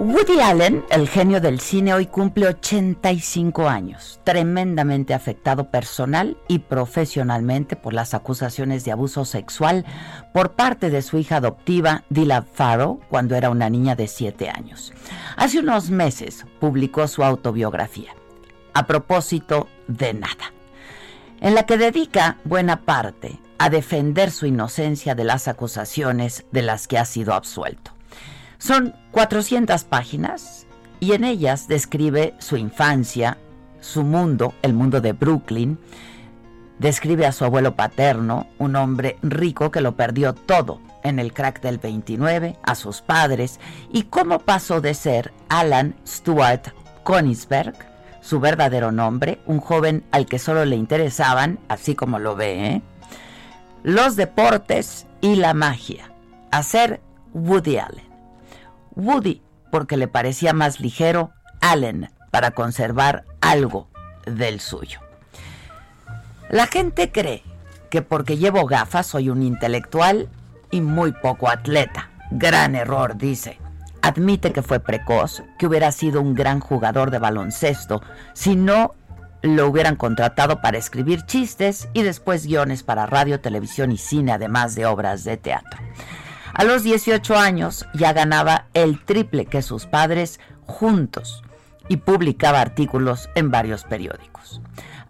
Woody 0.00 0.40
Allen, 0.40 0.82
el 0.88 1.10
genio 1.10 1.42
del 1.42 1.60
cine, 1.60 1.92
hoy 1.92 2.06
cumple 2.06 2.46
85 2.46 3.68
años, 3.68 4.18
tremendamente 4.24 5.12
afectado 5.12 5.70
personal 5.70 6.38
y 6.48 6.60
profesionalmente 6.60 7.76
por 7.76 7.92
las 7.92 8.14
acusaciones 8.14 8.86
de 8.86 8.92
abuso 8.92 9.26
sexual 9.26 9.84
por 10.32 10.52
parte 10.52 10.88
de 10.88 11.02
su 11.02 11.18
hija 11.18 11.36
adoptiva, 11.36 12.04
Dylan 12.08 12.46
Farrow, 12.46 13.00
cuando 13.10 13.36
era 13.36 13.50
una 13.50 13.68
niña 13.68 13.94
de 13.94 14.08
7 14.08 14.48
años. 14.48 14.94
Hace 15.36 15.58
unos 15.58 15.90
meses 15.90 16.46
publicó 16.60 17.06
su 17.06 17.22
autobiografía, 17.22 18.14
A 18.72 18.86
propósito 18.86 19.68
de 19.86 20.14
nada, 20.14 20.54
en 21.42 21.54
la 21.54 21.66
que 21.66 21.76
dedica 21.76 22.38
buena 22.44 22.86
parte 22.86 23.38
a 23.58 23.68
defender 23.68 24.30
su 24.30 24.46
inocencia 24.46 25.14
de 25.14 25.24
las 25.24 25.46
acusaciones 25.46 26.46
de 26.52 26.62
las 26.62 26.88
que 26.88 26.96
ha 26.96 27.04
sido 27.04 27.34
absuelto. 27.34 27.92
Son 28.56 28.94
400 29.12 29.84
páginas 29.84 30.66
y 31.00 31.12
en 31.12 31.24
ellas 31.24 31.66
describe 31.66 32.34
su 32.38 32.56
infancia, 32.56 33.38
su 33.80 34.04
mundo, 34.04 34.54
el 34.62 34.74
mundo 34.74 35.00
de 35.00 35.12
Brooklyn. 35.12 35.78
Describe 36.78 37.26
a 37.26 37.32
su 37.32 37.44
abuelo 37.44 37.74
paterno, 37.74 38.46
un 38.58 38.76
hombre 38.76 39.18
rico 39.22 39.70
que 39.70 39.80
lo 39.80 39.96
perdió 39.96 40.34
todo 40.34 40.80
en 41.02 41.18
el 41.18 41.32
crack 41.32 41.60
del 41.60 41.78
29, 41.78 42.56
a 42.62 42.74
sus 42.74 43.00
padres, 43.00 43.58
y 43.90 44.04
cómo 44.04 44.38
pasó 44.38 44.80
de 44.80 44.94
ser 44.94 45.32
Alan 45.48 45.94
Stuart 46.06 46.68
Konigsberg, 47.02 47.74
su 48.20 48.38
verdadero 48.38 48.92
nombre, 48.92 49.40
un 49.46 49.60
joven 49.60 50.04
al 50.10 50.26
que 50.26 50.38
solo 50.38 50.64
le 50.64 50.76
interesaban, 50.76 51.58
así 51.68 51.94
como 51.94 52.18
lo 52.18 52.36
ve, 52.36 52.66
¿eh? 52.66 52.82
los 53.82 54.16
deportes 54.16 55.06
y 55.22 55.36
la 55.36 55.54
magia, 55.54 56.12
a 56.50 56.62
ser 56.62 57.00
Woody 57.32 57.78
Allen. 57.78 58.09
Woody 59.00 59.42
porque 59.70 59.96
le 59.96 60.08
parecía 60.08 60.52
más 60.52 60.80
ligero, 60.80 61.32
Allen 61.60 62.10
para 62.30 62.52
conservar 62.52 63.24
algo 63.40 63.88
del 64.26 64.60
suyo. 64.60 65.00
La 66.48 66.66
gente 66.66 67.10
cree 67.12 67.42
que 67.90 68.02
porque 68.02 68.38
llevo 68.38 68.66
gafas 68.66 69.06
soy 69.06 69.30
un 69.30 69.42
intelectual 69.42 70.28
y 70.70 70.80
muy 70.80 71.12
poco 71.12 71.48
atleta. 71.48 72.10
Gran 72.30 72.74
error, 72.74 73.16
dice. 73.16 73.58
Admite 74.02 74.52
que 74.52 74.62
fue 74.62 74.80
precoz, 74.80 75.42
que 75.58 75.66
hubiera 75.66 75.92
sido 75.92 76.22
un 76.22 76.34
gran 76.34 76.60
jugador 76.60 77.10
de 77.10 77.18
baloncesto 77.18 78.00
si 78.32 78.56
no 78.56 78.94
lo 79.42 79.66
hubieran 79.68 79.96
contratado 79.96 80.60
para 80.60 80.78
escribir 80.78 81.24
chistes 81.26 81.88
y 81.92 82.02
después 82.02 82.46
guiones 82.46 82.82
para 82.82 83.06
radio, 83.06 83.40
televisión 83.40 83.90
y 83.90 83.96
cine, 83.96 84.32
además 84.32 84.74
de 84.74 84.86
obras 84.86 85.24
de 85.24 85.36
teatro. 85.36 85.80
A 86.52 86.64
los 86.64 86.82
18 86.82 87.36
años 87.36 87.86
ya 87.94 88.12
ganaba 88.12 88.66
el 88.74 89.04
triple 89.04 89.46
que 89.46 89.62
sus 89.62 89.86
padres 89.86 90.40
juntos 90.66 91.42
y 91.88 91.98
publicaba 91.98 92.60
artículos 92.60 93.28
en 93.34 93.50
varios 93.50 93.84
periódicos. 93.84 94.60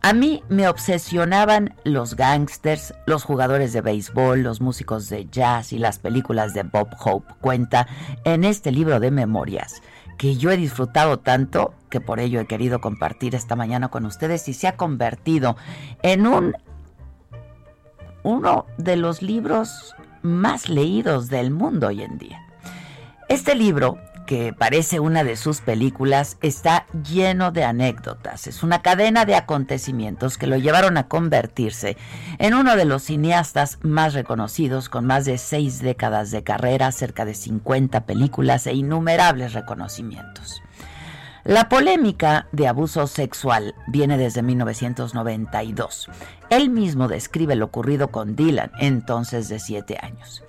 A 0.03 0.15
mí 0.15 0.43
me 0.49 0.67
obsesionaban 0.67 1.75
los 1.85 2.17
gangsters, 2.17 2.95
los 3.07 3.23
jugadores 3.23 3.75
de 3.75 3.83
béisbol, 3.83 4.43
los 4.43 4.63
músicos 4.63 5.11
de 5.11 5.27
jazz 5.27 5.75
y 5.75 5.79
las 5.79 5.99
películas 5.99 6.55
de 6.55 6.63
Bob 6.63 6.89
Hope. 7.05 7.35
Cuenta 7.43 7.87
en 8.25 8.45
este 8.45 8.73
libro 8.73 8.99
de 8.99 9.11
memorias 9.11 9.83
que 10.17 10.37
yo 10.37 10.51
he 10.51 10.57
disfrutado 10.57 11.19
tanto 11.19 11.75
que 11.91 12.01
por 12.01 12.19
ello 12.19 12.41
he 12.41 12.47
querido 12.47 12.81
compartir 12.81 13.35
esta 13.35 13.57
mañana 13.57 13.89
con 13.89 14.07
ustedes 14.07 14.49
y 14.49 14.55
se 14.55 14.69
ha 14.69 14.77
convertido 14.77 15.57
en 16.03 16.27
un 16.27 16.55
uno 18.23 18.67
de 18.79 18.97
los 18.97 19.23
libros 19.23 19.95
más 20.23 20.69
leídos 20.69 21.29
del 21.29 21.51
mundo 21.51 21.89
hoy 21.89 22.03
en 22.03 22.19
día. 22.19 22.43
Este 23.29 23.55
libro, 23.55 23.99
que 24.27 24.53
parece 24.53 25.01
una 25.01 25.25
de 25.25 25.37
sus 25.37 25.61
películas, 25.61 26.37
está 26.41 26.87
lleno 27.09 27.53
de 27.53 27.65
anécdotas. 27.65 28.47
Es 28.47 28.63
una 28.63 28.83
cadena 28.83 29.25
de 29.25 29.35
acontecimientos 29.35 30.39
que 30.39 30.47
lo 30.47 30.57
llevaron 30.57 30.97
a 30.97 31.09
convertirse 31.09 31.97
en 32.39 32.55
uno 32.55 32.77
de 32.77 32.85
los 32.85 33.03
cineastas 33.03 33.79
más 33.83 34.15
reconocidos 34.15 34.89
con 34.89 35.07
más 35.07 35.25
de 35.25 35.39
seis 35.39 35.81
décadas 35.81 36.31
de 36.31 36.43
carrera, 36.43 36.93
cerca 36.93 37.25
de 37.25 37.35
50 37.35 38.07
películas 38.07 38.67
e 38.67 38.75
innumerables 38.75 39.53
reconocimientos. 39.53 40.63
La 41.45 41.71
polémica 41.71 42.47
de 42.53 42.69
abuso 42.69 43.07
sexual 43.07 43.75
viene 43.87 44.19
desde 44.19 44.43
1992. 44.43 46.09
Él 46.51 46.69
mismo 46.69 47.09
describe 47.09 47.57
lo 47.57 47.67
ocurrido 47.67 48.09
con 48.09 48.37
Dylan, 48.37 48.73
entonces 48.79 49.49
de 49.49 49.59
7 49.59 49.99
años. 50.03 50.45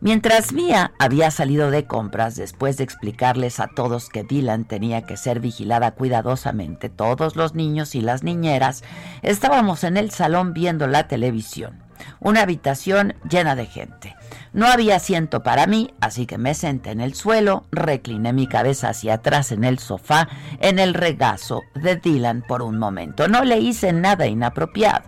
Mientras 0.00 0.52
Mia 0.52 0.92
había 0.98 1.30
salido 1.30 1.70
de 1.70 1.84
compras 1.84 2.34
después 2.34 2.76
de 2.76 2.82
explicarles 2.82 3.60
a 3.60 3.68
todos 3.68 4.08
que 4.08 4.24
Dylan 4.24 4.64
tenía 4.64 5.02
que 5.02 5.16
ser 5.16 5.38
vigilada 5.38 5.92
cuidadosamente, 5.92 6.88
todos 6.88 7.36
los 7.36 7.54
niños 7.54 7.94
y 7.94 8.00
las 8.00 8.24
niñeras 8.24 8.82
estábamos 9.22 9.84
en 9.84 9.96
el 9.96 10.10
salón 10.10 10.54
viendo 10.54 10.88
la 10.88 11.06
televisión. 11.06 11.84
Una 12.20 12.42
habitación 12.42 13.14
llena 13.28 13.54
de 13.54 13.66
gente. 13.66 14.16
No 14.52 14.66
había 14.66 14.96
asiento 14.96 15.42
para 15.42 15.66
mí, 15.66 15.92
así 16.00 16.26
que 16.26 16.38
me 16.38 16.54
senté 16.54 16.90
en 16.90 17.00
el 17.00 17.14
suelo, 17.14 17.64
recliné 17.72 18.32
mi 18.32 18.46
cabeza 18.46 18.90
hacia 18.90 19.14
atrás 19.14 19.52
en 19.52 19.64
el 19.64 19.78
sofá, 19.78 20.28
en 20.60 20.78
el 20.78 20.94
regazo 20.94 21.62
de 21.74 21.96
Dylan 21.96 22.42
por 22.42 22.62
un 22.62 22.78
momento. 22.78 23.28
No 23.28 23.44
le 23.44 23.58
hice 23.58 23.92
nada 23.92 24.26
inapropiado. 24.26 25.04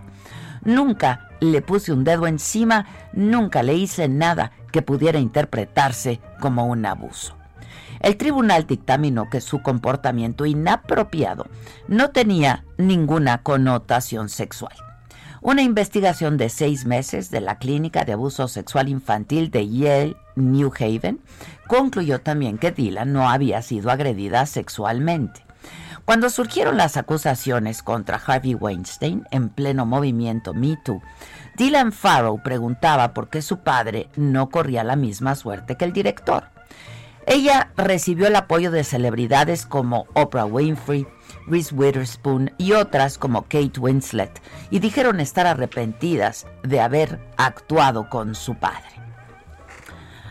Nunca 0.63 1.29
le 1.41 1.61
puse 1.61 1.91
un 1.91 2.03
dedo 2.03 2.27
encima, 2.27 2.87
nunca 3.13 3.61
le 3.61 3.75
hice 3.75 4.07
nada 4.07 4.51
que 4.71 4.81
pudiera 4.81 5.19
interpretarse 5.19 6.19
como 6.39 6.65
un 6.65 6.85
abuso. 6.85 7.35
El 7.99 8.17
tribunal 8.17 8.67
dictaminó 8.67 9.29
que 9.29 9.41
su 9.41 9.61
comportamiento 9.61 10.45
inapropiado 10.45 11.47
no 11.87 12.09
tenía 12.09 12.63
ninguna 12.77 13.41
connotación 13.41 14.29
sexual. 14.29 14.75
Una 15.45 15.61
investigación 15.61 16.37
de 16.37 16.49
seis 16.49 16.87
meses 16.87 17.29
de 17.29 17.39
la 17.39 17.59
Clínica 17.59 18.03
de 18.03 18.13
Abuso 18.13 18.47
Sexual 18.47 18.89
Infantil 18.89 19.51
de 19.51 19.69
Yale, 19.69 20.17
New 20.35 20.71
Haven, 20.73 21.21
concluyó 21.67 22.19
también 22.19 22.57
que 22.57 22.71
Dylan 22.71 23.13
no 23.13 23.29
había 23.29 23.61
sido 23.61 23.91
agredida 23.91 24.47
sexualmente. 24.47 25.45
Cuando 26.03 26.31
surgieron 26.31 26.77
las 26.77 26.97
acusaciones 26.97 27.83
contra 27.83 28.17
Harvey 28.17 28.55
Weinstein 28.55 29.27
en 29.29 29.49
pleno 29.49 29.85
movimiento 29.85 30.55
Me 30.55 30.77
Too, 30.83 30.99
Dylan 31.55 31.91
Farrow 31.91 32.41
preguntaba 32.41 33.13
por 33.13 33.29
qué 33.29 33.43
su 33.43 33.59
padre 33.59 34.09
no 34.15 34.49
corría 34.49 34.83
la 34.83 34.95
misma 34.95 35.35
suerte 35.35 35.77
que 35.77 35.85
el 35.85 35.93
director. 35.93 36.45
Ella 37.27 37.69
recibió 37.77 38.25
el 38.25 38.35
apoyo 38.35 38.71
de 38.71 38.83
celebridades 38.83 39.67
como 39.67 40.07
Oprah 40.15 40.45
Winfrey, 40.45 41.05
Reese 41.47 41.73
Witherspoon 41.73 42.51
y 42.57 42.73
otras 42.73 43.17
como 43.17 43.43
Kate 43.43 43.79
Winslet, 43.79 44.41
y 44.69 44.79
dijeron 44.79 45.19
estar 45.19 45.47
arrepentidas 45.47 46.47
de 46.63 46.79
haber 46.81 47.19
actuado 47.37 48.09
con 48.09 48.35
su 48.35 48.55
padre. 48.55 48.95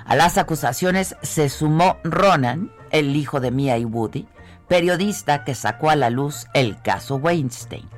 A 0.05 0.17
las 0.17 0.37
acusaciones 0.37 1.17
se 1.23 1.49
sumó 1.49 1.97
Ronan, 2.05 2.71
el 2.91 3.17
hijo 3.17 3.41
de 3.41 3.51
Mia 3.51 3.79
y 3.79 3.85
Woody, 3.85 4.27
periodista 4.69 5.45
que 5.45 5.55
sacó 5.55 5.91
a 5.91 5.97
la 5.97 6.11
luz 6.11 6.47
el 6.53 6.81
caso 6.83 7.17
Weinstein. 7.17 7.94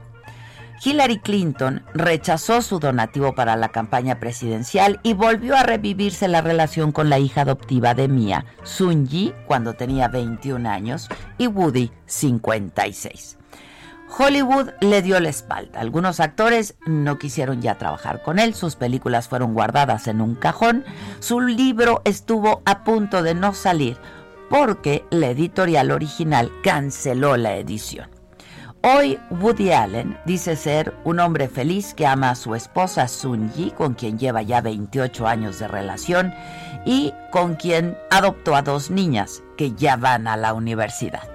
Hillary 0.84 1.18
Clinton 1.18 1.82
rechazó 1.94 2.62
su 2.62 2.78
donativo 2.78 3.34
para 3.34 3.56
la 3.56 3.68
campaña 3.70 4.20
presidencial 4.20 5.00
y 5.02 5.14
volvió 5.14 5.56
a 5.56 5.62
revivirse 5.62 6.28
la 6.28 6.42
relación 6.42 6.92
con 6.92 7.10
la 7.10 7.18
hija 7.18 7.42
adoptiva 7.42 7.94
de 7.94 8.08
Mia, 8.08 8.44
Sun 8.62 9.06
Yi, 9.06 9.32
cuando 9.46 9.74
tenía 9.74 10.08
21 10.08 10.68
años, 10.68 11.08
y 11.38 11.46
Woody, 11.46 11.90
56. 12.06 13.38
Hollywood 14.18 14.70
le 14.80 15.02
dio 15.02 15.18
la 15.18 15.28
espalda. 15.28 15.80
Algunos 15.80 16.20
actores 16.20 16.76
no 16.86 17.18
quisieron 17.18 17.60
ya 17.60 17.76
trabajar 17.76 18.22
con 18.22 18.38
él, 18.38 18.54
sus 18.54 18.76
películas 18.76 19.28
fueron 19.28 19.54
guardadas 19.54 20.06
en 20.06 20.20
un 20.20 20.34
cajón, 20.34 20.84
su 21.20 21.40
libro 21.40 22.02
estuvo 22.04 22.62
a 22.64 22.84
punto 22.84 23.22
de 23.22 23.34
no 23.34 23.52
salir 23.52 23.96
porque 24.48 25.04
la 25.10 25.28
editorial 25.28 25.90
original 25.90 26.52
canceló 26.62 27.36
la 27.36 27.56
edición. 27.56 28.15
Hoy 28.88 29.18
Woody 29.30 29.72
Allen 29.72 30.16
dice 30.26 30.54
ser 30.54 30.94
un 31.02 31.18
hombre 31.18 31.48
feliz 31.48 31.92
que 31.92 32.06
ama 32.06 32.30
a 32.30 32.34
su 32.36 32.54
esposa 32.54 33.08
Sun 33.08 33.52
Yi, 33.52 33.72
con 33.72 33.94
quien 33.94 34.16
lleva 34.16 34.42
ya 34.42 34.60
28 34.60 35.26
años 35.26 35.58
de 35.58 35.66
relación 35.66 36.32
y 36.84 37.12
con 37.32 37.56
quien 37.56 37.98
adoptó 38.12 38.54
a 38.54 38.62
dos 38.62 38.92
niñas 38.92 39.42
que 39.56 39.72
ya 39.72 39.96
van 39.96 40.28
a 40.28 40.36
la 40.36 40.54
universidad. 40.54 41.28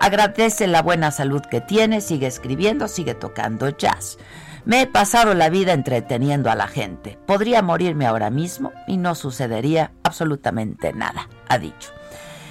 Agradece 0.00 0.66
la 0.66 0.82
buena 0.82 1.12
salud 1.12 1.40
que 1.40 1.60
tiene, 1.60 2.00
sigue 2.00 2.26
escribiendo, 2.26 2.88
sigue 2.88 3.14
tocando 3.14 3.68
jazz. 3.68 4.18
Me 4.64 4.80
he 4.82 4.86
pasado 4.88 5.34
la 5.34 5.50
vida 5.50 5.74
entreteniendo 5.74 6.50
a 6.50 6.56
la 6.56 6.66
gente. 6.66 7.16
Podría 7.28 7.62
morirme 7.62 8.06
ahora 8.06 8.30
mismo 8.30 8.72
y 8.88 8.96
no 8.96 9.14
sucedería 9.14 9.92
absolutamente 10.02 10.92
nada, 10.92 11.28
ha 11.48 11.58
dicho. 11.58 11.92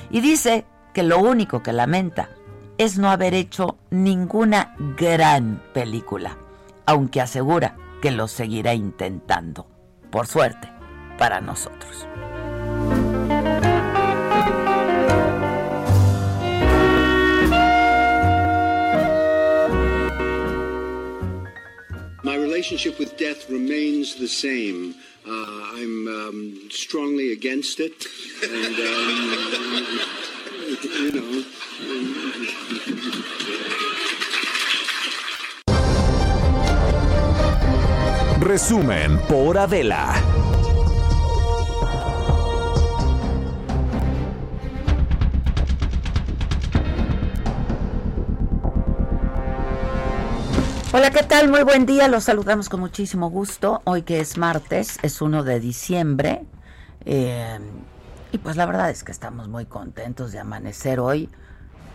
Y 0.09 0.21
dice 0.21 0.63
que 0.93 1.03
lo 1.03 1.19
único 1.19 1.61
que 1.61 1.73
lamenta 1.73 2.29
es 2.77 2.97
no 2.97 3.09
haber 3.09 3.33
hecho 3.33 3.77
ninguna 3.89 4.75
gran 4.97 5.61
película, 5.73 6.37
aunque 6.85 7.21
asegura 7.21 7.75
que 8.01 8.11
lo 8.11 8.27
seguirá 8.27 8.73
intentando. 8.73 9.67
Por 10.11 10.27
suerte, 10.27 10.69
para 11.17 11.41
nosotros. 11.41 12.05
My 22.23 22.35
relationship 22.35 22.99
with 22.99 23.17
death 23.17 23.49
remains 23.49 24.15
the 24.15 24.27
same. 24.27 24.95
Uh, 25.25 25.31
I'm 25.75 26.07
um, 26.07 26.69
strongly 26.69 27.33
against 27.33 27.79
it, 27.79 28.05
and 28.43 28.75
um, 28.79 30.36
Resumen 38.41 39.17
por 39.29 39.57
Adela. 39.57 40.13
Hola, 50.91 51.11
¿qué 51.11 51.23
tal? 51.23 51.47
Muy 51.49 51.63
buen 51.63 51.85
día. 51.85 52.09
Los 52.09 52.25
saludamos 52.25 52.67
con 52.67 52.81
muchísimo 52.81 53.29
gusto. 53.29 53.81
Hoy 53.85 54.01
que 54.01 54.19
es 54.19 54.37
martes, 54.37 54.99
es 55.01 55.21
1 55.21 55.43
de 55.43 55.59
diciembre. 55.61 56.43
Eh, 57.05 57.59
y 58.31 58.37
pues 58.37 58.55
la 58.55 58.65
verdad 58.65 58.89
es 58.89 59.03
que 59.03 59.11
estamos 59.11 59.47
muy 59.47 59.65
contentos 59.65 60.31
de 60.31 60.39
amanecer 60.39 60.99
hoy. 60.99 61.29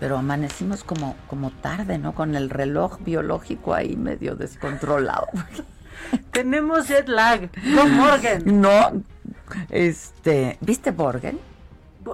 Pero 0.00 0.18
amanecimos 0.18 0.82
como, 0.82 1.14
como 1.28 1.52
tarde, 1.52 1.96
¿no? 1.96 2.12
Con 2.12 2.34
el 2.34 2.50
reloj 2.50 2.98
biológico 3.04 3.72
ahí 3.72 3.96
medio 3.96 4.34
descontrolado. 4.34 5.28
Tenemos 6.32 6.88
jet 6.88 7.08
lag. 7.08 7.50
Con 7.76 7.94
Morgan. 7.94 8.42
No, 8.44 9.02
este, 9.70 10.58
¿viste 10.60 10.90
Borgen? 10.90 11.38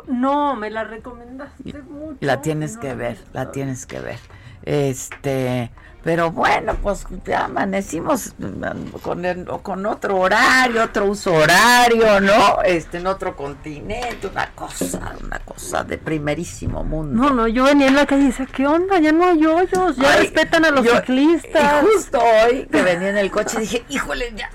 No, 0.06 0.54
me 0.54 0.70
la 0.70 0.84
recomendaste 0.84 1.82
mucho. 1.82 2.18
La 2.20 2.42
tienes 2.42 2.74
No 2.74 2.80
que 2.80 2.94
ver, 2.94 3.18
la 3.32 3.50
tienes 3.50 3.86
que 3.86 4.00
ver. 4.00 4.18
Este, 4.62 5.70
pero 6.08 6.30
bueno, 6.30 6.74
pues 6.82 7.04
ya 7.26 7.44
amanecimos 7.44 8.32
mm, 8.38 8.96
con, 9.02 9.26
el- 9.26 9.44
con 9.60 9.84
otro 9.84 10.16
horario, 10.16 10.84
otro 10.84 11.04
uso 11.04 11.34
horario, 11.34 12.18
¿no? 12.22 12.62
Este, 12.64 12.96
en 12.96 13.06
otro 13.06 13.36
continente, 13.36 14.26
una 14.26 14.50
cosa, 14.54 15.12
una 15.22 15.38
cosa 15.40 15.84
de 15.84 15.98
primerísimo 15.98 16.82
mundo. 16.82 17.22
No, 17.24 17.34
no, 17.34 17.46
yo 17.46 17.64
venía 17.64 17.88
en 17.88 17.94
la 17.96 18.06
calle 18.06 18.22
y 18.22 18.26
decía, 18.28 18.46
¿qué 18.46 18.66
onda? 18.66 18.98
Ya 19.00 19.12
no 19.12 19.26
hay 19.26 19.44
hoyos, 19.44 19.96
ya 19.96 20.10
Ay, 20.12 20.20
respetan 20.22 20.64
a 20.64 20.70
los 20.70 20.82
yo- 20.86 20.96
ciclistas. 20.96 21.84
Y 21.84 21.86
justo 21.94 22.18
hoy 22.22 22.66
que 22.72 22.80
venía 22.80 23.10
en 23.10 23.18
el 23.18 23.30
coche 23.30 23.60
dije, 23.60 23.84
híjole, 23.90 24.32
ya, 24.34 24.48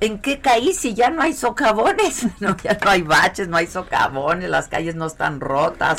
¿en 0.00 0.18
qué 0.20 0.40
caí 0.40 0.72
si 0.74 0.94
ya 0.94 1.10
no 1.10 1.22
hay 1.22 1.34
socavones? 1.34 2.26
No, 2.40 2.56
ya 2.64 2.76
no 2.84 2.90
hay 2.90 3.02
baches, 3.02 3.46
no 3.46 3.58
hay 3.58 3.68
socavones, 3.68 4.50
las 4.50 4.66
calles 4.66 4.96
no 4.96 5.06
están 5.06 5.38
rotas, 5.38 5.98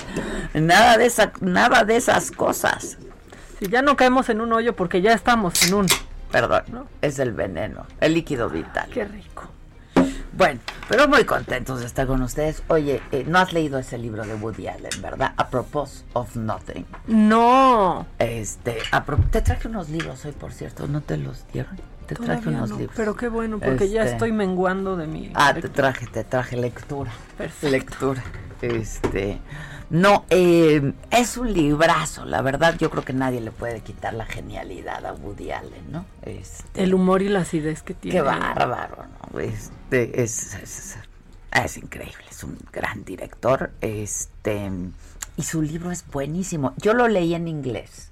nada 0.54 0.98
de 0.98 1.06
esa, 1.06 1.32
nada 1.40 1.86
de 1.86 1.96
esas 1.96 2.30
cosas. 2.32 2.98
Si 3.62 3.68
ya 3.70 3.84
no 3.84 3.96
caemos 3.96 4.28
en 4.30 4.42
un 4.42 4.52
hoyo 4.54 4.76
porque 4.76 5.04
ya 5.04 5.14
estamos 5.14 5.68
en 5.68 5.76
un. 5.76 5.88
Perdón, 6.32 6.64
¿No? 6.72 6.88
es 7.04 7.20
el 7.20 7.32
veneno, 7.32 7.86
el 8.00 8.16
líquido 8.16 8.50
vital. 8.50 8.90
Qué 8.92 9.06
rico. 9.06 9.44
Bueno, 10.34 10.60
pero 10.90 11.08
muy 11.08 11.26
contentos 11.26 11.80
de 11.82 11.86
estar 11.86 12.08
con 12.08 12.24
ustedes. 12.24 12.64
Oye, 12.70 13.04
eh, 13.12 13.24
no 13.28 13.38
has 13.38 13.54
leído 13.54 13.78
ese 13.78 14.00
libro 14.00 14.24
de 14.26 14.34
Woody 14.34 14.68
Allen, 14.68 15.00
¿verdad? 15.00 15.34
A 15.38 15.50
Propos 15.50 16.06
of 16.14 16.36
Nothing. 16.36 16.88
No. 17.06 18.08
Este, 18.18 18.80
a 18.92 19.04
pro- 19.06 19.20
te 19.30 19.42
traje 19.44 19.68
unos 19.68 19.90
libros 19.90 20.26
hoy, 20.26 20.32
por 20.32 20.54
cierto, 20.54 20.88
¿no 20.88 21.02
te 21.02 21.18
los 21.18 21.46
dieron? 21.54 21.80
Te 22.08 22.16
traje 22.16 22.50
unos 22.50 22.72
no, 22.72 22.78
libros. 22.80 22.96
Pero 22.98 23.16
qué 23.16 23.28
bueno, 23.28 23.60
porque 23.60 23.90
ya 23.90 24.02
Este, 24.02 24.14
estoy 24.14 24.32
menguando 24.32 24.98
de 24.98 25.06
mi. 25.06 25.32
Ah, 25.36 25.54
te 25.54 25.70
traje, 25.70 26.08
te 26.08 26.24
traje 26.24 26.58
lectura. 26.58 27.12
Perfecto. 27.38 27.70
Lectura. 27.70 28.24
Este, 28.64 29.40
no, 29.92 30.24
eh, 30.30 30.94
es 31.12 31.36
un 31.36 31.52
librazo, 31.52 32.24
la 32.24 32.42
verdad. 32.42 32.78
Yo 32.80 32.90
creo 32.90 33.04
que 33.04 33.12
nadie 33.12 33.42
le 33.42 33.52
puede 33.52 33.82
quitar 33.82 34.14
la 34.14 34.26
genialidad 34.26 35.06
a 35.06 35.12
Woody 35.12 35.52
Allen, 35.52 35.92
¿no? 35.92 36.06
Este, 36.22 36.84
El 36.84 36.94
humor 36.94 37.22
y 37.22 37.28
la 37.28 37.42
acidez 37.42 37.84
que 37.84 37.94
tiene. 37.94 38.18
Qué 38.18 38.22
bárbaro, 38.22 39.04
¿no? 39.06 39.40
Este, 39.40 40.24
es, 40.24 40.56
es, 40.56 40.98
es 41.52 41.78
increíble, 41.78 42.24
es 42.30 42.42
un 42.46 42.58
gran 42.72 43.04
director. 43.04 43.72
Este, 43.82 44.72
y 45.36 45.44
su 45.44 45.62
libro 45.62 45.92
es 45.92 46.06
buenísimo. 46.08 46.74
Yo 46.78 46.94
lo 46.94 47.10
leí 47.10 47.36
en 47.36 47.50
inglés 47.50 48.12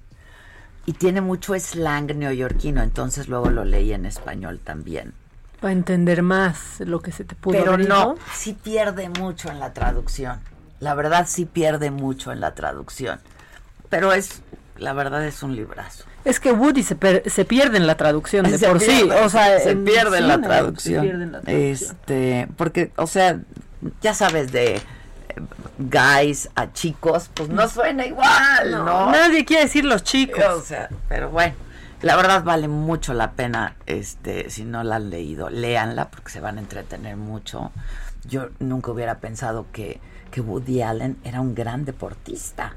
y 0.84 0.92
tiene 0.92 1.22
mucho 1.22 1.58
slang 1.58 2.14
neoyorquino, 2.14 2.82
entonces 2.82 3.28
luego 3.28 3.48
lo 3.48 3.64
leí 3.64 3.94
en 3.94 4.04
español 4.04 4.60
también. 4.62 5.14
Para 5.62 5.72
entender 5.72 6.22
más 6.22 6.80
lo 6.80 7.00
que 7.00 7.10
se 7.10 7.24
te 7.24 7.34
pudo 7.34 7.58
Pero 7.58 7.78
no, 7.78 8.16
sí 8.34 8.52
pierde 8.52 9.08
mucho 9.08 9.50
en 9.50 9.60
la 9.60 9.72
traducción. 9.72 10.40
La 10.80 10.94
verdad 10.94 11.26
sí 11.28 11.44
pierde 11.44 11.90
mucho 11.90 12.32
en 12.32 12.40
la 12.40 12.54
traducción. 12.54 13.20
Pero 13.88 14.12
es, 14.12 14.42
la 14.78 14.92
verdad 14.92 15.24
es 15.26 15.42
un 15.42 15.54
librazo. 15.54 16.04
Es 16.24 16.40
que 16.40 16.52
Woody 16.52 16.82
se, 16.82 16.96
per- 16.96 17.22
se 17.30 17.44
pierde 17.44 17.76
en 17.76 17.86
la 17.86 17.96
traducción 17.96 18.50
de 18.50 18.58
Se 18.58 18.66
por 18.68 18.80
sí. 18.80 19.08
O 19.24 19.28
sea, 19.28 19.58
se 19.58 19.70
en 19.70 19.84
pierde 19.84 20.18
en 20.18 20.28
la 20.28 20.40
traducción. 20.40 21.02
Se 21.02 21.08
pierde 21.08 21.24
en 21.24 21.32
la 21.32 21.40
traducción. 21.40 21.72
Este, 21.72 22.48
porque, 22.56 22.92
o 22.96 23.06
sea, 23.06 23.38
ya 24.02 24.14
sabes 24.14 24.52
de 24.52 24.76
eh, 24.76 24.82
guys 25.78 26.50
a 26.54 26.72
chicos, 26.72 27.30
pues 27.34 27.48
no 27.48 27.68
suena 27.68 28.06
igual, 28.06 28.70
¿no? 28.70 29.10
Nadie 29.10 29.44
quiere 29.44 29.64
decir 29.64 29.84
los 29.84 30.02
chicos. 30.02 30.44
O 30.44 30.62
sea, 30.62 30.88
pero 31.08 31.30
bueno, 31.30 31.54
la 32.02 32.16
verdad 32.16 32.44
vale 32.44 32.68
mucho 32.68 33.12
la 33.14 33.32
pena, 33.32 33.76
este, 33.86 34.50
si 34.50 34.64
no 34.64 34.82
la 34.84 34.96
han 34.96 35.10
leído, 35.10 35.48
léanla 35.50 36.08
porque 36.10 36.30
se 36.30 36.40
van 36.40 36.58
a 36.58 36.60
entretener 36.60 37.16
mucho. 37.16 37.72
Yo 38.24 38.48
nunca 38.58 38.90
hubiera 38.90 39.18
pensado 39.18 39.66
que, 39.72 40.00
que 40.30 40.40
Woody 40.40 40.82
Allen 40.82 41.16
era 41.24 41.40
un 41.40 41.54
gran 41.54 41.84
deportista. 41.84 42.74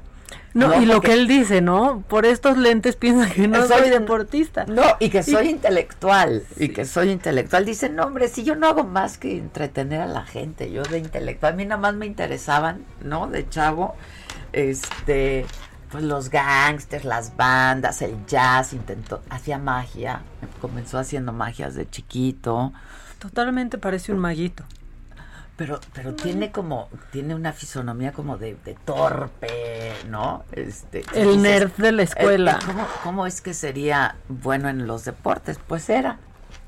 No, 0.52 0.80
y 0.80 0.86
lo 0.86 1.00
que 1.00 1.12
él 1.12 1.26
dice, 1.26 1.60
¿no? 1.60 2.02
Por 2.08 2.26
estos 2.26 2.56
lentes 2.56 2.96
piensa 2.96 3.28
que 3.28 3.48
no 3.48 3.66
Soy 3.66 3.80
soy 3.80 3.90
deportista. 3.90 4.64
No, 4.66 4.82
y 5.00 5.10
que 5.10 5.22
soy 5.22 5.48
intelectual, 5.48 6.44
y 6.56 6.68
que 6.68 6.84
soy 6.84 7.10
intelectual. 7.10 7.64
Dice, 7.64 7.88
no, 7.88 8.04
hombre, 8.04 8.28
si 8.28 8.44
yo 8.44 8.54
no 8.54 8.68
hago 8.68 8.84
más 8.84 9.18
que 9.18 9.36
entretener 9.36 10.00
a 10.00 10.06
la 10.06 10.24
gente, 10.24 10.70
yo 10.70 10.82
de 10.82 10.98
intelectual, 10.98 11.52
a 11.52 11.56
mí 11.56 11.64
nada 11.64 11.80
más 11.80 11.94
me 11.94 12.06
interesaban, 12.06 12.84
¿no? 13.02 13.26
De 13.26 13.48
chavo, 13.48 13.96
este, 14.52 15.44
pues 15.90 16.04
los 16.04 16.30
gangsters, 16.30 17.04
las 17.04 17.36
bandas, 17.36 18.00
el 18.02 18.24
jazz, 18.26 18.72
intentó, 18.72 19.22
hacía 19.30 19.58
magia, 19.58 20.22
comenzó 20.60 20.98
haciendo 20.98 21.32
magias 21.32 21.74
de 21.74 21.88
chiquito, 21.88 22.72
Totalmente 23.24 23.78
parece 23.78 24.12
un 24.12 24.18
maguito. 24.18 24.64
Pero, 25.56 25.80
pero 25.92 26.14
tiene 26.14 26.50
como, 26.50 26.88
tiene 27.12 27.34
una 27.34 27.52
fisonomía 27.52 28.12
como 28.12 28.36
de, 28.38 28.56
de 28.64 28.74
torpe, 28.84 29.92
¿no? 30.08 30.44
Este, 30.52 31.04
El 31.14 31.26
dices, 31.28 31.38
nerd 31.42 31.72
de 31.76 31.92
la 31.92 32.02
escuela. 32.02 32.58
Eh, 32.60 32.66
¿Cómo, 32.66 32.86
¿Cómo 33.02 33.26
es 33.26 33.40
que 33.40 33.54
sería 33.54 34.16
bueno 34.28 34.68
en 34.68 34.86
los 34.86 35.04
deportes? 35.04 35.58
Pues 35.66 35.88
era, 35.90 36.18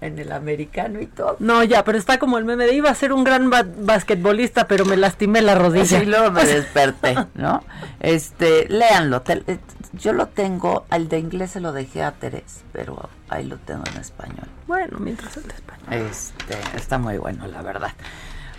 en 0.00 0.18
el 0.18 0.30
americano 0.32 1.00
y 1.00 1.06
todo. 1.06 1.36
No, 1.40 1.64
ya, 1.64 1.82
pero 1.84 1.98
está 1.98 2.18
como 2.18 2.38
el 2.38 2.44
meme 2.44 2.66
de 2.66 2.74
iba 2.74 2.90
a 2.90 2.94
ser 2.94 3.12
un 3.12 3.24
gran 3.24 3.50
ba- 3.50 3.64
basquetbolista, 3.66 4.68
pero 4.68 4.84
me 4.84 4.96
lastimé 4.96 5.42
la 5.42 5.54
rodilla. 5.54 5.98
Y 6.02 6.06
luego 6.06 6.30
me 6.30 6.44
desperté, 6.46 7.16
¿no? 7.34 7.64
Este, 8.00 8.68
léanlo. 8.68 9.22
te- 9.22 9.42
eh, 9.46 9.58
yo 9.94 10.12
lo 10.12 10.26
tengo, 10.26 10.84
al 10.90 11.08
de 11.08 11.18
inglés 11.18 11.52
se 11.52 11.60
lo 11.60 11.72
dejé 11.72 12.02
a 12.02 12.12
Terés, 12.12 12.62
pero 12.72 13.08
ahí 13.30 13.44
lo 13.46 13.56
tengo 13.56 13.82
en 13.92 13.98
español. 14.00 14.46
Bueno, 14.66 14.98
mientras 15.00 15.36
el 15.38 15.44
de 15.48 15.54
español. 15.54 15.92
Este, 16.10 16.54
está 16.76 16.98
muy 16.98 17.16
bueno, 17.16 17.46
la 17.46 17.62
verdad. 17.62 17.92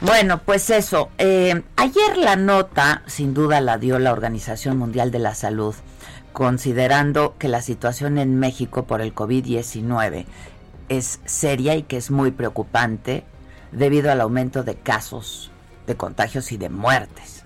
Bueno, 0.02 0.42
pues 0.44 0.70
eso. 0.70 1.10
eh, 1.18 1.64
ayer 1.76 2.18
la 2.18 2.36
nota, 2.36 3.02
sin 3.08 3.34
duda, 3.34 3.62
la 3.62 3.78
dio 3.78 3.98
la 3.98 4.12
Organización 4.12 4.78
Mundial 4.78 5.12
de 5.12 5.20
la 5.20 5.34
Salud 5.34 5.76
considerando 6.38 7.36
que 7.40 7.48
la 7.48 7.64
situación 7.64 8.20
en 8.20 8.38
México 8.38 8.86
por 8.86 9.02
el 9.02 9.16
COVID-19 9.16 10.26
es 10.88 11.20
seria 11.26 11.76
y 11.76 11.82
que 11.82 11.98
es 11.98 12.12
muy 12.12 12.30
preocupante 12.30 13.24
debido 13.72 14.12
al 14.12 14.22
aumento 14.22 14.62
de 14.62 14.76
casos 14.76 15.50
de 15.88 15.98
contagios 15.98 16.52
y 16.52 16.58
de 16.58 16.70
muertes. 16.70 17.42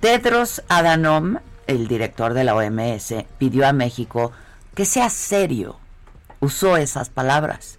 Tedros 0.00 0.62
Adhanom, 0.68 1.40
el 1.66 1.88
director 1.88 2.32
de 2.32 2.44
la 2.44 2.54
OMS, 2.54 3.26
pidió 3.36 3.66
a 3.66 3.74
México 3.74 4.32
que 4.74 4.86
sea 4.86 5.10
serio. 5.10 5.78
Usó 6.40 6.78
esas 6.78 7.10
palabras 7.10 7.76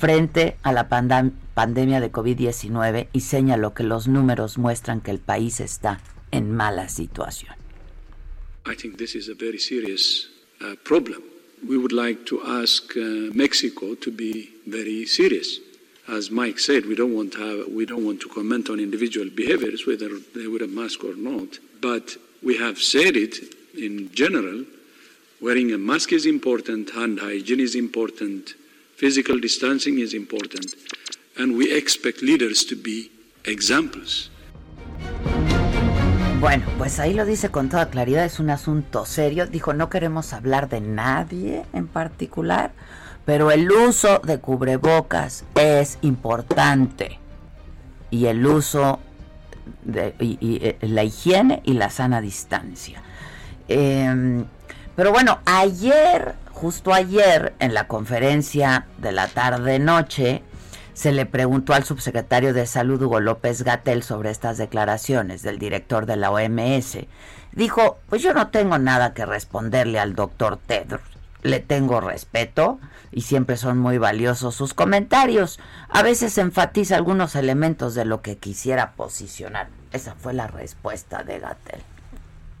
frente 0.00 0.56
a 0.62 0.72
la 0.72 0.88
pandemia 0.88 2.00
de 2.00 2.10
COVID-19 2.10 3.08
y 3.12 3.20
señaló 3.20 3.74
que 3.74 3.84
los 3.84 4.08
números 4.08 4.56
muestran 4.56 5.02
que 5.02 5.10
el 5.10 5.18
país 5.18 5.60
está 5.60 6.00
en 6.30 6.56
mala 6.56 6.88
situación. 6.88 7.54
I 8.66 8.74
think 8.74 8.96
this 8.96 9.14
is 9.14 9.28
a 9.28 9.34
very 9.34 9.58
serious 9.58 10.28
uh, 10.62 10.74
problem. 10.84 11.22
We 11.68 11.76
would 11.76 11.92
like 11.92 12.24
to 12.26 12.40
ask 12.62 12.96
uh, 12.96 13.30
Mexico 13.34 13.94
to 13.96 14.10
be 14.10 14.50
very 14.66 15.06
serious. 15.06 15.60
As 16.08 16.30
Mike 16.30 16.58
said, 16.58 16.86
we 16.86 16.94
don't 16.94 17.14
want 17.14 17.32
to 17.34 17.38
have, 17.38 17.68
we 17.68 17.84
don't 17.84 18.04
want 18.04 18.20
to 18.20 18.28
comment 18.28 18.70
on 18.70 18.80
individual 18.80 19.28
behaviors, 19.34 19.86
whether 19.86 20.08
they 20.34 20.46
wear 20.46 20.64
a 20.64 20.68
mask 20.68 21.04
or 21.04 21.14
not. 21.14 21.58
But 21.80 22.16
we 22.42 22.56
have 22.56 22.78
said 22.78 23.16
it 23.16 23.36
in 23.76 24.10
general. 24.14 24.64
Wearing 25.42 25.72
a 25.72 25.78
mask 25.78 26.12
is 26.12 26.26
important, 26.26 26.90
hand 26.90 27.20
hygiene 27.20 27.60
is 27.60 27.74
important, 27.74 28.54
physical 29.00 29.40
distancing 29.40 29.98
is 29.98 30.12
important, 30.12 30.74
and 31.38 31.56
we 31.56 31.72
expect 31.72 32.20
leaders 32.20 32.66
to 32.66 32.76
be 32.76 33.10
examples. 33.44 34.30
Bueno, 36.38 36.64
pues 36.76 36.98
ahí 36.98 37.14
lo 37.14 37.24
dice 37.24 37.50
con 37.50 37.70
toda 37.70 37.88
claridad, 37.88 38.26
es 38.26 38.40
un 38.40 38.50
asunto 38.50 39.06
serio. 39.06 39.46
Dijo, 39.46 39.72
no 39.72 39.88
queremos 39.88 40.34
hablar 40.34 40.68
de 40.68 40.82
nadie 40.82 41.64
en 41.72 41.86
particular, 41.86 42.72
pero 43.24 43.50
el 43.50 43.70
uso 43.70 44.20
de 44.20 44.38
cubrebocas 44.38 45.44
es 45.54 45.98
importante. 46.02 47.18
Y 48.10 48.26
el 48.26 48.46
uso 48.46 49.00
de 49.84 50.14
eh, 50.18 50.76
la 50.82 51.04
higiene 51.04 51.62
y 51.64 51.74
la 51.74 51.90
sana 51.90 52.20
distancia. 52.20 53.02
Em, 53.68 54.44
pero 54.96 55.12
bueno, 55.12 55.40
ayer, 55.44 56.34
justo 56.60 56.92
ayer, 56.92 57.54
en 57.58 57.72
la 57.72 57.88
conferencia 57.88 58.86
de 58.98 59.12
la 59.12 59.28
tarde-noche, 59.28 60.42
se 60.92 61.10
le 61.10 61.24
preguntó 61.24 61.72
al 61.72 61.84
subsecretario 61.84 62.52
de 62.52 62.66
Salud 62.66 63.00
Hugo 63.00 63.18
López 63.18 63.62
Gatel 63.62 64.02
sobre 64.02 64.28
estas 64.28 64.58
declaraciones 64.58 65.40
del 65.40 65.58
director 65.58 66.04
de 66.04 66.16
la 66.16 66.30
OMS. 66.30 66.98
Dijo, 67.52 67.98
pues 68.10 68.20
yo 68.22 68.34
no 68.34 68.48
tengo 68.48 68.76
nada 68.76 69.14
que 69.14 69.24
responderle 69.24 69.98
al 69.98 70.14
doctor 70.14 70.58
Tedros. 70.58 71.00
Le 71.42 71.60
tengo 71.60 72.02
respeto 72.02 72.78
y 73.10 73.22
siempre 73.22 73.56
son 73.56 73.78
muy 73.78 73.96
valiosos 73.96 74.54
sus 74.54 74.74
comentarios. 74.74 75.58
A 75.88 76.02
veces 76.02 76.36
enfatiza 76.36 76.96
algunos 76.96 77.36
elementos 77.36 77.94
de 77.94 78.04
lo 78.04 78.20
que 78.20 78.36
quisiera 78.36 78.92
posicionar. 78.92 79.68
Esa 79.92 80.14
fue 80.14 80.34
la 80.34 80.46
respuesta 80.46 81.22
de 81.22 81.38
Gatel. 81.38 81.80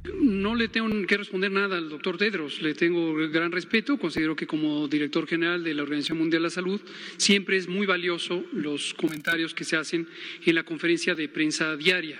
No 0.04 0.54
le 0.54 0.68
tengo 0.68 0.88
que 1.06 1.16
responder 1.16 1.50
nada 1.50 1.76
al 1.76 1.90
doctor 1.90 2.16
Tedros, 2.16 2.62
le 2.62 2.74
tengo 2.74 3.14
gran 3.28 3.52
respeto, 3.52 3.98
considero 3.98 4.34
que 4.34 4.46
como 4.46 4.88
director 4.88 5.26
general 5.26 5.62
de 5.62 5.74
la 5.74 5.82
Organización 5.82 6.18
Mundial 6.18 6.42
de 6.42 6.46
la 6.48 6.50
Salud 6.50 6.80
siempre 7.18 7.58
es 7.58 7.68
muy 7.68 7.86
valioso 7.86 8.44
los 8.52 8.94
comentarios 8.94 9.52
que 9.52 9.64
se 9.64 9.76
hacen 9.76 10.08
en 10.46 10.54
la 10.54 10.62
conferencia 10.62 11.14
de 11.14 11.28
prensa 11.28 11.76
diaria. 11.76 12.18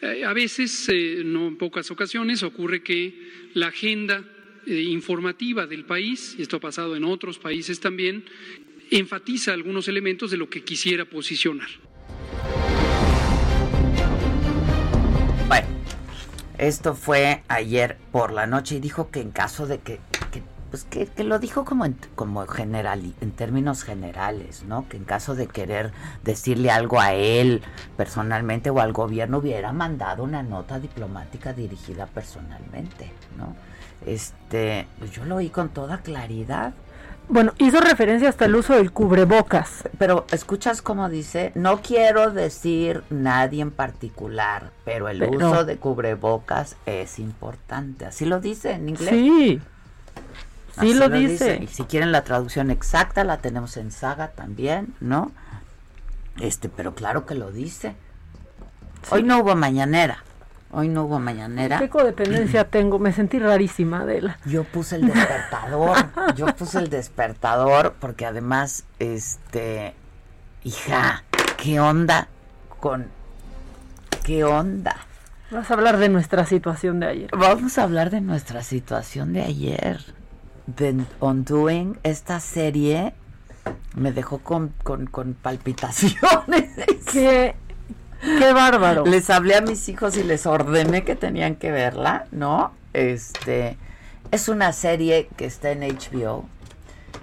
Eh, 0.00 0.24
a 0.24 0.32
veces, 0.32 0.88
eh, 0.88 1.22
no 1.24 1.48
en 1.48 1.56
pocas 1.56 1.90
ocasiones, 1.90 2.42
ocurre 2.42 2.82
que 2.82 3.14
la 3.52 3.68
agenda 3.68 4.24
eh, 4.66 4.80
informativa 4.80 5.66
del 5.66 5.84
país, 5.84 6.36
y 6.38 6.42
esto 6.42 6.56
ha 6.56 6.60
pasado 6.60 6.96
en 6.96 7.04
otros 7.04 7.38
países 7.38 7.80
también, 7.80 8.24
enfatiza 8.90 9.52
algunos 9.52 9.88
elementos 9.88 10.30
de 10.30 10.38
lo 10.38 10.48
que 10.48 10.62
quisiera 10.62 11.04
posicionar. 11.04 11.68
Esto 16.58 16.94
fue 16.94 17.42
ayer 17.48 17.98
por 18.12 18.32
la 18.32 18.46
noche 18.46 18.76
y 18.76 18.80
dijo 18.80 19.10
que 19.10 19.20
en 19.20 19.32
caso 19.32 19.66
de 19.66 19.78
que, 19.78 20.00
pues 20.70 20.84
que, 20.84 21.24
lo 21.24 21.38
dijo 21.38 21.64
como 21.64 21.84
en, 21.84 21.96
como 22.14 22.46
general, 22.46 23.14
en 23.20 23.32
términos 23.32 23.82
generales, 23.82 24.64
¿no? 24.64 24.88
Que 24.88 24.96
en 24.96 25.04
caso 25.04 25.34
de 25.34 25.48
querer 25.48 25.92
decirle 26.22 26.70
algo 26.70 27.00
a 27.00 27.12
él 27.12 27.62
personalmente 27.96 28.70
o 28.70 28.80
al 28.80 28.92
gobierno 28.92 29.38
hubiera 29.38 29.72
mandado 29.72 30.22
una 30.22 30.42
nota 30.42 30.78
diplomática 30.78 31.52
dirigida 31.52 32.06
personalmente, 32.06 33.12
¿no? 33.36 33.54
Este, 34.06 34.86
pues 34.98 35.10
yo 35.10 35.24
lo 35.24 35.36
oí 35.36 35.48
con 35.48 35.70
toda 35.70 35.98
claridad. 35.98 36.72
Bueno, 37.28 37.52
hizo 37.58 37.80
referencia 37.80 38.28
hasta 38.28 38.44
el 38.44 38.54
uso 38.54 38.74
del 38.74 38.92
cubrebocas. 38.92 39.88
Pero 39.98 40.26
escuchas 40.30 40.82
como 40.82 41.08
dice, 41.08 41.52
no 41.54 41.80
quiero 41.80 42.30
decir 42.30 43.02
nadie 43.10 43.62
en 43.62 43.70
particular, 43.70 44.70
pero 44.84 45.08
el 45.08 45.22
uso 45.22 45.64
de 45.64 45.76
cubrebocas 45.78 46.76
es 46.86 47.18
importante. 47.18 48.04
Así 48.06 48.26
lo 48.26 48.40
dice 48.40 48.72
en 48.72 48.90
inglés. 48.90 49.10
Sí. 49.10 49.60
Sí 50.80 50.92
lo, 50.94 51.08
dice. 51.08 51.60
Y 51.62 51.66
si 51.68 51.84
quieren 51.84 52.10
la 52.10 52.24
traducción 52.24 52.70
exacta, 52.70 53.22
la 53.22 53.38
tenemos 53.38 53.76
en 53.76 53.92
Saga 53.92 54.32
también, 54.32 54.94
¿no? 55.00 55.30
Este, 56.40 56.68
pero 56.68 56.94
claro 56.94 57.26
que 57.26 57.36
lo 57.36 57.52
dice. 57.52 57.94
Hoy 59.10 59.22
no 59.22 59.38
hubo 59.38 59.54
mañanera. 59.54 60.23
Hoy 60.76 60.88
no 60.88 61.04
hubo 61.04 61.20
mañanera. 61.20 61.78
¿Qué 61.78 61.88
codependencia 61.88 62.64
tengo? 62.70 62.98
Me 62.98 63.12
sentí 63.12 63.38
rarísima, 63.38 64.00
Adela. 64.00 64.38
Yo 64.44 64.64
puse 64.64 64.96
el 64.96 65.06
despertador. 65.06 65.96
yo 66.36 66.46
puse 66.46 66.80
el 66.80 66.90
despertador 66.90 67.94
porque 68.00 68.26
además, 68.26 68.84
este, 68.98 69.94
hija, 70.64 71.22
¿qué 71.62 71.78
onda 71.78 72.26
con, 72.80 73.06
qué 74.24 74.42
onda? 74.42 74.96
Vas 75.52 75.70
a 75.70 75.74
hablar 75.74 75.98
de 75.98 76.08
nuestra 76.08 76.44
situación 76.44 76.98
de 76.98 77.06
ayer. 77.06 77.30
Vamos 77.38 77.78
a 77.78 77.84
hablar 77.84 78.10
de 78.10 78.20
nuestra 78.20 78.64
situación 78.64 79.32
de 79.32 79.42
ayer. 79.42 80.00
The 80.74 80.96
Undoing, 81.20 81.98
esta 82.02 82.40
serie 82.40 83.14
me 83.94 84.10
dejó 84.10 84.38
con, 84.38 84.72
con, 84.82 85.06
con 85.06 85.34
palpitaciones. 85.34 86.70
¿Qué 87.12 87.54
Qué 88.38 88.52
bárbaro. 88.52 89.04
Les 89.04 89.30
hablé 89.30 89.54
a 89.54 89.60
mis 89.60 89.88
hijos 89.88 90.16
y 90.16 90.22
les 90.22 90.46
ordené 90.46 91.04
que 91.04 91.14
tenían 91.14 91.56
que 91.56 91.70
verla, 91.70 92.26
¿no? 92.32 92.72
Este 92.92 93.76
es 94.30 94.48
una 94.48 94.72
serie 94.72 95.28
que 95.36 95.44
está 95.44 95.70
en 95.70 95.80
HBO, 95.80 96.46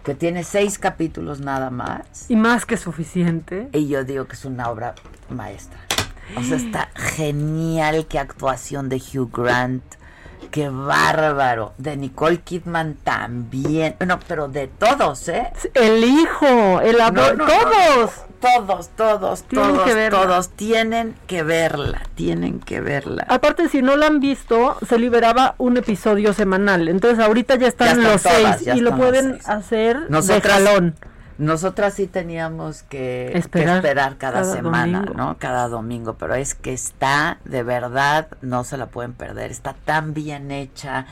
que 0.03 0.15
tiene 0.15 0.43
seis 0.43 0.77
capítulos 0.77 1.39
nada 1.41 1.69
más. 1.69 2.29
Y 2.29 2.35
más 2.35 2.65
que 2.65 2.77
suficiente. 2.77 3.69
Y 3.73 3.87
yo 3.87 4.03
digo 4.03 4.25
que 4.25 4.35
es 4.35 4.45
una 4.45 4.69
obra 4.69 4.95
maestra. 5.29 5.79
O 6.37 6.43
sea, 6.43 6.57
está 6.57 6.89
genial 6.95 8.05
qué 8.07 8.19
actuación 8.19 8.87
de 8.87 8.97
Hugh 8.97 9.31
Grant 9.31 9.83
qué 10.51 10.69
bárbaro. 10.69 11.73
De 11.77 11.97
Nicole 11.97 12.41
Kidman 12.41 12.95
también. 13.03 13.95
No, 14.05 14.19
pero 14.27 14.47
de 14.47 14.67
todos, 14.67 15.27
¿eh? 15.29 15.51
El 15.73 16.03
hijo, 16.03 16.81
el 16.81 16.99
abuelo, 17.01 17.45
todos. 17.45 18.11
todos, 18.39 18.89
todos, 18.89 19.43
todos, 19.43 20.09
todos 20.09 20.49
tienen 20.49 21.15
que 21.27 21.43
verla, 21.43 22.03
tienen 22.15 22.59
que 22.59 22.81
verla. 22.81 23.25
Aparte, 23.29 23.69
si 23.69 23.81
no 23.81 23.95
la 23.95 24.07
han 24.07 24.19
visto, 24.19 24.77
se 24.87 24.99
liberaba 24.99 25.55
un 25.57 25.77
episodio 25.77 26.33
semanal. 26.33 26.87
Entonces, 26.87 27.23
ahorita 27.23 27.55
ya 27.55 27.67
están, 27.67 28.03
los 28.03 28.21
seis 28.21 28.67
y 28.75 28.81
lo 28.81 28.95
pueden 28.97 29.39
hacer 29.45 30.07
de 30.07 30.41
jalón. 30.41 30.95
Nosotras 31.41 31.95
sí 31.95 32.05
teníamos 32.05 32.83
que 32.83 33.35
esperar, 33.35 34.17
cada, 34.19 34.43
semana, 34.43 35.01
¿no? 35.15 35.37
Cada 35.39 35.67
domingo, 35.69 36.13
pero 36.13 36.35
es 36.35 36.53
que 36.53 36.71
está, 36.71 37.39
de 37.45 37.63
verdad, 37.63 38.27
no 38.43 38.63
se 38.63 38.77
la 38.77 38.85
pueden 38.85 39.13
perder, 39.13 39.49
está 39.49 39.73
tan 39.73 40.13
bien 40.13 40.51
hecha, 40.51 41.07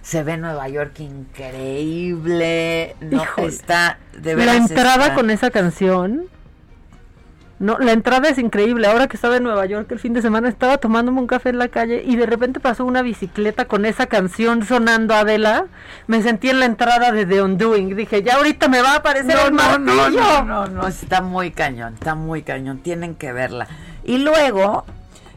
se 0.00 0.22
ve 0.22 0.38
Nueva 0.38 0.70
York 0.70 1.00
increíble, 1.00 2.96
no 3.02 3.24
está, 3.46 3.98
de 4.18 4.34
verdad. 4.34 4.54
La 4.54 4.58
entrada 4.58 5.14
con 5.14 5.28
esa 5.28 5.50
canción 5.50 6.28
no, 7.64 7.78
la 7.78 7.92
entrada 7.92 8.28
es 8.28 8.36
increíble. 8.36 8.86
Ahora 8.86 9.06
que 9.06 9.16
estaba 9.16 9.38
en 9.38 9.42
Nueva 9.42 9.64
York 9.64 9.90
el 9.90 9.98
fin 9.98 10.12
de 10.12 10.20
semana, 10.20 10.50
estaba 10.50 10.76
tomándome 10.76 11.18
un 11.18 11.26
café 11.26 11.48
en 11.48 11.56
la 11.56 11.68
calle 11.68 12.02
y 12.04 12.14
de 12.14 12.26
repente 12.26 12.60
pasó 12.60 12.84
una 12.84 13.00
bicicleta 13.00 13.64
con 13.64 13.86
esa 13.86 14.04
canción 14.04 14.66
sonando 14.66 15.14
Adela. 15.14 15.64
Me 16.06 16.22
sentí 16.22 16.50
en 16.50 16.60
la 16.60 16.66
entrada 16.66 17.10
de 17.10 17.24
The 17.24 17.40
Undoing. 17.40 17.96
Dije, 17.96 18.22
ya 18.22 18.34
ahorita 18.34 18.68
me 18.68 18.82
va 18.82 18.92
a 18.92 18.96
aparecer 18.96 19.38
el 19.46 19.54
no, 19.54 19.78
No, 19.78 20.10
no, 20.10 20.44
no, 20.44 20.66
no, 20.66 20.86
está 20.86 21.22
muy 21.22 21.52
cañón, 21.52 21.94
está 21.94 22.14
muy 22.14 22.42
cañón. 22.42 22.80
Tienen 22.80 23.14
que 23.14 23.32
verla. 23.32 23.66
Y 24.04 24.18
luego, 24.18 24.84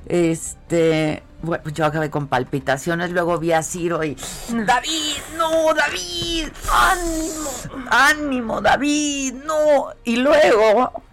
este, 0.07 1.23
bueno, 1.41 1.63
yo 1.69 1.85
acabé 1.85 2.09
con 2.09 2.27
palpitaciones, 2.27 3.11
luego 3.11 3.39
vi 3.39 3.53
a 3.53 3.63
Ciro 3.63 4.03
y 4.03 4.17
David, 4.49 5.15
no, 5.37 5.73
David, 5.73 6.49
ánimo, 6.69 7.87
ánimo, 7.89 8.59
David, 8.59 9.33
no. 9.45 9.93
Y 10.03 10.17
luego 10.17 11.06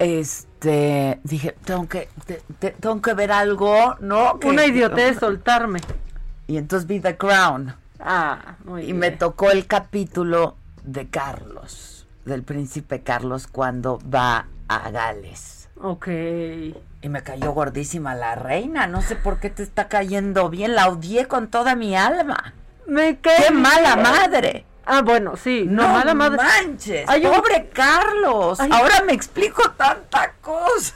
este 0.00 1.20
dije 1.24 1.54
tengo 1.64 1.86
que 1.88 2.08
tengo 2.80 3.00
que 3.02 3.14
ver 3.14 3.30
algo 3.30 3.96
no 4.00 4.38
una 4.44 4.64
idiotez 4.64 5.18
soltarme 5.18 5.80
y 6.46 6.56
entonces 6.56 6.88
vi 6.88 7.00
The 7.00 7.16
Crown 7.16 7.74
Ah, 8.02 8.56
muy 8.64 8.80
y 8.82 8.86
bien. 8.86 8.98
me 8.98 9.10
tocó 9.10 9.50
el 9.50 9.66
capítulo 9.66 10.56
de 10.84 11.08
Carlos, 11.10 12.06
del 12.24 12.42
príncipe 12.42 13.02
Carlos, 13.02 13.46
cuando 13.46 13.98
va 14.12 14.46
a 14.68 14.88
Gales. 14.90 15.68
Ok. 15.82 16.08
Y 16.08 17.08
me 17.10 17.22
cayó 17.22 17.52
gordísima 17.52 18.14
la 18.14 18.36
reina. 18.36 18.86
No 18.86 19.02
sé 19.02 19.16
por 19.16 19.38
qué 19.38 19.50
te 19.50 19.62
está 19.62 19.88
cayendo 19.88 20.48
bien. 20.48 20.74
La 20.74 20.88
odié 20.88 21.26
con 21.28 21.48
toda 21.48 21.76
mi 21.76 21.94
alma. 21.94 22.54
Me 22.86 23.18
cae 23.18 23.48
¡Qué 23.48 23.52
mala 23.52 23.96
madre! 23.96 24.64
Ah, 24.86 25.02
bueno, 25.02 25.36
sí. 25.36 25.66
No, 25.68 25.86
mala 25.88 26.14
madre. 26.14 26.38
manches. 26.38 27.08
Un- 27.08 27.22
Pobre 27.32 27.68
Carlos. 27.72 28.58
Hay- 28.60 28.70
Ahora 28.72 29.02
me 29.06 29.12
explico 29.12 29.62
tanta 29.72 30.32
cosa. 30.40 30.94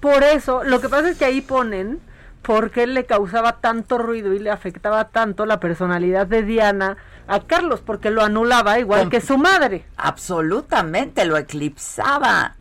Por 0.00 0.22
eso, 0.22 0.62
lo 0.64 0.80
que 0.80 0.88
pasa 0.88 1.08
es 1.08 1.18
que 1.18 1.24
ahí 1.24 1.40
ponen 1.40 2.00
por 2.42 2.70
qué 2.70 2.86
le 2.86 3.06
causaba 3.06 3.60
tanto 3.60 3.96
ruido 3.98 4.34
y 4.34 4.38
le 4.38 4.50
afectaba 4.50 5.08
tanto 5.08 5.46
la 5.46 5.60
personalidad 5.60 6.26
de 6.26 6.42
Diana 6.42 6.98
a 7.26 7.40
Carlos, 7.40 7.80
porque 7.80 8.10
lo 8.10 8.22
anulaba 8.22 8.78
igual 8.78 9.00
Com- 9.02 9.10
que 9.10 9.20
su 9.22 9.38
madre. 9.38 9.86
Absolutamente 9.96 11.24
lo 11.24 11.38
eclipsaba. 11.38 12.54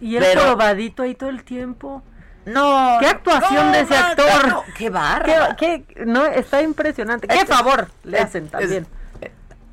Y 0.00 0.16
él 0.16 0.22
Pero- 0.24 0.42
probadito 0.42 1.02
ahí 1.02 1.14
todo 1.14 1.30
el 1.30 1.44
tiempo. 1.44 2.02
No. 2.44 2.96
¿Qué 3.00 3.06
actuación 3.06 3.66
no, 3.66 3.72
de 3.72 3.80
ese 3.80 3.96
actor? 3.96 4.48
no, 4.48 4.64
qué 4.66 4.72
¿Qué, 4.74 4.90
barra. 4.90 5.56
qué- 5.56 5.84
no, 6.04 6.26
está 6.26 6.60
impresionante. 6.60 7.28
¿Qué 7.28 7.36
Este- 7.36 7.46
favor 7.54 7.88
le 8.04 8.18
es- 8.18 8.24
hacen 8.24 8.44
es- 8.46 8.50
también? 8.50 8.86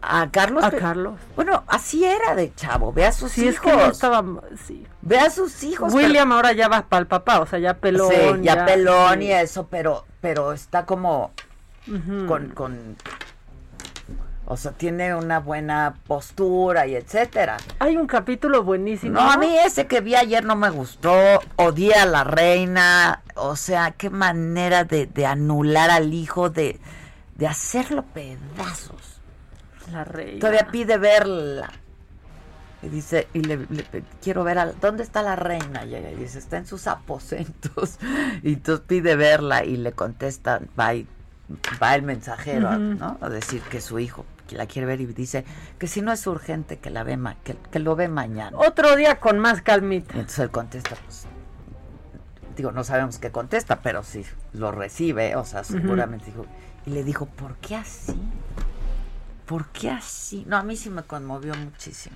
A 0.02 0.30
Carlos. 0.32 0.64
A 0.64 0.72
que- 0.72 0.78
Carlos. 0.78 1.20
Bueno, 1.36 1.64
así 1.68 2.06
era 2.06 2.34
de 2.36 2.54
chavo. 2.56 2.94
Ve 2.94 3.06
a 3.06 3.12
sus 3.12 3.32
Sí, 3.34 3.48
es 3.48 3.56
hijos. 3.56 3.72
que 3.72 3.78
no 3.78 3.86
estaba... 3.86 4.24
Sí. 4.66 4.86
Ve 5.02 5.20
a 5.20 5.30
sus 5.30 5.64
hijos. 5.64 5.94
William 5.94 6.32
ahora 6.32 6.54
ya 6.54 6.68
va 6.70 6.84
para 6.84 7.02
el 7.02 7.08
papá, 7.08 7.40
o 7.42 7.46
sea, 7.46 7.60
ya 7.60 7.76
pelón. 7.76 8.10
sí, 8.12 8.44
ya, 8.44 8.66
pelón 8.66 9.20
sí. 9.20 9.26
y 9.26 9.32
eso, 9.34 9.68
pero, 9.68 10.06
pero 10.22 10.54
está 10.54 10.86
como 10.86 11.32
con, 12.28 12.50
con. 12.50 12.96
O 14.46 14.58
sea, 14.58 14.72
tiene 14.72 15.14
una 15.16 15.40
buena 15.40 15.96
postura 16.08 16.88
y 16.88 16.96
etcétera. 16.96 17.58
Hay 17.80 17.98
un 17.98 18.08
capítulo 18.08 18.64
buenísimo. 18.64 19.14
No, 19.20 19.32
a 19.32 19.38
mí 19.38 19.56
ese 19.64 19.86
que 19.88 20.02
vi 20.02 20.16
ayer 20.16 20.44
no 20.44 20.56
me 20.56 20.70
gustó. 20.72 21.14
Odié 21.56 21.94
a 21.96 22.06
la 22.06 22.24
reina. 22.24 23.22
O 23.36 23.56
sea, 23.56 23.92
qué 23.92 24.10
manera 24.10 24.84
de, 24.86 25.06
de 25.06 25.26
anular 25.28 25.90
al 25.92 26.14
hijo, 26.14 26.50
de, 26.50 26.80
de 27.36 27.48
hacerlo 27.48 28.04
pedazos. 28.14 29.19
La 29.92 30.04
reina. 30.04 30.40
Todavía 30.40 30.68
pide 30.72 30.98
verla. 30.98 31.70
Y 32.82 32.88
dice, 32.88 33.28
y 33.34 33.42
le, 33.42 33.58
le- 33.58 33.86
quiero 34.22 34.44
ver, 34.46 34.58
a, 34.60 34.66
¿dónde 34.72 35.04
está 35.04 35.22
la 35.22 35.36
reina? 35.36 35.84
Llega 35.84 36.12
y 36.12 36.16
dice, 36.16 36.40
está 36.40 36.58
en 36.58 36.66
sus 36.66 36.88
aposentos. 36.88 37.98
Y 38.44 38.54
entonces 38.54 38.86
pide 38.88 39.16
verla 39.16 39.66
y 39.66 39.76
le 39.78 39.92
contesta, 39.92 40.62
va, 40.80 40.94
y- 40.96 41.06
va 41.82 41.96
el 41.96 42.04
mensajero. 42.04 42.78
¿no? 42.78 43.18
A 43.20 43.30
decir 43.30 43.62
que 43.64 43.82
su 43.82 44.00
hijo 44.00 44.26
que 44.48 44.56
la 44.56 44.66
quiere 44.66 44.88
ver 44.88 45.00
y 45.02 45.06
dice 45.06 45.46
que 45.78 45.86
si 45.88 46.02
no 46.02 46.12
es 46.12 46.26
urgente 46.26 46.80
que 46.80 46.90
la 46.90 47.04
ve 47.04 47.18
ma- 47.18 47.36
que, 47.44 47.56
que 47.72 47.78
lo 47.80 47.96
ve 47.96 48.08
mañana. 48.08 48.58
Otro 48.58 48.96
día 48.96 49.20
con 49.20 49.38
más 49.38 49.62
calmita. 49.62 50.16
Y 50.16 50.20
entonces 50.22 50.40
él 50.40 50.50
contesta, 50.50 50.96
pues, 51.06 51.26
digo, 52.58 52.72
no 52.72 52.84
sabemos 52.84 53.20
qué 53.20 53.30
contesta, 53.32 53.82
pero 53.82 54.04
sí 54.04 54.26
lo 54.54 54.72
recibe, 54.72 55.36
o 55.36 55.46
sea, 55.46 55.64
seguramente 55.64 56.26
dijo, 56.28 56.46
y 56.88 56.90
le 56.92 57.04
dijo, 57.04 57.28
¿por 57.28 57.58
qué 57.58 57.76
así? 57.76 58.20
¿Por 59.50 59.66
qué 59.70 59.90
así? 59.90 60.44
No, 60.48 60.58
a 60.58 60.64
mí 60.64 60.78
sí 60.78 60.92
me 60.92 61.02
conmovió 61.02 61.56
muchísimo. 61.56 62.16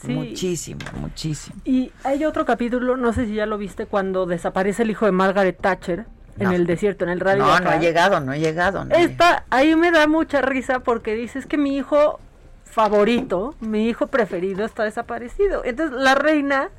Sí. 0.00 0.12
Muchísimo, 0.12 0.80
muchísimo. 1.00 1.60
Y 1.64 1.92
hay 2.02 2.24
otro 2.24 2.44
capítulo, 2.44 2.96
no 2.96 3.12
sé 3.12 3.26
si 3.26 3.34
ya 3.34 3.46
lo 3.46 3.56
viste, 3.56 3.86
cuando 3.86 4.26
desaparece 4.26 4.82
el 4.82 4.90
hijo 4.90 5.06
de 5.06 5.12
Margaret 5.12 5.56
Thatcher 5.60 6.06
en 6.40 6.50
el 6.50 6.66
desierto, 6.66 7.04
en 7.04 7.10
el 7.10 7.20
radio. 7.20 7.44
No, 7.44 7.60
no 7.60 7.70
he 7.70 7.78
llegado, 7.78 8.18
no 8.18 8.32
he 8.32 8.40
llegado. 8.40 8.84
no 8.84 8.96
Esta, 8.96 9.44
ahí 9.50 9.76
me 9.76 9.92
da 9.92 10.08
mucha 10.08 10.40
risa 10.40 10.80
porque 10.80 11.14
dices 11.14 11.46
que 11.46 11.56
mi 11.56 11.76
hijo 11.76 12.18
favorito, 12.64 13.54
mi 13.60 13.88
hijo 13.88 14.08
preferido 14.08 14.64
está 14.64 14.82
desaparecido. 14.82 15.64
Entonces 15.64 15.96
la 15.96 16.16
reina, 16.16 16.70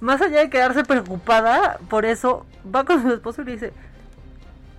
más 0.00 0.22
allá 0.22 0.40
de 0.40 0.48
quedarse 0.48 0.84
preocupada, 0.84 1.78
por 1.90 2.06
eso 2.06 2.46
va 2.74 2.84
con 2.84 3.02
su 3.02 3.12
esposo 3.12 3.42
y 3.42 3.44
le 3.44 3.52
dice, 3.52 3.72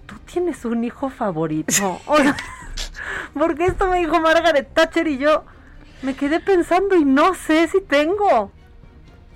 tú 0.08 0.16
tienes 0.26 0.66
un 0.66 0.84
hijo 0.84 1.12
favorito. 1.12 2.02
O 2.08 2.18
sea, 2.18 2.36
porque 3.34 3.66
esto 3.66 3.88
me 3.88 4.00
dijo 4.00 4.20
Margaret 4.20 4.74
Thatcher 4.74 5.08
y 5.08 5.18
yo 5.18 5.46
me 6.02 6.16
quedé 6.16 6.40
pensando 6.40 6.96
y 6.96 7.06
no 7.06 7.34
sé 7.34 7.68
si 7.68 7.82
tengo. 7.82 8.52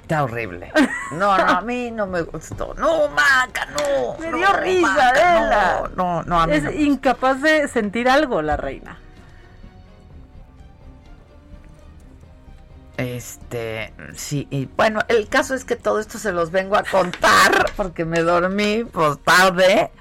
Está 0.02 0.24
horrible. 0.24 0.72
No, 1.12 1.36
no, 1.36 1.44
a 1.44 1.62
mí 1.62 1.90
no 1.90 2.06
me 2.06 2.22
gustó. 2.22 2.76
No, 2.76 3.10
Maca, 3.10 3.66
no. 3.66 4.18
Me 4.20 4.30
no, 4.30 4.38
dio 4.38 4.54
risa, 4.54 4.88
Maca, 4.88 5.10
Adela. 5.10 5.90
No, 5.96 6.22
no, 6.22 6.24
no, 6.24 6.42
a 6.42 6.48
mí 6.48 6.54
Es 6.54 6.64
no 6.64 6.72
incapaz 6.72 7.42
de 7.42 7.68
sentir 7.68 8.08
algo 8.08 8.42
la 8.42 8.56
reina. 8.56 9.00
Este, 12.98 13.94
sí, 14.16 14.48
y 14.52 14.68
bueno, 14.68 15.02
el 15.10 15.28
caso 15.28 15.54
es 15.54 15.66
que 15.66 15.76
todo 15.76 16.00
esto 16.00 16.18
se 16.18 16.32
los 16.32 16.52
vengo 16.52 16.78
a 16.78 16.84
contar 16.84 17.72
porque 17.76 18.06
me 18.06 18.22
dormí 18.22 18.86
pues 18.86 19.20
tarde 19.24 19.92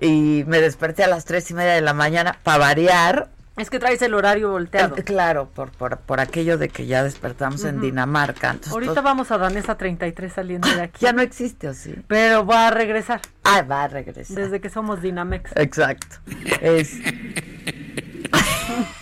y 0.00 0.44
me 0.46 0.60
desperté 0.60 1.04
a 1.04 1.08
las 1.08 1.24
tres 1.24 1.50
y 1.50 1.54
media 1.54 1.72
de 1.74 1.80
la 1.80 1.94
mañana 1.94 2.38
para 2.42 2.58
variar. 2.58 3.28
Es 3.56 3.70
que 3.70 3.78
traes 3.78 4.02
el 4.02 4.12
horario 4.12 4.50
volteado. 4.50 4.98
Eh, 4.98 5.02
claro, 5.02 5.48
por, 5.48 5.70
por, 5.70 5.96
por 5.96 6.20
aquello 6.20 6.58
de 6.58 6.68
que 6.68 6.84
ya 6.84 7.02
despertamos 7.02 7.64
en 7.64 7.80
Dinamarca. 7.80 8.50
Entonces, 8.50 8.72
Ahorita 8.74 9.00
vamos 9.00 9.30
a 9.30 9.38
Danesa 9.38 9.78
33 9.78 10.30
saliendo 10.30 10.68
de 10.68 10.82
aquí. 10.82 10.98
ya 11.00 11.14
no 11.14 11.22
existe, 11.22 11.68
¿o 11.68 11.72
sí? 11.72 11.94
Pero 12.06 12.44
va 12.44 12.66
a 12.68 12.70
regresar 12.70 13.22
Ah, 13.44 13.62
va 13.62 13.84
a 13.84 13.88
regresar. 13.88 14.36
desde 14.36 14.60
que 14.60 14.68
somos 14.68 15.00
Dinamex. 15.00 15.52
Exacto. 15.56 16.16
Es... 16.60 16.98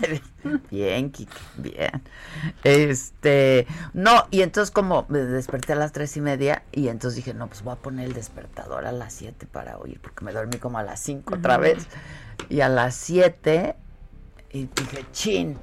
bien, 0.71 1.11
Kike, 1.11 1.33
bien. 1.57 2.03
Este, 2.63 3.67
no, 3.93 4.27
y 4.31 4.43
entonces 4.43 4.71
como 4.71 5.07
me 5.09 5.19
desperté 5.21 5.73
a 5.73 5.77
las 5.77 5.93
tres 5.93 6.17
y 6.17 6.21
media 6.21 6.63
y 6.73 6.89
entonces 6.89 7.17
dije, 7.17 7.35
no, 7.35 7.47
pues 7.49 7.63
voy 7.63 7.73
a 7.75 7.77
poner 7.77 8.07
el 8.07 8.13
despertador 8.15 8.87
a 8.87 8.93
las 8.93 9.13
siete 9.13 9.47
para 9.47 9.79
oír, 9.79 10.01
porque 10.01 10.25
me 10.25 10.33
dormí 10.33 10.59
como 10.59 10.79
a 10.79 10.83
las 10.83 11.01
cinco 11.01 11.35
otra 11.37 11.57
vez. 11.57 11.87
Y 12.49 12.61
a 12.61 12.69
las 12.69 12.95
siete, 12.95 13.77
y 14.51 14.69
dije, 14.75 15.05
chin. 15.13 15.59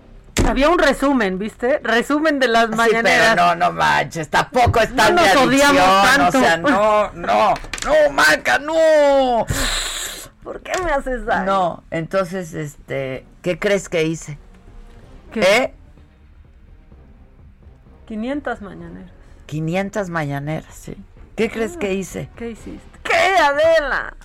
Había 0.47 0.69
un 0.69 0.79
resumen, 0.79 1.37
¿viste? 1.37 1.79
Resumen 1.83 2.39
de 2.39 2.47
las 2.47 2.69
Sí, 2.69 2.75
mañaneras. 2.75 3.35
pero 3.35 3.45
no, 3.47 3.55
no 3.55 3.71
manches, 3.73 4.27
tampoco 4.29 4.79
está 4.79 5.09
No 5.11 5.21
mi 5.21 5.27
nos 5.27 5.35
odiamos 5.35 5.81
adicción, 5.81 6.15
tanto. 6.31 6.37
O 6.37 6.41
sea, 6.41 6.57
no, 6.57 7.11
no, 7.11 7.53
no, 7.85 8.11
Maca, 8.11 8.57
no. 8.57 9.45
¿Por 10.43 10.61
qué 10.61 10.71
me 10.83 10.91
haces 10.91 11.25
daño? 11.25 11.45
No, 11.45 11.83
entonces, 11.91 12.53
este, 12.53 13.25
¿qué 13.41 13.59
crees 13.59 13.89
que 13.89 14.03
hice? 14.03 14.37
¿Qué? 15.31 15.41
¿Eh? 15.41 15.73
500 18.07 18.61
mañaneras. 18.61 19.11
500 19.45 20.09
mañaneras, 20.09 20.73
sí. 20.73 20.97
¿Qué 21.35 21.49
crees 21.49 21.77
que 21.77 21.93
hice? 21.93 22.29
¿Qué 22.35 22.51
hiciste? 22.51 22.99
¿Qué, 23.03 23.13
Adela? 23.13 24.15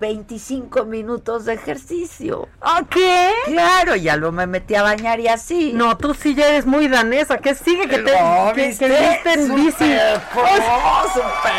25 0.00 0.84
minutos 0.84 1.44
de 1.44 1.54
ejercicio. 1.54 2.48
¿Ah, 2.60 2.82
qué? 2.88 3.32
Claro, 3.46 3.96
ya 3.96 4.16
lo 4.16 4.32
me 4.32 4.46
metí 4.46 4.74
a 4.74 4.82
bañar 4.82 5.20
y 5.20 5.28
así. 5.28 5.72
No, 5.74 5.96
tú 5.96 6.14
sí 6.14 6.34
ya 6.34 6.48
eres 6.48 6.66
muy 6.66 6.88
danesa. 6.88 7.38
¿Qué 7.38 7.54
sigue 7.54 7.88
que 7.88 7.98
te 7.98 8.20
No, 8.20 8.52
que, 8.54 8.68
¿viste? 8.68 8.86
que 8.86 9.00
viste 9.00 9.32
en 9.32 9.54
bici? 9.54 9.70
Super 9.72 10.22
pro, 10.32 11.12
super 11.12 11.50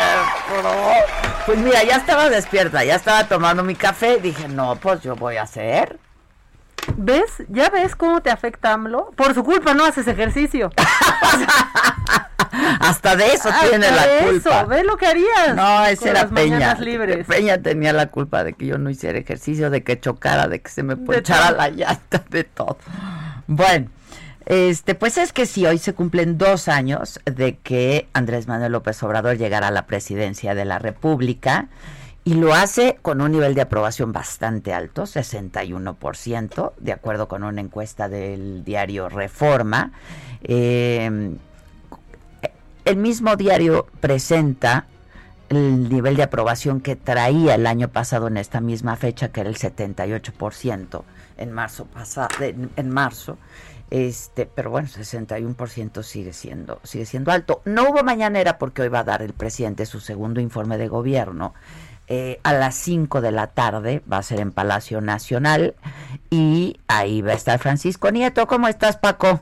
pro. 0.48 0.72
Pues 1.46 1.58
mira, 1.58 1.82
ya 1.84 1.96
estaba 1.96 2.28
despierta, 2.28 2.84
ya 2.84 2.94
estaba 2.94 3.28
tomando 3.28 3.62
mi 3.62 3.74
café. 3.74 4.18
Dije, 4.20 4.48
no, 4.48 4.76
pues 4.76 5.00
yo 5.02 5.16
voy 5.16 5.36
a 5.36 5.42
hacer. 5.42 5.98
¿Ves? 6.96 7.42
¿Ya 7.48 7.68
ves 7.70 7.94
cómo 7.94 8.22
te 8.22 8.30
afecta 8.30 8.72
AMLO? 8.72 9.10
Por 9.16 9.34
su 9.34 9.44
culpa 9.44 9.74
no 9.74 9.84
haces 9.84 10.06
ejercicio. 10.06 10.70
Hasta 12.52 13.16
de 13.16 13.32
eso 13.32 13.48
tiene 13.68 13.86
Hasta 13.86 14.06
la 14.06 14.12
de 14.12 14.30
culpa. 14.30 14.60
Eso, 14.60 14.66
¿ves 14.68 14.84
lo 14.84 14.96
que 14.96 15.06
harías? 15.06 15.54
No, 15.54 15.84
ese 15.86 15.96
con 15.98 16.08
era 16.08 16.22
las 16.22 16.32
Peña. 16.32 16.74
libres. 16.74 17.26
Peña 17.26 17.58
tenía 17.58 17.92
la 17.92 18.06
culpa 18.06 18.44
de 18.44 18.52
que 18.54 18.66
yo 18.66 18.78
no 18.78 18.90
hiciera 18.90 19.18
ejercicio, 19.18 19.70
de 19.70 19.82
que 19.82 19.98
chocara, 20.00 20.48
de 20.48 20.60
que 20.60 20.70
se 20.70 20.82
me 20.82 20.96
ponchara 20.96 21.52
la 21.52 21.68
llanta, 21.68 22.24
de 22.30 22.44
todo. 22.44 22.78
Bueno, 23.46 23.88
este, 24.46 24.94
pues 24.94 25.18
es 25.18 25.32
que 25.32 25.46
sí, 25.46 25.66
hoy 25.66 25.78
se 25.78 25.94
cumplen 25.94 26.38
dos 26.38 26.68
años 26.68 27.20
de 27.24 27.58
que 27.58 28.08
Andrés 28.12 28.48
Manuel 28.48 28.72
López 28.72 29.02
Obrador 29.02 29.36
llegara 29.36 29.68
a 29.68 29.70
la 29.70 29.86
presidencia 29.86 30.54
de 30.54 30.64
la 30.64 30.78
República 30.78 31.68
y 32.24 32.34
lo 32.34 32.52
hace 32.54 32.98
con 33.00 33.20
un 33.20 33.32
nivel 33.32 33.54
de 33.54 33.62
aprobación 33.62 34.12
bastante 34.12 34.72
alto, 34.74 35.04
61%, 35.04 36.72
de 36.78 36.92
acuerdo 36.92 37.28
con 37.28 37.44
una 37.44 37.60
encuesta 37.60 38.08
del 38.08 38.64
diario 38.64 39.08
Reforma. 39.08 39.92
Eh, 40.42 41.32
el 42.90 42.96
mismo 42.96 43.36
diario 43.36 43.86
presenta 44.00 44.86
el 45.48 45.88
nivel 45.88 46.16
de 46.16 46.22
aprobación 46.22 46.80
que 46.80 46.96
traía 46.96 47.54
el 47.54 47.66
año 47.66 47.88
pasado 47.88 48.28
en 48.28 48.36
esta 48.36 48.60
misma 48.60 48.96
fecha, 48.96 49.30
que 49.30 49.40
era 49.40 49.50
el 49.50 49.56
78% 49.56 51.02
en 51.38 51.52
marzo 51.52 51.86
pasado, 51.86 52.28
en, 52.40 52.90
marzo. 52.90 53.38
Este, 53.90 54.46
pero 54.46 54.70
bueno, 54.70 54.88
61% 54.88 56.02
sigue 56.04 56.32
siendo 56.32 56.80
sigue 56.84 57.06
siendo 57.06 57.32
alto. 57.32 57.62
No 57.64 57.90
hubo 57.90 58.04
mañanera 58.04 58.58
porque 58.58 58.82
hoy 58.82 58.88
va 58.88 59.00
a 59.00 59.04
dar 59.04 59.22
el 59.22 59.32
presidente 59.32 59.86
su 59.86 60.00
segundo 60.00 60.40
informe 60.40 60.78
de 60.78 60.88
gobierno. 60.88 61.54
eh, 62.12 62.40
a 62.42 62.52
las 62.52 62.74
5 62.74 63.20
de 63.20 63.30
la 63.30 63.48
tarde, 63.48 64.02
va 64.12 64.18
a 64.18 64.22
ser 64.24 64.40
en 64.40 64.50
Palacio 64.50 65.00
Nacional 65.00 65.76
y 66.28 66.80
ahí 66.88 67.22
va 67.22 67.32
a 67.32 67.34
estar 67.34 67.58
Francisco 67.60 68.10
Nieto. 68.10 68.48
¿Cómo 68.48 68.66
estás, 68.66 68.96
Paco? 68.96 69.40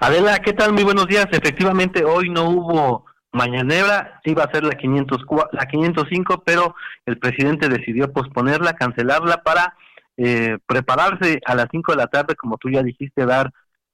Adela, 0.00 0.38
¿qué 0.38 0.52
tal? 0.52 0.72
Muy 0.72 0.84
buenos 0.84 1.06
días. 1.06 1.26
Efectivamente, 1.32 2.04
hoy 2.04 2.30
no 2.30 2.48
hubo 2.50 3.06
mañanera, 3.32 4.20
iba 4.24 4.44
a 4.44 4.52
ser 4.52 4.64
la, 4.64 4.74
500, 4.74 5.24
la 5.52 5.66
505, 5.66 6.42
pero 6.44 6.74
el 7.06 7.18
presidente 7.18 7.68
decidió 7.68 8.12
posponerla, 8.12 8.74
cancelarla 8.74 9.42
para 9.42 9.74
eh, 10.16 10.58
prepararse 10.66 11.40
a 11.44 11.54
las 11.54 11.66
5 11.70 11.92
de 11.92 11.98
la 11.98 12.06
tarde, 12.06 12.36
como 12.36 12.58
tú 12.58 12.70
ya 12.70 12.82
dijiste, 12.82 13.26
dar 13.26 13.50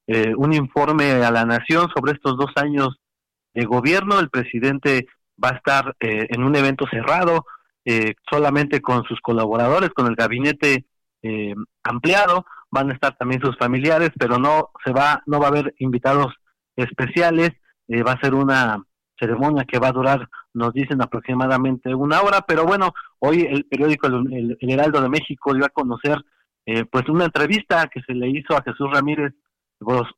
eh, 0.06 0.34
un 0.36 0.52
informe 0.52 1.12
a 1.24 1.30
la 1.30 1.44
nación 1.44 1.88
sobre 1.94 2.12
estos 2.12 2.36
dos 2.36 2.52
años 2.56 2.96
de 3.54 3.64
gobierno. 3.64 4.18
El 4.18 4.30
presidente 4.30 5.06
va 5.42 5.50
a 5.50 5.56
estar 5.56 5.96
eh, 6.00 6.26
en 6.30 6.42
un 6.42 6.54
evento 6.56 6.86
cerrado, 6.90 7.46
eh, 7.84 8.14
solamente 8.30 8.80
con 8.80 9.04
sus 9.04 9.20
colaboradores, 9.20 9.90
con 9.90 10.06
el 10.06 10.16
gabinete 10.16 10.84
eh, 11.22 11.54
ampliado, 11.82 12.46
van 12.74 12.90
a 12.90 12.94
estar 12.94 13.16
también 13.16 13.40
sus 13.40 13.56
familiares, 13.56 14.10
pero 14.18 14.38
no 14.38 14.70
se 14.84 14.92
va, 14.92 15.22
no 15.26 15.38
va 15.38 15.46
a 15.46 15.50
haber 15.50 15.74
invitados 15.78 16.34
especiales, 16.76 17.52
eh, 17.88 18.02
va 18.02 18.12
a 18.12 18.20
ser 18.20 18.34
una 18.34 18.82
ceremonia 19.18 19.64
que 19.64 19.78
va 19.78 19.88
a 19.88 19.92
durar, 19.92 20.28
nos 20.52 20.72
dicen 20.72 21.00
aproximadamente 21.00 21.94
una 21.94 22.20
hora, 22.20 22.40
pero 22.46 22.64
bueno, 22.64 22.92
hoy 23.20 23.46
el 23.48 23.64
periódico 23.64 24.08
El, 24.08 24.56
Heraldo 24.60 25.00
de 25.00 25.08
México 25.08 25.54
dio 25.54 25.64
a 25.64 25.68
conocer 25.68 26.18
pues 26.90 27.06
una 27.10 27.26
entrevista 27.26 27.88
que 27.92 28.00
se 28.00 28.14
le 28.14 28.26
hizo 28.30 28.56
a 28.56 28.62
Jesús 28.62 28.88
Ramírez, 28.90 29.34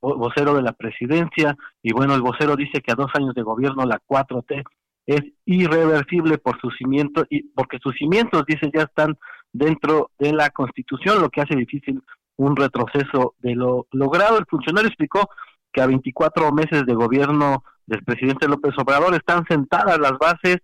vocero 0.00 0.54
de 0.54 0.62
la 0.62 0.72
presidencia, 0.72 1.56
y 1.82 1.92
bueno, 1.92 2.14
el 2.14 2.22
vocero 2.22 2.54
dice 2.54 2.80
que 2.80 2.92
a 2.92 2.94
dos 2.94 3.10
años 3.14 3.34
de 3.34 3.42
gobierno 3.42 3.84
la 3.84 4.00
4T 4.06 4.64
es 5.06 5.20
irreversible 5.44 6.38
por 6.38 6.60
sus 6.60 6.76
cimientos 6.76 7.24
y 7.30 7.44
porque 7.50 7.78
sus 7.78 7.94
cimientos 7.96 8.44
dice 8.46 8.70
ya 8.74 8.82
están 8.82 9.16
dentro 9.52 10.10
de 10.18 10.32
la 10.32 10.50
Constitución, 10.50 11.20
lo 11.20 11.30
que 11.30 11.40
hace 11.40 11.56
difícil 11.56 12.02
un 12.36 12.56
retroceso 12.56 13.34
de 13.38 13.54
lo 13.54 13.86
logrado. 13.92 14.38
El 14.38 14.46
funcionario 14.46 14.88
explicó 14.88 15.28
que 15.72 15.80
a 15.80 15.86
24 15.86 16.52
meses 16.52 16.84
de 16.86 16.94
gobierno 16.94 17.64
del 17.86 18.02
presidente 18.04 18.48
López 18.48 18.72
Obrador 18.78 19.14
están 19.14 19.44
sentadas 19.48 19.98
las 19.98 20.18
bases 20.18 20.58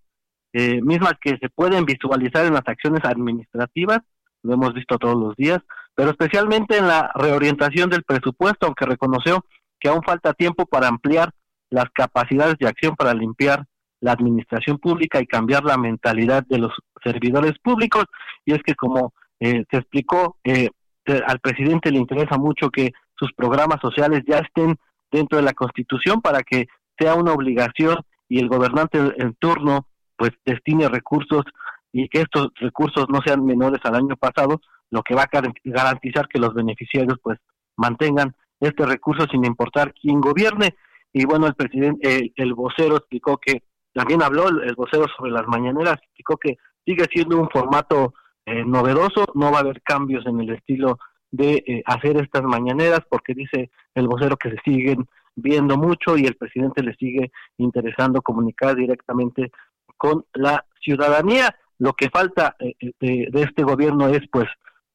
eh, 0.52 0.82
mismas 0.82 1.14
que 1.20 1.38
se 1.38 1.48
pueden 1.48 1.84
visualizar 1.84 2.44
en 2.44 2.54
las 2.54 2.66
acciones 2.66 3.00
administrativas, 3.04 4.00
lo 4.42 4.54
hemos 4.54 4.74
visto 4.74 4.98
todos 4.98 5.16
los 5.16 5.34
días, 5.36 5.60
pero 5.94 6.10
especialmente 6.10 6.76
en 6.76 6.88
la 6.88 7.10
reorientación 7.14 7.88
del 7.88 8.02
presupuesto, 8.02 8.66
aunque 8.66 8.86
reconoció 8.86 9.44
que 9.78 9.88
aún 9.88 10.02
falta 10.02 10.34
tiempo 10.34 10.66
para 10.66 10.88
ampliar 10.88 11.32
las 11.70 11.86
capacidades 11.94 12.56
de 12.58 12.68
acción 12.68 12.94
para 12.96 13.14
limpiar 13.14 13.64
la 14.00 14.12
administración 14.12 14.78
pública 14.78 15.20
y 15.20 15.26
cambiar 15.26 15.64
la 15.64 15.78
mentalidad 15.78 16.44
de 16.46 16.58
los 16.58 16.72
servidores 17.02 17.52
públicos. 17.62 18.04
Y 18.44 18.52
es 18.52 18.62
que 18.62 18.74
como 18.74 19.14
eh, 19.40 19.64
se 19.70 19.78
explicó, 19.78 20.36
eh, 20.44 20.70
al 21.06 21.40
presidente 21.40 21.90
le 21.90 21.98
interesa 21.98 22.38
mucho 22.38 22.70
que 22.70 22.92
sus 23.16 23.32
programas 23.32 23.80
sociales 23.80 24.22
ya 24.26 24.38
estén 24.38 24.76
dentro 25.10 25.38
de 25.38 25.44
la 25.44 25.52
Constitución 25.52 26.20
para 26.20 26.42
que 26.42 26.66
sea 26.98 27.14
una 27.14 27.32
obligación 27.32 27.96
y 28.28 28.38
el 28.38 28.48
gobernante 28.48 28.98
en 29.18 29.34
turno 29.34 29.88
pues 30.16 30.30
destine 30.44 30.88
recursos 30.88 31.44
y 31.92 32.08
que 32.08 32.22
estos 32.22 32.48
recursos 32.56 33.06
no 33.08 33.20
sean 33.24 33.44
menores 33.44 33.80
al 33.84 33.96
año 33.96 34.16
pasado, 34.16 34.60
lo 34.90 35.02
que 35.02 35.14
va 35.14 35.24
a 35.24 35.42
garantizar 35.64 36.28
que 36.28 36.38
los 36.38 36.54
beneficiarios 36.54 37.18
pues 37.22 37.38
mantengan 37.76 38.34
este 38.60 38.86
recurso 38.86 39.26
sin 39.30 39.44
importar 39.44 39.92
quién 39.92 40.20
gobierne. 40.20 40.74
Y 41.12 41.26
bueno, 41.26 41.46
el 41.46 41.54
presidente, 41.54 42.32
el 42.36 42.54
vocero 42.54 42.96
explicó 42.96 43.36
que 43.36 43.62
también 43.92 44.22
habló 44.22 44.48
el, 44.48 44.74
vocero 44.74 45.06
sobre 45.16 45.32
las 45.32 45.46
mañaneras, 45.46 45.98
explicó 46.02 46.36
que 46.38 46.56
sigue 46.86 47.04
siendo 47.12 47.38
un 47.38 47.50
formato 47.50 48.14
eh, 48.44 48.64
novedoso, 48.64 49.26
no 49.34 49.52
va 49.52 49.58
a 49.58 49.60
haber 49.60 49.82
cambios 49.82 50.26
en 50.26 50.40
el 50.40 50.50
estilo 50.50 50.98
de 51.30 51.62
eh, 51.66 51.82
hacer 51.86 52.16
estas 52.16 52.42
mañaneras, 52.42 53.00
porque 53.08 53.34
dice 53.34 53.70
el 53.94 54.08
vocero 54.08 54.36
que 54.36 54.50
se 54.50 54.58
siguen 54.64 55.06
viendo 55.34 55.76
mucho 55.76 56.16
y 56.18 56.26
el 56.26 56.34
presidente 56.34 56.82
le 56.82 56.94
sigue 56.94 57.30
interesando 57.58 58.20
comunicar 58.20 58.74
directamente 58.74 59.50
con 59.96 60.24
la 60.34 60.64
ciudadanía. 60.80 61.54
Lo 61.78 61.92
que 61.92 62.10
falta 62.10 62.56
eh, 62.58 62.74
de, 63.00 63.42
este 63.42 63.62
gobierno 63.62 64.08
es 64.08 64.22
pues 64.30 64.48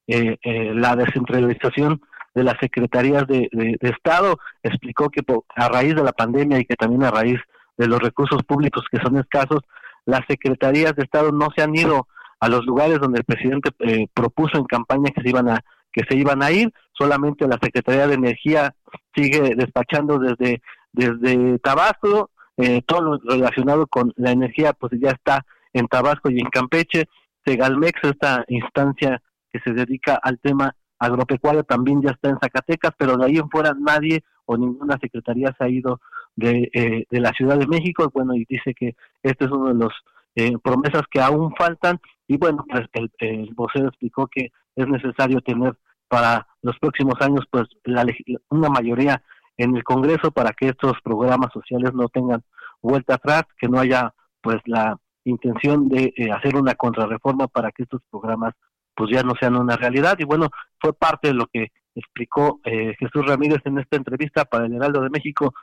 la 0.09 0.95
descentralización 0.95 1.99
de 2.33 2.43
las 2.43 2.55
secretarías 2.61 3.27
de, 3.27 3.49
Estado. 3.81 4.37
Explicó 4.63 5.09
que 5.09 5.21
a 5.55 5.67
raíz 5.67 5.95
de 5.95 6.03
la 6.03 6.13
pandemia 6.13 6.59
y 6.59 6.65
que 6.65 6.75
también 6.75 7.03
a 7.03 7.11
raíz 7.11 7.39
de 7.77 7.87
los 7.87 7.99
recursos 7.99 8.41
públicos 8.43 8.85
que 8.89 8.99
son 8.99 9.17
escasos, 9.17 9.59
las 10.05 10.21
secretarías 10.29 10.95
de 10.95 11.03
Estado 11.03 11.31
no 11.33 11.49
se 11.53 11.61
han 11.61 11.75
ido 11.75 12.07
a 12.39 12.49
los 12.49 12.65
lugares 12.65 12.99
donde 12.99 13.19
el 13.19 13.25
presidente 13.25 13.71
eh, 13.79 14.07
propuso 14.13 14.57
en 14.57 14.65
campaña 14.65 15.11
que 15.11 15.21
se 15.21 15.29
iban 15.29 15.49
a 15.49 15.61
que 15.91 16.03
se 16.07 16.15
iban 16.15 16.43
a 16.43 16.51
ir, 16.51 16.71
solamente 16.93 17.47
la 17.47 17.57
Secretaría 17.61 18.05
de 18.05 18.13
Energía 18.13 18.75
sigue 19.15 19.55
despachando 19.55 20.19
desde 20.19 20.61
desde 20.91 21.59
Tabasco, 21.59 22.29
eh, 22.57 22.81
todo 22.85 23.01
lo 23.01 23.17
relacionado 23.19 23.87
con 23.87 24.13
la 24.15 24.31
energía 24.31 24.73
pues 24.73 24.93
ya 24.99 25.11
está 25.11 25.45
en 25.73 25.87
Tabasco 25.87 26.29
y 26.29 26.39
en 26.39 26.49
Campeche, 26.49 27.05
Segalmex, 27.45 27.99
esta 28.03 28.43
instancia 28.47 29.21
que 29.51 29.59
se 29.59 29.73
dedica 29.73 30.19
al 30.21 30.39
tema 30.39 30.75
agropecuario 30.99 31.63
también 31.63 32.01
ya 32.01 32.11
está 32.11 32.29
en 32.29 32.39
Zacatecas, 32.39 32.91
pero 32.97 33.17
de 33.17 33.25
ahí 33.25 33.37
en 33.37 33.49
fuera 33.49 33.73
nadie 33.79 34.23
o 34.45 34.57
ninguna 34.57 34.97
secretaría 34.99 35.53
se 35.57 35.63
ha 35.63 35.69
ido 35.69 35.99
de, 36.35 36.69
eh, 36.73 37.05
de 37.09 37.19
la 37.19 37.31
Ciudad 37.31 37.57
de 37.57 37.67
México, 37.67 38.09
bueno, 38.13 38.33
y 38.35 38.45
dice 38.49 38.73
que 38.73 38.95
este 39.23 39.45
es 39.45 39.51
uno 39.51 39.69
de 39.69 39.75
los 39.75 39.93
eh, 40.35 40.57
promesas 40.63 41.03
que 41.09 41.21
aún 41.21 41.53
faltan, 41.55 41.99
y 42.27 42.37
bueno, 42.37 42.65
pues 42.69 42.87
el, 43.19 43.53
vocero 43.55 43.87
explicó 43.87 44.27
que 44.27 44.51
es 44.75 44.87
necesario 44.87 45.41
tener 45.41 45.77
para 46.07 46.47
los 46.61 46.77
próximos 46.79 47.15
años 47.21 47.45
pues 47.49 47.67
la, 47.83 48.05
una 48.49 48.69
mayoría 48.69 49.21
en 49.57 49.75
el 49.75 49.83
Congreso 49.83 50.31
para 50.31 50.51
que 50.51 50.69
estos 50.69 50.93
programas 51.03 51.51
sociales 51.51 51.93
no 51.93 52.07
tengan 52.09 52.43
vuelta 52.81 53.15
atrás, 53.15 53.43
que 53.59 53.67
no 53.67 53.79
haya 53.79 54.13
pues 54.41 54.57
la 54.65 54.97
intención 55.23 55.89
de 55.89 56.13
eh, 56.15 56.31
hacer 56.31 56.55
una 56.55 56.75
contrarreforma 56.75 57.47
para 57.47 57.71
que 57.71 57.83
estos 57.83 58.01
programas 58.09 58.53
pues 58.95 59.11
ya 59.11 59.23
no 59.23 59.33
sean 59.39 59.55
una 59.55 59.75
realidad 59.75 60.15
y 60.19 60.23
bueno 60.23 60.49
fue 60.79 60.93
parte 60.93 61.29
de 61.29 61.33
lo 61.33 61.47
que 61.47 61.71
explicó 61.95 62.61
eh, 62.63 62.95
Jesús 62.99 63.25
Ramírez 63.25 63.61
en 63.65 63.79
esta 63.79 63.97
entrevista 63.97 64.45
para 64.45 64.65
el 64.65 64.73
Heraldo 64.73 65.01
de 65.01 65.09
México 65.09 65.53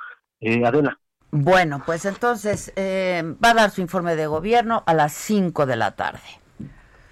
eh, 0.41 0.65
Adela. 0.65 0.99
Bueno, 1.31 1.83
pues 1.85 2.05
entonces 2.05 2.73
eh, 2.77 3.23
va 3.45 3.51
a 3.51 3.55
dar 3.55 3.71
su 3.71 3.81
informe 3.81 4.15
de 4.15 4.27
gobierno 4.27 4.85
a 4.87 4.95
las 4.95 5.13
5 5.15 5.67
de 5.67 5.77
la 5.77 5.97
tarde. 5.97 6.21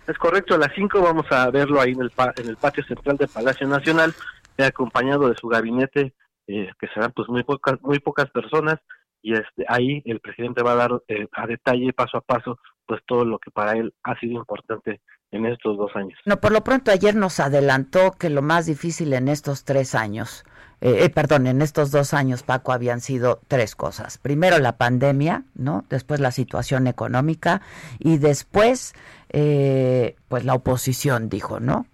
Es 0.07 0.19
correcto, 0.19 0.55
a 0.55 0.59
las 0.59 0.73
5 0.75 1.01
vamos 1.01 1.27
a 1.31 1.51
verlo 1.51 1.81
ahí 1.81 1.93
en 1.93 2.03
el, 2.03 2.13
en 2.37 2.49
el 2.49 2.57
patio 2.57 2.85
central 2.85 3.17
del 3.17 3.29
Palacio 3.29 3.69
Nacional, 3.69 4.13
acompañado 4.59 5.29
de 5.29 5.37
su 5.37 5.49
gabinete, 5.49 6.15
eh, 6.47 6.71
que 6.79 6.87
serán 6.89 7.13
pues 7.13 7.29
muy 7.29 7.43
pocas, 7.43 7.81
muy 7.83 7.99
pocas 7.99 8.31
personas, 8.31 8.79
y 9.23 9.35
este, 9.35 9.65
ahí 9.69 10.03
el 10.05 10.21
presidente 10.21 10.63
va 10.63 10.73
a 10.73 10.77
dar 10.77 10.91
a 11.33 11.47
detalle, 11.47 11.93
paso 11.93 12.19
a 12.19 12.21
paso, 12.21 12.59
pues 12.87 13.01
todo 13.07 13.25
lo 13.25 13.39
que 13.39 13.51
para 13.51 13.73
él 13.73 13.95
ha 14.03 14.19
sido 14.19 14.33
importante 14.33 15.01
en 15.31 15.47
estos 15.47 15.79
dos 15.79 15.91
años. 15.95 16.19
No, 16.27 16.41
por 16.41 16.53
lo 16.53 16.63
pronto 16.63 16.91
ayer 16.91 17.15
nos 17.15 17.41
adelantó 17.41 18.13
que 18.19 18.29
lo 18.29 18.43
más 18.43 18.67
difícil 18.67 19.13
en 19.13 19.29
estos 19.29 19.65
tres 19.65 19.95
años 19.95 20.45
eh, 20.83 21.05
eh, 21.05 21.11
perdón, 21.11 21.47
en 21.47 21.63
estos 21.63 21.93
dos 21.93 22.13
años, 22.13 22.43
Paco, 22.43 22.73
habían 22.73 23.01
sido 23.01 23.41
tres 23.47 23.77
cosas. 23.77 24.19
Primero 24.19 24.59
la 24.59 24.77
pandemia, 24.77 25.45
¿no? 25.55 25.85
Después 25.89 26.19
la 26.19 26.33
situación 26.33 26.89
económica 26.89 27.63
y 28.01 28.19
después, 28.19 28.93
eh, 29.31 30.17
pues 30.27 30.45
la 30.45 30.55
oposición, 30.55 31.29
dijo, 31.29 31.61
¿no? 31.61 31.87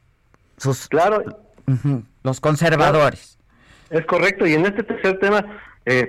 Sus, 0.57 0.88
claro. 0.88 1.22
los 2.22 2.40
conservadores. 2.40 3.38
Es 3.90 4.07
correcto. 4.07 4.46
Y 4.46 4.55
en 4.55 4.64
este 4.64 4.83
tercer 4.83 5.18
tema, 5.18 5.44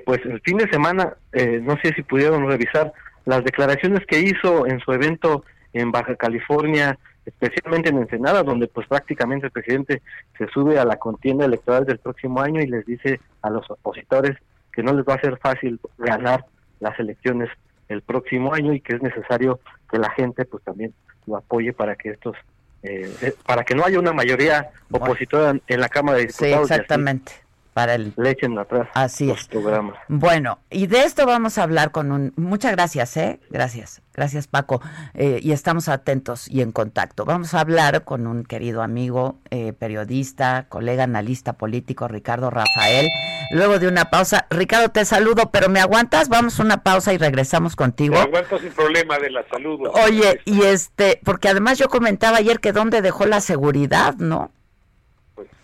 pues 0.06 0.22
el 0.26 0.40
fin 0.42 0.58
de 0.58 0.70
semana, 0.70 1.18
no 1.62 1.78
sé 1.84 1.94
si 1.96 2.02
pudieron 2.04 2.48
revisar 2.48 2.94
las 3.26 3.44
declaraciones 3.44 4.06
que 4.08 4.22
hizo 4.22 4.66
en 4.66 4.80
su 4.80 4.94
evento 4.94 5.44
en 5.74 5.92
Baja 5.92 6.16
California 6.16 6.98
especialmente 7.30 7.90
en 7.90 7.98
Ensenada, 7.98 8.44
donde 8.44 8.68
pues 8.68 8.88
prácticamente 8.88 9.48
el 9.48 9.52
presidente 9.52 10.02
se 10.38 10.48
sube 10.48 10.80
a 10.80 10.86
la 10.86 10.98
contienda 10.98 11.46
electoral 11.46 11.86
del 11.86 12.00
próximo 12.00 12.42
año 12.42 12.62
y 12.62 12.68
les 12.68 12.86
dice 12.86 13.20
a 13.42 13.50
los 13.50 13.70
opositores 13.70 14.38
que 14.74 14.84
no 14.84 14.94
les 14.94 15.06
va 15.06 15.16
a 15.16 15.22
ser 15.22 15.38
fácil 15.38 15.80
ganar 15.98 16.46
las 16.80 17.00
elecciones 17.00 17.50
el 17.88 18.02
próximo 18.02 18.54
año 18.54 18.74
y 18.74 18.82
que 18.82 18.96
es 18.96 19.02
necesario 19.02 19.60
que 19.90 19.98
la 19.98 20.12
gente 20.12 20.46
pues 20.46 20.64
también 20.64 20.94
lo 21.26 21.38
apoye 21.38 21.74
para 21.74 21.96
que 21.96 22.12
estos 22.12 22.36
eh, 22.84 23.34
para 23.46 23.64
que 23.64 23.76
no 23.76 23.84
haya 23.84 24.00
una 24.00 24.14
mayoría 24.14 24.70
opositora 24.92 25.54
en 25.68 25.80
la 25.82 25.90
Cámara 25.90 26.18
de 26.18 26.28
Diputados. 26.28 26.68
Sí, 26.68 26.74
exactamente 26.74 27.49
para 27.80 27.96
el 27.96 28.14
le 28.18 28.32
echen 28.32 28.58
atrás 28.60 28.90
así 28.94 29.28
los 29.28 29.40
es. 29.40 29.48
programas. 29.48 29.96
bueno 30.10 30.60
y 30.70 30.88
de 30.88 31.04
esto 31.04 31.26
vamos 31.26 31.58
a 31.58 31.64
hablar 31.64 31.92
con 31.92 32.12
un 32.12 32.34
muchas 32.36 32.74
gracias 32.74 33.16
eh 33.16 33.40
gracias 33.50 34.02
gracias 34.20 34.48
Paco. 34.48 34.82
Eh, 35.14 35.40
y 35.42 35.54
estamos 35.54 35.88
atentos 35.88 36.50
y 36.50 36.62
en 36.62 36.74
contacto. 36.74 37.24
Vamos 37.24 37.54
a 37.54 37.62
hablar 37.62 38.04
con 38.04 38.28
un 38.28 38.44
querido 38.44 38.82
amigo 38.84 39.40
eh, 39.50 39.72
periodista 39.72 40.66
colega 40.68 41.06
analista 41.06 41.54
político 41.54 42.10
Ricardo 42.10 42.50
Rafael. 42.50 43.08
Luego 43.52 43.80
de 43.80 43.88
una 43.88 44.06
pausa 44.10 44.46
Ricardo 44.50 44.90
te 44.90 45.06
saludo 45.06 45.52
pero 45.52 45.70
me 45.70 45.80
aguantas 45.80 46.28
vamos 46.28 46.60
a 46.60 46.64
una 46.64 46.84
pausa 46.84 47.14
y 47.14 47.18
regresamos 47.18 47.78
contigo. 47.78 48.16
Te 48.16 48.22
aguanto 48.22 48.60
sin 48.60 48.72
problema 48.72 49.18
de 49.20 49.30
la 49.30 49.44
salud. 49.50 49.88
Oye, 50.06 50.42
y 50.44 50.64
este, 50.64 51.22
porque 51.24 51.48
además 51.48 51.78
yo 51.78 51.88
comentaba 51.88 52.38
ayer 52.38 52.60
que 52.60 52.74
dónde 52.74 53.02
dejó 53.02 53.26
la 53.26 53.40
seguridad, 53.40 54.16
¿no? 54.18 54.52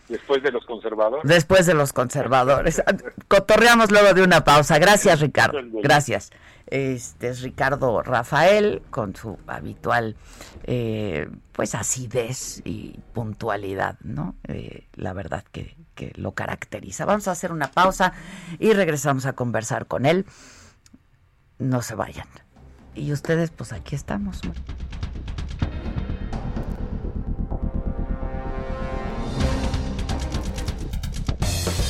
Después 0.08 0.44
de 0.44 0.52
los 0.52 0.66
conservadores. 0.66 1.24
Después 1.30 1.66
de 1.66 1.74
los 1.74 1.94
conservadores. 1.94 2.82
Cotorreamos 3.28 3.92
luego 3.92 4.14
de 4.14 4.24
una 4.24 4.44
pausa. 4.44 4.78
Gracias, 4.78 5.20
Ricardo. 5.20 5.60
Gracias. 5.82 6.32
Este 6.68 7.30
es 7.30 7.42
Ricardo 7.42 8.02
Rafael 8.02 8.82
con 8.90 9.16
su 9.16 9.38
habitual, 9.46 10.16
eh, 10.64 11.30
pues, 11.52 11.76
acidez 11.76 12.62
y 12.66 13.00
puntualidad, 13.14 13.98
¿no? 14.02 14.36
Eh, 14.48 14.88
la 14.96 15.14
verdad 15.14 15.44
que, 15.52 15.76
que 15.94 16.12
lo 16.16 16.34
caracteriza. 16.34 17.06
Vamos 17.06 17.28
a 17.28 17.32
hacer 17.32 17.52
una 17.52 17.72
pausa 17.72 18.14
y 18.58 18.74
regresamos 18.74 19.26
a 19.28 19.34
conversar 19.34 19.86
con 19.86 20.06
él. 20.06 20.26
No 21.60 21.82
se 21.82 21.96
vayan. 21.96 22.28
Y 22.96 23.12
ustedes, 23.12 23.52
pues 23.52 23.72
aquí 23.72 23.96
estamos. 23.96 24.42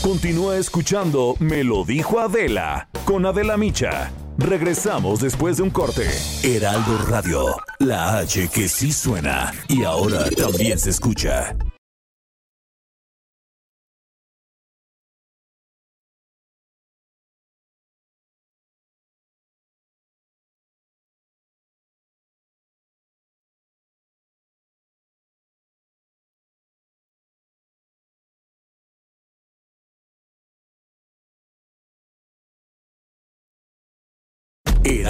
Continúa 0.06 0.58
escuchando 0.58 1.36
Me 1.40 1.64
lo 1.64 1.84
dijo 1.84 2.20
Adela 2.20 2.88
con 3.06 3.26
Adela 3.26 3.58
Micha. 3.58 4.12
Regresamos 4.38 5.20
después 5.20 5.58
de 5.58 5.64
un 5.64 5.72
corte. 5.72 6.08
Heraldo 6.44 7.00
Radio, 7.08 7.56
la 7.80 8.20
H 8.20 8.50
que 8.50 8.70
sí 8.70 8.92
suena 8.92 9.52
y 9.68 9.84
ahora 9.84 10.30
también 10.30 10.78
se 10.78 10.92
escucha. 10.92 11.56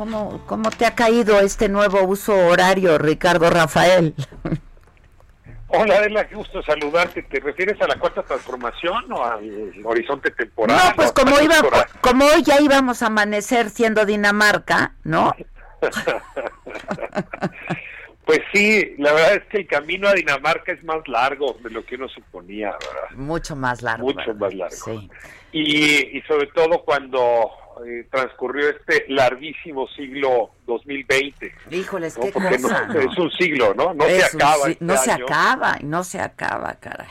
¿Cómo, 0.00 0.40
¿Cómo 0.46 0.70
te 0.70 0.86
ha 0.86 0.94
caído 0.94 1.40
este 1.40 1.68
nuevo 1.68 2.02
uso 2.04 2.34
horario, 2.34 2.96
Ricardo 2.96 3.50
Rafael? 3.50 4.14
Hola 5.68 5.96
Adela, 5.96 6.26
qué 6.26 6.36
gusto 6.36 6.62
saludarte. 6.62 7.22
¿Te 7.24 7.38
refieres 7.38 7.78
a 7.82 7.86
la 7.86 7.96
cuarta 7.96 8.22
transformación 8.22 9.12
o 9.12 9.22
al 9.22 9.74
horizonte 9.84 10.30
temporal? 10.30 10.74
No, 10.74 10.96
pues 10.96 11.12
como 11.12 11.38
iba, 11.38 11.56
como 12.00 12.24
hoy 12.24 12.42
ya 12.42 12.62
íbamos 12.62 13.02
a 13.02 13.08
amanecer 13.08 13.68
siendo 13.68 14.06
Dinamarca, 14.06 14.94
¿no? 15.04 15.34
pues 18.24 18.40
sí, 18.54 18.94
la 18.96 19.12
verdad 19.12 19.34
es 19.34 19.44
que 19.50 19.58
el 19.58 19.66
camino 19.66 20.08
a 20.08 20.14
Dinamarca 20.14 20.72
es 20.72 20.82
más 20.82 21.06
largo 21.08 21.58
de 21.62 21.68
lo 21.68 21.84
que 21.84 21.96
uno 21.96 22.08
suponía, 22.08 22.70
¿verdad? 22.70 23.16
Mucho 23.16 23.54
más 23.54 23.82
largo. 23.82 24.06
Mucho 24.06 24.28
¿verdad? 24.28 24.40
más 24.40 24.54
largo. 24.54 24.76
Sí. 24.76 25.10
Y, 25.52 26.16
y 26.16 26.22
sobre 26.22 26.46
todo 26.46 26.84
cuando 26.84 27.50
eh, 27.86 28.06
transcurrió 28.10 28.68
este 28.70 29.04
larguísimo 29.08 29.86
siglo 29.88 30.50
2020. 30.66 31.52
Híjoles, 31.70 32.16
¿no? 32.18 32.24
qué 32.24 32.32
Porque 32.32 32.60
cosa. 32.60 32.86
no- 32.86 33.00
es 33.00 33.18
un 33.18 33.30
siglo, 33.32 33.74
¿no? 33.74 33.94
No 33.94 34.04
Es 34.04 34.24
se 34.30 34.36
acaba. 34.36 34.64
si- 34.66 34.72
este 34.72 34.84
no 34.84 34.96
se 34.96 35.12
acaba, 35.12 35.78
no 35.82 36.04
se 36.04 36.20
acaba, 36.20 36.74
caray. 36.80 37.08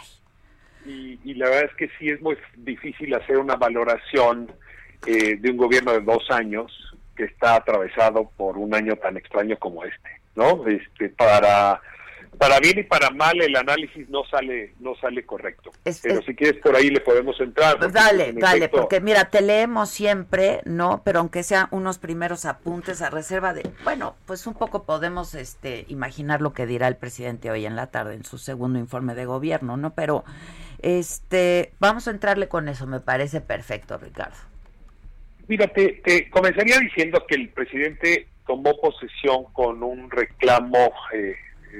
Y, 0.85 1.19
y 1.23 1.33
la 1.35 1.49
verdad 1.49 1.65
es 1.71 1.75
que 1.77 1.89
sí 1.99 2.09
es 2.09 2.21
muy 2.21 2.37
difícil 2.55 3.13
hacer 3.13 3.37
una 3.37 3.55
valoración 3.55 4.51
eh, 5.05 5.35
de 5.37 5.51
un 5.51 5.57
gobierno 5.57 5.91
de 5.93 6.01
dos 6.01 6.29
años 6.31 6.71
que 7.15 7.25
está 7.25 7.55
atravesado 7.55 8.31
por 8.37 8.57
un 8.57 8.73
año 8.73 8.95
tan 8.95 9.17
extraño 9.17 9.57
como 9.59 9.83
este, 9.83 10.09
¿no? 10.35 10.65
Este, 10.67 11.09
para 11.09 11.81
para 12.39 12.59
bien 12.59 12.79
y 12.79 12.83
para 12.83 13.09
mal 13.11 13.39
el 13.41 13.55
análisis 13.55 14.09
no 14.09 14.23
sale 14.23 14.73
no 14.79 14.95
sale 14.95 15.23
correcto. 15.25 15.71
Es- 15.85 15.99
Pero 16.01 16.19
es- 16.19 16.25
si 16.25 16.33
quieres 16.33 16.59
por 16.61 16.75
ahí 16.75 16.89
le 16.89 17.01
podemos 17.01 17.39
entrar. 17.41 17.77
Pues 17.77 17.93
dale, 17.93 18.29
en 18.29 18.39
dale, 18.39 18.59
efecto, 18.59 18.77
porque 18.77 19.01
mira, 19.01 19.25
te 19.29 19.41
leemos 19.41 19.89
siempre, 19.89 20.61
¿no? 20.65 21.01
Pero 21.03 21.19
aunque 21.19 21.43
sean 21.43 21.67
unos 21.71 21.97
primeros 21.99 22.45
apuntes 22.45 23.01
a 23.01 23.09
reserva 23.09 23.53
de, 23.53 23.69
bueno, 23.83 24.15
pues 24.25 24.47
un 24.47 24.53
poco 24.55 24.83
podemos 24.85 25.35
este 25.35 25.85
imaginar 25.89 26.41
lo 26.41 26.53
que 26.53 26.65
dirá 26.65 26.87
el 26.87 26.95
presidente 26.95 27.51
hoy 27.51 27.65
en 27.65 27.75
la 27.75 27.87
tarde 27.87 28.15
en 28.15 28.23
su 28.23 28.37
segundo 28.39 28.79
informe 28.79 29.13
de 29.15 29.25
gobierno, 29.25 29.75
¿no? 29.77 29.93
Pero 29.93 30.23
este, 30.81 31.73
vamos 31.79 32.07
a 32.07 32.11
entrarle 32.11 32.47
con 32.47 32.69
eso, 32.69 32.87
me 32.87 33.01
parece 33.01 33.41
perfecto, 33.41 33.97
Ricardo. 33.97 34.37
Mira, 35.47 35.67
te, 35.67 36.01
te 36.05 36.29
comenzaría 36.29 36.77
diciendo 36.79 37.25
que 37.27 37.35
el 37.35 37.49
presidente 37.49 38.27
tomó 38.47 38.79
posesión 38.79 39.45
con 39.51 39.83
un 39.83 40.09
reclamo, 40.09 40.93
eh, 41.13 41.35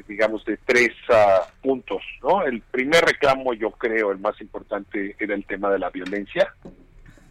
digamos, 0.08 0.44
de 0.46 0.58
tres 0.66 0.92
ah, 1.10 1.42
puntos, 1.62 2.02
¿no? 2.24 2.44
El 2.44 2.62
primer 2.62 3.04
reclamo, 3.04 3.54
yo 3.54 3.72
creo, 3.72 4.12
el 4.12 4.20
más 4.20 4.40
importante, 4.42 5.16
era 5.20 5.36
el 5.36 5.46
tema 5.46 5.70
de 5.72 5.80
la 5.80 5.90
violencia. 5.90 6.54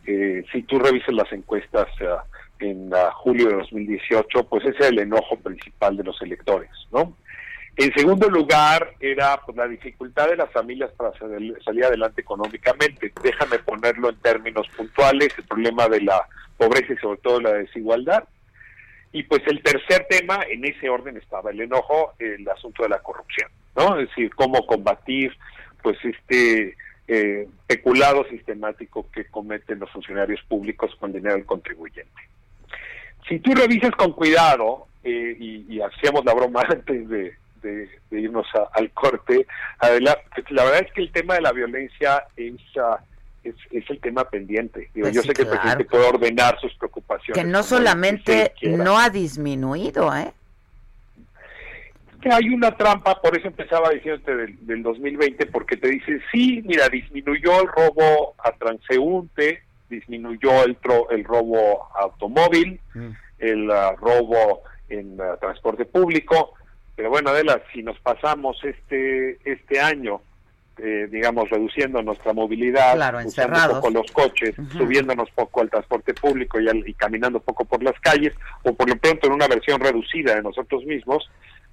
Eh, 0.06 0.44
si 0.52 0.62
tú 0.62 0.78
revisas 0.78 1.14
las 1.14 1.30
encuestas 1.32 1.86
ah, 2.02 2.24
en 2.60 2.90
ah, 2.94 3.10
julio 3.12 3.48
de 3.48 3.54
2018, 3.56 4.44
pues 4.48 4.64
ese 4.64 4.78
es 4.78 4.86
el 4.90 4.98
enojo 5.00 5.36
principal 5.36 5.96
de 5.96 6.04
los 6.04 6.20
electores, 6.22 6.70
¿no? 6.92 7.16
En 7.76 7.92
segundo 7.94 8.28
lugar, 8.28 8.94
era 8.98 9.40
pues, 9.46 9.56
la 9.56 9.68
dificultad 9.68 10.28
de 10.28 10.36
las 10.36 10.50
familias 10.50 10.90
para 10.96 11.16
sal- 11.16 11.56
salir 11.64 11.84
adelante 11.84 12.22
económicamente. 12.22 13.12
Déjame 13.22 13.60
ponerlo 13.60 14.10
en 14.10 14.16
términos 14.16 14.66
puntuales, 14.76 15.28
el 15.38 15.44
problema 15.44 15.86
de 15.88 16.00
la 16.00 16.26
pobreza 16.56 16.92
y 16.92 16.96
sobre 16.96 17.20
todo 17.20 17.40
la 17.40 17.52
desigualdad. 17.52 18.24
Y 19.12 19.22
pues 19.22 19.42
el 19.46 19.62
tercer 19.62 20.06
tema, 20.08 20.40
en 20.48 20.64
ese 20.64 20.88
orden 20.90 21.16
estaba 21.16 21.50
el 21.50 21.60
enojo, 21.60 22.12
el 22.18 22.46
asunto 22.48 22.82
de 22.82 22.90
la 22.90 22.98
corrupción, 22.98 23.50
¿no? 23.74 23.98
Es 23.98 24.08
decir, 24.08 24.34
cómo 24.34 24.66
combatir 24.66 25.36
pues 25.82 25.96
este 26.04 26.76
eh, 27.06 27.48
peculado 27.66 28.24
sistemático 28.28 29.10
que 29.10 29.24
cometen 29.26 29.78
los 29.78 29.90
funcionarios 29.90 30.42
públicos 30.42 30.94
con 31.00 31.12
dinero 31.12 31.36
del 31.36 31.46
contribuyente. 31.46 32.28
Si 33.28 33.38
tú 33.40 33.54
revisas 33.54 33.92
con 33.92 34.12
cuidado, 34.12 34.86
eh, 35.04 35.36
y, 35.38 35.80
hacíamos 35.80 36.24
la 36.24 36.34
broma 36.34 36.62
antes 36.68 37.08
de, 37.08 37.34
de- 37.62 37.88
irnos 38.10 38.46
al 38.74 38.90
corte, 38.90 39.46
Adela, 39.78 40.18
pues, 40.34 40.50
la 40.50 40.64
verdad 40.64 40.82
es 40.86 40.92
que 40.92 41.02
el 41.02 41.12
tema 41.12 41.34
de 41.34 41.42
la 41.42 41.52
violencia 41.52 42.24
es, 42.36 42.54
ah, 42.78 42.98
es, 43.44 43.54
es 43.70 43.88
el 43.90 44.00
tema 44.00 44.24
pendiente. 44.28 44.90
Digo, 44.94 45.06
Pues 45.06 45.14
yo 45.14 45.22
sí, 45.22 45.28
sé 45.28 45.34
que 45.34 45.42
el 45.42 45.48
presidente 45.48 45.84
puede 45.84 46.06
ordenar 46.06 46.58
sus 46.60 46.74
preocupaciones. 46.74 47.42
Que 47.42 47.48
no 47.48 47.62
solamente 47.62 48.52
no 48.62 48.98
ha 48.98 49.10
disminuido, 49.10 50.14
¿eh? 50.16 50.32
que 52.20 52.32
hay 52.32 52.48
una 52.48 52.76
trampa, 52.76 53.20
por 53.20 53.38
eso 53.38 53.46
empezaba 53.46 53.90
diciéndote 53.90 54.34
del, 54.34 54.66
del 54.66 54.82
2020, 54.82 55.46
porque 55.46 55.76
te 55.76 55.88
dice, 55.88 56.18
sí, 56.32 56.62
mira, 56.64 56.88
disminuyó 56.88 57.60
el 57.60 57.68
robo 57.68 58.34
a 58.42 58.50
transeúnte, 58.52 59.62
disminuyó 59.88 60.64
el, 60.64 60.80
tro- 60.80 61.06
el 61.10 61.22
robo 61.22 61.88
a 61.96 62.02
automóvil, 62.02 62.80
el 63.38 63.70
ah, 63.70 63.94
robo 64.00 64.62
en 64.88 65.16
ah, 65.20 65.36
transporte 65.40 65.84
público, 65.84 66.54
pero 66.96 67.08
bueno, 67.10 67.30
Adela, 67.30 67.62
si 67.72 67.84
nos 67.84 67.96
pasamos 68.00 68.56
este 68.64 69.38
este 69.44 69.78
año, 69.80 70.20
eh, 70.78 71.08
digamos, 71.10 71.48
reduciendo 71.50 72.02
nuestra 72.02 72.32
movilidad, 72.32 72.94
Claro, 72.94 73.18
usando 73.18 73.28
encerrados. 73.28 73.76
poco 73.80 73.90
los 73.90 74.10
coches, 74.12 74.54
subiéndonos 74.76 75.30
poco 75.32 75.60
al 75.60 75.70
transporte 75.70 76.14
público 76.14 76.60
y, 76.60 76.68
al- 76.68 76.86
y 76.88 76.94
caminando 76.94 77.40
poco 77.40 77.64
por 77.64 77.82
las 77.82 77.98
calles, 78.00 78.32
o 78.62 78.74
por 78.74 78.88
lo 78.88 78.96
pronto 78.96 79.26
en 79.26 79.32
una 79.34 79.48
versión 79.48 79.80
reducida 79.80 80.34
de 80.36 80.42
nosotros 80.42 80.84
mismos, 80.84 81.28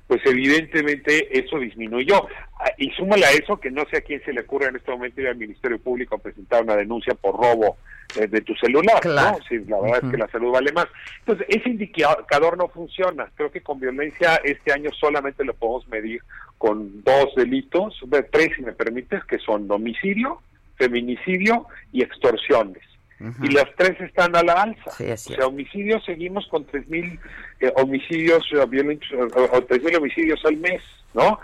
pues 0.07 0.21
evidentemente 0.25 1.37
eso 1.37 1.59
disminuyó. 1.59 2.27
Ah, 2.59 2.71
y 2.77 2.91
súmale 2.91 3.25
a 3.25 3.31
eso 3.31 3.59
que 3.59 3.71
no 3.71 3.83
sé 3.89 3.97
a 3.97 4.01
quién 4.01 4.23
se 4.23 4.33
le 4.33 4.41
ocurre 4.41 4.67
en 4.67 4.75
este 4.75 4.91
momento 4.91 5.21
ir 5.21 5.27
al 5.27 5.37
Ministerio 5.37 5.79
Público 5.79 6.15
a 6.15 6.19
presentar 6.19 6.63
una 6.63 6.75
denuncia 6.75 7.15
por 7.15 7.35
robo 7.35 7.77
eh, 8.19 8.27
de 8.27 8.41
tu 8.41 8.53
celular, 8.55 9.03
¿no? 9.05 9.37
Sí, 9.49 9.59
la 9.67 9.81
verdad 9.81 9.99
es 10.03 10.11
que 10.11 10.17
la 10.17 10.27
salud 10.27 10.51
vale 10.51 10.71
más. 10.71 10.87
Entonces, 11.19 11.47
ese 11.49 11.69
indicador 11.69 12.57
no 12.57 12.67
funciona. 12.67 13.29
Creo 13.35 13.51
que 13.51 13.61
con 13.61 13.79
violencia 13.79 14.35
este 14.43 14.71
año 14.71 14.91
solamente 14.99 15.43
lo 15.43 15.53
podemos 15.53 15.87
medir 15.87 16.21
con 16.57 17.03
dos 17.03 17.35
delitos, 17.35 17.99
tres 18.31 18.51
si 18.55 18.61
me 18.61 18.71
permites, 18.73 19.23
que 19.25 19.39
son 19.39 19.69
homicidio, 19.69 20.41
feminicidio 20.77 21.67
y 21.91 22.03
extorsiones 22.03 22.83
y 23.19 23.51
las 23.51 23.65
tres 23.77 23.99
están 24.01 24.35
a 24.35 24.43
la 24.43 24.53
alza. 24.53 24.91
o 24.91 25.17
sea, 25.17 25.47
homicidios 25.47 26.03
seguimos 26.03 26.47
con 26.47 26.67
3.000 26.67 27.19
eh, 27.61 27.71
homicidios 27.75 28.43
eh, 28.51 28.65
violentos, 28.67 29.09
o, 29.13 29.61
3.000 29.61 29.97
homicidios 29.97 30.43
al 30.45 30.57
mes, 30.57 30.81
¿no? 31.13 31.39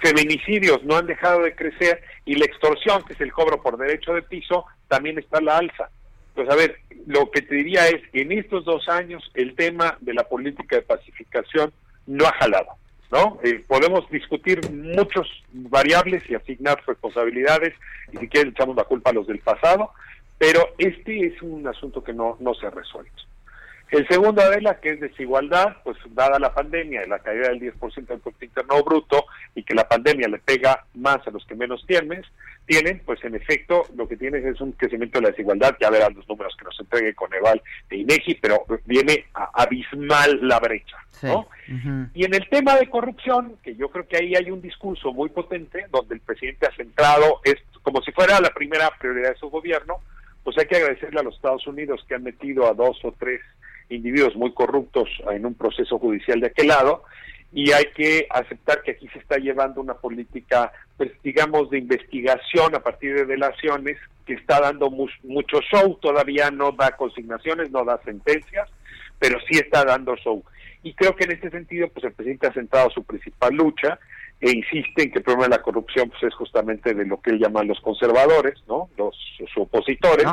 Feminicidios 0.00 0.84
no 0.84 0.96
han 0.96 1.06
dejado 1.06 1.42
de 1.42 1.54
crecer 1.54 2.02
y 2.24 2.36
la 2.36 2.44
extorsión, 2.44 3.02
que 3.04 3.14
es 3.14 3.20
el 3.20 3.32
cobro 3.32 3.60
por 3.60 3.76
derecho 3.76 4.14
de 4.14 4.22
piso, 4.22 4.64
también 4.86 5.18
está 5.18 5.38
a 5.38 5.42
la 5.42 5.58
alza. 5.58 5.90
Pues 6.34 6.48
a 6.48 6.54
ver, 6.54 6.78
lo 7.06 7.30
que 7.30 7.42
te 7.42 7.56
diría 7.56 7.88
es, 7.88 8.00
en 8.12 8.30
estos 8.30 8.64
dos 8.64 8.88
años 8.88 9.28
el 9.34 9.56
tema 9.56 9.98
de 10.00 10.14
la 10.14 10.28
política 10.28 10.76
de 10.76 10.82
pacificación 10.82 11.72
no 12.06 12.26
ha 12.26 12.32
jalado. 12.32 12.70
¿no? 13.10 13.38
Eh, 13.42 13.64
podemos 13.66 14.08
discutir 14.10 14.60
muchos 14.70 15.26
variables 15.52 16.22
y 16.28 16.34
asignar 16.34 16.82
responsabilidades 16.86 17.74
y 18.12 18.18
si 18.18 18.28
quieren 18.28 18.52
echamos 18.52 18.76
la 18.76 18.84
culpa 18.84 19.10
a 19.10 19.14
los 19.14 19.26
del 19.26 19.38
pasado, 19.38 19.92
pero 20.38 20.74
este 20.78 21.26
es 21.26 21.42
un 21.42 21.66
asunto 21.66 22.02
que 22.02 22.12
no, 22.12 22.36
no 22.40 22.54
se 22.54 22.66
ha 22.66 22.70
resuelto. 22.70 23.22
El 23.90 24.06
segundo, 24.06 24.42
Adela, 24.42 24.80
que 24.80 24.92
es 24.92 25.00
desigualdad, 25.00 25.78
pues 25.82 25.96
dada 26.10 26.38
la 26.38 26.52
pandemia 26.52 27.04
y 27.04 27.08
la 27.08 27.20
caída 27.20 27.48
del 27.48 27.60
10% 27.60 27.94
del 27.94 28.20
Producto 28.20 28.44
Interno 28.44 28.84
Bruto 28.84 29.24
y 29.54 29.62
que 29.62 29.74
la 29.74 29.88
pandemia 29.88 30.28
le 30.28 30.38
pega 30.38 30.84
más 30.94 31.26
a 31.26 31.30
los 31.30 31.44
que 31.46 31.54
menos 31.54 31.84
tienen, 31.86 32.22
tienen, 32.66 33.00
pues 33.06 33.24
en 33.24 33.34
efecto 33.34 33.86
lo 33.96 34.06
que 34.06 34.18
tienes 34.18 34.44
es 34.44 34.60
un 34.60 34.72
crecimiento 34.72 35.18
de 35.18 35.22
la 35.22 35.30
desigualdad, 35.30 35.74
ya 35.80 35.88
verán 35.88 36.14
los 36.14 36.28
números 36.28 36.54
que 36.58 36.66
nos 36.66 36.78
entregue 36.78 37.14
Coneval 37.14 37.62
de 37.88 37.96
INEGI, 37.96 38.34
pero 38.34 38.66
viene 38.84 39.24
a 39.32 39.50
abismal 39.54 40.38
la 40.42 40.60
brecha, 40.60 40.98
¿no? 41.22 41.48
Y 42.12 42.24
en 42.26 42.34
el 42.34 42.46
tema 42.50 42.76
de 42.76 42.90
corrupción, 42.90 43.56
que 43.62 43.74
yo 43.74 43.88
creo 43.88 44.06
que 44.06 44.18
ahí 44.18 44.34
hay 44.34 44.50
un 44.50 44.60
discurso 44.60 45.14
muy 45.14 45.30
potente, 45.30 45.86
donde 45.90 46.14
el 46.14 46.20
presidente 46.20 46.66
ha 46.66 46.76
centrado, 46.76 47.40
es 47.42 47.56
como 47.82 48.02
si 48.02 48.12
fuera 48.12 48.38
la 48.38 48.50
primera 48.50 48.90
prioridad 48.98 49.30
de 49.30 49.38
su 49.38 49.48
gobierno, 49.48 50.00
pues 50.44 50.56
hay 50.58 50.66
que 50.66 50.76
agradecerle 50.76 51.20
a 51.20 51.24
los 51.24 51.36
Estados 51.36 51.66
Unidos 51.66 52.04
que 52.08 52.14
han 52.14 52.22
metido 52.22 52.66
a 52.66 52.74
dos 52.74 52.98
o 53.04 53.12
tres 53.12 53.40
individuos 53.88 54.36
muy 54.36 54.52
corruptos 54.52 55.08
en 55.30 55.46
un 55.46 55.54
proceso 55.54 55.98
judicial 55.98 56.40
de 56.40 56.48
aquel 56.48 56.68
lado 56.68 57.04
y 57.52 57.72
hay 57.72 57.86
que 57.94 58.26
aceptar 58.30 58.82
que 58.82 58.92
aquí 58.92 59.08
se 59.08 59.18
está 59.18 59.38
llevando 59.38 59.80
una 59.80 59.94
política, 59.94 60.70
pues 60.96 61.10
digamos, 61.22 61.70
de 61.70 61.78
investigación 61.78 62.74
a 62.74 62.80
partir 62.80 63.14
de 63.14 63.24
delaciones 63.24 63.96
que 64.26 64.34
está 64.34 64.60
dando 64.60 64.90
mucho 64.90 65.60
show, 65.62 65.98
todavía 66.00 66.50
no 66.50 66.72
da 66.72 66.90
consignaciones, 66.92 67.70
no 67.70 67.84
da 67.84 67.98
sentencias, 68.04 68.68
pero 69.18 69.38
sí 69.48 69.58
está 69.58 69.84
dando 69.84 70.14
show. 70.16 70.44
Y 70.82 70.92
creo 70.92 71.16
que 71.16 71.24
en 71.24 71.32
este 71.32 71.50
sentido, 71.50 71.88
pues 71.88 72.04
el 72.04 72.12
presidente 72.12 72.46
ha 72.46 72.52
centrado 72.52 72.90
su 72.90 73.02
principal 73.02 73.54
lucha 73.54 73.98
e 74.40 74.50
insiste 74.52 75.02
en 75.02 75.10
que 75.10 75.18
el 75.18 75.24
problema 75.24 75.44
de 75.44 75.56
la 75.56 75.62
corrupción 75.62 76.10
pues, 76.10 76.22
es 76.22 76.34
justamente 76.34 76.94
de 76.94 77.04
lo 77.04 77.20
que 77.20 77.30
él 77.30 77.40
llama 77.40 77.64
los 77.64 77.80
conservadores, 77.80 78.54
¿no? 78.68 78.88
Los, 78.96 79.16
opositores. 79.56 80.26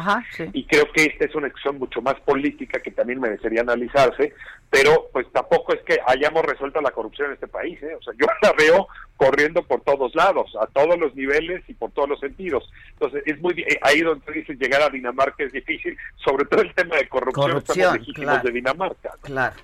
Y 0.53 0.65
creo 0.65 0.91
que 0.91 1.03
esta 1.03 1.25
es 1.25 1.35
una 1.35 1.47
acción 1.47 1.77
mucho 1.79 2.01
más 2.01 2.15
política 2.21 2.79
que 2.79 2.91
también 2.91 3.19
merecería 3.19 3.61
analizarse, 3.61 4.33
pero 4.69 5.09
pues 5.11 5.25
tampoco 5.31 5.73
es 5.73 5.81
que 5.81 5.99
hayamos 6.05 6.43
resuelto 6.43 6.81
la 6.81 6.91
corrupción 6.91 7.27
en 7.27 7.33
este 7.33 7.47
país, 7.47 7.81
¿eh? 7.81 7.95
O 7.95 8.01
sea, 8.01 8.13
yo 8.19 8.25
la 8.41 8.51
veo 8.53 8.87
corriendo 9.17 9.63
por 9.63 9.81
todos 9.81 10.13
lados, 10.15 10.55
a 10.59 10.67
todos 10.67 10.97
los 10.99 11.15
niveles 11.15 11.63
y 11.67 11.73
por 11.73 11.91
todos 11.91 12.09
los 12.09 12.19
sentidos. 12.19 12.69
Entonces, 12.93 13.23
es 13.25 13.39
muy 13.41 13.53
eh, 13.61 13.79
ahí 13.81 14.01
donde 14.01 14.31
dices 14.31 14.59
llegar 14.59 14.81
a 14.81 14.89
Dinamarca 14.89 15.43
es 15.43 15.51
difícil, 15.51 15.97
sobre 16.23 16.45
todo 16.45 16.61
el 16.61 16.73
tema 16.73 16.97
de 16.97 17.07
corrupción, 17.07 17.51
corrupción 17.51 18.01
estamos 18.07 18.43
de 18.43 18.51
Dinamarca. 18.51 19.11
Claro. 19.21 19.55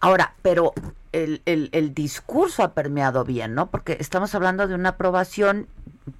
Ahora, 0.00 0.34
pero 0.42 0.72
el, 1.12 1.42
el, 1.44 1.68
el, 1.72 1.94
discurso 1.94 2.62
ha 2.62 2.72
permeado 2.72 3.24
bien, 3.24 3.54
¿no? 3.54 3.70
Porque 3.70 3.96
estamos 4.00 4.34
hablando 4.34 4.66
de 4.66 4.74
una 4.74 4.90
aprobación, 4.90 5.66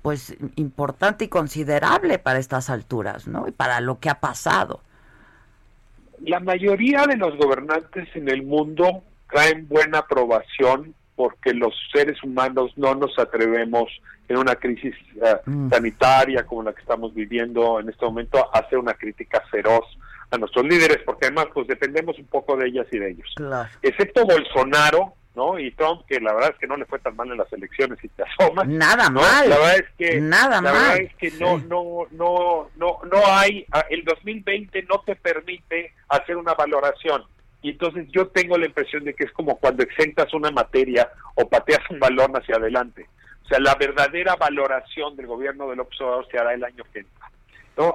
pues, 0.03 0.37
importante 0.57 1.25
y 1.25 1.29
considerable 1.29 2.19
para 2.19 2.39
estas 2.39 2.69
alturas, 2.69 3.27
¿no? 3.27 3.49
Y 3.49 3.53
para 3.53 3.81
lo 3.81 3.99
que 3.99 4.11
ha 4.11 4.21
pasado. 4.21 4.81
La 6.21 6.41
mayoría 6.41 7.07
de 7.07 7.17
los 7.17 7.37
gobernantes 7.39 8.09
en 8.15 8.29
el 8.29 8.43
mundo 8.43 9.03
traen 9.31 9.67
buena 9.67 9.99
aprobación 9.99 10.95
porque 11.17 11.55
los 11.55 11.75
seres 11.93 12.23
humanos 12.23 12.73
no 12.77 12.95
nos 12.95 13.19
atrevemos 13.19 13.91
en 14.29 14.37
una 14.37 14.57
crisis 14.57 14.95
eh, 15.23 15.37
mm. 15.45 15.71
sanitaria 15.71 16.47
como 16.47 16.63
la 16.63 16.73
que 16.73 16.81
estamos 16.81 17.15
viviendo 17.15 17.81
en 17.81 17.89
este 17.89 18.05
momento 18.05 18.39
a 18.39 18.59
hacer 18.59 18.79
una 18.79 18.95
crítica 18.95 19.43
feroz 19.51 19.85
a 20.31 20.39
nuestros 20.39 20.65
líderes, 20.65 20.99
porque 21.05 21.27
además 21.27 21.47
pues 21.53 21.67
dependemos 21.67 22.19
un 22.19 22.27
poco 22.27 22.57
de 22.57 22.69
ellas 22.69 22.87
y 22.93 22.99
de 22.99 23.11
ellos. 23.11 23.35
Excepto 23.83 24.25
Bolsonaro, 24.25 25.15
¿no? 25.35 25.59
Y 25.59 25.71
Trump, 25.73 26.03
que 26.07 26.21
la 26.21 26.33
verdad 26.33 26.51
es 26.53 26.59
que 26.59 26.67
no 26.67 26.77
le 26.77 26.85
fue 26.87 26.99
tan 26.99 27.17
mal 27.17 27.31
en 27.31 27.39
las 27.39 27.53
elecciones 27.53 27.99
y 28.03 28.09
te 28.09 28.23
asomas. 28.23 28.67
Nada 28.69 29.11
mal. 29.11 29.49
La 29.49 29.57
verdad 29.59 29.77
es 29.79 29.87
que 29.99 30.21
nada 30.21 30.61
la 30.61 30.63
mal. 30.63 30.73
verdad 30.73 30.97
es 30.99 31.15
que 31.17 31.31
no 31.33 31.59
no 31.59 32.07
no 32.13 32.71
no 32.77 32.99
no 33.11 33.27
hay 33.27 33.67
el 33.89 34.05
2020 34.05 34.83
no 34.85 35.01
te 35.01 35.17
permite 35.17 35.93
hacer 36.09 36.37
una 36.37 36.55
valoración. 36.55 37.25
Y 37.63 37.71
entonces 37.71 38.07
yo 38.11 38.29
tengo 38.29 38.57
la 38.57 38.67
impresión 38.67 39.05
de 39.05 39.15
que 39.15 39.25
es 39.25 39.33
como 39.33 39.59
cuando 39.59 39.83
exentas 39.83 40.33
una 40.33 40.51
materia 40.51 41.11
o 41.35 41.47
pateas 41.49 41.81
un 41.91 42.01
balón 42.01 42.33
hacia 42.35 42.57
adelante. 42.57 43.07
O 43.45 43.49
sea, 43.49 43.59
la 43.61 43.75
verdadera 43.75 44.37
valoración 44.37 45.15
del 45.17 45.27
gobierno 45.27 45.69
del 45.69 45.81
observador 45.81 46.27
se 46.31 46.39
hará 46.39 46.55
el 46.55 46.65
año 46.65 46.85
que 46.93 47.01
entra. 47.01 47.20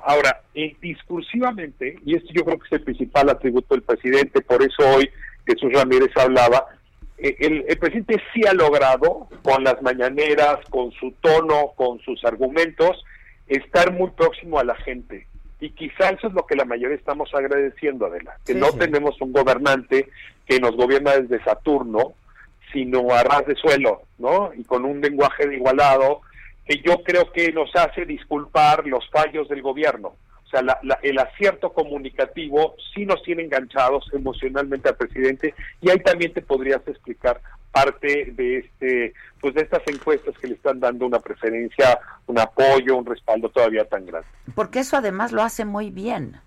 Ahora, 0.03 0.41
eh, 0.53 0.75
discursivamente, 0.81 1.99
y 2.05 2.15
esto 2.15 2.29
yo 2.33 2.43
creo 2.43 2.59
que 2.59 2.65
es 2.67 2.71
el 2.73 2.83
principal 2.83 3.29
atributo 3.29 3.75
del 3.75 3.83
presidente, 3.83 4.41
por 4.41 4.61
eso 4.61 4.83
hoy 4.95 5.09
Jesús 5.45 5.71
Ramírez 5.73 6.11
hablaba, 6.15 6.65
eh, 7.17 7.35
el, 7.39 7.77
presidente 7.77 8.21
sí 8.33 8.41
ha 8.47 8.53
logrado, 8.53 9.27
con 9.43 9.63
las 9.63 9.81
mañaneras, 9.81 10.57
con 10.69 10.91
su 10.91 11.11
tono, 11.21 11.71
con 11.75 11.99
sus 11.99 12.23
argumentos, 12.25 13.03
estar 13.47 13.91
muy 13.91 14.09
próximo 14.11 14.59
a 14.59 14.63
la 14.63 14.75
gente. 14.75 15.27
Y 15.59 15.69
quizá 15.69 16.09
eso 16.09 16.27
es 16.27 16.33
lo 16.33 16.45
que 16.45 16.55
la 16.55 16.65
mayoría 16.65 16.97
estamos 16.97 17.33
agradeciendo, 17.33 18.05
Adela, 18.05 18.37
que 18.45 18.53
no 18.53 18.71
tenemos 18.73 19.19
un 19.21 19.31
gobernante 19.31 20.09
que 20.45 20.59
nos 20.59 20.75
gobierna 20.75 21.15
desde 21.15 21.43
Saturno, 21.43 22.13
sino 22.73 23.13
a 23.13 23.23
ras 23.23 23.45
de 23.45 23.55
suelo, 23.55 24.01
¿no? 24.17 24.51
Y 24.53 24.63
con 24.65 24.83
un 24.83 24.99
lenguaje 24.99 25.47
de 25.47 25.55
igualado, 25.55 26.21
que 26.65 26.81
yo 26.85 27.03
creo 27.03 27.31
que 27.31 27.51
nos 27.51 27.73
hace 27.75 28.05
disculpar 28.05 28.85
los 28.87 29.07
fallos 29.09 29.47
del 29.47 29.61
gobierno. 29.61 30.15
O 30.45 30.49
sea, 30.49 30.61
el 31.01 31.19
acierto 31.19 31.73
comunicativo 31.73 32.75
sí 32.93 33.05
nos 33.05 33.21
tiene 33.23 33.43
enganchados 33.43 34.05
emocionalmente 34.13 34.89
al 34.89 34.95
presidente 34.95 35.53
y 35.81 35.89
ahí 35.89 35.99
también 35.99 36.33
te 36.33 36.41
podrías 36.41 36.81
explicar 36.87 37.41
parte 37.71 38.31
de 38.31 38.59
este 38.59 39.13
pues 39.41 39.53
de 39.53 39.61
estas 39.61 39.81
encuestas 39.87 40.37
que 40.37 40.47
le 40.47 40.53
están 40.53 40.79
dando 40.79 41.05
una 41.05 41.19
preferencia, 41.19 41.99
un 42.25 42.39
apoyo, 42.39 42.95
un 42.95 43.05
respaldo 43.05 43.49
todavía 43.49 43.85
tan 43.85 44.05
grande. 44.05 44.27
Porque 44.55 44.79
eso 44.79 44.97
además 44.97 45.31
lo 45.31 45.43
hace 45.43 45.65
muy 45.65 45.89
bien. 45.89 46.39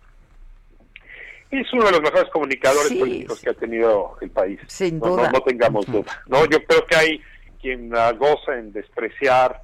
Es 1.50 1.72
uno 1.72 1.84
de 1.84 1.92
los 1.92 2.02
mejores 2.02 2.30
comunicadores 2.30 2.92
políticos 2.92 3.40
que 3.40 3.50
ha 3.50 3.54
tenido 3.54 4.16
el 4.20 4.30
país. 4.30 4.60
Sin 4.66 5.00
duda. 5.00 5.30
No, 5.30 5.40
tengamos 5.40 5.86
duda. 5.86 6.22
No, 6.26 6.44
yo 6.46 6.62
creo 6.64 6.86
que 6.86 6.96
hay 6.96 7.22
quien 7.60 7.90
goza 7.90 8.56
en 8.56 8.72
despreciar 8.72 9.60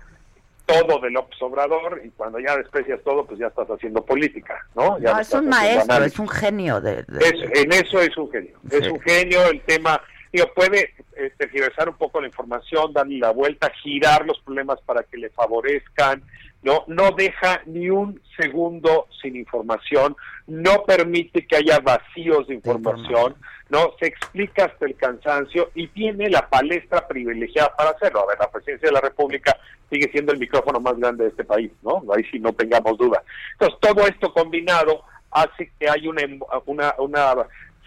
todo 0.67 0.99
de 1.01 1.11
López 1.11 1.41
Obrador 1.43 2.01
y 2.05 2.11
cuando 2.11 2.39
ya 2.41 2.57
desprecias 2.57 3.01
todo, 3.05 3.27
pues 3.27 3.39
ya 3.39 3.49
estás 3.49 3.69
haciendo 3.69 4.05
política, 4.05 4.67
¿no? 4.75 4.99
Ya 4.99 5.13
no, 5.13 5.21
es 5.21 5.33
un 5.33 5.49
maestro, 5.49 6.05
es 6.05 6.19
un 6.19 6.29
genio. 6.29 6.81
De, 6.81 7.05
en 7.09 7.73
eso 7.73 8.01
es 8.01 8.17
un 8.17 8.31
genio. 8.31 8.59
Es 8.71 8.89
un 8.89 9.01
genio 9.01 9.47
el 9.49 9.61
tema, 9.63 10.01
digo, 10.33 10.47
puede 10.55 10.95
tergiversar 11.37 11.89
un 11.89 11.97
poco 11.97 12.21
la 12.21 12.27
información, 12.27 12.93
darle 12.93 13.19
la 13.19 13.31
vuelta, 13.31 13.71
girar 13.83 14.27
los 14.27 14.41
problemas 14.41 14.81
para 14.83 15.03
que 15.03 15.19
le 15.19 15.31
favorezcan, 15.31 16.23
no 16.65 16.85
no 16.89 17.11
deja 17.13 17.63
ni 17.67 17.91
un 17.91 18.21
segundo 18.37 19.07
sin 19.23 19.37
información, 19.37 20.17
no 20.47 20.85
permite 20.85 21.47
que 21.47 21.57
haya 21.57 21.79
vacíos 21.79 22.47
de 22.49 22.55
información, 22.55 23.37
no 23.69 23.93
se 23.99 24.07
explica 24.07 24.67
hasta 24.67 24.87
el 24.87 24.97
cansancio 24.97 25.71
y 25.75 25.89
tiene 25.89 26.29
la 26.29 26.49
palestra 26.49 27.07
privilegiada 27.07 27.75
para 27.77 27.91
hacerlo. 27.91 28.23
A 28.23 28.27
ver, 28.27 28.39
la 28.39 28.51
presidencia 28.51 28.89
de 28.89 28.95
la 28.95 29.01
República 29.01 29.57
sigue 29.91 30.11
siendo 30.11 30.33
el 30.33 30.39
micrófono 30.39 30.81
más 30.81 30.97
grande 30.99 31.25
de 31.25 31.31
este 31.31 31.45
país, 31.45 31.71
¿no? 31.83 32.03
Ahí 32.15 32.25
sí 32.31 32.39
no 32.39 32.53
tengamos 32.53 32.99
duda. 32.99 33.23
Entonces, 33.53 33.79
todo 33.81 34.07
esto 34.07 34.33
combinado 34.33 35.03
hace 35.31 35.71
que 35.79 35.89
hay 35.89 36.07
una, 36.07 36.23
una, 36.67 36.95
una 36.99 37.35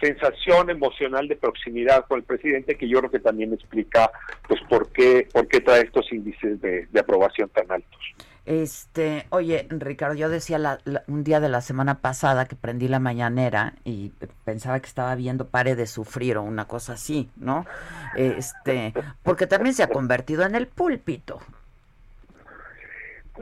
sensación 0.00 0.70
emocional 0.70 1.26
de 1.28 1.36
proximidad 1.36 2.06
con 2.06 2.18
el 2.18 2.24
presidente 2.24 2.76
que 2.76 2.88
yo 2.88 2.98
creo 2.98 3.10
que 3.10 3.20
también 3.20 3.52
explica 3.52 4.10
pues 4.46 4.60
por 4.68 4.92
qué 4.92 5.26
por 5.32 5.48
qué 5.48 5.60
trae 5.60 5.82
estos 5.82 6.12
índices 6.12 6.60
de, 6.60 6.86
de 6.86 7.00
aprobación 7.00 7.48
tan 7.48 7.70
altos. 7.70 8.00
Este, 8.48 9.26
oye, 9.28 9.66
Ricardo, 9.68 10.14
yo 10.14 10.30
decía 10.30 10.78
un 11.06 11.22
día 11.22 11.38
de 11.38 11.50
la 11.50 11.60
semana 11.60 12.00
pasada 12.00 12.46
que 12.46 12.56
prendí 12.56 12.88
la 12.88 12.98
mañanera 12.98 13.74
y 13.84 14.08
pensaba 14.46 14.80
que 14.80 14.86
estaba 14.86 15.14
viendo 15.16 15.48
Pare 15.48 15.76
de 15.76 15.86
Sufrir 15.86 16.38
o 16.38 16.42
una 16.44 16.64
cosa 16.64 16.94
así, 16.94 17.28
¿no? 17.36 17.66
Este, 18.16 18.94
porque 19.22 19.46
también 19.46 19.74
se 19.74 19.82
ha 19.82 19.88
convertido 19.88 20.46
en 20.46 20.54
el 20.54 20.66
púlpito. 20.66 21.42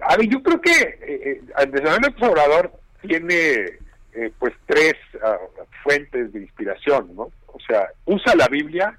A 0.02 0.16
ver, 0.16 0.26
yo 0.26 0.42
creo 0.42 0.60
que 0.60 0.72
eh, 0.72 1.40
eh, 1.56 2.26
Obrador 2.26 2.72
tiene 3.00 3.78
eh, 4.12 4.32
pues 4.40 4.54
tres 4.66 4.94
ah, 5.22 5.36
fuentes 5.84 6.32
de 6.32 6.40
inspiración, 6.40 7.14
¿no? 7.14 7.30
O 7.46 7.60
sea, 7.64 7.90
usa 8.06 8.34
la 8.34 8.48
Biblia 8.48 8.98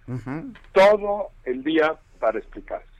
todo 0.71 1.31
el 1.43 1.65
día 1.65 1.97
para 2.17 2.39
explicarse. 2.39 2.96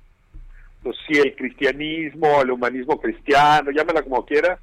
Entonces, 0.88 1.06
si 1.08 1.20
el 1.20 1.36
cristianismo, 1.36 2.42
el 2.42 2.52
humanismo 2.52 3.00
cristiano, 3.00 3.72
llámala 3.72 4.04
como 4.04 4.26
quiera, 4.26 4.58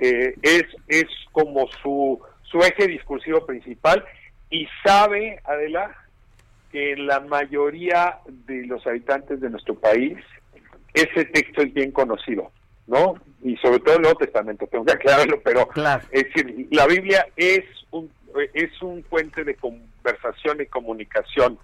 eh, 0.00 0.34
es, 0.42 0.64
es 0.88 1.06
como 1.32 1.66
su, 1.82 2.20
su 2.42 2.58
eje 2.58 2.86
discursivo 2.86 3.46
principal 3.46 4.04
y 4.50 4.66
sabe, 4.84 5.40
Adela, 5.44 5.96
que 6.70 6.96
la 6.96 7.20
mayoría 7.20 8.18
de 8.26 8.66
los 8.66 8.86
habitantes 8.86 9.40
de 9.40 9.48
nuestro 9.48 9.74
país 9.74 10.18
ese 10.92 11.24
texto 11.24 11.62
es 11.62 11.72
bien 11.72 11.92
conocido. 11.92 12.50
¿no? 12.86 13.14
Y 13.42 13.56
sobre 13.56 13.80
todo 13.80 13.96
el 13.96 14.02
Nuevo 14.02 14.18
Testamento, 14.18 14.66
tengo 14.66 14.84
que 14.84 14.92
aclararlo, 14.92 15.40
pero 15.42 15.68
es 16.10 16.24
decir, 16.24 16.68
la 16.70 16.86
Biblia 16.86 17.26
es 17.36 17.64
un, 17.90 18.10
es 18.52 18.82
un 18.82 19.02
puente 19.02 19.44
de 19.44 19.54
conversación 19.54 20.60
y 20.60 20.66
comunicación. 20.66 21.58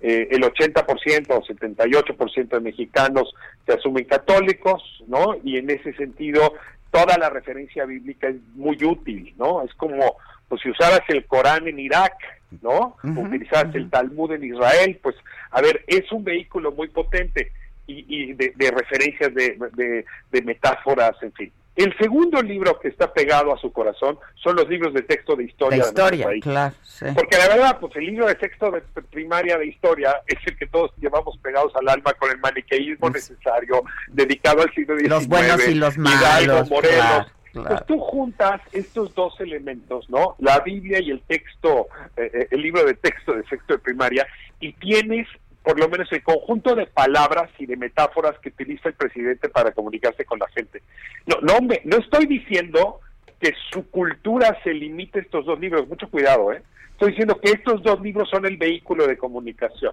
Eh, 0.00 0.28
el 0.30 0.42
80% 0.42 1.26
o 1.30 1.42
78% 1.42 2.48
de 2.48 2.60
mexicanos 2.60 3.34
se 3.64 3.72
asumen 3.72 4.04
católicos, 4.04 4.82
¿no? 5.06 5.36
Y 5.42 5.56
en 5.56 5.70
ese 5.70 5.94
sentido, 5.94 6.54
toda 6.90 7.16
la 7.18 7.30
referencia 7.30 7.84
bíblica 7.86 8.28
es 8.28 8.36
muy 8.54 8.76
útil, 8.84 9.34
¿no? 9.38 9.62
Es 9.62 9.72
como 9.74 10.16
pues, 10.48 10.60
si 10.62 10.70
usaras 10.70 11.00
el 11.08 11.24
Corán 11.26 11.66
en 11.66 11.78
Irak, 11.78 12.14
¿no? 12.62 12.96
Utilizaras 13.02 13.74
el 13.74 13.90
Talmud 13.90 14.32
en 14.32 14.44
Israel, 14.44 14.98
pues, 15.02 15.16
a 15.50 15.60
ver, 15.60 15.84
es 15.86 16.10
un 16.12 16.24
vehículo 16.24 16.72
muy 16.72 16.88
potente 16.88 17.52
y, 17.86 18.32
de, 18.34 18.70
referencias 18.70 19.32
de, 19.34 20.42
metáforas, 20.44 21.14
en 21.22 21.32
fin. 21.32 21.52
El 21.76 21.96
segundo 21.98 22.40
libro 22.40 22.80
que 22.80 22.88
está 22.88 23.12
pegado 23.12 23.52
a 23.54 23.58
su 23.58 23.70
corazón 23.70 24.18
son 24.42 24.56
los 24.56 24.66
libros 24.68 24.94
de 24.94 25.02
texto 25.02 25.36
de 25.36 25.44
historia. 25.44 25.82
De 25.82 25.88
historia, 25.88 26.28
claro. 26.40 26.74
Porque 27.14 27.36
la 27.36 27.48
verdad, 27.48 27.78
pues 27.78 27.94
el 27.96 28.06
libro 28.06 28.26
de 28.26 28.34
texto 28.34 28.70
de 28.70 28.80
primaria 29.10 29.58
de 29.58 29.66
historia 29.66 30.22
es 30.26 30.38
el 30.46 30.56
que 30.56 30.66
todos 30.66 30.90
llevamos 30.98 31.36
pegados 31.38 31.76
al 31.76 31.88
alma 31.88 32.14
con 32.14 32.30
el 32.30 32.38
maniqueísmo 32.38 33.10
necesario, 33.10 33.82
dedicado 34.08 34.62
al 34.62 34.72
siglo 34.74 34.96
XIX. 34.96 35.10
Los 35.10 35.28
buenos 35.28 35.68
y 35.68 35.74
los 35.74 35.98
malos. 35.98 36.70
Morelos. 36.70 37.26
Pues 37.52 37.86
tú 37.86 37.98
juntas 37.98 38.60
estos 38.72 39.14
dos 39.14 39.40
elementos, 39.40 40.08
¿no? 40.10 40.36
La 40.38 40.60
Biblia 40.60 41.00
y 41.00 41.10
el 41.10 41.22
texto, 41.22 41.88
eh, 42.16 42.30
eh, 42.32 42.48
el 42.50 42.60
libro 42.60 42.84
de 42.84 42.94
texto 42.94 43.32
de 43.32 43.44
sexto 43.44 43.74
de 43.74 43.78
primaria, 43.78 44.26
y 44.60 44.72
tienes 44.74 45.26
por 45.66 45.80
lo 45.80 45.88
menos 45.88 46.06
el 46.12 46.22
conjunto 46.22 46.76
de 46.76 46.86
palabras 46.86 47.50
y 47.58 47.66
de 47.66 47.76
metáforas 47.76 48.38
que 48.38 48.50
utiliza 48.50 48.88
el 48.88 48.94
presidente 48.94 49.48
para 49.48 49.72
comunicarse 49.72 50.24
con 50.24 50.38
la 50.38 50.46
gente. 50.54 50.80
No, 51.26 51.40
no, 51.40 51.60
me, 51.60 51.80
no 51.82 51.96
estoy 51.96 52.26
diciendo 52.26 53.00
que 53.40 53.52
su 53.72 53.90
cultura 53.90 54.56
se 54.62 54.72
limite 54.72 55.18
a 55.18 55.22
estos 55.22 55.44
dos 55.44 55.58
libros, 55.58 55.88
mucho 55.88 56.08
cuidado, 56.08 56.52
¿eh? 56.52 56.62
Estoy 56.92 57.10
diciendo 57.10 57.40
que 57.40 57.50
estos 57.50 57.82
dos 57.82 58.00
libros 58.00 58.30
son 58.30 58.46
el 58.46 58.56
vehículo 58.58 59.08
de 59.08 59.18
comunicación. 59.18 59.92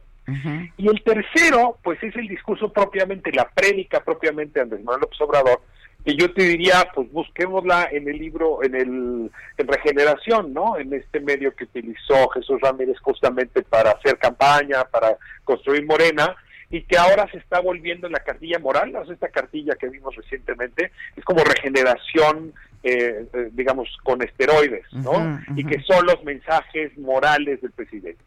Y 0.78 0.88
el 0.88 1.02
tercero, 1.02 1.80
pues 1.82 2.02
es 2.04 2.16
el 2.18 2.28
discurso 2.28 2.72
propiamente, 2.72 3.32
la 3.32 3.50
prédica 3.50 4.00
propiamente 4.02 4.60
de 4.60 4.62
Andrés 4.62 4.84
Manuel 4.84 5.02
López 5.02 5.22
Obrador, 5.22 5.60
que 6.04 6.16
yo 6.16 6.34
te 6.34 6.44
diría, 6.44 6.90
pues 6.94 7.12
busquémosla 7.12 7.90
en 7.92 8.10
el 8.10 8.18
libro, 8.18 8.64
en 8.64 8.76
el 8.76 9.32
en 9.58 9.68
Regeneración, 9.68 10.54
¿no? 10.54 10.78
En 10.78 10.94
este 10.94 11.20
medio 11.20 11.56
que 11.56 11.64
utilizó 11.64 12.28
Jesús 12.30 12.60
Ramírez 12.62 12.98
justamente 13.00 13.64
para 13.64 13.92
hacer 13.92 14.18
campaña, 14.18 14.84
para 14.86 15.18
construir 15.44 15.86
Morena, 15.86 16.36
y 16.70 16.82
que 16.82 16.98
ahora 16.98 17.30
se 17.32 17.38
está 17.38 17.60
volviendo 17.62 18.08
en 18.08 18.14
la 18.14 18.20
cartilla 18.20 18.60
moral, 18.60 18.96
o 18.96 19.06
sea, 19.06 19.14
esta 19.14 19.30
cartilla 19.30 19.76
que 19.76 19.90
vimos 19.90 20.16
recientemente, 20.16 20.92
es 21.16 21.24
como 21.24 21.44
regeneración, 21.44 22.54
eh, 22.84 23.26
eh, 23.32 23.50
digamos, 23.52 23.88
con 24.04 24.22
esteroides, 24.24 24.92
¿no? 24.92 25.40
Y 25.56 25.64
que 25.66 25.80
son 25.84 26.06
los 26.06 26.24
mensajes 26.24 26.98
morales 26.98 27.62
del 27.62 27.72
presidente. 27.72 28.24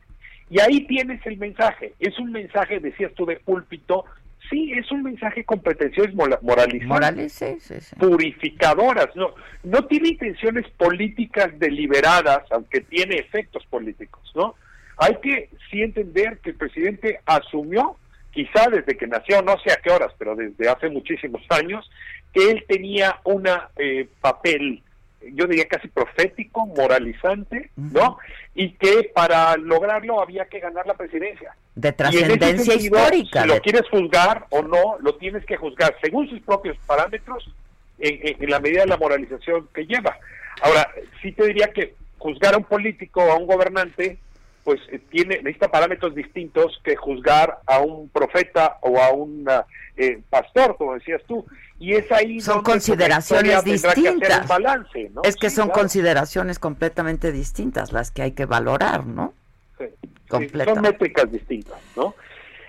Y 0.48 0.60
ahí 0.60 0.86
tienes 0.86 1.26
el 1.26 1.38
mensaje, 1.38 1.94
es 1.98 2.16
un 2.20 2.30
mensaje, 2.30 2.78
decías 2.78 3.12
tú, 3.14 3.26
de 3.26 3.36
púlpito, 3.36 4.04
sí, 4.50 4.72
es 4.72 4.90
un 4.90 5.02
mensaje 5.02 5.44
con 5.44 5.60
pretensiones 5.60 6.14
moralizantes, 6.14 7.94
purificadoras, 7.98 9.14
no, 9.14 9.34
no 9.64 9.84
tiene 9.86 10.10
intenciones 10.10 10.68
políticas 10.76 11.58
deliberadas, 11.58 12.44
aunque 12.50 12.80
tiene 12.80 13.16
efectos 13.16 13.64
políticos, 13.66 14.30
¿no? 14.34 14.54
Hay 14.98 15.16
que 15.22 15.50
sí 15.70 15.82
entender 15.82 16.38
que 16.38 16.50
el 16.50 16.56
presidente 16.56 17.20
asumió, 17.26 17.96
quizá 18.30 18.68
desde 18.70 18.96
que 18.96 19.06
nació, 19.06 19.42
no 19.42 19.58
sé 19.58 19.72
a 19.72 19.76
qué 19.76 19.90
horas, 19.90 20.12
pero 20.18 20.34
desde 20.34 20.68
hace 20.68 20.88
muchísimos 20.88 21.42
años, 21.50 21.90
que 22.32 22.50
él 22.50 22.64
tenía 22.68 23.20
un 23.24 23.46
eh, 23.76 24.08
papel 24.20 24.82
yo 25.32 25.46
diría 25.46 25.66
casi 25.66 25.88
profético, 25.88 26.66
moralizante, 26.66 27.70
¿no? 27.76 28.18
Y 28.54 28.72
que 28.74 29.10
para 29.14 29.56
lograrlo 29.56 30.20
había 30.20 30.46
que 30.46 30.60
ganar 30.60 30.86
la 30.86 30.94
presidencia. 30.94 31.56
De 31.74 31.92
trascendencia 31.92 32.74
histórica. 32.74 33.42
Si 33.42 33.48
lo 33.48 33.60
quieres 33.60 33.88
juzgar 33.90 34.46
o 34.50 34.62
no, 34.62 34.96
lo 35.00 35.16
tienes 35.16 35.44
que 35.44 35.56
juzgar 35.56 35.96
según 36.02 36.28
sus 36.28 36.40
propios 36.40 36.76
parámetros 36.86 37.50
en, 37.98 38.50
la 38.50 38.60
medida 38.60 38.82
de 38.82 38.88
la 38.88 38.96
moralización 38.96 39.68
que 39.74 39.86
lleva. 39.86 40.16
Ahora, 40.62 40.88
sí 41.22 41.32
te 41.32 41.46
diría 41.46 41.72
que 41.72 41.94
juzgar 42.18 42.54
a 42.54 42.58
un 42.58 42.64
político 42.64 43.22
o 43.22 43.30
a 43.30 43.36
un 43.36 43.46
gobernante 43.46 44.18
pues 44.64 44.80
eh, 44.90 44.98
tiene 45.10 45.36
necesita 45.36 45.70
parámetros 45.70 46.12
distintos 46.16 46.80
que 46.82 46.96
juzgar 46.96 47.60
a 47.66 47.78
un 47.78 48.08
profeta 48.08 48.78
o 48.80 49.00
a 49.00 49.12
un 49.12 49.48
eh, 49.96 50.20
pastor, 50.28 50.76
como 50.76 50.94
decías 50.94 51.22
tú. 51.28 51.46
Y 51.78 51.94
es 51.94 52.10
ahí 52.10 52.40
son 52.40 52.62
consideraciones 52.62 53.62
distintas. 53.64 54.48
Es 55.24 55.36
que 55.36 55.50
son 55.50 55.68
consideraciones 55.68 56.58
completamente 56.58 57.32
distintas 57.32 57.92
las 57.92 58.10
que 58.10 58.22
hay 58.22 58.32
que 58.32 58.46
valorar, 58.46 59.06
¿no? 59.06 59.34
Sí, 59.78 59.86
son 60.28 60.80
métricas 60.80 61.30
distintas, 61.30 61.78
¿no? 61.94 62.14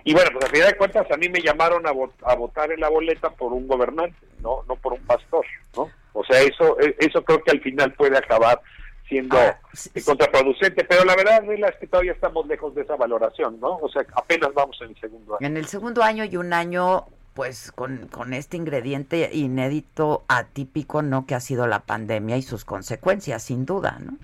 Y 0.03 0.13
bueno, 0.13 0.29
pues 0.33 0.45
a 0.45 0.49
final 0.49 0.67
de 0.69 0.77
cuentas 0.77 1.11
a 1.11 1.17
mí 1.17 1.27
me 1.27 1.41
llamaron 1.41 1.85
a, 1.85 1.89
a 1.89 2.35
votar 2.35 2.71
en 2.71 2.79
la 2.79 2.89
boleta 2.89 3.29
por 3.29 3.51
un 3.51 3.67
gobernante, 3.67 4.15
no 4.41 4.63
no 4.67 4.75
por 4.75 4.93
un 4.93 5.01
pastor, 5.01 5.45
¿no? 5.75 5.89
O 6.13 6.23
sea, 6.23 6.41
eso 6.41 6.79
e, 6.79 6.95
eso 6.99 7.23
creo 7.23 7.43
que 7.43 7.51
al 7.51 7.61
final 7.61 7.93
puede 7.93 8.17
acabar 8.17 8.61
siendo 9.07 9.37
ah, 9.37 9.57
contraproducente, 10.05 10.83
pero 10.83 11.05
la 11.05 11.15
verdad 11.15 11.43
es 11.43 11.75
que 11.79 11.87
todavía 11.87 12.11
estamos 12.11 12.45
lejos 12.47 12.75
de 12.75 12.81
esa 12.81 12.95
valoración, 12.95 13.59
¿no? 13.59 13.77
O 13.77 13.89
sea, 13.89 14.05
apenas 14.15 14.53
vamos 14.53 14.77
en 14.81 14.89
el 14.89 14.99
segundo 14.99 15.35
año. 15.35 15.47
En 15.47 15.57
el 15.57 15.65
segundo 15.67 16.03
año 16.03 16.25
y 16.25 16.37
un 16.37 16.53
año, 16.53 17.05
pues, 17.38 17.71
con, 17.71 18.07
con 18.07 18.33
este 18.33 18.57
ingrediente 18.57 19.29
inédito, 19.31 20.23
atípico, 20.27 21.03
¿no? 21.03 21.27
Que 21.27 21.35
ha 21.35 21.39
sido 21.39 21.67
la 21.67 21.81
pandemia 21.81 22.35
y 22.35 22.41
sus 22.41 22.65
consecuencias, 22.65 23.43
sin 23.43 23.63
duda, 23.63 23.99
¿no? 24.03 24.17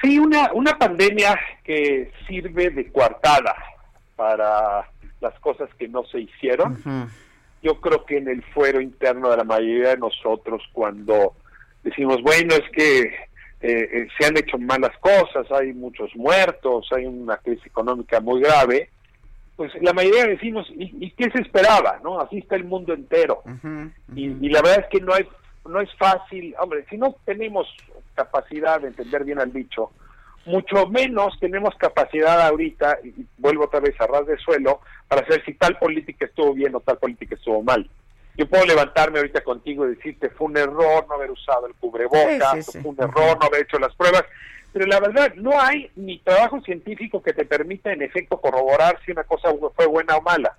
Sí, 0.00 0.20
una, 0.20 0.52
una 0.52 0.78
pandemia 0.78 1.36
que 1.64 2.12
sirve 2.28 2.70
de 2.70 2.92
coartada 2.92 3.56
para 4.14 4.88
las 5.20 5.34
cosas 5.40 5.68
que 5.76 5.88
no 5.88 6.04
se 6.04 6.20
hicieron. 6.20 7.10
Yo 7.64 7.80
creo 7.80 8.06
que 8.06 8.18
en 8.18 8.28
el 8.28 8.44
fuero 8.44 8.80
interno 8.80 9.30
de 9.30 9.38
la 9.38 9.44
mayoría 9.44 9.88
de 9.88 9.96
nosotros, 9.96 10.62
cuando 10.72 11.34
decimos, 11.82 12.22
bueno, 12.22 12.54
es 12.54 12.70
que 12.70 13.00
eh, 13.00 13.16
eh, 13.60 14.08
se 14.16 14.24
han 14.24 14.36
hecho 14.36 14.56
malas 14.56 14.96
cosas, 14.98 15.50
hay 15.50 15.72
muchos 15.72 16.14
muertos, 16.14 16.86
hay 16.92 17.06
una 17.06 17.38
crisis 17.38 17.66
económica 17.66 18.20
muy 18.20 18.40
grave, 18.40 18.88
pues 19.56 19.72
la 19.80 19.92
mayoría 19.94 20.26
decimos, 20.26 20.66
¿y, 20.70 21.10
qué 21.12 21.30
se 21.30 21.40
esperaba? 21.40 21.98
no 22.04 22.20
Así 22.20 22.38
está 22.38 22.56
el 22.56 22.64
mundo 22.64 22.92
entero. 22.92 23.42
Y, 24.14 24.48
la 24.50 24.60
verdad 24.60 24.84
es 24.84 24.90
que 24.90 25.00
no, 25.00 25.14
hay, 25.14 25.26
no 25.66 25.80
es 25.80 25.88
fácil, 25.96 26.54
hombre, 26.58 26.84
si 26.90 26.98
no 26.98 27.16
tenemos 27.24 27.66
capacidad 28.14 28.80
de 28.80 28.88
entender 28.88 29.24
bien 29.24 29.40
al 29.40 29.52
dicho, 29.52 29.90
mucho 30.44 30.86
menos 30.86 31.38
tenemos 31.40 31.74
capacidad 31.76 32.40
ahorita, 32.46 32.98
y 33.02 33.26
vuelvo 33.38 33.64
otra 33.64 33.80
vez 33.80 33.98
a 34.00 34.06
ras 34.06 34.26
de 34.26 34.36
suelo, 34.38 34.80
para 35.08 35.22
saber 35.22 35.44
si 35.44 35.54
tal 35.54 35.78
política 35.78 36.26
estuvo 36.26 36.52
bien 36.54 36.74
o 36.74 36.80
tal 36.80 36.98
política 36.98 37.34
estuvo 37.34 37.62
mal. 37.62 37.88
Yo 38.36 38.46
puedo 38.46 38.66
levantarme 38.66 39.18
ahorita 39.18 39.40
contigo 39.42 39.86
y 39.86 39.94
decirte 39.94 40.28
fue 40.28 40.48
un 40.48 40.58
error 40.58 41.06
no 41.08 41.14
haber 41.14 41.30
usado 41.30 41.66
el 41.66 41.74
cubrebocas, 41.74 42.66
fue 42.70 42.90
un 42.90 42.96
error 43.00 43.38
no 43.40 43.46
haber 43.46 43.62
hecho 43.62 43.78
las 43.78 43.94
pruebas, 43.94 44.24
pero 44.76 44.88
la 44.88 45.00
verdad 45.00 45.32
no 45.36 45.58
hay 45.58 45.90
ni 45.96 46.18
trabajo 46.18 46.60
científico 46.60 47.22
que 47.22 47.32
te 47.32 47.46
permita 47.46 47.90
en 47.94 48.02
efecto 48.02 48.38
corroborar 48.38 48.98
si 49.06 49.10
una 49.10 49.24
cosa 49.24 49.48
fue 49.74 49.86
buena 49.86 50.18
o 50.18 50.20
mala. 50.20 50.54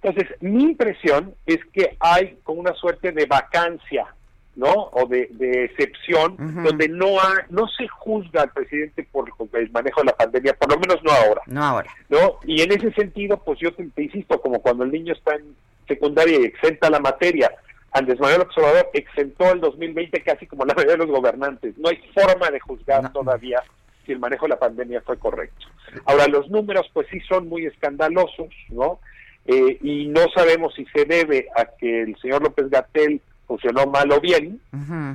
Entonces, 0.00 0.40
mi 0.40 0.62
impresión 0.62 1.34
es 1.46 1.58
que 1.72 1.96
hay 1.98 2.38
como 2.44 2.60
una 2.60 2.74
suerte 2.74 3.10
de 3.10 3.26
vacancia, 3.26 4.06
¿no? 4.54 4.72
O 4.92 5.08
de, 5.08 5.28
excepción, 5.64 6.36
donde 6.62 6.88
no 6.88 7.16
no 7.50 7.66
se 7.66 7.88
juzga 7.88 8.42
al 8.42 8.52
presidente 8.52 9.02
por 9.10 9.32
el 9.54 9.70
manejo 9.72 10.02
de 10.02 10.06
la 10.06 10.16
pandemia, 10.16 10.54
por 10.54 10.70
lo 10.70 10.78
menos 10.78 11.02
no 11.02 11.10
ahora. 11.10 11.42
No 11.46 11.64
ahora. 11.64 11.90
¿No? 12.08 12.38
Y 12.44 12.62
en 12.62 12.70
ese 12.70 12.92
sentido, 12.92 13.36
pues 13.38 13.58
yo 13.58 13.74
te 13.74 13.82
insisto, 14.00 14.40
como 14.40 14.60
cuando 14.60 14.84
el 14.84 14.92
niño 14.92 15.12
está 15.12 15.34
en 15.34 15.56
secundaria 15.88 16.38
y 16.38 16.44
exenta 16.44 16.88
la 16.88 17.00
materia. 17.00 17.50
Andrés 17.96 18.20
Manuel 18.20 18.42
Observador 18.42 18.90
exentó 18.92 19.50
el 19.52 19.60
2020 19.60 20.20
casi 20.22 20.46
como 20.46 20.66
la 20.66 20.74
mayoría 20.74 20.98
de 20.98 21.06
los 21.06 21.16
gobernantes. 21.16 21.78
No 21.78 21.88
hay 21.88 21.98
forma 22.14 22.50
de 22.50 22.60
juzgar 22.60 23.10
todavía 23.10 23.62
si 24.04 24.12
el 24.12 24.18
manejo 24.18 24.44
de 24.44 24.50
la 24.50 24.58
pandemia 24.58 25.00
fue 25.00 25.18
correcto. 25.18 25.66
Ahora, 26.04 26.26
los 26.26 26.50
números 26.50 26.90
pues 26.92 27.06
sí 27.10 27.20
son 27.20 27.48
muy 27.48 27.64
escandalosos, 27.64 28.50
¿no? 28.68 29.00
Eh, 29.46 29.78
y 29.80 30.08
no 30.08 30.20
sabemos 30.34 30.74
si 30.74 30.84
se 30.86 31.06
debe 31.06 31.48
a 31.56 31.64
que 31.64 32.02
el 32.02 32.18
señor 32.20 32.42
López 32.42 32.68
Gatel 32.68 33.22
funcionó 33.46 33.86
mal 33.86 34.12
o 34.12 34.20
bien, 34.20 34.60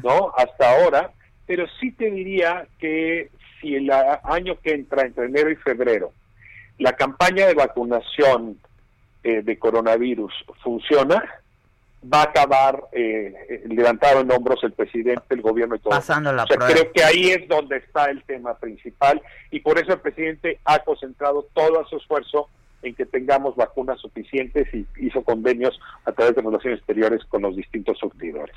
¿no? 0.03 0.33
Hasta 0.35 0.71
ahora, 0.71 1.11
pero 1.45 1.67
sí 1.79 1.91
te 1.91 2.09
diría 2.09 2.65
que 2.79 3.29
si 3.59 3.75
el 3.75 3.91
año 3.91 4.57
que 4.63 4.73
entra, 4.73 5.05
entre 5.05 5.25
enero 5.25 5.51
y 5.51 5.55
febrero, 5.55 6.13
la 6.79 6.93
campaña 6.93 7.45
de 7.45 7.53
vacunación 7.53 8.57
eh, 9.23 9.43
de 9.43 9.59
coronavirus 9.59 10.33
funciona, 10.63 11.23
va 12.01 12.21
a 12.21 12.23
acabar 12.23 12.83
eh, 12.91 13.63
levantado 13.67 14.21
en 14.21 14.31
hombros 14.31 14.63
el 14.63 14.71
presidente, 14.73 15.23
el 15.29 15.41
gobierno 15.41 15.75
y 15.75 15.79
todo. 15.79 15.91
Pasando 15.91 16.33
la 16.33 16.45
Creo 16.45 16.91
que 16.91 17.03
ahí 17.03 17.29
es 17.29 17.47
donde 17.47 17.77
está 17.77 18.05
el 18.05 18.23
tema 18.23 18.57
principal 18.57 19.21
y 19.51 19.59
por 19.59 19.77
eso 19.77 19.93
el 19.93 19.99
presidente 19.99 20.59
ha 20.65 20.79
concentrado 20.79 21.47
todo 21.53 21.85
su 21.87 21.97
esfuerzo 21.97 22.49
en 22.83 22.95
que 22.95 23.05
tengamos 23.05 23.55
vacunas 23.55 23.99
suficientes 23.99 24.67
y 24.73 24.87
hizo 24.97 25.23
convenios 25.23 25.79
a 26.05 26.11
través 26.11 26.35
de 26.35 26.41
relaciones 26.41 26.79
exteriores 26.79 27.23
con 27.25 27.43
los 27.43 27.55
distintos 27.55 27.99
surtidores. 27.99 28.55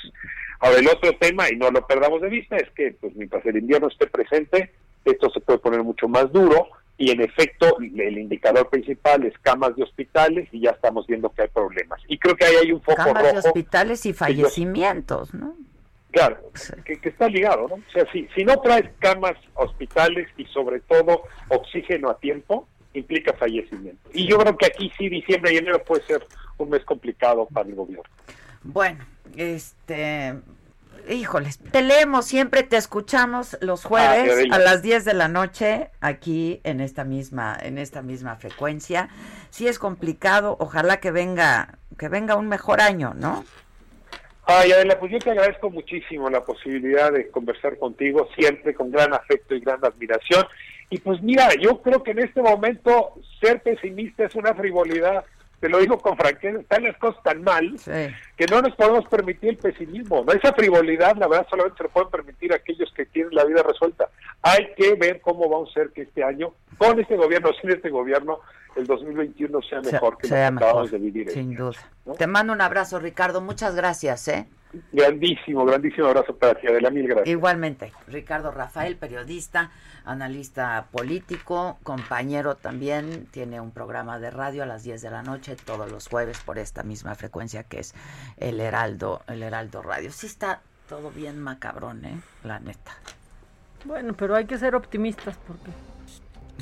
Ahora, 0.60 0.78
el 0.78 0.88
otro 0.88 1.12
tema, 1.18 1.50
y 1.50 1.56
no 1.56 1.70
lo 1.70 1.86
perdamos 1.86 2.22
de 2.22 2.30
vista, 2.30 2.56
es 2.56 2.70
que 2.70 2.96
pues 2.98 3.14
mientras 3.14 3.44
el 3.44 3.58
invierno 3.58 3.88
esté 3.88 4.06
presente, 4.06 4.70
esto 5.04 5.28
se 5.28 5.40
puede 5.40 5.58
poner 5.58 5.82
mucho 5.82 6.08
más 6.08 6.32
duro 6.32 6.68
y 6.96 7.10
en 7.10 7.20
efecto 7.20 7.76
el 7.78 8.18
indicador 8.18 8.70
principal 8.70 9.24
es 9.24 9.36
camas 9.38 9.74
de 9.76 9.82
hospitales 9.82 10.48
y 10.52 10.60
ya 10.60 10.70
estamos 10.70 11.06
viendo 11.06 11.30
que 11.30 11.42
hay 11.42 11.48
problemas. 11.48 12.00
Y 12.08 12.18
creo 12.18 12.36
que 12.36 12.44
ahí 12.44 12.54
hay 12.62 12.72
un 12.72 12.80
foco 12.80 13.02
rojo. 13.02 13.14
Camas 13.14 13.32
de 13.32 13.48
hospitales 13.48 14.06
y 14.06 14.12
fallecimientos, 14.12 15.34
¿no? 15.34 15.56
Claro, 16.12 16.38
que, 16.84 17.00
está 17.08 17.28
ligado, 17.28 17.66
¿no? 17.66 17.74
O 17.74 17.92
sea, 17.92 18.06
si, 18.12 18.28
si 18.36 18.44
no 18.44 18.60
traes 18.60 18.88
camas, 19.00 19.34
hospitales 19.54 20.28
y 20.36 20.44
sobre 20.46 20.78
todo 20.78 21.22
oxígeno 21.48 22.08
a 22.08 22.18
tiempo, 22.18 22.68
implica 22.92 23.32
fallecimiento. 23.32 24.10
Y 24.12 24.28
yo 24.28 24.38
creo 24.38 24.56
que 24.56 24.66
aquí 24.66 24.92
sí, 24.96 25.08
diciembre 25.08 25.52
y 25.52 25.56
enero 25.56 25.82
puede 25.82 26.04
ser 26.04 26.24
un 26.56 26.70
mes 26.70 26.84
complicado 26.84 27.46
para 27.52 27.68
el 27.68 27.74
gobierno. 27.74 28.08
Bueno, 28.62 29.04
este, 29.36 30.34
híjoles, 31.08 31.58
te 31.58 31.82
leemos 31.82 32.26
siempre, 32.26 32.62
te 32.62 32.76
escuchamos 32.76 33.56
los 33.60 33.84
jueves 33.84 34.46
ah, 34.50 34.56
a 34.56 34.58
las 34.58 34.82
10 34.82 35.04
de 35.04 35.14
la 35.14 35.28
noche 35.28 35.90
aquí 36.00 36.60
en 36.64 36.80
esta 36.80 37.04
misma 37.04 37.56
en 37.60 37.78
esta 37.78 38.02
misma 38.02 38.36
frecuencia. 38.36 39.08
Si 39.50 39.68
es 39.68 39.78
complicado, 39.78 40.56
ojalá 40.60 41.00
que 41.00 41.10
venga 41.10 41.78
que 41.98 42.08
venga 42.08 42.36
un 42.36 42.48
mejor 42.48 42.80
año, 42.80 43.14
¿no? 43.14 43.44
Ay, 44.46 44.72
Adela, 44.72 44.98
pues 44.98 45.10
yo 45.10 45.18
te 45.18 45.30
agradezco 45.30 45.70
muchísimo 45.70 46.28
la 46.28 46.44
posibilidad 46.44 47.10
de 47.10 47.30
conversar 47.30 47.78
contigo, 47.78 48.28
siempre 48.36 48.74
con 48.74 48.90
gran 48.90 49.14
afecto 49.14 49.54
y 49.54 49.60
gran 49.60 49.82
admiración. 49.82 50.44
Y 50.90 50.98
pues 50.98 51.22
mira, 51.22 51.48
yo 51.60 51.80
creo 51.80 52.02
que 52.02 52.10
en 52.10 52.18
este 52.18 52.42
momento 52.42 53.14
ser 53.40 53.62
pesimista 53.62 54.24
es 54.24 54.34
una 54.34 54.54
frivolidad 54.54 55.24
te 55.64 55.70
lo 55.70 55.78
digo 55.78 55.98
con 55.98 56.14
franqueza, 56.14 56.58
están 56.58 56.82
las 56.82 56.94
cosas 56.98 57.22
tan 57.22 57.42
mal 57.42 57.74
que 58.36 58.44
no 58.50 58.60
nos 58.60 58.76
podemos 58.76 59.08
permitir 59.08 59.48
el 59.48 59.56
pesimismo. 59.56 60.22
Esa 60.30 60.52
frivolidad, 60.52 61.16
la 61.16 61.26
verdad, 61.26 61.46
solamente 61.48 61.78
se 61.78 61.84
lo 61.84 61.88
pueden 61.88 62.10
permitir 62.10 62.52
aquellos 62.52 62.92
que 62.94 63.06
tienen 63.06 63.34
la 63.34 63.46
vida 63.46 63.62
resuelta. 63.62 64.10
Hay 64.42 64.74
que 64.76 64.92
ver 64.92 65.22
cómo 65.22 65.48
vamos 65.48 65.70
a 65.70 65.72
ser 65.72 65.90
que 65.92 66.02
este 66.02 66.22
año, 66.22 66.52
con 66.76 67.00
este 67.00 67.16
gobierno, 67.16 67.48
sin 67.58 67.70
este 67.70 67.88
gobierno, 67.88 68.40
el 68.76 68.86
2021 68.86 69.62
sea 69.62 69.80
mejor 69.80 70.18
que 70.18 70.28
lo 70.28 70.34
que 70.34 70.42
acabamos 70.42 70.90
de 70.90 70.98
vivir. 70.98 71.30
Sin 71.30 71.56
duda. 71.56 71.78
Te 72.18 72.26
mando 72.26 72.52
un 72.52 72.60
abrazo, 72.60 72.98
Ricardo. 72.98 73.40
Muchas 73.40 73.74
gracias. 73.74 74.28
¿eh? 74.28 74.46
Grandísimo, 74.92 75.64
grandísimo 75.64 76.08
abrazo 76.08 76.36
para 76.36 76.54
ti, 76.54 76.66
Adela, 76.66 76.90
mil 76.90 77.06
gracias. 77.06 77.28
Igualmente, 77.28 77.92
Ricardo 78.06 78.50
Rafael, 78.50 78.96
periodista, 78.96 79.70
analista 80.04 80.86
político, 80.90 81.78
compañero 81.82 82.56
también, 82.56 83.26
tiene 83.30 83.60
un 83.60 83.70
programa 83.70 84.18
de 84.18 84.30
radio 84.30 84.62
a 84.62 84.66
las 84.66 84.82
10 84.82 85.02
de 85.02 85.10
la 85.10 85.22
noche 85.22 85.56
todos 85.56 85.90
los 85.90 86.08
jueves 86.08 86.40
por 86.40 86.58
esta 86.58 86.82
misma 86.82 87.14
frecuencia 87.14 87.64
que 87.64 87.80
es 87.80 87.94
el 88.36 88.60
Heraldo, 88.60 89.22
el 89.28 89.42
Heraldo 89.42 89.82
Radio. 89.82 90.10
Sí 90.12 90.26
está 90.26 90.62
todo 90.88 91.10
bien 91.10 91.40
macabrón, 91.40 92.04
¿eh? 92.04 92.20
La 92.42 92.60
neta. 92.60 92.92
Bueno, 93.84 94.14
pero 94.14 94.34
hay 94.34 94.46
que 94.46 94.58
ser 94.58 94.74
optimistas 94.74 95.38
porque... 95.46 95.70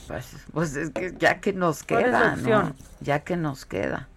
Pues, 0.07 0.47
pues 0.53 0.77
es 0.77 0.91
que 0.91 1.15
ya 1.19 1.41
que 1.41 1.53
nos 1.53 1.83
queda, 1.83 2.37
¿no? 2.37 2.75
Ya 3.01 3.21
que 3.21 3.37
nos 3.37 3.67
queda. 3.67 4.09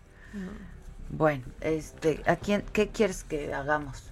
Bueno, 1.10 1.44
este, 1.62 2.22
¿a 2.26 2.36
quién, 2.36 2.64
qué 2.74 2.90
quieres 2.90 3.24
que 3.24 3.54
hagamos? 3.54 4.12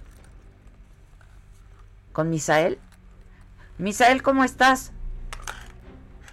¿Con 2.12 2.30
Misael? 2.30 2.78
Misael, 3.78 4.22
¿cómo 4.22 4.44
estás? 4.44 4.92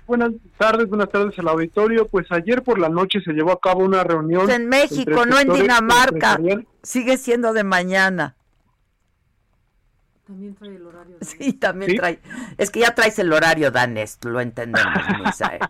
Buenas 0.06 0.32
tardes, 0.58 0.88
buenas 0.88 1.10
tardes 1.10 1.38
al 1.40 1.48
auditorio. 1.48 2.08
Pues 2.08 2.32
ayer 2.32 2.64
por 2.64 2.78
la 2.80 2.90
noche 2.90 3.20
se 3.22 3.34
llevó 3.34 3.52
a 3.52 3.60
cabo 3.60 3.84
una 3.84 4.04
reunión. 4.04 4.50
En 4.50 4.68
México, 4.68 5.26
no 5.26 5.40
en 5.40 5.52
Dinamarca. 5.54 6.38
Sigue 6.84 7.18
siendo 7.18 7.54
de 7.54 7.64
mañana. 7.64 8.36
También 10.28 10.56
trae 10.56 10.76
el 10.76 10.86
horario. 10.86 11.18
Sí, 11.22 11.54
también 11.54 11.96
trae. 11.98 12.20
Es 12.58 12.70
que 12.72 12.82
ya 12.82 12.94
traes 12.94 13.18
el 13.20 13.34
horario, 13.34 13.72
Danes, 13.72 14.20
lo 14.24 14.40
entendemos, 14.40 14.94
Misael. 15.26 15.62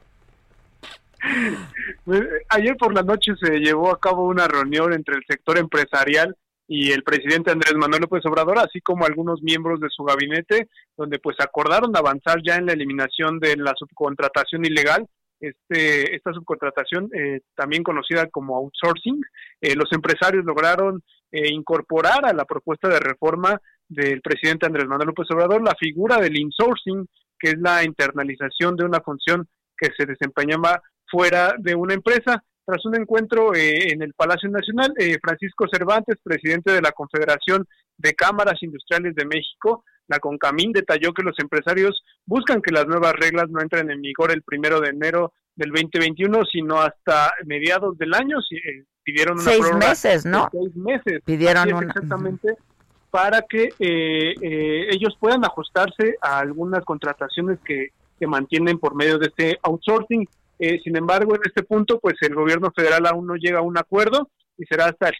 Pues, 2.03 2.21
ayer 2.49 2.75
por 2.77 2.93
la 2.93 3.03
noche 3.03 3.33
se 3.39 3.59
llevó 3.59 3.91
a 3.91 3.99
cabo 3.99 4.25
una 4.25 4.47
reunión 4.47 4.93
entre 4.93 5.15
el 5.15 5.23
sector 5.27 5.57
empresarial 5.57 6.35
y 6.67 6.91
el 6.91 7.03
presidente 7.03 7.51
Andrés 7.51 7.75
Manuel 7.75 8.01
López 8.01 8.25
Obrador, 8.25 8.59
así 8.59 8.79
como 8.81 9.05
algunos 9.05 9.41
miembros 9.41 9.79
de 9.79 9.89
su 9.89 10.03
gabinete, 10.03 10.69
donde 10.95 11.19
pues 11.19 11.35
acordaron 11.39 11.95
avanzar 11.95 12.41
ya 12.43 12.55
en 12.55 12.65
la 12.65 12.73
eliminación 12.73 13.39
de 13.39 13.57
la 13.57 13.73
subcontratación 13.77 14.65
ilegal, 14.65 15.05
este, 15.41 16.15
esta 16.15 16.31
subcontratación 16.33 17.09
eh, 17.13 17.41
también 17.55 17.83
conocida 17.83 18.27
como 18.27 18.55
outsourcing. 18.57 19.21
Eh, 19.59 19.75
los 19.75 19.91
empresarios 19.91 20.45
lograron 20.45 21.01
eh, 21.31 21.49
incorporar 21.51 22.25
a 22.25 22.33
la 22.33 22.45
propuesta 22.45 22.87
de 22.87 22.99
reforma 22.99 23.59
del 23.89 24.21
presidente 24.21 24.67
Andrés 24.67 24.87
Manuel 24.87 25.07
López 25.07 25.27
Obrador 25.31 25.63
la 25.63 25.75
figura 25.75 26.17
del 26.17 26.37
insourcing, 26.37 27.07
que 27.39 27.49
es 27.49 27.57
la 27.57 27.83
internalización 27.83 28.77
de 28.77 28.85
una 28.85 29.01
función 29.01 29.47
que 29.75 29.89
se 29.97 30.05
desempeñaba 30.05 30.81
fuera 31.11 31.55
de 31.59 31.75
una 31.75 31.93
empresa. 31.93 32.43
Tras 32.65 32.85
un 32.85 32.95
encuentro 32.95 33.53
eh, 33.53 33.91
en 33.91 34.01
el 34.01 34.13
Palacio 34.13 34.49
Nacional, 34.49 34.93
eh, 34.97 35.17
Francisco 35.21 35.65
Cervantes, 35.71 36.17
presidente 36.23 36.71
de 36.71 36.81
la 36.81 36.91
Confederación 36.91 37.67
de 37.97 38.13
Cámaras 38.13 38.61
Industriales 38.61 39.13
de 39.15 39.25
México, 39.25 39.83
la 40.07 40.19
CONCAMIN, 40.19 40.71
detalló 40.71 41.13
que 41.13 41.23
los 41.23 41.37
empresarios 41.39 42.01
buscan 42.25 42.61
que 42.61 42.71
las 42.71 42.87
nuevas 42.87 43.13
reglas 43.13 43.49
no 43.49 43.61
entren 43.61 43.89
en 43.89 44.01
vigor 44.01 44.31
el 44.31 44.43
primero 44.43 44.79
de 44.79 44.89
enero 44.89 45.33
del 45.55 45.71
2021, 45.71 46.45
sino 46.51 46.79
hasta 46.79 47.31
mediados 47.45 47.97
del 47.97 48.13
año. 48.13 48.37
Eh, 48.51 48.83
pidieron 49.03 49.39
una 49.39 49.51
seis 49.51 49.75
meses, 49.75 50.25
¿no? 50.25 50.49
Seis 50.51 50.75
meses. 50.75 51.21
Pidieron 51.25 51.67
exactamente 51.67 52.55
para 53.09 53.41
que 53.41 53.69
ellos 53.77 55.17
puedan 55.19 55.43
ajustarse 55.43 56.15
a 56.21 56.39
algunas 56.39 56.85
contrataciones 56.85 57.59
que, 57.65 57.89
que 58.17 58.27
mantienen 58.27 58.77
por 58.77 58.95
medio 58.95 59.17
de 59.17 59.27
este 59.27 59.59
outsourcing. 59.63 60.27
Eh, 60.63 60.79
sin 60.83 60.95
embargo, 60.95 61.33
en 61.33 61.41
este 61.43 61.63
punto, 61.63 61.99
pues 61.99 62.13
el 62.21 62.35
gobierno 62.35 62.71
federal 62.75 63.07
aún 63.07 63.25
no 63.25 63.33
llega 63.33 63.57
a 63.57 63.63
un 63.63 63.79
acuerdo 63.79 64.29
y 64.59 64.65
será 64.65 64.85
hasta 64.85 65.09
el 65.09 65.15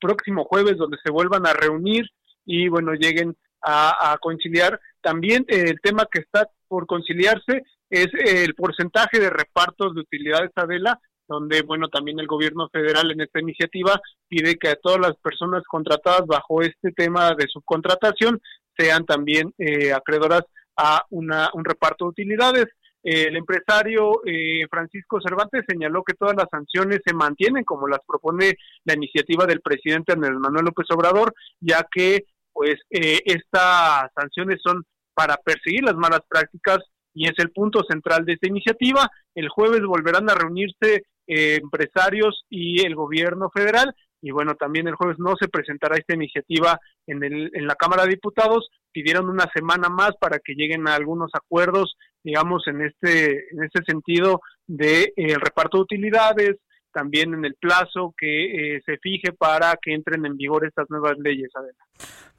próximo 0.00 0.44
jueves 0.44 0.76
donde 0.76 0.96
se 1.04 1.10
vuelvan 1.10 1.44
a 1.44 1.52
reunir 1.52 2.06
y, 2.44 2.68
bueno, 2.68 2.92
lleguen 2.94 3.36
a, 3.62 4.16
conciliar. 4.20 4.80
También 5.00 5.44
eh, 5.48 5.64
el 5.66 5.80
tema 5.80 6.06
que 6.08 6.20
está 6.20 6.48
por 6.68 6.86
conciliarse 6.86 7.64
es 7.90 8.06
el 8.14 8.54
porcentaje 8.54 9.18
de 9.18 9.28
repartos 9.28 9.92
de 9.92 10.02
utilidades 10.02 10.52
Adela, 10.54 11.00
donde, 11.26 11.62
bueno, 11.62 11.88
también 11.88 12.20
el 12.20 12.28
gobierno 12.28 12.68
federal 12.68 13.10
en 13.10 13.22
esta 13.22 13.40
iniciativa 13.40 14.00
pide 14.28 14.54
que 14.54 14.68
a 14.68 14.76
todas 14.76 15.00
las 15.00 15.16
personas 15.16 15.64
contratadas 15.68 16.28
bajo 16.28 16.62
este 16.62 16.92
tema 16.92 17.34
de 17.34 17.48
subcontratación 17.48 18.40
sean 18.78 19.04
también 19.04 19.52
eh, 19.58 19.92
acreedoras 19.92 20.42
a 20.76 21.02
una, 21.10 21.50
un 21.54 21.64
reparto 21.64 22.04
de 22.04 22.10
utilidades 22.10 22.66
el 23.06 23.36
empresario 23.36 24.20
eh, 24.26 24.66
Francisco 24.68 25.20
Cervantes 25.20 25.64
señaló 25.68 26.02
que 26.02 26.14
todas 26.14 26.34
las 26.36 26.48
sanciones 26.50 27.02
se 27.06 27.14
mantienen 27.14 27.62
como 27.62 27.86
las 27.86 28.00
propone 28.04 28.54
la 28.84 28.94
iniciativa 28.94 29.46
del 29.46 29.60
presidente 29.60 30.12
Andrés 30.12 30.36
Manuel 30.40 30.64
López 30.64 30.86
Obrador, 30.90 31.32
ya 31.60 31.86
que 31.88 32.24
pues 32.52 32.74
eh, 32.90 33.20
estas 33.24 34.10
sanciones 34.12 34.58
son 34.60 34.82
para 35.14 35.36
perseguir 35.36 35.84
las 35.84 35.94
malas 35.94 36.22
prácticas 36.28 36.78
y 37.14 37.28
es 37.28 37.34
el 37.38 37.52
punto 37.52 37.84
central 37.88 38.24
de 38.24 38.32
esta 38.32 38.48
iniciativa. 38.48 39.08
El 39.36 39.50
jueves 39.50 39.82
volverán 39.82 40.28
a 40.28 40.34
reunirse 40.34 41.04
eh, 41.28 41.60
empresarios 41.62 42.44
y 42.50 42.84
el 42.84 42.96
gobierno 42.96 43.50
federal 43.54 43.94
y 44.20 44.32
bueno, 44.32 44.56
también 44.56 44.88
el 44.88 44.96
jueves 44.96 45.18
no 45.20 45.34
se 45.38 45.46
presentará 45.46 45.96
esta 45.96 46.14
iniciativa 46.14 46.80
en, 47.06 47.22
el, 47.22 47.50
en 47.54 47.66
la 47.66 47.76
Cámara 47.76 48.02
de 48.02 48.10
Diputados, 48.10 48.68
pidieron 48.90 49.28
una 49.28 49.48
semana 49.54 49.88
más 49.88 50.16
para 50.20 50.38
que 50.38 50.54
lleguen 50.54 50.88
a 50.88 50.96
algunos 50.96 51.30
acuerdos, 51.32 51.96
digamos, 52.26 52.66
en 52.66 52.82
este, 52.82 53.46
en 53.52 53.62
este 53.62 53.84
sentido 53.84 54.40
de 54.66 55.04
eh, 55.04 55.12
el 55.16 55.40
reparto 55.40 55.76
de 55.76 55.82
utilidades, 55.84 56.56
también 56.92 57.32
en 57.32 57.44
el 57.44 57.54
plazo 57.54 58.16
que 58.18 58.74
eh, 58.76 58.82
se 58.84 58.98
fije 58.98 59.32
para 59.32 59.78
que 59.80 59.94
entren 59.94 60.26
en 60.26 60.36
vigor 60.36 60.66
estas 60.66 60.90
nuevas 60.90 61.16
leyes, 61.18 61.50
Adela. 61.54 61.78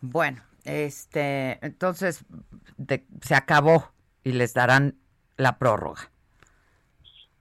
Bueno, 0.02 0.42
este, 0.66 1.58
entonces 1.66 2.26
se 3.22 3.34
acabó 3.34 3.94
y 4.26 4.34
les 4.34 4.54
darán 4.54 4.96
la 5.38 5.58
prórroga. 5.58 6.12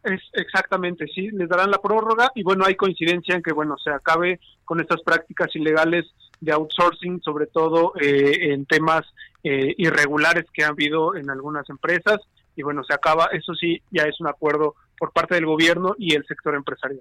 Es, 0.04 0.20
exactamente, 0.34 1.06
sí, 1.12 1.30
les 1.32 1.48
darán 1.48 1.72
la 1.72 1.78
prórroga 1.78 2.30
y 2.36 2.44
bueno, 2.44 2.64
hay 2.64 2.76
coincidencia 2.76 3.34
en 3.34 3.42
que 3.42 3.52
bueno, 3.52 3.74
se 3.82 3.90
acabe 3.90 4.38
con 4.64 4.80
estas 4.80 5.02
prácticas 5.02 5.48
ilegales 5.56 6.06
de 6.40 6.52
outsourcing, 6.52 7.20
sobre 7.22 7.46
todo 7.48 7.92
eh, 8.00 8.52
en 8.52 8.66
temas 8.66 9.02
eh, 9.42 9.74
irregulares 9.78 10.44
que 10.52 10.62
ha 10.62 10.68
habido 10.68 11.16
en 11.16 11.28
algunas 11.28 11.68
empresas 11.70 12.20
y 12.56 12.62
bueno, 12.62 12.82
se 12.82 12.94
acaba, 12.94 13.26
eso 13.32 13.54
sí, 13.54 13.82
ya 13.90 14.04
es 14.04 14.18
un 14.20 14.26
acuerdo 14.26 14.74
por 14.98 15.12
parte 15.12 15.34
del 15.34 15.46
gobierno 15.46 15.94
y 15.98 16.14
el 16.14 16.26
sector 16.26 16.54
empresarial. 16.54 17.00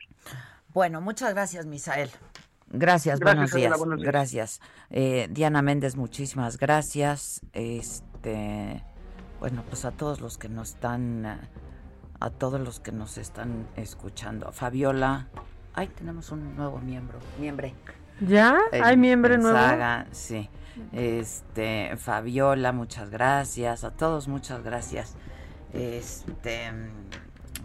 Bueno, 0.73 0.99
muchas 1.01 1.33
gracias, 1.33 1.65
Misael. 1.65 2.09
Gracias, 2.67 3.19
buenos, 3.19 3.51
días. 3.51 3.79
Gracias. 3.99 4.61
Eh, 4.89 5.27
Diana 5.29 5.61
Méndez, 5.61 5.95
muchísimas 5.95 6.57
gracias. 6.57 7.41
Este, 7.53 8.83
bueno, 9.39 9.63
pues 9.69 9.85
a 9.85 9.91
todos 9.91 10.19
los 10.19 10.37
que 10.37 10.49
nos 10.49 10.71
están, 10.71 11.25
a 12.19 12.29
todos 12.31 12.59
los 12.59 12.81
que 12.81 12.91
nos 12.91 13.17
están 13.17 13.67
escuchando. 13.77 14.51
Fabiola, 14.51 15.29
ay, 15.73 15.87
tenemos 15.87 16.31
un 16.31 16.55
nuevo 16.55 16.79
miembro, 16.79 17.19
miembre. 17.39 17.73
¿Ya? 18.19 18.57
¿Hay 18.71 18.97
miembro 18.97 19.37
nuevo? 19.37 19.57
Saga, 19.57 20.07
sí. 20.11 20.49
Este, 20.91 21.95
Fabiola, 21.97 22.71
muchas 22.71 23.09
gracias. 23.09 23.83
A 23.83 23.91
todos, 23.91 24.27
muchas 24.27 24.63
gracias. 24.63 25.15
Este, 25.75 26.71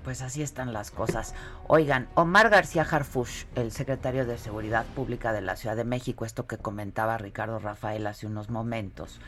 pues 0.03 0.23
así 0.23 0.43
están 0.43 0.73
las 0.73 0.91
cosas. 0.91 1.35
Oigan, 1.67 2.09
Omar 2.15 2.51
García 2.51 2.83
Harfush, 2.83 3.45
el 3.55 3.71
secretario 3.73 4.27
de 4.27 4.39
Seguridad 4.39 4.85
Pública 4.87 5.33
de 5.33 5.41
la 5.41 5.57
Ciudad 5.57 5.77
de 5.77 5.85
México, 5.85 6.25
esto 6.25 6.47
que 6.47 6.59
comentaba 6.59 7.19
Ricardo 7.19 7.59
Rafael 7.59 8.07
hace 8.07 8.27
unos 8.27 8.51
momentos, 8.51 9.21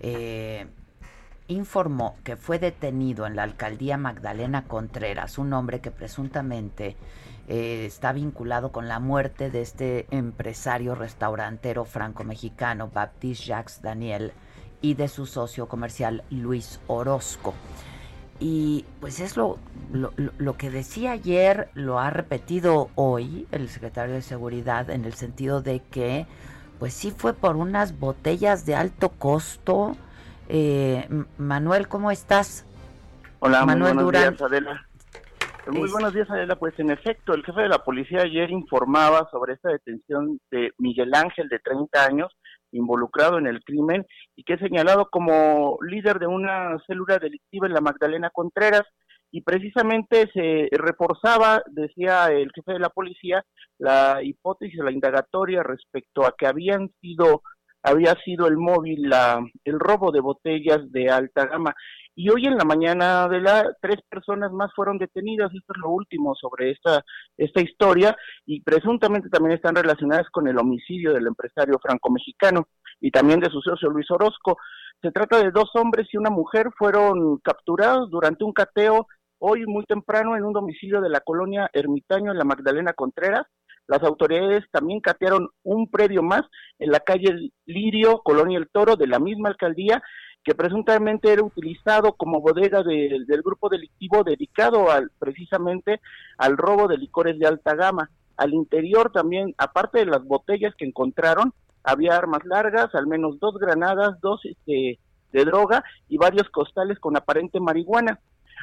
eh, 0.00 0.66
informó 1.48 2.16
que 2.24 2.36
fue 2.36 2.58
detenido 2.58 3.26
en 3.26 3.34
la 3.34 3.42
alcaldía 3.42 3.96
Magdalena 3.96 4.64
Contreras 4.64 5.38
un 5.38 5.52
hombre 5.54 5.80
que 5.80 5.90
presuntamente 5.90 6.96
eh, 7.48 7.86
está 7.86 8.12
vinculado 8.12 8.70
con 8.70 8.86
la 8.86 9.00
muerte 9.00 9.50
de 9.50 9.62
este 9.62 10.06
empresario 10.10 10.94
restaurantero 10.94 11.86
franco-mexicano 11.86 12.90
Baptiste 12.92 13.46
Jacques 13.46 13.80
Daniel 13.80 14.32
y 14.82 14.94
de 14.94 15.08
su 15.08 15.24
socio 15.24 15.66
comercial 15.66 16.22
Luis 16.30 16.80
Orozco. 16.86 17.54
Y 18.40 18.84
pues 19.00 19.18
es 19.18 19.36
lo, 19.36 19.58
lo, 19.92 20.56
que 20.56 20.70
decía 20.70 21.12
ayer, 21.12 21.68
lo 21.74 21.98
ha 21.98 22.10
repetido 22.10 22.88
hoy 22.94 23.48
el 23.50 23.68
secretario 23.68 24.14
de 24.14 24.22
Seguridad 24.22 24.90
en 24.90 25.04
el 25.04 25.14
sentido 25.14 25.60
de 25.60 25.80
que 25.80 26.26
pues 26.78 26.94
sí 26.94 27.10
fue 27.10 27.34
por 27.34 27.56
unas 27.56 27.98
botellas 27.98 28.64
de 28.64 28.76
alto 28.76 29.08
costo. 29.08 29.96
Eh, 30.48 31.08
Manuel, 31.36 31.88
¿cómo 31.88 32.12
estás? 32.12 32.64
Hola, 33.40 33.66
Manuel 33.66 33.94
muy 33.94 34.04
buenos 34.04 34.22
días, 34.22 34.42
Adela. 34.42 34.86
Muy 35.66 35.90
buenos 35.90 36.14
días, 36.14 36.30
Adela. 36.30 36.56
Pues 36.56 36.78
en 36.78 36.90
efecto, 36.90 37.34
el 37.34 37.44
jefe 37.44 37.62
de 37.62 37.68
la 37.68 37.84
policía 37.84 38.22
ayer 38.22 38.50
informaba 38.50 39.28
sobre 39.30 39.54
esta 39.54 39.70
detención 39.70 40.40
de 40.50 40.72
Miguel 40.78 41.12
Ángel, 41.14 41.48
de 41.48 41.58
30 41.58 42.04
años, 42.04 42.32
involucrado 42.72 43.38
en 43.38 43.46
el 43.46 43.62
crimen 43.62 44.06
y 44.36 44.44
que 44.44 44.54
es 44.54 44.60
señalado 44.60 45.08
como 45.10 45.78
líder 45.82 46.18
de 46.18 46.26
una 46.26 46.76
célula 46.86 47.18
delictiva 47.18 47.66
en 47.66 47.74
la 47.74 47.80
Magdalena 47.80 48.30
Contreras. 48.30 48.84
Y 49.30 49.42
precisamente 49.42 50.30
se 50.32 50.68
reforzaba, 50.72 51.62
decía 51.66 52.28
el 52.32 52.50
jefe 52.54 52.72
de 52.72 52.78
la 52.78 52.88
policía, 52.88 53.44
la 53.76 54.20
hipótesis, 54.22 54.78
la 54.78 54.90
indagatoria 54.90 55.62
respecto 55.62 56.24
a 56.24 56.34
que 56.36 56.46
habían 56.46 56.90
sido 57.02 57.42
había 57.82 58.14
sido 58.24 58.46
el 58.46 58.56
móvil, 58.56 59.08
la, 59.08 59.40
el 59.64 59.78
robo 59.78 60.10
de 60.12 60.20
botellas 60.20 60.90
de 60.90 61.10
alta 61.10 61.46
gama. 61.46 61.74
Y 62.14 62.30
hoy 62.30 62.46
en 62.46 62.56
la 62.56 62.64
mañana 62.64 63.28
de 63.28 63.40
la 63.40 63.64
tres 63.80 63.98
personas 64.08 64.50
más 64.50 64.72
fueron 64.74 64.98
detenidas, 64.98 65.54
esto 65.54 65.72
es 65.72 65.80
lo 65.80 65.90
último 65.90 66.34
sobre 66.34 66.72
esta, 66.72 67.04
esta 67.36 67.62
historia, 67.62 68.16
y 68.44 68.60
presuntamente 68.62 69.28
también 69.28 69.54
están 69.54 69.76
relacionadas 69.76 70.28
con 70.30 70.48
el 70.48 70.58
homicidio 70.58 71.12
del 71.12 71.28
empresario 71.28 71.78
franco-mexicano 71.80 72.66
y 73.00 73.12
también 73.12 73.38
de 73.38 73.50
su 73.50 73.60
socio 73.60 73.88
Luis 73.90 74.10
Orozco. 74.10 74.58
Se 75.00 75.12
trata 75.12 75.38
de 75.38 75.52
dos 75.52 75.70
hombres 75.74 76.08
y 76.12 76.16
una 76.16 76.30
mujer, 76.30 76.70
fueron 76.76 77.38
capturados 77.38 78.10
durante 78.10 78.42
un 78.42 78.52
cateo 78.52 79.06
hoy 79.38 79.64
muy 79.66 79.84
temprano 79.84 80.36
en 80.36 80.44
un 80.44 80.52
domicilio 80.52 81.00
de 81.00 81.10
la 81.10 81.20
colonia 81.20 81.70
Ermitaño 81.72 82.32
en 82.32 82.38
la 82.38 82.44
Magdalena 82.44 82.94
Contreras. 82.94 83.46
Las 83.88 84.02
autoridades 84.02 84.64
también 84.70 85.00
catearon 85.00 85.48
un 85.64 85.90
predio 85.90 86.22
más 86.22 86.42
en 86.78 86.90
la 86.92 87.00
calle 87.00 87.50
Lirio, 87.64 88.20
Colonia 88.22 88.58
El 88.58 88.68
Toro, 88.68 88.96
de 88.96 89.06
la 89.06 89.18
misma 89.18 89.48
alcaldía, 89.48 90.02
que 90.44 90.54
presuntamente 90.54 91.32
era 91.32 91.42
utilizado 91.42 92.12
como 92.12 92.40
bodega 92.40 92.82
del 92.82 93.42
grupo 93.42 93.68
delictivo 93.68 94.24
dedicado 94.24 94.90
al, 94.90 95.10
precisamente 95.18 96.00
al 96.36 96.56
robo 96.56 96.86
de 96.86 96.98
licores 96.98 97.38
de 97.38 97.46
alta 97.46 97.74
gama. 97.74 98.10
Al 98.36 98.54
interior 98.54 99.10
también, 99.10 99.54
aparte 99.58 99.98
de 99.98 100.06
las 100.06 100.22
botellas 100.22 100.74
que 100.76 100.84
encontraron, 100.84 101.52
había 101.82 102.16
armas 102.16 102.44
largas, 102.44 102.94
al 102.94 103.06
menos 103.06 103.40
dos 103.40 103.58
granadas, 103.58 104.20
dos 104.20 104.44
este, 104.44 104.98
de 105.32 105.44
droga 105.44 105.82
y 106.08 106.18
varios 106.18 106.48
costales 106.50 106.98
con 106.98 107.16
aparente 107.16 107.58
marihuana. 107.58 108.20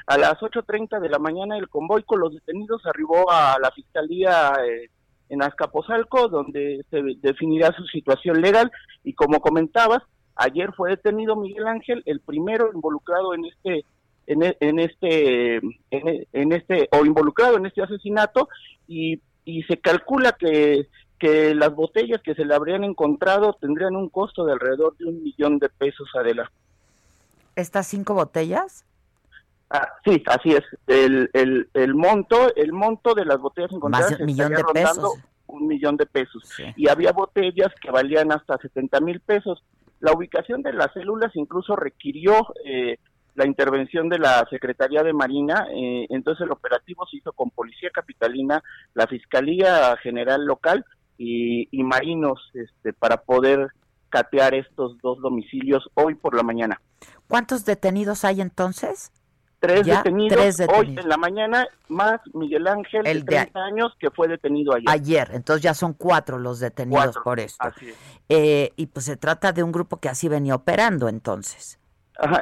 A 0.08 0.18
las 0.18 0.36
8.30 0.36 1.00
de 1.00 1.10
la 1.10 1.20
mañana 1.20 1.58
el 1.58 1.68
convoy 1.68 2.04
con 2.04 2.20
los 2.20 2.34
detenidos 2.34 2.86
arribó 2.86 3.32
a 3.32 3.58
la 3.60 3.72
fiscalía 3.72 4.54
eh, 4.66 4.90
en 5.30 5.44
Azcapotzalco, 5.44 6.28
donde 6.28 6.86
se 6.90 7.02
definirá 7.22 7.72
su 7.74 7.86
situación 7.86 8.42
legal 8.42 8.72
y 9.04 9.14
como 9.14 9.40
comentabas, 9.40 10.04
Ayer 10.36 10.74
fue 10.74 10.90
detenido 10.92 11.36
Miguel 11.36 11.66
Ángel, 11.66 12.04
el 12.06 12.20
primero 12.20 12.70
involucrado 12.74 13.34
en 13.34 13.46
este 13.46 13.86
en, 14.28 14.44
e, 14.44 14.58
este 14.60 15.58
en, 15.92 16.52
este 16.52 16.90
o 16.92 17.06
involucrado 17.06 17.58
en 17.58 17.68
este 17.68 17.84
asesinato 17.84 18.50
y, 18.88 19.22
y 19.46 19.64
se 19.64 19.78
calcula 19.78 20.34
que 20.34 20.88
que 21.18 21.56
las 21.56 21.74
botellas 21.74 22.22
que 22.22 22.36
se 22.36 22.44
le 22.44 22.54
habrían 22.54 22.84
encontrado 22.84 23.54
tendrían 23.62 23.96
un 23.96 24.10
costo 24.10 24.46
de 24.46 24.52
alrededor 24.52 24.98
de 24.98 25.06
un 25.06 25.24
millón 25.24 25.60
de 25.60 25.70
pesos, 25.70 26.10
Adela. 26.14 26.52
¿Estas 27.56 27.88
cinco 27.88 28.14
botellas? 28.14 28.84
Ah, 29.82 29.90
sí, 30.04 30.24
así 30.28 30.52
es. 30.52 30.64
El, 30.88 31.30
el, 31.34 31.70
el 31.74 31.96
monto 31.96 32.54
el 32.56 32.72
monto 32.72 33.14
de 33.14 33.26
las 33.26 33.40
botellas 33.40 33.72
encontradas 33.72 34.12
Más 34.12 34.20
un 34.20 34.26
millón 34.26 34.54
de 34.54 34.64
pesos. 34.64 35.14
un 35.48 35.68
millón 35.68 35.98
de 35.98 36.06
pesos. 36.06 36.44
Y 36.76 36.90
había 36.90 37.12
botellas 37.12 37.72
que 37.82 37.92
valían 37.92 38.32
hasta 38.32 38.58
70 38.58 39.00
mil 39.02 39.20
pesos. 39.20 39.64
La 40.00 40.14
ubicación 40.14 40.62
de 40.62 40.74
las 40.74 40.94
células 40.94 41.36
incluso 41.36 41.76
requirió 41.76 42.54
eh, 42.66 42.98
la 43.36 43.46
intervención 43.46 44.10
de 44.10 44.18
la 44.18 44.48
Secretaría 44.50 45.04
de 45.04 45.14
Marina, 45.14 45.68
eh, 45.76 46.08
entonces 46.10 46.46
el 46.46 46.52
operativo 46.52 47.06
se 47.06 47.18
hizo 47.18 47.34
con 47.34 47.50
Policía 47.52 47.90
Capitalina, 47.94 48.64
la 48.94 49.08
Fiscalía 49.08 49.96
General 49.98 50.44
Local 50.46 50.86
y, 51.18 51.68
marinos 51.84 52.40
este, 52.54 52.94
para 52.94 53.18
poder 53.18 53.68
catear 54.10 54.54
estos 54.56 54.98
dos 55.02 55.20
domicilios 55.22 55.90
hoy 55.96 56.16
por 56.16 56.36
la 56.36 56.44
mañana. 56.44 56.82
¿Cuántos 57.28 57.66
detenidos 57.66 58.24
hay 58.24 58.42
entonces? 58.42 59.12
Tres 59.60 59.86
detenidos, 59.86 60.60
hoy 60.78 60.96
en 60.98 61.08
la 61.08 61.18
mañana, 61.18 61.68
más 61.88 62.20
Miguel 62.34 62.68
Ángel, 62.68 63.04
de 63.04 63.22
30 63.24 63.60
años, 63.60 63.94
que 64.00 64.12
fue 64.12 64.28
detenido 64.28 64.74
ayer. 64.74 64.90
Ayer, 64.90 65.30
entonces 65.34 65.64
ya 65.64 65.74
son 65.74 65.94
cuatro 65.94 66.38
los 66.38 66.60
detenidos 66.60 67.18
por 67.24 67.40
esto. 67.40 67.68
Eh, 68.30 68.72
y 68.76 68.88
pues 68.88 69.06
se 69.06 69.18
trata 69.18 69.52
de 69.52 69.64
un 69.64 69.72
grupo 69.72 69.98
que 69.98 70.10
así 70.10 70.28
venía 70.28 70.56
operando 70.56 71.08
entonces. 71.08 71.80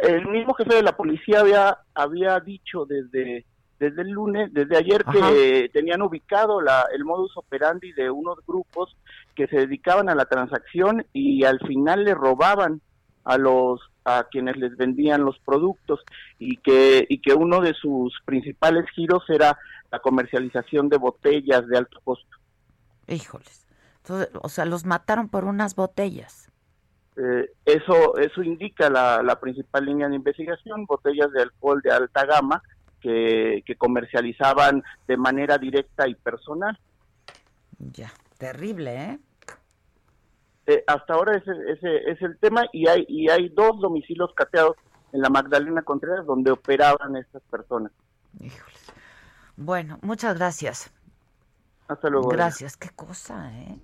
el 0.02 0.28
mismo 0.28 0.54
jefe 0.54 0.76
de 0.76 0.84
la 0.84 0.96
policía 0.98 1.42
había, 1.42 1.78
había 1.94 2.40
dicho 2.40 2.86
desde, 2.86 3.46
desde 3.80 4.02
el 4.02 4.10
lunes, 4.10 4.54
desde 4.54 4.78
ayer, 4.78 5.04
que 5.06 5.70
tenían 5.72 6.02
ubicado 6.02 6.62
la, 6.62 6.86
el 6.94 7.06
modus 7.06 7.36
operandi 7.38 7.92
de 7.94 8.10
unos 8.10 8.38
grupos 8.46 8.96
que 9.36 9.48
se 9.48 9.58
dedicaban 9.58 10.10
a 10.10 10.16
la 10.16 10.26
transacción 10.26 11.06
y 11.14 11.44
al 11.44 11.60
final 11.60 12.04
le 12.04 12.16
robaban 12.16 12.82
a 13.24 13.38
los 13.38 13.80
a 14.06 14.28
quienes 14.30 14.58
les 14.58 14.76
vendían 14.76 15.24
los 15.24 15.40
productos 15.40 16.02
y 16.40 16.58
que 16.58 17.06
y 17.08 17.20
que 17.20 17.34
uno 17.34 17.62
de 17.62 17.74
sus 17.74 18.14
principales 18.26 18.90
giros 18.92 19.24
era 19.30 19.58
la 19.92 20.00
comercialización 20.00 20.90
de 20.90 20.98
botellas 20.98 21.68
de 21.68 21.78
alto 21.78 22.00
costo. 22.04 22.38
Híjoles. 23.08 23.66
o 24.42 24.50
sea, 24.50 24.66
los 24.66 24.86
mataron 24.86 25.30
por 25.30 25.46
unas 25.46 25.76
botellas. 25.76 26.50
Eh, 27.16 27.52
eso 27.66 28.18
eso 28.18 28.42
indica 28.42 28.90
la, 28.90 29.22
la 29.22 29.40
principal 29.40 29.86
línea 29.86 30.10
de 30.10 30.16
investigación, 30.16 30.86
botellas 30.86 31.32
de 31.32 31.44
alcohol 31.44 31.82
de 31.84 31.92
alta 31.92 32.26
gama 32.26 32.64
que, 33.00 33.62
que 33.66 33.76
comercializaban 33.76 34.84
de 35.08 35.18
manera 35.18 35.58
directa 35.58 36.08
y 36.08 36.16
personal. 36.16 36.80
Ya, 37.78 38.12
terrible, 38.38 38.96
¿eh? 38.96 39.20
Eh, 40.66 40.84
hasta 40.88 41.14
ahora 41.14 41.38
ese, 41.38 41.52
ese, 41.68 42.12
es 42.12 42.22
el 42.22 42.38
tema 42.38 42.66
y 42.72 42.88
hay, 42.88 43.06
y 43.10 43.30
hay 43.30 43.50
dos 43.50 43.80
domicilios 43.82 44.34
cateados 44.34 44.78
en 45.12 45.22
la 45.22 45.30
Magdalena 45.30 45.82
Contreras 45.82 46.26
donde 46.26 46.52
operaban 46.52 47.18
estas 47.18 47.42
personas. 47.44 47.92
Bueno, 49.58 50.00
muchas 50.02 50.36
gracias. 50.38 50.92
Hasta 51.88 52.10
luego. 52.10 52.30
Gracias, 52.30 52.78
qué 52.78 52.90
cosa, 52.90 53.52
¿eh? 53.54 53.78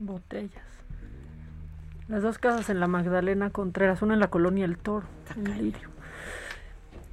botellas. 0.00 0.64
Las 2.08 2.22
dos 2.22 2.38
casas 2.38 2.70
en 2.70 2.80
la 2.80 2.88
Magdalena 2.88 3.50
Contreras, 3.50 4.02
una 4.02 4.14
en 4.14 4.20
la 4.20 4.30
colonia 4.30 4.64
El 4.64 4.78
Toro, 4.78 5.06
en 5.36 5.72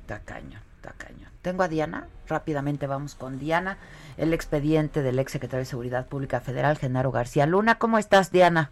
Tacaño, 0.07 0.59
tacaño. 0.87 1.27
Tengo 1.41 1.63
a 1.63 1.67
Diana, 1.67 2.07
rápidamente 2.27 2.87
vamos 2.87 3.15
con 3.15 3.39
Diana, 3.39 3.77
el 4.17 4.33
expediente 4.33 5.01
del 5.01 5.19
ex 5.19 5.31
secretario 5.33 5.61
de 5.61 5.65
Seguridad 5.65 6.07
Pública 6.07 6.39
Federal, 6.39 6.77
Genaro 6.77 7.11
García 7.11 7.45
Luna. 7.45 7.75
¿Cómo 7.75 7.97
estás, 7.97 8.31
Diana? 8.31 8.71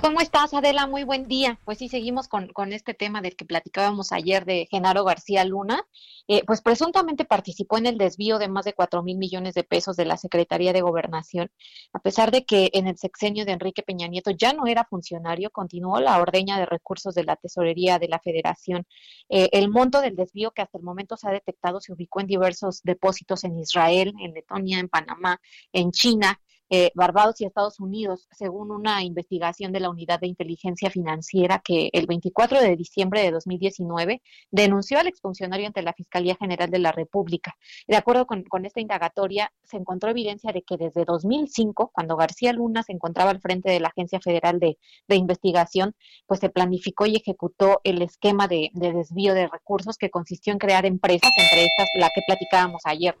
¿Cómo 0.00 0.20
estás, 0.20 0.52
Adela? 0.52 0.86
Muy 0.86 1.04
buen 1.04 1.28
día. 1.28 1.58
Pues 1.64 1.78
sí, 1.78 1.88
seguimos 1.88 2.28
con, 2.28 2.48
con 2.48 2.72
este 2.72 2.94
tema 2.94 3.22
del 3.22 3.36
que 3.36 3.44
platicábamos 3.44 4.12
ayer 4.12 4.44
de 4.44 4.66
Genaro 4.70 5.04
García 5.04 5.44
Luna. 5.44 5.86
Eh, 6.26 6.42
pues 6.46 6.62
presuntamente 6.62 7.24
participó 7.24 7.78
en 7.78 7.86
el 7.86 7.96
desvío 7.96 8.38
de 8.38 8.48
más 8.48 8.64
de 8.64 8.72
cuatro 8.72 9.02
mil 9.02 9.18
millones 9.18 9.54
de 9.54 9.62
pesos 9.62 9.96
de 9.96 10.04
la 10.04 10.16
Secretaría 10.16 10.72
de 10.72 10.80
Gobernación. 10.80 11.50
A 11.92 12.00
pesar 12.00 12.32
de 12.32 12.44
que 12.44 12.70
en 12.72 12.86
el 12.88 12.98
sexenio 12.98 13.44
de 13.44 13.52
Enrique 13.52 13.82
Peña 13.82 14.08
Nieto 14.08 14.30
ya 14.30 14.52
no 14.52 14.66
era 14.66 14.84
funcionario, 14.84 15.50
continuó 15.50 16.00
la 16.00 16.20
ordeña 16.20 16.58
de 16.58 16.66
recursos 16.66 17.14
de 17.14 17.24
la 17.24 17.36
Tesorería 17.36 17.98
de 17.98 18.08
la 18.08 18.18
Federación. 18.18 18.86
Eh, 19.28 19.48
el 19.52 19.68
monto 19.68 20.00
del 20.00 20.16
desvío 20.16 20.50
que 20.50 20.62
hasta 20.62 20.78
el 20.78 20.84
momento 20.84 21.16
se 21.16 21.28
ha 21.28 21.32
detectado 21.32 21.80
se 21.80 21.92
ubicó 21.92 22.20
en 22.20 22.26
diversos 22.26 22.80
depósitos 22.82 23.44
en 23.44 23.58
Israel, 23.58 24.12
en 24.20 24.34
Letonia, 24.34 24.80
en 24.80 24.88
Panamá, 24.88 25.40
en 25.72 25.92
China 25.92 26.40
eh, 26.76 26.90
Barbados 26.96 27.40
y 27.40 27.44
Estados 27.44 27.78
Unidos, 27.78 28.26
según 28.32 28.72
una 28.72 29.04
investigación 29.04 29.70
de 29.70 29.78
la 29.78 29.90
Unidad 29.90 30.18
de 30.18 30.26
Inteligencia 30.26 30.90
Financiera 30.90 31.62
que 31.64 31.88
el 31.92 32.08
24 32.08 32.60
de 32.60 32.74
diciembre 32.74 33.22
de 33.22 33.30
2019 33.30 34.20
denunció 34.50 34.98
al 34.98 35.06
exfuncionario 35.06 35.68
ante 35.68 35.82
la 35.82 35.92
Fiscalía 35.92 36.34
General 36.34 36.68
de 36.68 36.80
la 36.80 36.90
República. 36.90 37.54
De 37.86 37.94
acuerdo 37.94 38.26
con, 38.26 38.64
esta 38.64 38.80
indagatoria, 38.80 39.52
se 39.62 39.76
encontró 39.76 40.10
evidencia 40.10 40.50
de 40.50 40.62
que 40.62 40.76
desde 40.76 41.04
2005, 41.04 41.92
cuando 41.94 42.16
García 42.16 42.52
Luna 42.52 42.82
se 42.82 42.90
encontraba 42.90 43.30
al 43.30 43.40
frente 43.40 43.70
de 43.70 43.78
la 43.78 43.90
Agencia 43.90 44.18
Federal 44.18 44.58
de, 44.58 44.76
Investigación, 45.14 45.94
pues 46.26 46.40
se 46.40 46.50
planificó 46.50 47.06
y 47.06 47.14
ejecutó 47.14 47.80
el 47.84 48.02
esquema 48.02 48.48
de, 48.48 48.70
desvío 48.74 49.32
de 49.32 49.46
recursos 49.46 49.96
que 49.96 50.10
consistió 50.10 50.52
en 50.52 50.58
crear 50.58 50.86
empresas, 50.86 51.30
entre 51.36 51.66
estas 51.66 51.86
la 52.00 52.10
que 52.12 52.22
platicábamos 52.26 52.82
ayer, 52.84 53.16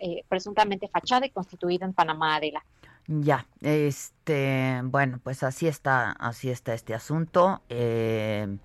eh, 0.00 0.24
presuntamente 0.28 0.88
fachada 0.88 1.26
y 1.26 1.30
constituida 1.30 1.86
en 1.86 1.94
Panamá 1.94 2.40
ya, 3.08 3.46
este, 3.60 4.80
bueno, 4.84 5.20
pues 5.22 5.42
así 5.42 5.68
está, 5.68 6.10
así 6.12 6.50
está 6.50 6.74
este 6.74 6.94
asunto. 6.94 7.62
Eh, 7.68 8.58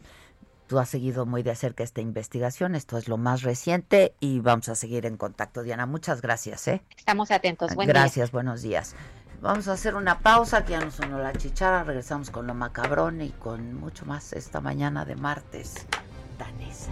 tú 0.67 0.79
has 0.79 0.89
seguido 0.89 1.25
muy 1.25 1.43
de 1.43 1.55
cerca 1.55 1.83
esta 1.83 2.01
investigación, 2.01 2.75
esto 2.75 2.97
es 2.97 3.07
lo 3.07 3.17
más 3.17 3.43
reciente 3.43 4.15
y 4.19 4.39
vamos 4.39 4.69
a 4.69 4.75
seguir 4.75 5.05
en 5.05 5.17
contacto. 5.17 5.61
Diana, 5.63 5.85
muchas 5.85 6.21
gracias, 6.21 6.67
¿eh? 6.67 6.81
Estamos 6.97 7.29
atentos, 7.29 7.75
buen 7.75 7.87
Gracias, 7.87 8.31
buenos 8.31 8.61
días. 8.61 8.95
Vamos 9.41 9.67
a 9.67 9.73
hacer 9.73 9.95
una 9.95 10.19
pausa, 10.19 10.65
que 10.65 10.71
ya 10.71 10.79
nos 10.79 10.95
sonó 10.95 11.19
la 11.19 11.33
chichara, 11.33 11.83
regresamos 11.83 12.29
con 12.29 12.45
lo 12.45 12.53
macabrón 12.53 13.21
y 13.21 13.31
con 13.31 13.73
mucho 13.75 14.05
más 14.05 14.33
esta 14.33 14.61
mañana 14.61 15.03
de 15.03 15.15
martes. 15.15 15.87
Danesa. 16.37 16.91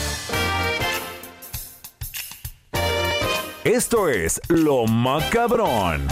Esto 3.63 4.09
es 4.09 4.41
Lo 4.47 4.87
Macabrón. 4.87 6.07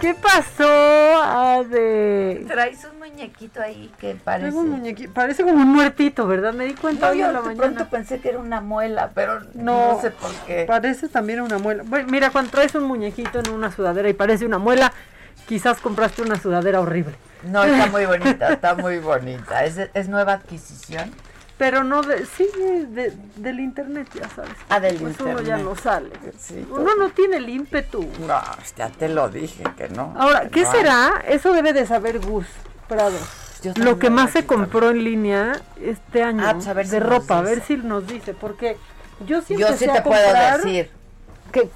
¿Qué 0.00 0.14
pasó, 0.14 0.91
Ade? 1.32 2.44
Traes 2.46 2.84
un 2.84 2.98
muñequito 2.98 3.62
ahí 3.62 3.90
que 3.98 4.14
parece. 4.14 4.56
Un 4.56 4.70
muñequito, 4.70 5.12
parece 5.12 5.42
como 5.42 5.56
un 5.56 5.72
muertito, 5.72 6.26
¿verdad? 6.26 6.52
Me 6.52 6.66
di 6.66 6.74
cuenta 6.74 7.10
hoy 7.10 7.22
a 7.22 7.32
la 7.32 7.40
mañana. 7.40 7.62
pronto 7.62 7.88
pensé 7.88 8.20
que 8.20 8.28
era 8.28 8.38
una 8.38 8.60
muela, 8.60 9.10
pero 9.14 9.40
no, 9.54 9.98
sé 10.00 10.10
por 10.10 10.30
qué. 10.46 10.64
Parece 10.66 11.08
también 11.08 11.40
una 11.40 11.58
muela. 11.58 11.84
Bueno, 11.86 12.08
mira, 12.10 12.30
cuando 12.30 12.50
traes 12.50 12.74
un 12.74 12.84
muñequito 12.84 13.40
en 13.40 13.50
una 13.50 13.72
sudadera 13.72 14.08
y 14.08 14.12
parece 14.12 14.44
una 14.44 14.58
muela, 14.58 14.92
quizás 15.48 15.80
compraste 15.80 16.20
una 16.20 16.38
sudadera 16.38 16.80
horrible. 16.80 17.14
No, 17.44 17.64
está 17.64 17.86
muy 17.90 18.04
bonita, 18.04 18.52
está 18.52 18.74
muy 18.74 18.98
bonita. 18.98 19.64
¿Es, 19.64 19.78
es 19.94 20.08
nueva 20.08 20.34
adquisición? 20.34 21.10
Pero 21.62 21.84
no 21.84 22.02
de, 22.02 22.26
sí, 22.26 22.48
de, 22.88 23.12
del 23.36 23.60
internet, 23.60 24.08
ya 24.14 24.28
sabes. 24.30 24.50
Ah, 24.68 24.80
del 24.80 24.96
pues 24.96 25.12
internet. 25.12 25.36
uno 25.38 25.46
ya 25.46 25.58
no 25.58 25.76
sale. 25.76 26.10
uno 26.68 26.96
no 26.96 27.10
tiene 27.10 27.36
el 27.36 27.48
ímpetu. 27.48 28.04
No, 28.26 28.42
ya 28.76 28.88
te 28.88 29.08
lo 29.08 29.28
dije 29.28 29.62
que 29.76 29.88
no. 29.88 30.12
Ahora, 30.18 30.48
¿qué 30.48 30.66
será? 30.66 31.22
Eso 31.24 31.52
debe 31.52 31.72
de 31.72 31.86
saber 31.86 32.18
Gus 32.18 32.46
Prado. 32.88 33.16
Lo 33.76 34.00
que 34.00 34.10
más 34.10 34.32
se 34.32 34.44
compró 34.44 34.90
en 34.90 35.04
línea 35.04 35.52
este 35.80 36.24
año 36.24 36.42
ah, 36.44 36.56
pues 36.72 36.90
de 36.90 36.98
ropa, 36.98 37.38
a 37.38 37.42
ver 37.42 37.62
si 37.62 37.76
nos 37.76 38.08
dice, 38.08 38.34
porque 38.34 38.76
yo 39.24 39.40
sí 39.40 39.56
Yo 39.56 39.68
sí 39.76 39.86
te 39.86 40.02
puedo 40.02 40.34
decir. 40.34 40.90
Que 41.52 41.70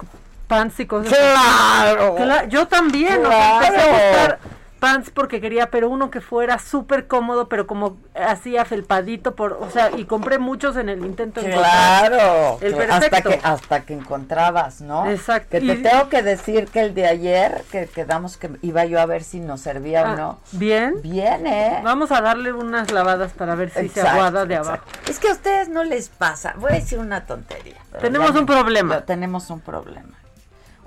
pants 0.49 0.81
y 0.81 0.85
cosas. 0.85 1.17
Claro. 1.17 2.17
yo 2.49 2.67
también. 2.67 3.21
Claro 3.21 4.37
pants 4.79 5.09
porque 5.09 5.41
quería, 5.41 5.69
pero 5.69 5.89
uno 5.89 6.09
que 6.09 6.21
fuera 6.21 6.59
súper 6.59 7.07
cómodo, 7.07 7.49
pero 7.49 7.67
como 7.67 7.97
así 8.15 8.57
afelpadito, 8.57 9.35
por, 9.35 9.53
o 9.53 9.69
sea, 9.69 9.91
y 9.95 10.05
compré 10.05 10.39
muchos 10.39 10.77
en 10.77 10.89
el 10.89 11.05
intento 11.05 11.41
de 11.41 11.51
Claro, 11.51 12.59
el 12.61 12.79
hasta 12.89 13.21
que 13.21 13.39
hasta 13.43 13.81
que 13.81 13.93
encontrabas, 13.93 14.81
¿no? 14.81 15.09
Exacto. 15.09 15.49
Que 15.51 15.61
te 15.61 15.75
tengo 15.77 16.09
que 16.09 16.23
decir 16.23 16.67
que 16.67 16.81
el 16.81 16.93
de 16.93 17.07
ayer, 17.07 17.63
que 17.71 17.87
quedamos 17.87 18.37
que 18.37 18.51
iba 18.61 18.85
yo 18.85 18.99
a 18.99 19.05
ver 19.05 19.23
si 19.23 19.39
nos 19.39 19.61
servía 19.61 20.03
o 20.03 20.05
ah, 20.05 20.15
no. 20.15 20.39
Bien. 20.51 21.01
Bien, 21.01 21.45
¿eh? 21.47 21.81
Vamos 21.83 22.11
a 22.11 22.21
darle 22.21 22.53
unas 22.53 22.91
lavadas 22.91 23.33
para 23.33 23.55
ver 23.55 23.69
si 23.69 23.89
se 23.89 24.01
aguada 24.01 24.45
de 24.45 24.55
abajo. 24.55 24.83
Es 25.07 25.19
que 25.19 25.29
a 25.29 25.31
ustedes 25.31 25.69
no 25.69 25.83
les 25.83 26.09
pasa, 26.09 26.53
voy 26.57 26.71
a 26.71 26.75
decir 26.75 26.99
una 26.99 27.25
tontería. 27.25 27.77
Tenemos 27.99 28.31
un 28.35 28.45
problema. 28.45 29.01
Tenemos 29.01 29.49
un 29.49 29.59
problema. 29.59 30.17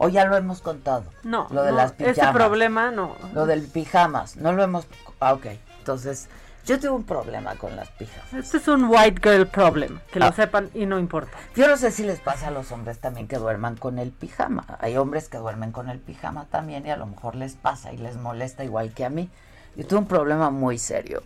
¿O 0.02 0.08
ya 0.08 0.24
lo 0.24 0.34
hemos 0.34 0.62
contado? 0.62 1.04
No. 1.24 1.46
Lo 1.50 1.62
de 1.62 1.72
las 1.72 1.92
pijamas. 1.92 2.16
Ese 2.16 2.32
problema 2.32 2.90
no. 2.90 3.16
Lo 3.34 3.44
del 3.44 3.66
pijamas. 3.68 4.36
No 4.36 4.52
lo 4.52 4.62
hemos. 4.62 4.86
Ah, 5.20 5.34
ok. 5.34 5.48
Entonces, 5.78 6.30
yo 6.64 6.80
tengo 6.80 6.96
un 6.96 7.04
problema 7.04 7.54
con 7.56 7.76
las 7.76 7.90
pijamas. 7.90 8.32
Este 8.32 8.56
es 8.56 8.68
un 8.68 8.84
white 8.84 9.20
girl 9.22 9.46
problem. 9.46 10.00
Que 10.10 10.18
lo 10.18 10.24
ah. 10.24 10.32
sepan 10.32 10.70
y 10.72 10.86
no 10.86 10.98
importa. 10.98 11.36
Yo 11.54 11.68
no 11.68 11.76
sé 11.76 11.90
si 11.90 12.02
les 12.02 12.18
pasa 12.18 12.48
a 12.48 12.50
los 12.50 12.72
hombres 12.72 12.98
también 12.98 13.28
que 13.28 13.36
duerman 13.36 13.76
con 13.76 13.98
el 13.98 14.10
pijama. 14.10 14.64
Hay 14.80 14.96
hombres 14.96 15.28
que 15.28 15.36
duermen 15.36 15.70
con 15.70 15.90
el 15.90 15.98
pijama 15.98 16.46
también 16.46 16.86
y 16.86 16.90
a 16.90 16.96
lo 16.96 17.04
mejor 17.04 17.34
les 17.34 17.56
pasa 17.56 17.92
y 17.92 17.98
les 17.98 18.16
molesta 18.16 18.64
igual 18.64 18.94
que 18.94 19.04
a 19.04 19.10
mí. 19.10 19.28
Yo 19.76 19.86
tengo 19.86 20.00
un 20.00 20.08
problema 20.08 20.48
muy 20.48 20.78
serio. 20.78 21.22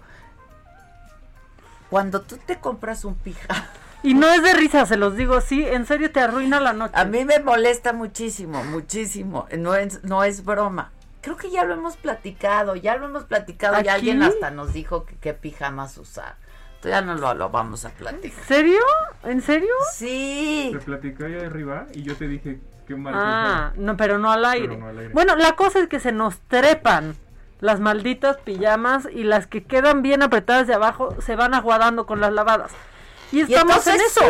Cuando 1.90 2.22
tú 2.22 2.38
te 2.38 2.58
compras 2.58 3.04
un 3.04 3.14
pijama 3.14 3.68
y 4.04 4.12
no 4.12 4.28
es 4.28 4.42
de 4.42 4.52
risa, 4.52 4.84
se 4.84 4.98
los 4.98 5.16
digo, 5.16 5.40
sí, 5.40 5.64
en 5.66 5.86
serio 5.86 6.12
te 6.12 6.20
arruina 6.20 6.60
la 6.60 6.74
noche. 6.74 6.92
A 6.94 7.06
mí 7.06 7.24
me 7.24 7.40
molesta 7.40 7.94
muchísimo, 7.94 8.62
muchísimo. 8.62 9.46
No 9.56 9.74
es, 9.74 10.04
no 10.04 10.22
es 10.22 10.44
broma. 10.44 10.92
Creo 11.22 11.38
que 11.38 11.50
ya 11.50 11.64
lo 11.64 11.72
hemos 11.72 11.96
platicado, 11.96 12.76
ya 12.76 12.96
lo 12.96 13.06
hemos 13.06 13.24
platicado 13.24 13.82
y 13.82 13.88
alguien 13.88 14.22
hasta 14.22 14.50
nos 14.50 14.74
dijo 14.74 15.06
que 15.06 15.16
qué 15.16 15.32
pijamas 15.32 15.96
usar. 15.96 16.36
Entonces 16.74 16.90
ya 16.90 17.00
no 17.00 17.14
lo, 17.14 17.48
vamos 17.48 17.86
a 17.86 17.90
platicar. 17.90 18.38
¿En 18.40 18.46
serio? 18.46 18.80
¿En 19.22 19.40
serio? 19.40 19.72
Sí. 19.94 20.68
Te 20.70 20.80
platicé 20.80 21.24
ahí 21.24 21.38
arriba 21.38 21.86
y 21.94 22.02
yo 22.02 22.14
te 22.14 22.28
dije 22.28 22.60
qué 22.86 22.94
mal. 22.96 23.14
Ah, 23.16 23.72
no, 23.76 23.96
pero 23.96 24.18
no 24.18 24.30
al 24.30 24.44
aire. 24.44 24.76
no 24.76 24.88
al 24.88 24.98
aire. 24.98 25.14
Bueno, 25.14 25.34
la 25.34 25.52
cosa 25.56 25.78
es 25.78 25.88
que 25.88 25.98
se 25.98 26.12
nos 26.12 26.40
trepan 26.40 27.16
las 27.60 27.80
malditas 27.80 28.36
pijamas 28.36 29.08
y 29.10 29.24
las 29.24 29.46
que 29.46 29.64
quedan 29.64 30.02
bien 30.02 30.22
apretadas 30.22 30.66
de 30.66 30.74
abajo 30.74 31.16
se 31.22 31.36
van 31.36 31.54
aguadando 31.54 32.04
con 32.04 32.20
las 32.20 32.34
lavadas. 32.34 32.72
Y 33.34 33.40
estamos 33.40 33.86
en 33.86 34.00
eso. 34.00 34.20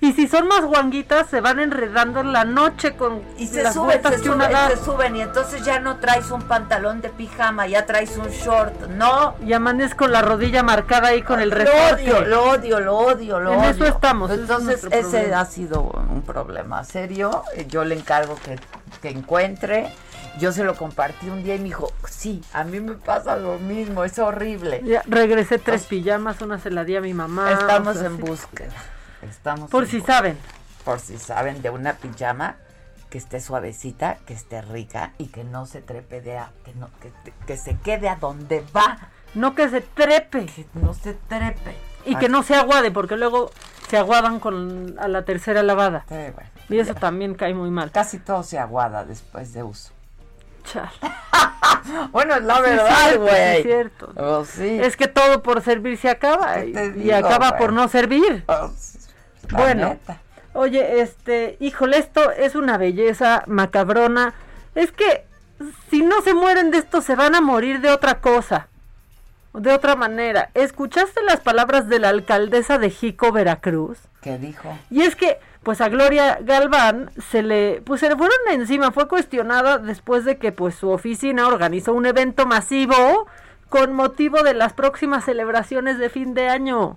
Y 0.00 0.12
si 0.12 0.28
son 0.28 0.48
más 0.48 0.62
guanguitas, 0.64 1.28
se 1.28 1.40
van 1.40 1.60
enredando 1.60 2.20
en 2.20 2.32
la 2.32 2.44
noche 2.44 2.94
con 2.94 3.22
y 3.38 3.46
se 3.46 3.62
las 3.62 3.72
suben, 3.72 4.02
se 4.02 4.18
suben, 4.18 4.50
se 4.68 4.84
suben 4.84 5.16
y 5.16 5.22
entonces 5.22 5.64
ya 5.64 5.78
no 5.80 5.96
traes 5.96 6.30
un 6.30 6.42
pantalón 6.42 7.00
de 7.00 7.08
pijama, 7.08 7.66
ya 7.66 7.86
traes 7.86 8.18
un 8.18 8.28
short, 8.28 8.88
no. 8.88 9.34
Y 9.46 9.54
amanezco 9.54 9.98
con 10.04 10.12
la 10.12 10.20
rodilla 10.20 10.62
marcada 10.62 11.08
ahí 11.08 11.22
con 11.22 11.40
el 11.40 11.48
Lo 11.48 11.56
resorte. 11.56 12.12
odio, 12.12 12.20
lo 12.26 12.42
odio, 12.50 12.80
lo 12.80 12.96
odio, 12.96 13.40
lo 13.40 13.52
En 13.54 13.60
odio. 13.60 13.70
eso 13.70 13.86
estamos, 13.86 14.30
ese 14.30 14.42
es 14.42 14.50
Entonces, 14.50 14.84
ese 14.90 15.32
ha 15.32 15.44
sido 15.46 15.80
un 15.80 16.20
problema 16.22 16.84
serio. 16.84 17.42
Yo 17.68 17.84
le 17.84 17.94
encargo 17.94 18.36
que, 18.44 18.58
que 19.00 19.08
encuentre. 19.08 19.90
Yo 20.40 20.50
se 20.52 20.64
lo 20.64 20.74
compartí 20.76 21.28
un 21.28 21.44
día 21.44 21.54
y 21.54 21.58
me 21.58 21.64
dijo, 21.66 21.92
sí, 22.08 22.42
a 22.52 22.64
mí 22.64 22.80
me 22.80 22.94
pasa 22.94 23.36
lo 23.36 23.58
mismo, 23.58 24.02
es 24.04 24.18
horrible. 24.18 24.82
Ya 24.84 25.02
regresé 25.06 25.58
tres 25.58 25.84
pijamas, 25.86 26.40
una 26.40 26.58
se 26.58 26.70
la 26.70 26.84
di 26.84 26.96
a 26.96 27.00
mi 27.00 27.14
mamá. 27.14 27.52
Estamos 27.52 27.96
o 27.96 27.98
sea, 28.00 28.08
en 28.08 28.16
sí. 28.16 28.22
búsqueda. 28.22 28.72
Estamos 29.22 29.70
Por 29.70 29.86
si 29.86 29.98
búsqueda. 29.98 30.16
saben. 30.16 30.38
Por 30.84 30.98
si 30.98 31.16
saben 31.18 31.62
de 31.62 31.70
una 31.70 31.94
pijama 31.94 32.56
que 33.10 33.18
esté 33.18 33.40
suavecita, 33.40 34.18
que 34.26 34.34
esté 34.34 34.60
rica 34.60 35.12
y 35.18 35.26
que 35.28 35.44
no 35.44 35.66
se 35.66 35.80
trepe 35.80 36.20
de 36.20 36.36
a, 36.36 36.50
que 36.64 36.74
no 36.74 36.90
que, 37.00 37.12
que 37.46 37.56
se 37.56 37.76
quede 37.78 38.08
a 38.08 38.16
donde 38.16 38.64
va, 38.76 38.98
No 39.34 39.54
que 39.54 39.68
se 39.68 39.82
trepe. 39.82 40.46
que 40.46 40.66
no 40.74 40.94
se 40.94 41.14
trepe. 41.14 41.76
Y 42.06 42.16
que 42.16 42.28
no 42.28 42.42
se 42.42 42.54
aguade, 42.56 42.90
porque 42.90 43.16
luego 43.16 43.50
se 43.88 43.96
aguadan 43.98 44.40
con 44.40 44.96
a 44.98 45.06
la 45.08 45.24
tercera 45.24 45.62
lavada. 45.62 46.04
Sí, 46.08 46.14
bueno, 46.34 46.50
Y 46.68 46.78
eso 46.80 46.94
también 46.94 47.34
cae 47.34 47.54
muy 47.54 47.70
mal. 47.70 47.92
casi 47.92 48.18
todo 48.18 48.42
se 48.42 48.58
aguada 48.58 49.04
después 49.04 49.52
de 49.54 49.62
uso. 49.62 49.93
Bueno, 52.12 52.34
es 52.36 52.42
la 52.42 52.56
Sí, 52.56 52.62
verdad, 52.62 53.10
sí, 53.12 53.16
güey. 53.18 53.62
cierto. 53.62 54.12
Oh, 54.16 54.44
sí. 54.44 54.78
Es 54.80 54.96
que 54.96 55.06
todo 55.08 55.42
por 55.42 55.60
servir 55.62 55.98
se 55.98 56.08
acaba 56.08 56.54
¿Qué 56.62 56.94
y, 56.96 57.10
acaba 57.10 57.56
por 57.58 57.72
no 57.72 57.88
servir. 57.88 58.44
Oh, 58.46 58.70
Bueno, 59.50 59.88
neta. 59.90 60.18
oye, 60.54 61.00
este, 61.02 61.56
híjole, 61.60 61.98
esto 61.98 62.30
es 62.30 62.54
una 62.54 62.78
belleza 62.78 63.42
macabrona. 63.46 64.32
Es 64.74 64.92
que 64.92 65.26
si 65.90 66.02
no 66.02 66.22
se 66.22 66.32
mueren 66.34 66.70
de 66.70 66.78
esto, 66.78 67.02
se 67.02 67.14
van 67.16 67.34
a 67.34 67.40
morir 67.40 67.80
de 67.80 67.90
otra 67.90 68.20
cosa. 68.20 68.68
De 69.52 69.70
otra 69.72 69.94
manera. 69.94 70.50
¿Escuchaste 70.54 71.22
las 71.22 71.40
palabras 71.40 71.88
de 71.88 71.98
la 72.00 72.08
alcaldesa 72.08 72.78
de 72.78 72.90
Jico, 72.90 73.30
Veracruz? 73.30 73.98
¿Qué 74.22 74.38
dijo? 74.38 74.76
Y 74.90 75.02
es 75.02 75.14
que, 75.16 75.38
pues 75.64 75.80
a 75.80 75.88
Gloria 75.88 76.38
Galván 76.42 77.10
se 77.30 77.42
le, 77.42 77.82
pues 77.84 78.00
se 78.00 78.08
le 78.08 78.16
fueron 78.16 78.36
encima, 78.50 78.92
fue 78.92 79.08
cuestionada 79.08 79.78
después 79.78 80.24
de 80.24 80.38
que 80.38 80.52
pues 80.52 80.74
su 80.74 80.90
oficina 80.90 81.48
organizó 81.48 81.92
un 81.94 82.06
evento 82.06 82.46
masivo 82.46 83.26
con 83.68 83.92
motivo 83.92 84.42
de 84.42 84.54
las 84.54 84.72
próximas 84.74 85.24
celebraciones 85.24 85.98
de 85.98 86.10
fin 86.10 86.34
de 86.34 86.48
año. 86.48 86.96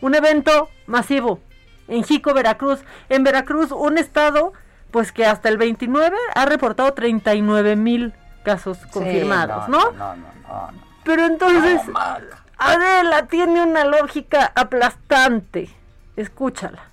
Un 0.00 0.14
evento 0.14 0.68
masivo 0.86 1.40
en 1.88 2.04
Jico, 2.04 2.34
Veracruz. 2.34 2.80
En 3.08 3.24
Veracruz, 3.24 3.70
un 3.72 3.98
estado, 3.98 4.52
pues 4.90 5.12
que 5.12 5.24
hasta 5.24 5.48
el 5.48 5.56
29 5.56 6.16
ha 6.34 6.44
reportado 6.44 6.92
39 6.92 7.76
mil 7.76 8.12
casos 8.42 8.78
confirmados, 8.92 9.66
Sí, 9.66 9.70
¿no? 9.70 9.92
No, 9.92 9.92
no, 9.92 10.16
no, 10.16 10.70
no. 10.72 10.82
Pero 11.04 11.24
entonces. 11.24 11.80
Adela 12.58 13.26
tiene 13.26 13.62
una 13.62 13.84
lógica 13.84 14.52
aplastante. 14.54 15.68
Escúchala. 16.16 16.91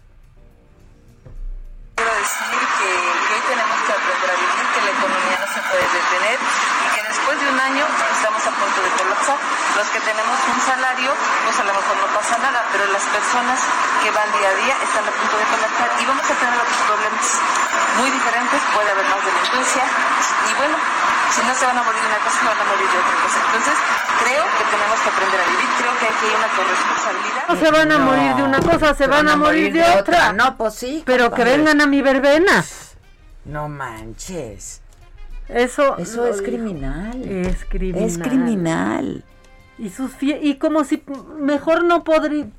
Quiero 2.00 2.16
decir 2.16 2.60
que, 2.80 3.34
hoy 3.36 3.42
tenemos 3.50 3.76
que 3.84 3.92
aprender 3.92 4.30
a 4.32 4.36
vivir, 4.40 4.66
que 4.74 4.82
la 4.88 4.92
economía 4.92 5.36
no 5.36 5.48
se 5.52 5.60
puede 5.68 5.84
detener 5.84 6.40
después 7.10 7.36
de 7.42 7.48
un 7.50 7.60
año 7.60 7.86
estamos 8.14 8.42
a 8.46 8.52
punto 8.54 8.80
de 8.86 8.90
colapsar. 9.02 9.38
Los 9.76 9.88
que 9.90 10.00
tenemos 10.06 10.38
un 10.54 10.60
salario, 10.62 11.12
pues 11.46 11.56
a 11.60 11.66
lo 11.66 11.74
mejor 11.74 11.96
no 11.98 12.08
pasa 12.14 12.38
nada, 12.38 12.62
pero 12.72 12.86
las 12.94 13.04
personas 13.10 13.58
que 14.02 14.10
van 14.14 14.30
día 14.38 14.50
a 14.50 14.56
día 14.62 14.76
están 14.86 15.04
a 15.10 15.14
punto 15.14 15.36
de 15.38 15.46
colapsar 15.50 15.90
y 16.00 16.04
vamos 16.06 16.28
a 16.30 16.36
tener 16.38 16.56
otros 16.56 16.80
problemas 16.86 17.26
muy 17.98 18.10
diferentes, 18.14 18.60
puede 18.74 18.90
haber 18.94 19.08
más 19.10 19.22
delincuencia 19.26 19.84
y 19.84 20.52
bueno, 20.56 20.78
si 21.34 21.42
no 21.46 21.54
se 21.54 21.66
van 21.66 21.78
a 21.78 21.84
morir 21.84 22.02
de 22.02 22.08
una 22.10 22.22
cosa, 22.24 22.38
se 22.40 22.46
van 22.48 22.60
a 22.62 22.66
morir 22.70 22.88
de 22.90 22.98
otra 23.00 23.16
cosa. 23.26 23.38
Entonces, 23.46 23.78
creo 24.24 24.44
que 24.58 24.64
tenemos 24.70 24.98
que 25.02 25.10
aprender 25.10 25.40
a 25.42 25.46
vivir, 25.50 25.70
creo 25.78 25.94
que 26.00 26.06
aquí 26.10 26.24
hay 26.30 26.36
una 26.38 26.50
corresponsabilidad. 26.58 27.44
No 27.50 27.56
se 27.58 27.70
van 27.72 27.90
a 27.92 27.98
No, 27.98 28.06
morir 28.06 28.32
de 28.36 28.44
una 28.44 28.60
cosa, 28.62 28.88
se 28.96 29.08
van 29.08 29.28
a 29.30 29.36
morir 29.36 29.74
de 29.74 29.84
otra. 29.98 30.34
No, 30.34 30.58
pues 30.58 30.74
sí. 30.76 31.04
Pero 31.06 31.32
que 31.32 31.44
vengan 31.44 31.82
a 31.82 31.86
mi 31.88 32.02
verbena. 32.02 32.66
No 33.46 33.68
manches. 33.70 34.82
Eso, 35.50 35.98
Eso 35.98 36.28
es 36.28 36.42
criminal. 36.42 37.22
Es 37.24 37.66
criminal. 37.66 38.04
Es 38.10 38.18
criminal. 38.18 39.24
Y 39.78 39.90
sus 39.90 40.12
fie- 40.18 40.40
y 40.42 40.56
como 40.56 40.84
si 40.84 41.04
mejor 41.40 41.84
no 41.84 42.04
podrían 42.04 42.52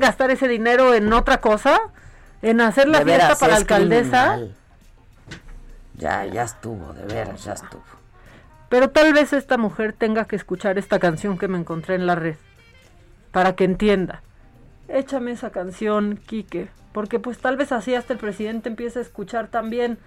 gastar 0.00 0.30
ese 0.30 0.48
dinero 0.48 0.94
en 0.94 1.12
otra 1.12 1.40
cosa, 1.40 1.78
en 2.40 2.60
hacer 2.60 2.88
la 2.88 3.00
De 3.00 3.04
fiesta 3.04 3.24
veras, 3.24 3.38
para 3.40 3.50
la 3.52 3.56
es 3.56 3.62
alcaldesa. 3.62 4.24
criminal. 4.34 4.54
Ya, 5.96 6.24
ya 6.26 6.44
estuvo, 6.44 6.92
de 6.92 7.04
veras, 7.12 7.44
ya 7.44 7.52
estuvo. 7.54 7.82
Pero 8.68 8.90
tal 8.90 9.12
vez 9.12 9.32
esta 9.32 9.58
mujer 9.58 9.92
tenga 9.92 10.26
que 10.26 10.36
escuchar 10.36 10.78
esta 10.78 10.98
canción 10.98 11.36
que 11.38 11.48
me 11.48 11.58
encontré 11.58 11.96
en 11.96 12.06
la 12.06 12.14
red 12.14 12.36
para 13.32 13.56
que 13.56 13.64
entienda. 13.64 14.22
Échame 14.86 15.32
esa 15.32 15.50
canción, 15.50 16.18
Quique, 16.24 16.68
porque 16.92 17.18
pues 17.18 17.38
tal 17.38 17.56
vez 17.56 17.72
así 17.72 17.94
hasta 17.94 18.12
el 18.12 18.18
presidente 18.18 18.68
empiece 18.68 19.00
a 19.00 19.02
escuchar 19.02 19.48
también 19.48 19.98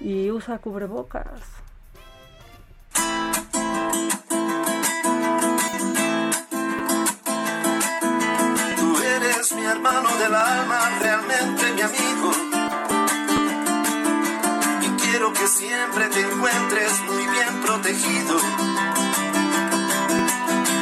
y 0.00 0.30
usa 0.30 0.58
cubrebocas. 0.58 1.40
Tú 8.76 8.98
eres 8.98 9.52
mi 9.52 9.64
hermano 9.64 10.08
del 10.18 10.34
alma, 10.34 10.78
realmente 11.00 11.72
mi 11.72 11.80
amigo. 11.82 12.32
Y 14.82 14.88
quiero 15.02 15.32
que 15.32 15.46
siempre 15.46 16.08
te 16.08 16.20
encuentres 16.20 16.92
muy 17.08 17.26
bien 17.26 17.60
protegido. 17.64 18.36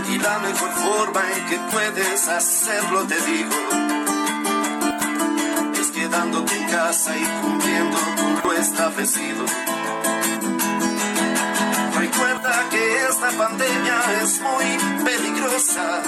Y 0.09 0.19
la 0.19 0.39
mejor 0.41 0.71
forma 0.73 1.23
en 1.37 1.47
que 1.47 1.59
puedes 1.71 2.29
hacerlo, 2.29 3.05
te 3.07 3.15
digo, 3.21 3.55
es 5.81 5.91
quedándote 5.93 6.57
en 6.57 6.69
casa 6.69 7.17
y 7.17 7.25
cumpliendo 7.43 7.97
con 8.17 8.41
lo 8.43 8.53
establecido. 8.59 9.45
Que 12.69 13.07
esta 13.09 13.31
pandemia 13.31 14.23
es 14.23 14.41
muy 14.41 15.05
peligrosa 15.05 16.03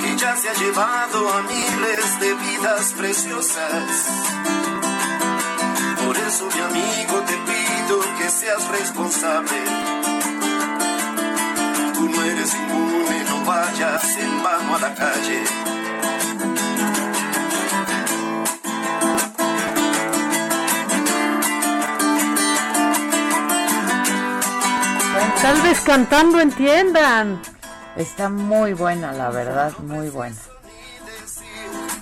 que 0.00 0.16
ya 0.16 0.36
se 0.36 0.48
ha 0.48 0.54
llevado 0.54 1.32
a 1.32 1.42
miles 1.42 2.20
de 2.20 2.34
vidas 2.34 2.92
preciosas. 2.92 4.06
Por 6.04 6.16
eso, 6.18 6.48
mi 6.54 6.60
amigo, 6.60 7.20
te 7.20 7.36
pido 7.48 8.00
que 8.18 8.28
seas 8.28 8.68
responsable. 8.68 9.56
Tú 11.94 12.08
no 12.08 12.24
eres 12.24 12.54
inmune, 12.54 13.24
no 13.28 13.44
vayas 13.44 14.16
en 14.18 14.42
vano 14.42 14.76
a 14.76 14.78
la 14.80 14.94
calle. 14.94 15.75
Tal 25.46 25.62
vez 25.62 25.80
cantando 25.82 26.40
entiendan. 26.40 27.40
Está 27.94 28.28
muy 28.28 28.72
buena, 28.72 29.12
la 29.12 29.30
verdad, 29.30 29.72
muy 29.78 30.08
buena. 30.08 30.34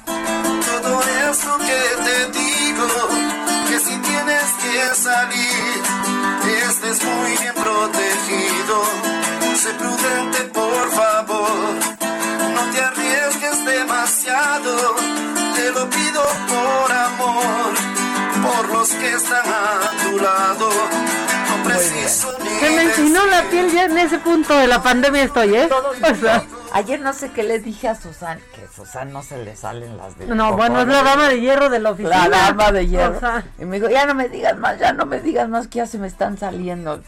Todo 0.07 1.03
eso 1.31 1.59
que 1.59 1.83
te 2.07 2.39
digo, 2.39 2.87
que 3.69 3.79
si 3.81 3.97
tienes 3.99 4.49
que 4.63 4.95
salir, 4.95 5.83
estés 6.71 7.05
muy 7.05 7.37
bien 7.37 7.55
protegido. 7.55 8.77
Sé 9.57 9.75
prudente, 9.75 10.39
por 10.45 10.91
favor, 10.93 11.75
no 12.55 12.63
te 12.73 12.81
arriesgues 12.83 13.63
demasiado. 13.67 14.97
Te 15.55 15.71
lo 15.71 15.91
pido 15.91 16.23
por 16.49 16.93
amor, 16.93 17.75
por 18.43 18.69
los 18.71 18.89
que 18.89 19.13
están 19.13 19.47
a 19.47 20.03
tu 20.03 20.19
lado. 20.19 21.34
Se 21.73 22.71
me 22.71 22.83
enchinó 22.83 23.27
la 23.27 23.43
piel 23.51 23.71
ya 23.73 23.85
en 23.85 23.99
ese 23.99 24.19
punto 24.19 24.57
de 24.57 24.67
la 24.67 24.83
pandemia 24.83 25.23
estoy, 25.25 25.55
¿eh? 25.55 25.69
O 25.73 26.15
sea, 26.15 26.45
Ayer 26.73 27.01
no 27.01 27.13
sé 27.13 27.31
qué 27.31 27.45
le 27.45 27.61
dije 27.61 27.87
a 27.89 27.95
Susan, 27.95 28.41
que 28.55 28.63
a 28.65 28.69
Susan 28.69 29.13
no 29.13 29.23
se 29.23 29.39
le 29.45 29.55
salen 29.55 29.97
las 29.97 30.19
de 30.19 30.27
no, 30.27 30.57
bueno, 30.57 30.81
es 30.83 30.89
la 30.89 31.05
dama 31.05 31.29
de 31.29 31.41
hierro 31.41 31.71
de 31.71 31.79
la 31.79 31.93
oficina. 31.93 32.27
La 32.29 32.39
dama 32.49 32.73
de 32.73 32.89
hierro. 32.89 33.17
O 33.17 33.21
sea, 33.21 33.45
y 33.61 33.65
me 33.65 33.79
dijo, 33.79 33.89
ya 33.91 34.07
no 34.07 34.15
me 34.17 34.29
digas 34.29 34.59
más, 34.59 34.79
ya 34.81 34.93
no 34.93 35.07
me 35.07 35.21
digas 35.21 35.49
más, 35.49 35.69
que 35.69 35.79
ya 35.79 35.87
se 35.87 35.99
me 35.99 36.09
están 36.09 36.37
saliendo. 36.37 37.01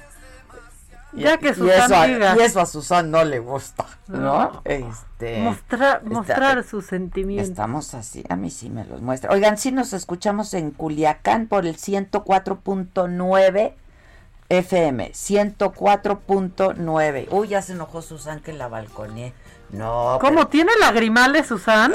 Y- 1.13 1.23
Ya 1.23 1.37
que 1.39 1.49
y 1.49 1.55
Susan 1.55 1.85
eso, 1.85 1.97
a, 1.97 2.07
diga. 2.07 2.37
y 2.37 2.41
eso 2.43 2.61
a 2.61 2.67
Susan 2.67 3.11
no 3.11 3.25
le 3.25 3.41
gusta, 3.41 3.87
¿no? 4.07 4.19
No. 4.21 4.63
Este, 4.65 5.39
mostrar, 5.41 6.05
mostrar 6.05 6.63
sus 6.63 6.87
sentimientos. 6.87 7.49
Estamos 7.51 7.93
así, 7.95 8.23
a 8.29 8.37
mí 8.37 8.51
sí 8.51 8.71
me 8.71 8.85
los 8.85 9.01
muestra. 9.03 9.33
Oigan, 9.33 9.59
sí 9.59 9.73
nos 9.73 9.93
escuchamos 9.95 10.55
en 10.55 10.71
Culiacán 10.71 11.49
por 11.49 11.67
el 11.67 11.77
104.9 11.77 13.73
FM 14.49 15.13
104.9. 15.13 17.27
Uy, 17.31 17.49
ya 17.49 17.61
se 17.63 17.73
enojó 17.73 18.01
Susan 18.03 18.39
que 18.41 18.53
la 18.53 18.69
balconé. 18.69 19.35
No. 19.71 20.19
¿Cómo 20.21 20.47
tiene 20.47 20.71
lagrimales, 20.81 21.49
Susan? 21.49 21.93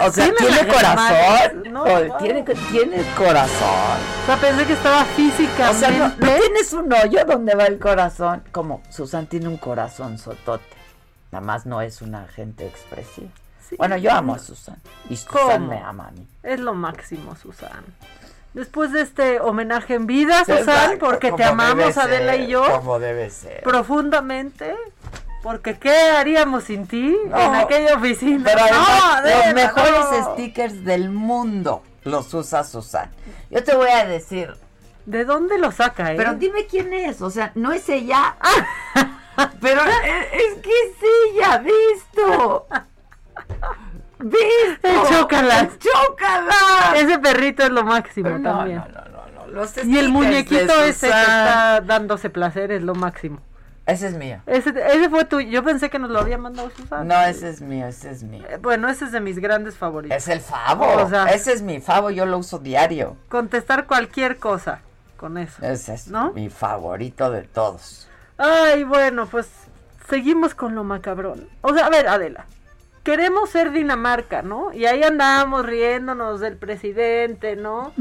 O 0.00 0.12
sea, 0.12 0.30
¿tiene, 0.34 0.68
corazón? 0.68 1.62
No, 1.72 1.84
¿Tiene, 2.18 2.42
tiene 2.42 3.02
corazón. 3.16 3.98
O 4.22 4.26
sea, 4.26 4.36
pensé 4.38 4.66
que 4.66 4.74
estaba 4.74 5.06
física. 5.06 5.70
O 5.70 5.74
sea, 5.74 5.90
no, 5.90 6.12
tienes 6.12 6.74
un 6.74 6.92
hoyo 6.92 7.24
donde 7.24 7.54
va 7.54 7.64
el 7.64 7.78
corazón. 7.78 8.44
Como 8.52 8.82
Susan 8.90 9.26
tiene 9.26 9.48
un 9.48 9.56
corazón 9.56 10.18
sotote. 10.18 10.76
Nada 11.32 11.42
más 11.44 11.64
no 11.64 11.80
es 11.80 12.02
una 12.02 12.28
gente 12.28 12.66
expresiva. 12.66 13.30
Bueno, 13.78 13.96
yo 13.96 14.12
amo 14.12 14.34
a 14.34 14.38
Susan. 14.38 14.76
Y 15.08 15.16
Susan 15.16 15.66
me 15.66 15.78
ama 15.78 16.08
a 16.08 16.10
mí. 16.10 16.28
Es 16.42 16.60
lo 16.60 16.74
máximo, 16.74 17.34
Susan. 17.34 17.82
Después 18.54 18.92
de 18.92 19.00
este 19.00 19.40
homenaje 19.40 19.94
en 19.94 20.06
vida, 20.06 20.44
Susan, 20.44 20.98
porque 21.00 21.32
te 21.32 21.42
amamos, 21.42 21.96
Adela 21.98 22.36
y 22.36 22.46
yo. 22.46 22.64
Como 22.70 23.00
debe 23.00 23.28
ser. 23.30 23.62
Profundamente. 23.64 24.74
Porque 25.42 25.78
¿qué 25.78 25.90
haríamos 25.90 26.64
sin 26.64 26.86
ti 26.86 27.14
en 27.26 27.54
aquella 27.54 27.96
oficina? 27.96 28.44
Pero 28.44 28.64
no, 28.70 29.20
los 29.20 29.54
mejores 29.54 30.24
stickers 30.32 30.84
del 30.84 31.10
mundo 31.10 31.82
los 32.04 32.32
usa 32.32 32.64
Susan. 32.64 33.10
Yo 33.50 33.62
te 33.62 33.74
voy 33.74 33.90
a 33.90 34.06
decir. 34.06 34.54
¿De 35.04 35.24
dónde 35.24 35.58
lo 35.58 35.70
saca, 35.70 36.12
eh? 36.12 36.16
Pero 36.16 36.34
dime 36.34 36.66
quién 36.66 36.92
es. 36.94 37.20
O 37.20 37.30
sea, 37.30 37.52
no 37.56 37.72
es 37.72 37.88
ella. 37.88 38.36
pero 39.60 39.82
es, 39.82 40.54
que 40.62 40.70
es 40.70 40.96
ella, 41.34 41.58
visto. 41.58 42.66
¡Visto! 44.18 44.88
¡Chócalas! 45.10 45.78
¡Chócalas! 45.78 46.94
Ese 46.96 47.18
perrito 47.18 47.62
es 47.62 47.70
lo 47.70 47.84
máximo 47.84 48.30
también. 48.42 48.78
No, 48.78 48.86
no, 48.86 49.46
no, 49.46 49.46
Los 49.48 49.84
y 49.84 49.98
el 49.98 50.10
muñequito 50.10 50.82
ese 50.82 51.06
que 51.06 51.12
está 51.12 51.80
dándose 51.80 52.30
placer 52.30 52.72
es 52.72 52.82
lo 52.82 52.94
máximo. 52.94 53.40
Ese 53.86 54.08
es 54.08 54.14
mío. 54.14 54.40
Ese, 54.46 54.70
ese 54.70 55.10
fue 55.10 55.26
tuyo. 55.26 55.48
Yo 55.50 55.62
pensé 55.62 55.90
que 55.90 55.98
nos 55.98 56.10
lo 56.10 56.18
había 56.18 56.38
mandado 56.38 56.70
Susana. 56.70 57.04
No, 57.04 57.28
ese 57.28 57.50
es 57.50 57.60
mío, 57.60 57.86
ese 57.86 58.10
es 58.10 58.22
mío. 58.22 58.44
Eh, 58.48 58.56
bueno, 58.56 58.88
ese 58.88 59.04
es 59.04 59.12
de 59.12 59.20
mis 59.20 59.38
grandes 59.38 59.76
favoritos. 59.76 60.16
Es 60.16 60.28
el 60.28 60.40
favo. 60.40 60.86
O 61.02 61.08
sea, 61.08 61.26
ese 61.26 61.52
es 61.52 61.60
mi 61.60 61.80
favo, 61.80 62.10
yo 62.10 62.24
lo 62.24 62.38
uso 62.38 62.58
diario. 62.58 63.16
Contestar 63.28 63.86
cualquier 63.86 64.38
cosa 64.38 64.80
con 65.18 65.36
eso. 65.36 65.62
Ese 65.62 65.94
es 65.94 66.10
mi 66.34 66.48
favorito 66.48 67.30
de 67.30 67.42
todos. 67.42 68.08
Ay, 68.38 68.84
bueno, 68.84 69.26
pues 69.26 69.50
seguimos 70.08 70.54
con 70.54 70.74
lo 70.74 70.82
macabrón. 70.82 71.46
O 71.60 71.74
sea, 71.74 71.86
a 71.86 71.90
ver, 71.90 72.08
Adela. 72.08 72.46
Queremos 73.04 73.50
ser 73.50 73.70
Dinamarca, 73.70 74.42
¿no? 74.42 74.72
Y 74.72 74.86
ahí 74.86 75.02
andamos 75.02 75.64
riéndonos 75.66 76.40
del 76.40 76.56
presidente, 76.56 77.54
¿no? 77.54 77.92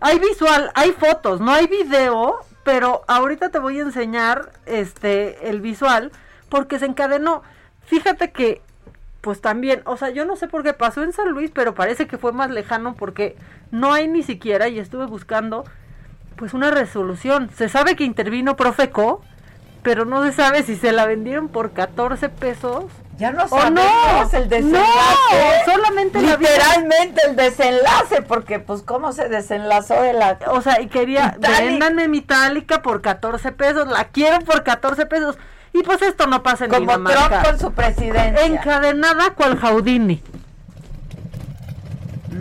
Hay 0.00 0.18
visual, 0.18 0.72
hay 0.74 0.90
fotos, 0.90 1.40
no 1.40 1.52
hay 1.52 1.68
video, 1.68 2.40
pero 2.64 3.04
ahorita 3.06 3.50
te 3.50 3.60
voy 3.60 3.78
a 3.78 3.82
enseñar 3.82 4.50
este 4.66 5.48
el 5.50 5.60
visual 5.60 6.10
porque 6.48 6.80
se 6.80 6.86
encadenó. 6.86 7.44
Fíjate 7.86 8.32
que 8.32 8.60
pues 9.20 9.40
también, 9.40 9.82
o 9.84 9.96
sea, 9.96 10.10
yo 10.10 10.24
no 10.24 10.36
sé 10.36 10.48
por 10.48 10.62
qué 10.62 10.72
pasó 10.72 11.02
en 11.02 11.12
San 11.12 11.30
Luis, 11.30 11.50
pero 11.52 11.74
parece 11.74 12.06
que 12.06 12.18
fue 12.18 12.32
más 12.32 12.50
lejano 12.50 12.94
porque 12.94 13.36
no 13.70 13.92
hay 13.92 14.08
ni 14.08 14.22
siquiera 14.22 14.68
y 14.68 14.78
estuve 14.78 15.06
buscando 15.06 15.64
pues 16.36 16.54
una 16.54 16.70
resolución. 16.70 17.50
Se 17.54 17.68
sabe 17.68 17.96
que 17.96 18.04
intervino 18.04 18.56
Profeco, 18.56 19.22
pero 19.82 20.04
no 20.04 20.22
se 20.24 20.32
sabe 20.32 20.62
si 20.62 20.76
se 20.76 20.92
la 20.92 21.06
vendieron 21.06 21.48
por 21.48 21.72
14 21.72 22.28
pesos 22.28 22.84
ya 23.18 23.32
no 23.32 23.48
sabemos 23.48 24.32
no, 24.32 24.38
el 24.38 24.48
desenlace. 24.48 24.78
No, 24.78 25.72
solamente 25.72 26.22
literalmente 26.22 27.20
el 27.26 27.34
desenlace, 27.34 28.22
porque 28.22 28.60
pues 28.60 28.82
cómo 28.82 29.12
se 29.12 29.28
desenlazó 29.28 30.00
de 30.00 30.12
la 30.12 30.38
O 30.52 30.62
sea, 30.62 30.80
y 30.80 30.86
quería, 30.86 31.36
véndanme 31.40 32.06
mi 32.06 32.20
por 32.20 33.02
14 33.02 33.50
pesos, 33.52 33.88
la 33.88 34.04
quiero 34.04 34.38
por 34.44 34.62
14 34.62 35.06
pesos. 35.06 35.36
Y 35.78 35.82
pues 35.84 36.02
esto 36.02 36.26
no 36.26 36.42
pasa 36.42 36.64
en 36.64 36.70
Como 36.70 36.80
Dinamarca. 36.80 37.28
Trump 37.28 37.44
con 37.44 37.58
su 37.60 37.72
presidencia. 37.72 38.46
Encadenada 38.46 39.30
cual 39.30 39.58
Jaudini. 39.58 40.20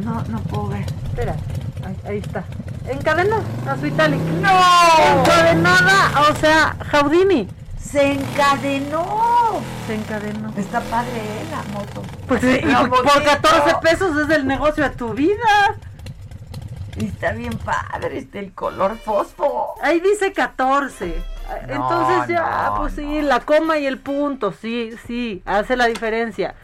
No, 0.04 0.24
no 0.24 0.40
puedo 0.42 0.70
ver. 0.70 0.86
Espera, 1.06 1.36
ahí, 1.86 1.98
ahí 2.06 2.18
está. 2.18 2.44
Encadenó 2.90 3.44
a 3.68 3.78
su 3.78 3.86
itálica. 3.86 4.24
¡No! 4.42 5.20
Encadenada, 5.20 6.30
o 6.32 6.36
sea, 6.36 6.76
Jaudini. 6.90 7.48
Se 7.80 8.14
encadenó. 8.14 9.62
Se 9.86 9.96
encadenó. 9.96 10.52
Está 10.58 10.82
padre 10.82 11.18
¿eh? 11.18 11.46
la 11.52 11.64
moto. 11.74 12.02
Pues 12.28 12.42
sí, 12.42 12.60
y 12.64 12.88
por 12.88 13.24
14 13.24 13.76
pesos 13.82 14.18
es 14.18 14.30
el 14.36 14.48
negocio 14.48 14.84
de 14.84 14.90
tu 14.92 15.14
vida. 15.14 15.76
Está 16.96 17.34
bien 17.34 17.58
padre, 17.60 18.18
este 18.18 18.40
el 18.40 18.54
color 18.54 18.98
fosfo. 18.98 19.76
Ahí 19.84 20.00
dice 20.00 20.34
14. 20.34 21.37
Entonces 21.68 22.28
ya, 22.30 22.74
pues 22.78 22.94
sí, 22.94 23.22
la 23.22 23.40
coma 23.42 23.78
y 23.78 23.86
el 23.86 24.00
punto, 24.00 24.52
sí, 24.52 24.92
sí, 25.06 25.42
hace 25.46 25.76
la 25.76 25.86
diferencia. 25.86 26.56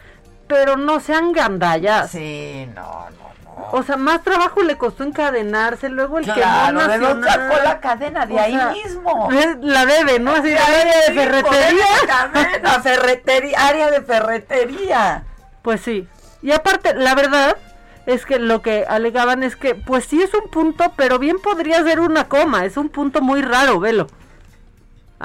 Pero 0.46 0.76
no 0.76 1.00
sean 1.00 1.32
gandallas. 1.32 2.10
Sí, 2.10 2.68
no, 2.74 3.08
no. 3.10 3.24
O 3.70 3.82
sea, 3.82 3.96
más 3.96 4.22
trabajo 4.22 4.62
le 4.62 4.76
costó 4.76 5.04
encadenarse, 5.04 5.88
luego 5.88 6.18
el 6.18 6.24
claro, 6.24 6.78
que 6.80 6.98
no 6.98 7.22
sacó 7.22 7.56
la 7.62 7.80
cadena 7.80 8.26
de 8.26 8.38
ahí 8.38 8.52
sea, 8.52 8.70
mismo. 8.70 9.28
La 9.62 9.86
debe, 9.86 10.18
¿no? 10.18 10.32
Así, 10.32 10.52
área 10.52 11.00
de 11.06 11.14
ferretería. 11.14 11.86
Cadena, 12.06 12.70
ferretería, 12.82 13.66
área 13.66 13.90
de 13.90 14.02
ferretería. 14.02 15.24
Pues 15.62 15.80
sí. 15.80 16.08
Y 16.42 16.52
aparte, 16.52 16.94
la 16.94 17.14
verdad 17.14 17.56
es 18.06 18.26
que 18.26 18.38
lo 18.38 18.60
que 18.60 18.84
alegaban 18.88 19.42
es 19.42 19.56
que, 19.56 19.74
pues 19.74 20.04
sí 20.04 20.20
es 20.20 20.34
un 20.34 20.50
punto, 20.50 20.92
pero 20.96 21.18
bien 21.18 21.38
podría 21.38 21.82
ser 21.82 22.00
una 22.00 22.28
coma. 22.28 22.64
Es 22.64 22.76
un 22.76 22.88
punto 22.88 23.22
muy 23.22 23.42
raro, 23.42 23.80
velo. 23.80 24.08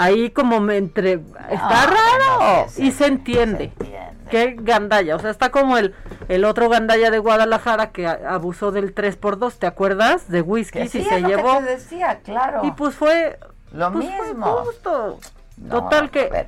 Ahí 0.02 0.30
como 0.30 0.60
me 0.62 0.78
entre... 0.78 1.14
Está 1.50 1.86
raro. 1.88 2.40
no, 2.40 2.70
sí, 2.70 2.88
y 2.88 2.92
se 2.92 3.08
entiende. 3.08 3.58
Se 3.78 3.84
entiende. 3.84 4.10
Qué 4.32 4.56
gandalla. 4.60 5.16
O 5.16 5.20
sea, 5.20 5.30
está 5.30 5.50
como 5.52 5.78
el, 5.78 5.94
el 6.30 6.46
otro 6.46 6.70
gandalla 6.70 7.12
de 7.12 7.20
Guadalajara 7.20 7.92
que 7.92 8.08
a- 8.08 8.20
abusó 8.30 8.72
del 8.72 8.96
3x2, 8.96 9.58
¿te 9.58 9.68
acuerdas? 9.68 10.30
De 10.30 10.42
whisky 10.42 10.80
Que 10.80 10.86
y 10.86 10.88
sí, 10.88 11.04
se 11.04 11.20
lo 11.20 11.28
que 11.28 11.36
llevó. 11.36 11.58
te 11.58 11.64
decía, 11.64 12.20
claro. 12.24 12.62
Y 12.64 12.72
pues 12.72 12.96
fue... 12.96 13.38
Lo 13.74 13.92
pues 13.92 14.06
fue 14.16 14.28
mismo. 14.28 14.46
justo. 14.64 15.20
No, 15.58 15.70
Total 15.84 16.10
que... 16.12 16.46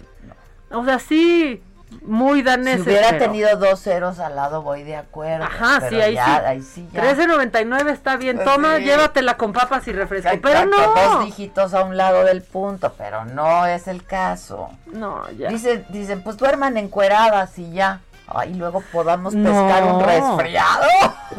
O 0.71 0.85
sea, 0.85 0.99
sí, 0.99 1.61
muy 2.03 2.41
danés. 2.41 2.77
Si 2.77 2.89
hubiera 2.89 3.09
pero- 3.09 3.25
tenido 3.25 3.55
dos 3.57 3.81
ceros 3.81 4.19
al 4.19 4.35
lado, 4.35 4.61
voy 4.61 4.83
de 4.83 4.95
acuerdo. 4.95 5.45
Ajá, 5.45 5.77
pero 5.81 5.97
sí, 5.97 6.01
ahí 6.01 6.13
ya, 6.15 6.25
sí. 6.25 6.45
Ahí 6.45 6.61
sí 6.61 6.89
ya. 6.91 7.01
13.99 7.15 7.91
está 7.91 8.17
bien. 8.17 8.37
Pues 8.37 8.47
Toma, 8.47 8.77
sí. 8.77 8.83
llévatela 8.83 9.37
con 9.37 9.53
papas 9.53 9.87
y 9.87 9.91
refresco. 9.93 10.29
Pero 10.41 10.59
Exacto, 10.59 10.93
no. 10.95 11.15
Dos 11.17 11.25
dígitos 11.25 11.73
a 11.73 11.83
un 11.83 11.97
lado 11.97 12.23
del 12.25 12.41
punto, 12.41 12.93
pero 12.97 13.25
no 13.25 13.65
es 13.65 13.87
el 13.87 14.03
caso. 14.05 14.69
No, 14.87 15.29
ya. 15.31 15.49
Dicen, 15.49 15.85
dicen, 15.89 16.23
pues 16.23 16.37
duerman 16.37 16.77
encueradas 16.77 17.57
y 17.59 17.71
ya. 17.71 17.99
Ay, 18.33 18.53
luego 18.55 18.81
podamos 18.91 19.33
No. 19.33 19.49
pescar 19.49 19.83
un 19.83 19.99
resfriado. 20.03 20.83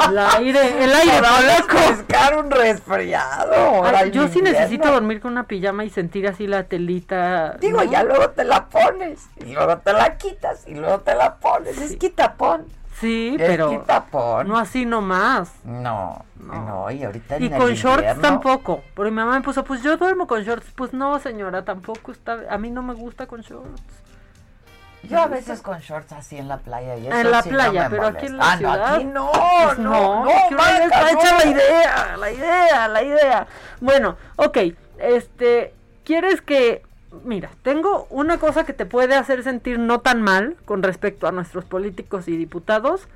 El 0.09 0.19
aire, 0.19 0.85
el 0.85 0.93
aire 0.95 1.19
Podamos 1.19 1.63
pescar 1.97 2.39
un 2.39 2.51
resfriado. 2.51 3.85
Ay, 3.85 4.11
yo 4.11 4.29
sí 4.29 4.39
invierno. 4.39 4.61
necesito 4.61 4.91
dormir 4.93 5.21
con 5.21 5.33
una 5.33 5.45
pijama 5.45 5.85
y 5.85 5.91
sentir 5.91 6.27
así 6.27 6.47
la 6.47 6.65
telita. 6.65 7.55
Digo, 7.61 7.79
¿no? 7.85 7.91
ya 7.91 8.03
luego 8.03 8.31
te 8.31 8.45
la 8.45 8.67
pones, 8.67 9.29
y 9.37 9.53
luego 9.53 9.79
te 9.79 9.93
la 9.93 10.17
quitas, 10.17 10.67
y 10.67 10.75
luego 10.75 11.01
te 11.01 11.15
la 11.15 11.35
pones. 11.37 11.79
Es 11.79 11.97
quitapón. 11.97 12.67
Sí, 13.01 13.37
Es 13.39 13.49
pero 13.49 13.71
quitapón. 13.71 14.47
no 14.49 14.57
así 14.59 14.85
nomás. 14.87 15.51
No, 15.65 16.25
no, 16.39 16.91
y 16.91 17.03
ahorita 17.03 17.37
en 17.37 17.43
Y 17.43 17.47
el 17.47 17.53
con 17.57 17.73
shorts 17.75 17.99
invierno- 18.03 18.23
tampoco. 18.23 18.83
Porque 18.95 19.11
mi 19.11 19.17
mamá 19.17 19.33
me 19.33 19.41
puso, 19.43 19.65
pues 19.65 19.83
yo 19.83 19.97
duermo 19.97 20.27
con 20.27 20.43
shorts. 20.43 20.71
Pues 20.77 20.93
no, 20.93 21.19
señora, 21.19 21.65
tampoco 21.65 22.13
está. 22.13 22.39
A 22.49 22.59
mí 22.59 22.71
no 22.71 22.83
me 22.83 22.95
gusta 22.95 23.27
con 23.27 23.41
shorts. 23.41 23.83
Yo 25.05 25.21
a 25.21 25.27
veces 25.27 25.61
con 25.63 25.79
shorts 25.81 26.13
así 26.13 26.37
en 26.39 26.47
la 26.49 26.59
playa 26.59 26.97
y 26.97 27.09
eso 27.09 27.17
En 27.17 27.31
la 27.31 27.43
sí 27.43 27.51
no 27.51 27.55
playa, 27.57 27.89
me 27.89 27.91
pero 27.91 28.07
aquí 28.07 28.27
en 28.27 28.37
la. 28.39 28.53
Ah, 28.53 28.57
ciudad. 28.57 28.77
no, 28.77 28.85
aquí 28.95 29.05
no, 29.05 29.31
pues 29.65 29.79
no, 29.79 30.25
no, 30.25 30.25
vez 30.25 30.51
Marta, 30.53 30.85
está 30.85 31.11
hecha 31.11 31.33
no. 31.33 31.39
la 31.39 31.51
idea, 31.51 32.17
la 32.17 32.31
idea, 32.31 32.89
la 32.89 33.03
idea. 33.03 33.47
Bueno, 33.81 34.17
ok, 34.37 34.59
este, 34.99 35.75
¿quieres 36.05 36.41
que, 36.41 36.83
mira, 37.25 37.51
tengo 37.63 38.07
una 38.11 38.39
cosa 38.39 38.65
que 38.65 38.73
te 38.73 38.87
puede 38.87 39.17
hacer 39.17 39.43
sentir 39.43 39.79
no 39.81 40.01
tan 40.01 40.23
mal 40.23 40.57
con 40.65 40.83
respecto 40.85 41.27
a 41.27 41.33
nuestros 41.33 41.65
políticos 41.65 42.29
y 42.29 42.37
diputados 42.37 43.09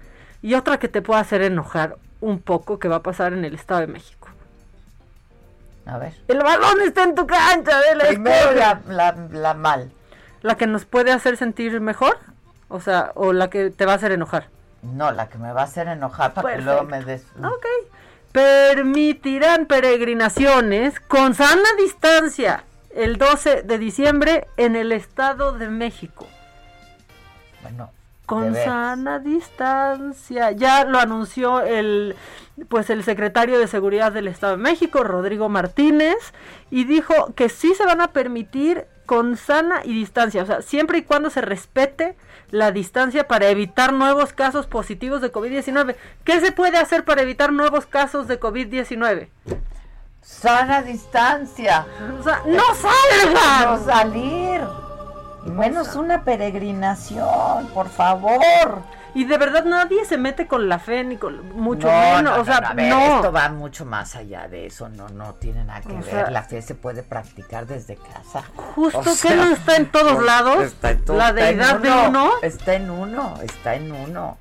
y 0.43 0.55
otra 0.55 0.79
que 0.79 0.89
te 0.89 1.03
puede 1.03 1.21
hacer 1.21 1.43
enojar 1.43 1.97
un 2.21 2.41
poco 2.41 2.79
que 2.81 2.89
va 2.89 2.97
a 2.97 3.03
pasar 3.03 3.33
en 3.33 3.45
el 3.45 3.55
Estado 3.55 3.81
de 3.81 3.87
México. 3.87 4.29
A 5.87 5.99
ver. 5.99 6.15
El 6.27 6.39
balón 6.43 6.81
está 6.83 7.05
en 7.05 7.15
tu 7.15 7.27
cancha, 7.29 7.77
Adela, 7.77 8.07
Primero 8.09 8.35
escoge. 8.51 8.57
la, 8.59 8.81
la, 8.89 9.17
la 9.31 9.55
mal. 9.55 9.93
¿La 10.47 10.57
que 10.57 10.69
nos 10.69 10.85
puede 10.85 11.11
hacer 11.11 11.37
sentir 11.37 11.81
mejor? 11.81 12.19
O 12.69 12.79
sea, 12.79 13.11
o 13.17 13.33
la 13.33 13.51
que 13.51 13.71
te 13.71 13.85
va 13.85 13.95
a 13.95 13.97
hacer 13.97 14.13
enojar. 14.13 14.47
No, 14.81 15.11
la 15.11 15.29
que 15.29 15.39
me 15.39 15.53
va 15.53 15.63
a 15.63 15.65
hacer 15.65 15.89
enojar 15.89 16.35
para 16.35 16.55
que 16.55 16.63
luego 16.63 16.85
me 16.85 17.03
des... 17.03 17.27
Ok. 17.39 17.67
Permitirán 18.31 19.67
peregrinaciones 19.67 21.01
con 21.01 21.35
sana 21.35 21.69
distancia 21.77 22.63
el 22.95 23.17
12 23.19 23.63
de 23.63 23.79
diciembre 23.79 24.47
en 24.57 24.77
el 24.77 24.93
Estado 24.93 25.51
de 25.51 25.69
México. 25.69 26.29
Bueno, 27.63 27.91
Con 28.25 28.55
sana 28.55 29.19
distancia. 29.19 30.53
Ya 30.53 30.85
lo 30.85 31.01
anunció 31.01 31.61
el 31.63 32.15
pues 32.69 32.89
el 32.89 33.03
secretario 33.03 33.59
de 33.59 33.67
Seguridad 33.67 34.13
del 34.13 34.29
Estado 34.29 34.57
de 34.57 34.63
México, 34.63 35.03
Rodrigo 35.03 35.49
Martínez, 35.49 36.33
y 36.71 36.85
dijo 36.85 37.35
que 37.35 37.49
sí 37.49 37.75
se 37.75 37.85
van 37.85 38.01
a 38.01 38.13
permitir 38.13 38.87
con 39.07 39.37
sana 39.37 39.81
y 39.85 39.95
distancia, 39.95 40.43
o 40.43 40.47
sea, 40.47 40.63
siempre 40.63 40.99
y 40.99 41.03
cuando 41.03 41.31
se 41.31 41.41
respete 41.41 42.17
la 42.51 42.71
distancia 42.71 43.27
para 43.27 43.49
evitar 43.49 43.93
nuevos 43.93 44.33
casos 44.33 44.67
positivos 44.67 45.21
de 45.21 45.33
COVID-19. 45.33 45.97
¿Qué 46.25 46.41
se 46.41 46.53
puede 46.53 46.79
hacer 46.79 47.05
para 47.05 47.23
evitar 47.23 47.53
nuevos 47.53 47.87
casos 47.87 48.29
de 48.29 48.39
COVID-19? 48.39 49.29
Sana 50.21 50.83
distancia. 50.83 51.87
O 52.19 52.23
sea, 52.23 52.43
no 52.47 52.63
salgan. 52.75 53.79
No 53.79 53.85
salir. 53.85 54.61
Y 55.47 55.51
menos 55.51 55.95
una 55.95 56.25
peregrinación, 56.25 57.69
por 57.73 57.89
favor. 57.89 58.83
Y 59.17 59.25
de 59.25 59.39
verdad 59.39 59.65
nadie 59.65 60.05
se 60.05 60.19
mete 60.19 60.47
con 60.47 60.69
la 60.69 60.79
fe 60.79 61.03
ni 61.03 61.17
con 61.17 61.55
mucho 61.57 61.87
no, 61.91 61.93
menos, 62.17 62.37
no, 62.37 62.43
o 62.43 62.45
sea, 62.45 62.61
no, 62.61 62.67
a 62.69 62.75
ver, 62.75 62.89
no. 62.91 63.17
esto 63.17 63.33
va 63.33 63.49
mucho 63.49 63.87
más 63.87 64.15
allá 64.15 64.47
de 64.47 64.67
eso, 64.67 64.89
no, 64.91 65.09
no 65.09 65.33
tiene 65.35 65.65
nada 65.65 65.81
que 65.81 65.93
O 65.93 65.97
ver. 65.97 66.05
sea- 66.05 66.31
la 66.31 66.43
fe 66.43 66.61
se 66.61 66.75
puede 66.75 67.03
practicar 67.03 67.67
desde 67.67 67.97
casa. 67.97 68.45
Justo 68.75 68.99
O 68.99 69.03
que 69.03 69.11
sea, 69.15 69.37
no 69.37 69.45
está 69.53 69.77
en 69.77 69.87
todos 69.91 70.23
lados, 70.23 70.63
está 70.65 70.91
en 70.91 71.05
todo- 71.05 71.17
la 71.17 71.33
deidad 71.33 71.79
de 71.79 71.91
uno. 72.09 72.31
Está 72.43 72.75
en 72.75 72.91
uno, 72.91 73.35
está 73.43 73.75
en 73.75 73.91
uno. 73.93 74.37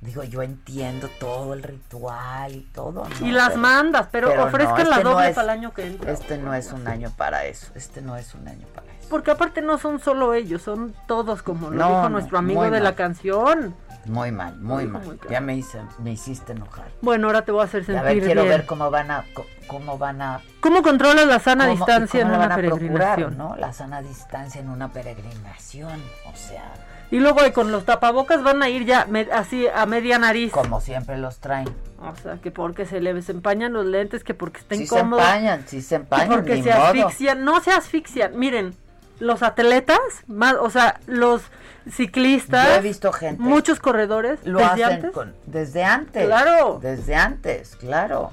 Digo, 0.00 0.22
yo 0.24 0.42
entiendo 0.42 1.08
todo 1.20 1.54
el 1.54 1.62
ritual 1.62 2.52
y 2.54 2.60
todo. 2.72 3.04
¿no? 3.08 3.26
Y 3.26 3.30
las 3.32 3.56
mandas, 3.56 4.08
pero 4.12 4.28
ofrezcan 4.44 4.84
no, 4.84 4.90
la 4.90 4.96
este 4.96 5.04
no 5.04 5.10
doble 5.10 5.28
es- 5.28 5.34
para 5.36 5.44
el 5.52 5.58
año 5.58 5.74
que 5.74 5.86
entra. 5.86 6.12
Este 6.12 6.38
no 6.38 6.54
es 6.54 6.72
un 6.72 6.86
año 6.88 7.12
para 7.16 7.44
eso, 7.46 7.68
este 7.74 8.00
no 8.02 8.16
es 8.16 8.34
un 8.34 8.46
año 8.48 8.66
para 8.74 8.86
eso. 8.92 9.08
Porque 9.10 9.30
aparte 9.30 9.60
no 9.62 9.78
son 9.78 10.00
solo 10.00 10.34
ellos, 10.34 10.62
son 10.62 10.94
todos, 11.06 11.42
como 11.42 11.70
lo 11.70 11.76
No, 11.76 11.88
dijo 11.88 12.02
no, 12.02 12.08
nuestro 12.10 12.38
amigo 12.38 12.68
de 12.70 12.80
la 12.80 12.94
canción. 12.94 13.74
Muy 14.08 14.32
mal, 14.32 14.56
muy 14.58 14.86
mal. 14.86 15.04
muy 15.04 15.16
claro. 15.16 15.30
Ya 15.32 15.40
me, 15.40 15.56
hice, 15.56 15.78
me 15.98 16.12
hiciste 16.12 16.52
enojar. 16.52 16.86
Bueno, 17.02 17.26
ahora 17.28 17.42
te 17.42 17.52
voy 17.52 17.60
a 17.62 17.64
hacer 17.64 17.84
sentir 17.84 18.00
a 18.00 18.02
ver, 18.02 18.20
quiero 18.22 18.42
bien. 18.42 18.56
ver 18.58 18.66
cómo 18.66 18.90
van 18.90 19.10
a, 19.10 19.24
cómo 19.66 19.98
van 19.98 20.22
a 20.22 20.40
¿Cómo 20.60 20.82
controlas 20.82 21.26
la 21.26 21.38
sana 21.38 21.64
cómo- 21.66 21.76
distancia 21.76 22.20
en 22.22 22.28
cómo 22.28 22.38
la 22.40 22.46
una 22.46 22.54
a 22.54 22.58
procurar, 22.58 22.78
peregrinación? 22.78 23.38
¿no? 23.38 23.56
La 23.56 23.72
sana 23.72 24.02
distancia 24.02 24.60
en 24.60 24.70
una 24.70 24.92
peregrinación, 24.92 26.00
o 26.32 26.36
sea, 26.36 26.72
Y 27.10 27.20
luego 27.20 27.38
con 27.54 27.72
los 27.72 27.84
tapabocas 27.86 28.42
van 28.42 28.62
a 28.62 28.68
ir 28.68 28.84
ya 28.84 29.06
me- 29.08 29.28
así 29.32 29.66
a 29.66 29.86
media 29.86 30.18
nariz. 30.18 30.52
como 30.52 30.80
siempre 30.80 31.16
los 31.18 31.38
traen. 31.38 31.68
O 32.00 32.14
sea, 32.22 32.36
que 32.36 32.50
porque 32.50 32.84
se 32.86 33.00
les 33.00 33.28
empañan 33.30 33.72
los 33.72 33.86
lentes, 33.86 34.24
que 34.24 34.34
porque 34.34 34.58
está 34.60 34.74
Sí 34.74 34.86
se 34.86 34.94
incómodo. 34.96 35.20
empañan, 35.20 35.64
sí 35.66 35.80
se 35.82 35.94
empañan, 35.96 36.28
porque 36.28 36.62
se 36.62 36.70
modo. 36.70 36.84
asfixian. 36.84 37.44
No 37.44 37.60
se 37.60 37.70
asfixian. 37.72 38.38
Miren, 38.38 38.74
los 39.20 39.42
atletas, 39.42 39.98
más, 40.26 40.54
o 40.60 40.70
sea, 40.70 41.00
los 41.06 41.42
ciclistas. 41.90 42.68
Yo 42.68 42.74
he 42.74 42.80
visto 42.80 43.12
gente 43.12 43.42
Muchos 43.42 43.80
corredores. 43.80 44.40
Lo 44.44 44.58
desde 44.58 44.84
hacen 44.84 44.96
antes. 44.96 45.10
con- 45.12 45.34
desde 45.46 45.84
antes. 45.84 46.26
Claro. 46.26 46.78
Desde 46.82 47.14
antes, 47.14 47.76
claro. 47.76 48.32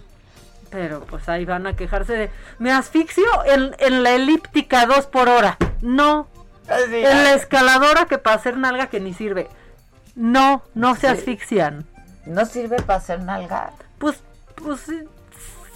Pero 0.69 1.01
pues 1.01 1.29
ahí 1.29 1.45
van 1.45 1.67
a 1.67 1.75
quejarse 1.75 2.13
de, 2.13 2.29
me 2.59 2.71
asfixio 2.71 3.25
en, 3.45 3.75
en 3.79 4.03
la 4.03 4.11
elíptica 4.11 4.85
dos 4.85 5.05
por 5.05 5.29
hora. 5.29 5.57
No. 5.81 6.27
Así, 6.67 6.95
en 6.95 7.23
la 7.23 7.29
ah. 7.29 7.35
escaladora 7.35 8.05
que 8.05 8.17
para 8.17 8.35
hacer 8.35 8.57
nalga 8.57 8.87
que 8.87 8.99
ni 8.99 9.13
sirve. 9.13 9.47
No, 10.15 10.63
no 10.73 10.95
se 10.95 11.07
asfixian. 11.07 11.85
No 12.25 12.45
sirve 12.45 12.77
para 12.81 12.99
hacer 12.99 13.21
nalga. 13.21 13.71
Pues, 13.99 14.21
pues 14.55 14.89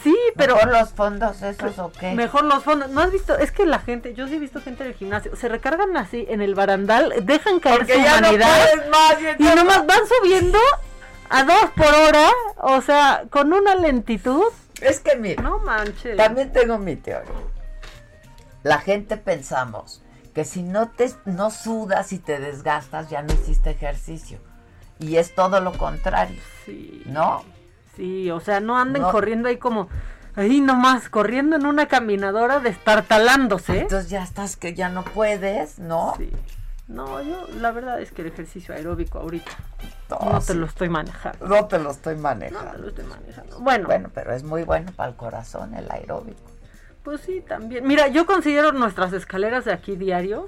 sí, 0.03 0.17
pero... 0.35 0.55
Mejor 0.55 0.71
los 0.71 0.89
fondos 0.89 1.41
esos 1.41 1.77
o 1.79 1.91
qué. 1.91 2.13
Mejor 2.13 2.43
los 2.43 2.63
fondos. 2.63 2.89
¿No 2.89 3.01
has 3.01 3.11
visto? 3.11 3.37
Es 3.37 3.51
que 3.51 3.65
la 3.65 3.79
gente, 3.79 4.13
yo 4.13 4.27
sí 4.27 4.35
he 4.35 4.39
visto 4.39 4.61
gente 4.61 4.83
del 4.83 4.93
gimnasio, 4.93 5.35
se 5.35 5.47
recargan 5.49 5.95
así 5.97 6.25
en 6.29 6.41
el 6.41 6.55
barandal, 6.55 7.13
dejan 7.23 7.59
caer 7.59 7.79
Porque 7.79 7.95
su 7.95 8.01
ya 8.01 8.21
no 8.21 8.27
humanidad 8.29 8.69
puedes 8.73 8.89
más, 8.89 9.15
y 9.37 9.43
nomás 9.43 9.85
van 9.85 10.01
subiendo 10.07 10.59
a 11.29 11.43
dos 11.43 11.65
por 11.75 11.93
hora, 11.93 12.29
o 12.57 12.81
sea, 12.81 13.23
con 13.29 13.53
una 13.53 13.75
lentitud. 13.75 14.43
Es 14.81 14.99
que 14.99 15.15
mira, 15.15 15.43
No 15.43 15.59
manches. 15.59 16.15
también 16.17 16.51
tengo 16.51 16.77
mi 16.77 16.95
teoría. 16.95 17.31
La 18.63 18.79
gente 18.79 19.17
pensamos 19.17 20.01
que 20.33 20.45
si 20.45 20.63
no 20.63 20.89
te 20.89 21.11
no 21.25 21.49
sudas 21.51 22.11
y 22.13 22.19
te 22.19 22.39
desgastas 22.39 23.09
ya 23.09 23.21
no 23.21 23.33
hiciste 23.33 23.69
ejercicio. 23.71 24.39
Y 24.99 25.15
es 25.15 25.33
todo 25.33 25.61
lo 25.61 25.73
contrario. 25.73 26.41
Sí. 26.65 27.03
¿No? 27.05 27.43
Sí, 27.99 28.31
o 28.31 28.39
sea, 28.39 28.61
no 28.61 28.77
anden 28.77 29.01
No. 29.01 29.11
corriendo 29.11 29.49
ahí 29.49 29.57
como 29.57 29.89
ahí 30.35 30.61
nomás 30.61 31.09
corriendo 31.09 31.57
en 31.57 31.65
una 31.65 31.87
caminadora 31.87 32.59
destartalándose. 32.61 33.79
Entonces 33.81 34.09
ya 34.09 34.23
estás 34.23 34.55
que 34.55 34.73
ya 34.73 34.87
no 34.87 35.03
puedes, 35.03 35.79
¿no? 35.79 36.13
Sí. 36.17 36.29
No, 36.87 37.21
yo 37.21 37.45
la 37.59 37.71
verdad 37.71 38.01
es 38.01 38.11
que 38.13 38.21
el 38.21 38.29
ejercicio 38.29 38.73
aeróbico 38.73 39.19
ahorita 39.19 39.51
No, 40.09 40.31
no 40.31 40.39
te 40.41 40.53
lo 40.55 40.65
estoy 40.65 40.87
manejando. 40.87 41.45
No 41.45 41.65
te 41.67 41.77
lo 41.77 41.91
estoy 41.91 42.15
No 42.15 42.21
manejando. 42.21 42.71
te 42.71 42.77
lo 42.77 42.87
estoy 42.87 43.05
manejando. 43.05 43.59
Bueno, 43.59 43.85
Bueno, 43.87 44.09
pero 44.13 44.33
es 44.33 44.43
muy 44.43 44.63
bueno 44.63 44.91
para 44.95 45.09
el 45.09 45.15
corazón 45.17 45.73
el 45.75 45.91
aeróbico. 45.91 46.39
pues 47.03 47.19
sí, 47.21 47.43
también. 47.47 47.85
Mira, 47.85 48.07
yo 48.07 48.25
considero 48.25 48.71
nuestras 48.71 49.11
escaleras 49.13 49.65
de 49.65 49.73
aquí 49.73 49.97
diario. 49.97 50.47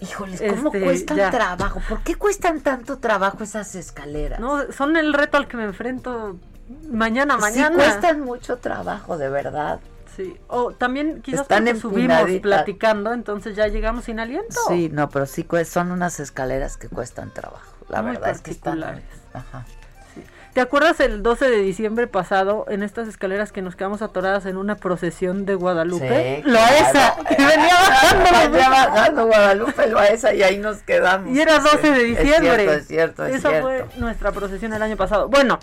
Híjoles, 0.00 0.40
¿cómo 0.40 0.68
Este, 0.68 0.82
cuestan 0.84 1.16
ya. 1.18 1.30
trabajo? 1.30 1.80
¿Por 1.88 2.00
qué 2.02 2.14
cuestan 2.14 2.60
tanto 2.60 2.98
trabajo 2.98 3.42
esas 3.42 3.74
escaleras? 3.74 4.38
No, 4.40 4.70
son 4.72 4.96
el 4.96 5.12
reto 5.12 5.36
al 5.36 5.48
que 5.48 5.56
me 5.58 5.64
enfrento 5.64 6.38
mañana, 6.90 7.34
Sí, 7.36 7.40
mañana. 7.40 7.76
cuestan 7.76 8.20
mucho 8.20 8.58
trabajo, 8.58 9.18
de 9.18 9.28
verdad. 9.28 9.80
Sí. 10.16 10.36
O 10.46 10.70
también 10.72 11.22
quizás 11.22 11.40
Están 11.42 11.76
subimos 11.80 12.30
platicando, 12.40 13.12
entonces 13.12 13.56
ya 13.56 13.66
llegamos 13.66 14.04
sin 14.04 14.20
aliento. 14.20 14.60
Sí, 14.68 14.88
no, 14.92 15.08
pero 15.10 15.26
sí 15.26 15.46
son 15.64 15.90
unas 15.90 16.20
escaleras 16.20 16.76
que 16.76 16.88
cuestan 16.88 17.32
trabajo. 17.32 17.74
La 17.88 18.00
Muy 18.02 18.12
verdad 18.12 18.30
es 18.30 18.40
que 18.40 18.52
están. 18.52 18.82
Ajá. 19.32 19.66
¿Te 20.52 20.60
acuerdas 20.60 21.00
el 21.00 21.24
12 21.24 21.50
de 21.50 21.56
diciembre 21.56 22.06
pasado 22.06 22.64
en 22.68 22.84
estas 22.84 23.08
escaleras 23.08 23.50
que 23.50 23.60
nos 23.60 23.74
quedamos 23.74 24.02
atoradas 24.02 24.46
en 24.46 24.56
una 24.56 24.76
procesión 24.76 25.46
de 25.46 25.56
Guadalupe? 25.56 26.42
Sí, 26.44 26.48
Loaesa, 26.48 26.92
claro. 26.92 27.24
que 27.24 27.34
venía 27.44 27.74
bajando. 27.74 28.24
Venía 28.52 28.68
bajando 28.70 29.26
Guadalupe 29.26 29.86
Loaesa 29.88 30.32
y 30.32 30.44
ahí 30.44 30.58
nos 30.58 30.76
quedamos. 30.82 31.34
Y 31.34 31.40
era 31.40 31.58
12 31.58 31.90
de 31.90 31.96
Sí, 31.98 32.04
diciembre. 32.14 32.64
Es 32.76 32.86
cierto, 32.86 32.86
es 32.86 32.86
cierto, 32.86 33.26
es 33.26 33.34
Esa 33.34 33.48
cierto. 33.48 33.66
fue 33.66 33.86
nuestra 33.98 34.30
procesión 34.30 34.72
el 34.74 34.82
año 34.82 34.96
pasado. 34.96 35.28
Bueno, 35.28 35.58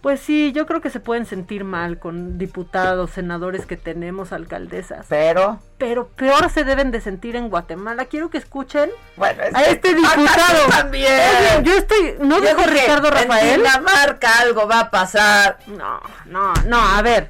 pues 0.00 0.20
sí, 0.20 0.52
yo 0.52 0.66
creo 0.66 0.80
que 0.80 0.90
se 0.90 1.00
pueden 1.00 1.26
sentir 1.26 1.64
mal 1.64 1.98
con 1.98 2.38
diputados, 2.38 3.10
senadores 3.10 3.66
que 3.66 3.76
tenemos, 3.76 4.32
alcaldesas. 4.32 5.06
Pero, 5.08 5.58
Pero 5.78 6.08
peor 6.08 6.50
se 6.50 6.64
deben 6.64 6.90
de 6.90 7.00
sentir 7.00 7.34
en 7.36 7.48
Guatemala. 7.48 8.04
Quiero 8.04 8.30
que 8.30 8.38
escuchen 8.38 8.90
bueno, 9.16 9.42
es 9.42 9.54
a 9.54 9.62
que 9.64 9.70
este 9.70 9.94
diputado. 9.94 10.68
también. 10.70 11.12
Oye, 11.12 11.62
yo 11.64 11.72
estoy, 11.74 12.14
¿no 12.20 12.38
Yo 12.38 12.48
dijo 12.48 12.62
Ricardo 12.68 13.08
En 13.08 13.14
Rafael? 13.14 13.56
Dinamarca 13.62 14.38
algo 14.40 14.68
va 14.68 14.80
a 14.80 14.90
pasar. 14.90 15.58
No, 15.66 16.00
no, 16.26 16.52
no, 16.66 16.78
a 16.80 17.02
ver. 17.02 17.28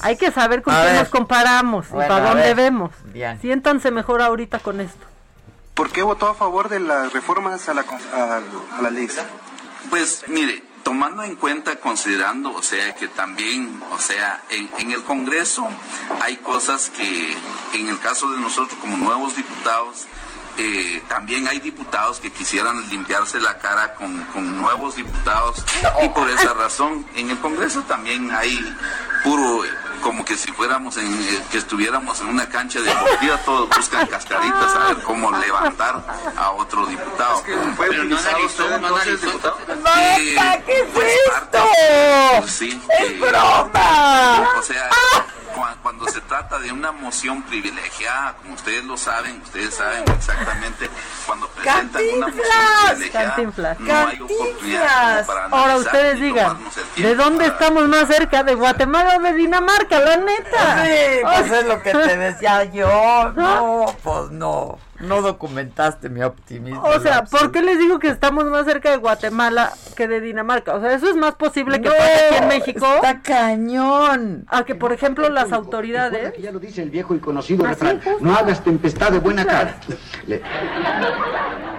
Hay 0.00 0.16
que 0.16 0.30
saber 0.32 0.62
con 0.62 0.74
quién 0.74 0.96
nos 0.96 1.08
comparamos 1.08 1.86
y 1.88 1.92
para 1.94 2.20
dónde 2.20 2.52
vemos. 2.54 2.90
Bien. 3.12 3.40
Siéntanse 3.40 3.90
mejor 3.90 4.22
ahorita 4.22 4.58
con 4.58 4.80
esto. 4.80 5.06
¿Por 5.74 5.90
qué 5.90 6.02
votó 6.02 6.28
a 6.28 6.34
favor 6.34 6.68
de 6.68 6.78
las 6.80 7.12
reformas 7.12 7.68
a 7.68 7.74
la, 7.74 7.82
con- 7.84 7.98
a, 8.12 8.40
a 8.78 8.82
la 8.82 8.90
ley? 8.90 9.08
Pues 9.90 10.24
mire, 10.28 10.62
tomando 10.84 11.24
en 11.24 11.34
cuenta, 11.34 11.80
considerando, 11.80 12.52
o 12.52 12.62
sea, 12.62 12.94
que 12.94 13.08
también, 13.08 13.82
o 13.90 13.98
sea, 13.98 14.44
en, 14.50 14.70
en 14.78 14.92
el 14.92 15.02
Congreso 15.02 15.66
hay 16.20 16.36
cosas 16.36 16.90
que, 16.90 17.36
en 17.72 17.88
el 17.88 17.98
caso 17.98 18.30
de 18.30 18.38
nosotros 18.38 18.78
como 18.80 18.96
nuevos 18.96 19.34
diputados, 19.34 20.06
eh, 20.58 21.02
también 21.08 21.48
hay 21.48 21.60
diputados 21.60 22.20
que 22.20 22.30
quisieran 22.30 22.88
limpiarse 22.88 23.40
la 23.40 23.58
cara 23.58 23.94
con, 23.94 24.22
con 24.26 24.60
nuevos 24.60 24.96
diputados 24.96 25.64
y 26.02 26.08
por 26.08 26.28
esa 26.30 26.54
razón 26.54 27.06
en 27.14 27.30
el 27.30 27.38
Congreso 27.38 27.82
también 27.82 28.30
hay 28.30 28.58
puro 29.22 29.64
como 30.04 30.22
que 30.22 30.36
si 30.36 30.52
fuéramos 30.52 30.98
en, 30.98 31.12
eh, 31.12 31.42
que 31.50 31.56
estuviéramos 31.58 32.20
en 32.20 32.26
una 32.26 32.46
cancha 32.46 32.78
deportiva, 32.78 33.38
todos 33.38 33.70
buscan 33.74 34.06
cascaritas 34.06 34.74
a 34.74 34.88
ver 34.88 35.02
cómo 35.02 35.30
levantar 35.32 36.04
a 36.36 36.50
otro 36.50 36.84
diputado. 36.84 37.42
Pero 37.78 38.04
no 38.04 38.18
analizó, 38.18 38.78
no 38.78 38.86
analizó. 38.88 39.28
Eh, 40.18 40.36
¿Qué 40.66 40.80
es 40.80 40.88
pues, 40.92 41.06
esto? 41.06 41.58
pues, 42.40 42.52
sí, 42.52 42.82
¡Es 43.00 43.10
eh, 43.10 43.18
broma! 43.18 44.48
O 44.58 44.62
sea, 44.62 44.90
cuando 45.82 46.08
se 46.08 46.20
trata 46.22 46.58
de 46.58 46.72
una 46.72 46.92
moción 46.92 47.42
privilegiada, 47.42 48.34
como 48.34 48.54
ustedes 48.54 48.84
lo 48.84 48.96
saben, 48.96 49.40
ustedes 49.42 49.74
saben 49.74 50.02
exactamente, 50.08 50.88
cuando 51.26 51.48
presentan 51.48 52.02
una 52.16 52.26
moción 52.28 52.44
privilegiada, 52.88 53.26
Cantinflas. 53.34 53.80
no 53.80 53.94
hay 54.08 54.20
oportunidad 54.20 55.14
como 55.16 55.26
para 55.26 55.44
Ahora 55.56 55.76
ustedes 55.76 56.20
digan, 56.20 56.58
¿de 56.96 57.14
dónde 57.14 57.44
para- 57.44 57.52
estamos 57.54 57.88
más 57.88 58.08
cerca? 58.08 58.42
¿De 58.42 58.54
Guatemala 58.54 59.16
o 59.16 59.20
de 59.20 59.32
Dinamarca? 59.34 60.00
La 60.00 60.16
neta. 60.16 60.84
Sí, 60.84 61.20
pues 61.22 61.50
es 61.52 61.66
lo 61.66 61.82
que 61.82 61.92
te 61.92 62.16
decía 62.16 62.64
yo. 62.64 63.32
No, 63.34 63.86
pues 64.02 64.30
no. 64.30 64.78
No 65.00 65.22
documentaste 65.22 66.08
mi 66.08 66.22
optimismo. 66.22 66.82
O 66.82 67.00
sea, 67.00 67.24
¿por 67.24 67.50
qué 67.52 67.62
les 67.62 67.78
digo 67.78 67.98
que 67.98 68.08
estamos 68.08 68.44
más 68.44 68.64
cerca 68.64 68.90
de 68.90 68.96
Guatemala 68.98 69.72
que 69.96 70.06
de 70.08 70.20
Dinamarca? 70.20 70.74
O 70.74 70.80
sea, 70.80 70.92
eso 70.94 71.08
es 71.10 71.16
más 71.16 71.34
posible 71.34 71.80
que 71.80 71.88
No, 71.88 71.94
pase 71.96 72.26
aquí 72.28 72.36
en 72.42 72.48
México. 72.48 72.86
Está 72.96 73.20
cañón. 73.20 74.46
A 74.48 74.64
que, 74.64 74.74
por 74.74 74.92
ejemplo, 74.92 75.28
las 75.28 75.52
autoridades. 75.52 76.32
Ya 76.40 76.52
lo 76.52 76.58
dice 76.60 76.82
el 76.82 76.90
viejo 76.90 77.14
y 77.14 77.18
conocido 77.18 77.64
Ah, 77.64 77.70
refrán. 77.70 78.00
No 78.20 78.34
hagas 78.34 78.62
tempestad 78.62 79.10
de 79.12 79.18
buena 79.18 79.44
cara. 79.44 79.76
Le- 80.26 80.42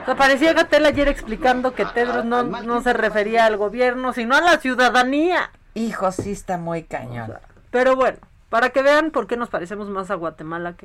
O 0.02 0.06
sea, 0.06 0.16
parecía 0.16 0.54
Gatel 0.54 0.86
ayer 0.86 1.08
explicando 1.08 1.74
que 1.74 1.86
Tedros 1.86 2.26
no, 2.26 2.44
no 2.44 2.82
se 2.82 2.94
refería 2.94 3.46
al 3.46 3.58
gobierno, 3.58 4.14
sino 4.14 4.36
a 4.36 4.42
la 4.42 4.58
ciudadanía. 4.60 5.52
Hijo, 5.74 6.12
sí 6.12 6.32
está 6.32 6.58
muy 6.58 6.84
cañón. 6.84 7.34
Pero 7.72 7.96
bueno, 7.96 8.18
para 8.56 8.70
que 8.70 8.82
vean 8.82 9.12
por 9.12 9.28
qué 9.28 9.36
nos 9.36 9.50
parecemos 9.50 9.90
más 9.90 10.10
a 10.12 10.16
Guatemala 10.16 10.76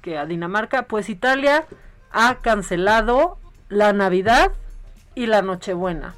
que, 0.00 0.16
a 0.16 0.24
Dinamarca, 0.24 0.84
pues 0.84 1.10
Italia 1.10 1.66
ha 2.10 2.36
cancelado 2.36 3.36
la 3.68 3.92
Navidad 3.92 4.52
y 5.14 5.26
la 5.26 5.42
Nochebuena. 5.42 6.14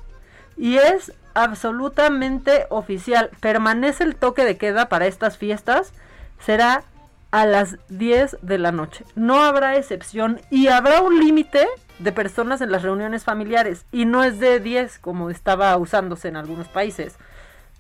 Y 0.57 0.77
es 0.77 1.13
absolutamente 1.35 2.67
oficial. 2.69 3.31
Permanece 3.41 4.05
el 4.05 4.15
toque 4.15 4.45
de 4.45 4.57
queda 4.57 4.89
para 4.89 5.09
estas 5.09 5.37
fiestas. 5.37 5.93
Será 6.39 6.85
a 7.33 7.45
las 7.45 7.79
10 7.89 8.37
de 8.43 8.59
la 8.59 8.71
noche. 8.71 9.05
No 9.17 9.43
habrá 9.43 9.75
excepción 9.75 10.41
y 10.49 10.69
habrá 10.69 11.01
un 11.01 11.19
límite 11.19 11.67
de 11.99 12.13
personas 12.13 12.61
en 12.61 12.71
las 12.71 12.83
reuniones 12.83 13.25
familiares. 13.25 13.85
Y 13.91 14.05
no 14.05 14.23
es 14.23 14.39
de 14.39 14.61
10 14.61 15.01
como 15.01 15.29
estaba 15.29 15.77
usándose 15.77 16.29
en 16.29 16.37
algunos 16.37 16.69
países. 16.69 17.17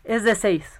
Es 0.02 0.24
de 0.24 0.34
6. 0.34 0.79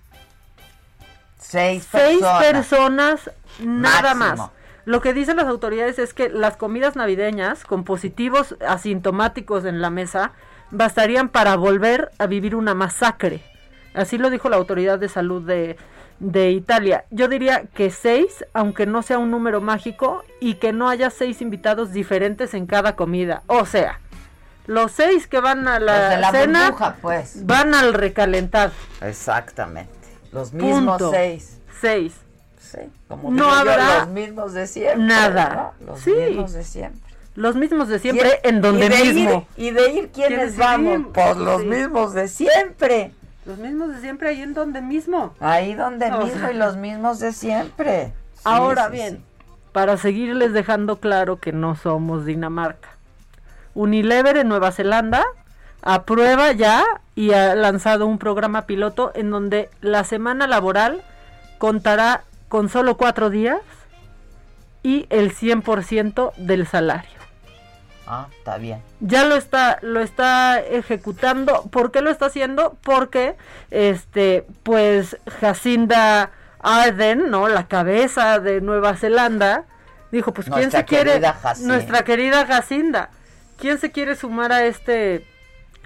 Seis 1.51 1.89
Seis 1.91 2.21
personas. 2.21 2.53
personas, 2.53 3.31
nada 3.59 4.15
Máximo. 4.15 4.47
más. 4.47 4.51
Lo 4.85 5.01
que 5.01 5.13
dicen 5.13 5.37
las 5.37 5.47
autoridades 5.47 5.99
es 5.99 6.15
que 6.15 6.29
las 6.29 6.57
comidas 6.57 6.97
navideñas 6.97 7.65
con 7.65 7.85
positivos 7.85 8.57
asintomáticos 8.67 9.65
en 9.65 9.81
la 9.81 9.91
mesa 9.91 10.33
bastarían 10.71 11.29
para 11.29 11.57
volver 11.57 12.11
a 12.19 12.27
vivir 12.27 12.55
una 12.55 12.75
masacre. 12.75 13.43
Así 13.95 14.17
lo 14.17 14.31
dijo 14.31 14.49
la 14.49 14.57
autoridad 14.57 14.99
de 14.99 15.09
salud 15.09 15.43
de, 15.43 15.77
de 16.21 16.51
Italia. 16.53 17.05
Yo 17.11 17.27
diría 17.27 17.65
que 17.75 17.91
seis, 17.91 18.45
aunque 18.53 18.87
no 18.87 19.03
sea 19.03 19.19
un 19.19 19.31
número 19.31 19.61
mágico, 19.61 20.23
y 20.39 20.55
que 20.55 20.73
no 20.73 20.89
haya 20.89 21.11
seis 21.11 21.43
invitados 21.43 21.93
diferentes 21.93 22.55
en 22.55 22.67
cada 22.67 22.95
comida. 22.95 23.43
O 23.49 23.67
sea, 23.67 24.01
los 24.67 24.93
seis 24.93 25.27
que 25.27 25.41
van 25.41 25.67
a 25.67 25.81
la, 25.81 26.31
cena 26.31 26.71
burbuja, 26.71 26.97
pues. 27.03 27.45
van 27.45 27.75
al 27.75 27.93
recalentar. 27.93 28.71
Exactamente. 29.01 30.00
Los 30.33 30.53
mismos 30.53 30.99
Punto. 30.99 31.11
seis. 31.11 31.59
Seis. 31.81 32.15
Sí, 32.61 32.79
como 33.09 33.31
No 33.31 33.45
yo, 33.45 33.51
habrá 33.51 33.99
los 34.01 34.09
mismos 34.09 34.53
de 34.53 34.67
siempre. 34.67 35.05
nada. 35.05 35.73
¿no? 35.81 35.87
Los 35.87 36.01
Sí. 36.01 36.13
mismos 36.13 36.53
de 36.53 36.63
siempre. 36.65 37.01
Los 37.35 37.57
mismos 37.57 37.89
de 37.89 37.99
siempre, 37.99 38.41
Y- 38.45 38.49
en 38.49 38.61
donde 38.61 38.87
y 38.87 38.89
de 38.89 39.05
mismo. 39.13 39.47
Ir, 39.57 39.67
y 39.67 39.71
de 39.71 39.93
ir, 39.93 40.11
¿quiénes 40.11 40.15
¿Quiénes 40.55 40.57
vamos? 40.57 41.07
Pues 41.15 41.37
los 41.37 41.63
Sí. 41.63 41.67
mismos 41.69 42.13
de 42.15 42.29
siempre. 42.29 43.13
Los 43.47 43.59
mismos 43.59 43.89
de 43.95 44.01
siempre, 44.01 44.29
ahí 44.29 44.43
en 44.43 44.53
donde 44.55 44.83
mismo. 44.83 45.35
Ahí 45.41 45.75
donde 45.75 46.07
O 46.13 46.25
mismo 46.25 46.41
sea. 46.41 46.53
y 46.53 46.57
los 46.57 46.77
mismos 46.77 47.19
de 47.19 47.33
siempre. 47.33 48.13
Sí, 48.35 48.41
Ahora 48.45 48.89
bien, 48.89 49.25
para 49.73 49.97
seguirles 49.97 50.53
dejando 50.53 50.97
claro 51.01 51.39
que 51.41 51.53
no 51.53 51.75
somos 51.77 52.25
Dinamarca. 52.27 52.89
Unilever 53.75 54.37
en 54.37 54.49
Nueva 54.49 54.71
Zelanda 54.73 55.25
aprueba 55.83 56.53
ya 56.53 56.85
y 57.21 57.35
ha 57.35 57.55
lanzado 57.55 58.07
un 58.07 58.17
programa 58.17 58.65
piloto 58.65 59.13
en 59.15 59.31
donde 59.31 59.69
la 59.83 60.05
semana 60.05 60.47
laboral 60.47 61.03
contará 61.59 62.25
con 62.49 62.71
solo 62.71 62.97
cuatro 62.97 63.29
días 63.29 63.61
y 64.83 65.07
el 65.11 65.35
100% 65.35 66.33
del 66.39 66.67
salario. 66.67 67.21
Ah, 68.07 68.27
está 68.39 68.57
bien. 68.57 68.83
ya 69.01 69.25
lo 69.25 69.37
está 69.37 69.79
lo 69.83 70.01
está 70.01 70.59
ejecutando 70.61 71.65
¿por 71.71 71.93
qué 71.93 72.01
lo 72.01 72.11
está 72.11 72.27
haciendo? 72.27 72.77
porque 72.83 73.37
este 73.71 74.47
pues 74.63 75.17
Jacinda 75.41 76.31
Arden 76.59 77.31
no 77.31 77.47
la 77.49 77.69
cabeza 77.69 78.41
de 78.41 78.63
Nueva 78.63 78.97
Zelanda 78.97 79.65
dijo 80.11 80.33
pues 80.33 80.47
quién 80.49 80.57
Nuestra 80.63 80.81
se 80.81 80.87
quiere 80.87 81.21
Jacinda. 81.21 81.73
nuestra 81.75 82.03
querida 82.03 82.47
Jacinda 82.47 83.11
quién 83.59 83.79
se 83.79 83.93
quiere 83.93 84.17
sumar 84.17 84.51
a 84.51 84.65
este 84.65 85.25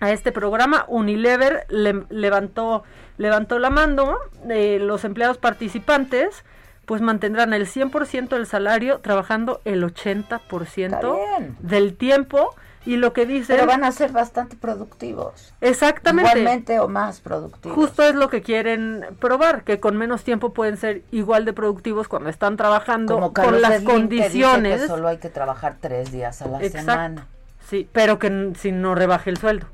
a 0.00 0.10
este 0.10 0.32
programa 0.32 0.84
Unilever 0.88 1.66
le- 1.68 2.04
levantó 2.10 2.82
levantó 3.16 3.58
la 3.58 3.70
mano 3.70 4.16
eh, 4.50 4.78
los 4.80 5.04
empleados 5.04 5.38
participantes 5.38 6.44
pues 6.84 7.00
mantendrán 7.00 7.54
el 7.54 7.66
100% 7.66 8.28
del 8.28 8.46
salario 8.46 8.98
trabajando 9.00 9.60
el 9.64 9.82
80% 9.84 10.40
Está 10.84 11.00
bien. 11.38 11.56
del 11.60 11.96
tiempo 11.96 12.54
y 12.86 12.96
lo 12.96 13.14
que 13.14 13.24
dicen 13.24 13.56
Pero 13.56 13.66
van 13.66 13.82
a 13.84 13.92
ser 13.92 14.12
bastante 14.12 14.56
productivos. 14.56 15.54
exactamente 15.62 16.30
Igualmente 16.40 16.80
o 16.80 16.88
más 16.88 17.20
productivos. 17.20 17.74
justo 17.74 18.02
es 18.02 18.14
lo 18.14 18.28
que 18.28 18.42
quieren 18.42 19.06
probar 19.20 19.64
que 19.64 19.80
con 19.80 19.96
menos 19.96 20.22
tiempo 20.24 20.52
pueden 20.52 20.76
ser 20.76 21.02
igual 21.10 21.46
de 21.46 21.54
productivos 21.54 22.08
cuando 22.08 22.28
están 22.28 22.58
trabajando 22.58 23.14
Como 23.14 23.32
con 23.32 23.62
las 23.62 23.76
Slim, 23.76 23.86
que 23.86 23.92
dice 23.94 23.94
condiciones 24.18 24.82
que 24.82 24.88
solo 24.88 25.08
hay 25.08 25.16
que 25.18 25.30
trabajar 25.30 25.76
tres 25.80 26.12
días 26.12 26.42
a 26.42 26.48
la 26.48 26.58
Exacto. 26.58 26.78
semana. 26.80 27.26
sí 27.66 27.88
pero 27.92 28.18
que 28.18 28.52
si 28.58 28.72
no 28.72 28.94
rebaje 28.94 29.30
el 29.30 29.38
sueldo 29.38 29.66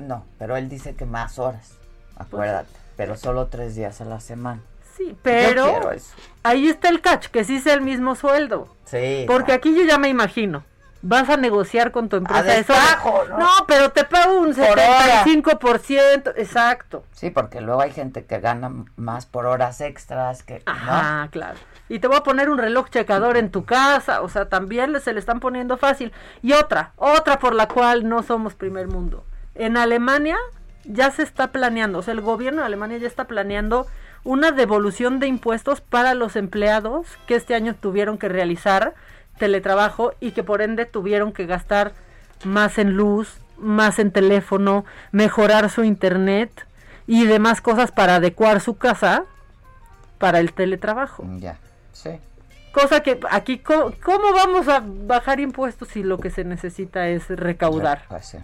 No, 0.00 0.24
pero 0.38 0.56
él 0.56 0.68
dice 0.68 0.94
que 0.94 1.04
más 1.06 1.38
horas. 1.38 1.74
Acuérdate. 2.16 2.68
Pero 2.96 3.16
solo 3.16 3.46
tres 3.46 3.74
días 3.74 4.00
a 4.00 4.04
la 4.04 4.20
semana. 4.20 4.60
sí 4.96 5.16
pero 5.22 5.90
eso. 5.90 6.14
ahí 6.44 6.68
está 6.68 6.88
el 6.88 7.00
catch 7.00 7.26
que 7.26 7.42
sí 7.44 7.58
sea 7.60 7.74
el 7.74 7.80
mismo 7.80 8.14
sueldo 8.14 8.68
Sí. 8.84 9.24
porque 9.26 9.52
aquí 9.52 9.74
yo 9.76 9.82
ya 9.84 9.98
me 9.98 10.08
imagino 10.08 10.62
vas 11.02 11.28
a 11.28 11.36
negociar 11.36 11.90
con 11.90 12.08
tu 12.08 12.16
empresa 12.16 12.38
A 12.40 12.42
destajo, 12.44 13.24
¿no? 13.28 13.38
no 13.38 13.48
pero 13.66 13.90
te 13.90 14.04
pago 14.04 14.38
un 14.38 14.54
Por 14.54 14.64
hora. 14.78 15.24
75% 15.24 16.32
exacto 16.36 17.04
Sí, 17.12 17.30
porque 17.30 17.60
luego 17.60 17.80
hay 17.80 17.90
gente 17.90 18.24
que 18.24 18.38
gana 18.38 18.70
más 18.96 19.26
por 19.26 19.46
horas 19.46 19.80
extras 19.80 20.42
que. 20.44 20.62
¿no? 20.66 20.72
Ajá, 20.72 21.28
claro. 21.30 21.58
Y 21.88 21.98
te 21.98 22.06
voy 22.08 22.16
a 22.16 22.22
poner 22.22 22.48
un 22.48 22.58
reloj 22.58 22.88
checador 22.90 23.36
en 23.36 23.50
tu 23.50 23.64
casa, 23.64 24.22
o 24.22 24.28
sea, 24.28 24.48
también 24.48 24.98
se 25.00 25.12
le 25.12 25.18
están 25.20 25.40
poniendo 25.40 25.76
fácil. 25.76 26.12
Y 26.40 26.52
otra, 26.52 26.92
otra 26.96 27.38
por 27.38 27.54
la 27.54 27.68
cual 27.68 28.08
no 28.08 28.22
somos 28.22 28.54
primer 28.54 28.86
mundo. 28.88 29.24
En 29.54 29.76
Alemania 29.76 30.36
ya 30.84 31.10
se 31.10 31.22
está 31.22 31.52
planeando, 31.52 31.98
o 31.98 32.02
sea, 32.02 32.12
el 32.12 32.20
gobierno 32.20 32.60
de 32.60 32.66
Alemania 32.66 32.98
ya 32.98 33.06
está 33.06 33.24
planeando 33.24 33.86
una 34.24 34.52
devolución 34.52 35.20
de 35.20 35.26
impuestos 35.26 35.80
para 35.80 36.14
los 36.14 36.36
empleados 36.36 37.06
que 37.26 37.36
este 37.36 37.54
año 37.54 37.74
tuvieron 37.74 38.18
que 38.18 38.28
realizar 38.28 38.94
teletrabajo 39.38 40.12
y 40.20 40.32
que 40.32 40.42
por 40.42 40.62
ende 40.62 40.86
tuvieron 40.86 41.32
que 41.32 41.46
gastar 41.46 41.92
más 42.44 42.78
en 42.78 42.92
luz, 42.92 43.38
más 43.58 43.98
en 43.98 44.10
teléfono, 44.10 44.84
mejorar 45.12 45.70
su 45.70 45.84
internet 45.84 46.66
y 47.06 47.26
demás 47.26 47.60
cosas 47.60 47.92
para 47.92 48.16
adecuar 48.16 48.60
su 48.60 48.76
casa 48.76 49.24
para 50.18 50.40
el 50.40 50.52
teletrabajo. 50.52 51.24
Ya, 51.38 51.58
sí. 51.92 52.10
Cosa 52.72 53.02
que 53.02 53.20
aquí, 53.30 53.58
¿cómo, 53.58 53.92
cómo 54.02 54.32
vamos 54.32 54.68
a 54.68 54.82
bajar 54.84 55.38
impuestos 55.38 55.88
si 55.88 56.02
lo 56.02 56.18
que 56.18 56.30
se 56.30 56.44
necesita 56.44 57.08
es 57.08 57.28
recaudar? 57.28 58.02
Pues 58.08 58.26
sí. 58.26 58.38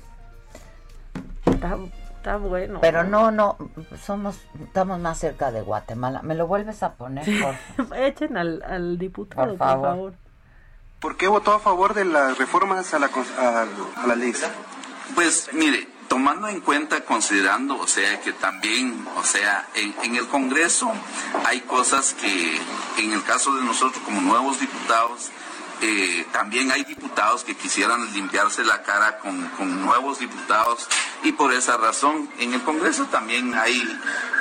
Está, 1.46 1.76
está 2.16 2.36
bueno. 2.36 2.80
Pero 2.80 3.04
no, 3.04 3.30
no, 3.30 3.56
somos, 4.04 4.36
estamos 4.62 4.98
más 4.98 5.18
cerca 5.18 5.50
de 5.50 5.62
Guatemala. 5.62 6.22
¿Me 6.22 6.34
lo 6.34 6.46
vuelves 6.46 6.82
a 6.82 6.94
poner, 6.94 7.24
Sí. 7.24 7.40
por? 7.76 7.96
Echen 7.98 8.36
al, 8.36 8.62
al 8.62 8.98
diputado, 8.98 9.48
Por 9.48 9.58
por 9.58 9.66
favor. 9.68 10.14
¿Por 11.00 11.16
qué 11.16 11.28
votó 11.28 11.54
a 11.54 11.58
favor 11.60 11.94
de 11.94 12.04
las 12.04 12.36
reformas 12.36 12.92
a 12.92 12.98
la, 12.98 13.06
a 13.06 14.06
la 14.06 14.14
ley? 14.14 14.34
Pues 15.14 15.48
mire, 15.54 15.88
tomando 16.08 16.46
en 16.48 16.60
cuenta, 16.60 17.00
considerando, 17.04 17.78
o 17.78 17.86
sea, 17.86 18.20
que 18.20 18.32
también, 18.34 19.06
o 19.16 19.22
sea, 19.24 19.66
en, 19.74 19.94
en 20.02 20.16
el 20.16 20.28
Congreso 20.28 20.92
hay 21.46 21.60
cosas 21.62 22.14
que, 22.14 22.58
en 23.02 23.12
el 23.12 23.22
caso 23.24 23.54
de 23.56 23.64
nosotros 23.64 24.02
como 24.04 24.20
nuevos 24.20 24.60
diputados, 24.60 25.30
eh, 25.80 26.26
también 26.32 26.70
hay 26.70 26.84
diputados 26.84 27.44
que 27.44 27.56
quisieran 27.56 28.12
limpiarse 28.12 28.64
la 28.64 28.82
cara 28.82 29.18
con, 29.18 29.48
con, 29.50 29.80
nuevos 29.84 30.18
diputados 30.18 30.86
y 31.22 31.32
por 31.32 31.52
esa 31.52 31.76
razón 31.76 32.28
en 32.38 32.54
el 32.54 32.62
Congreso 32.62 33.06
también 33.06 33.54
hay 33.54 33.82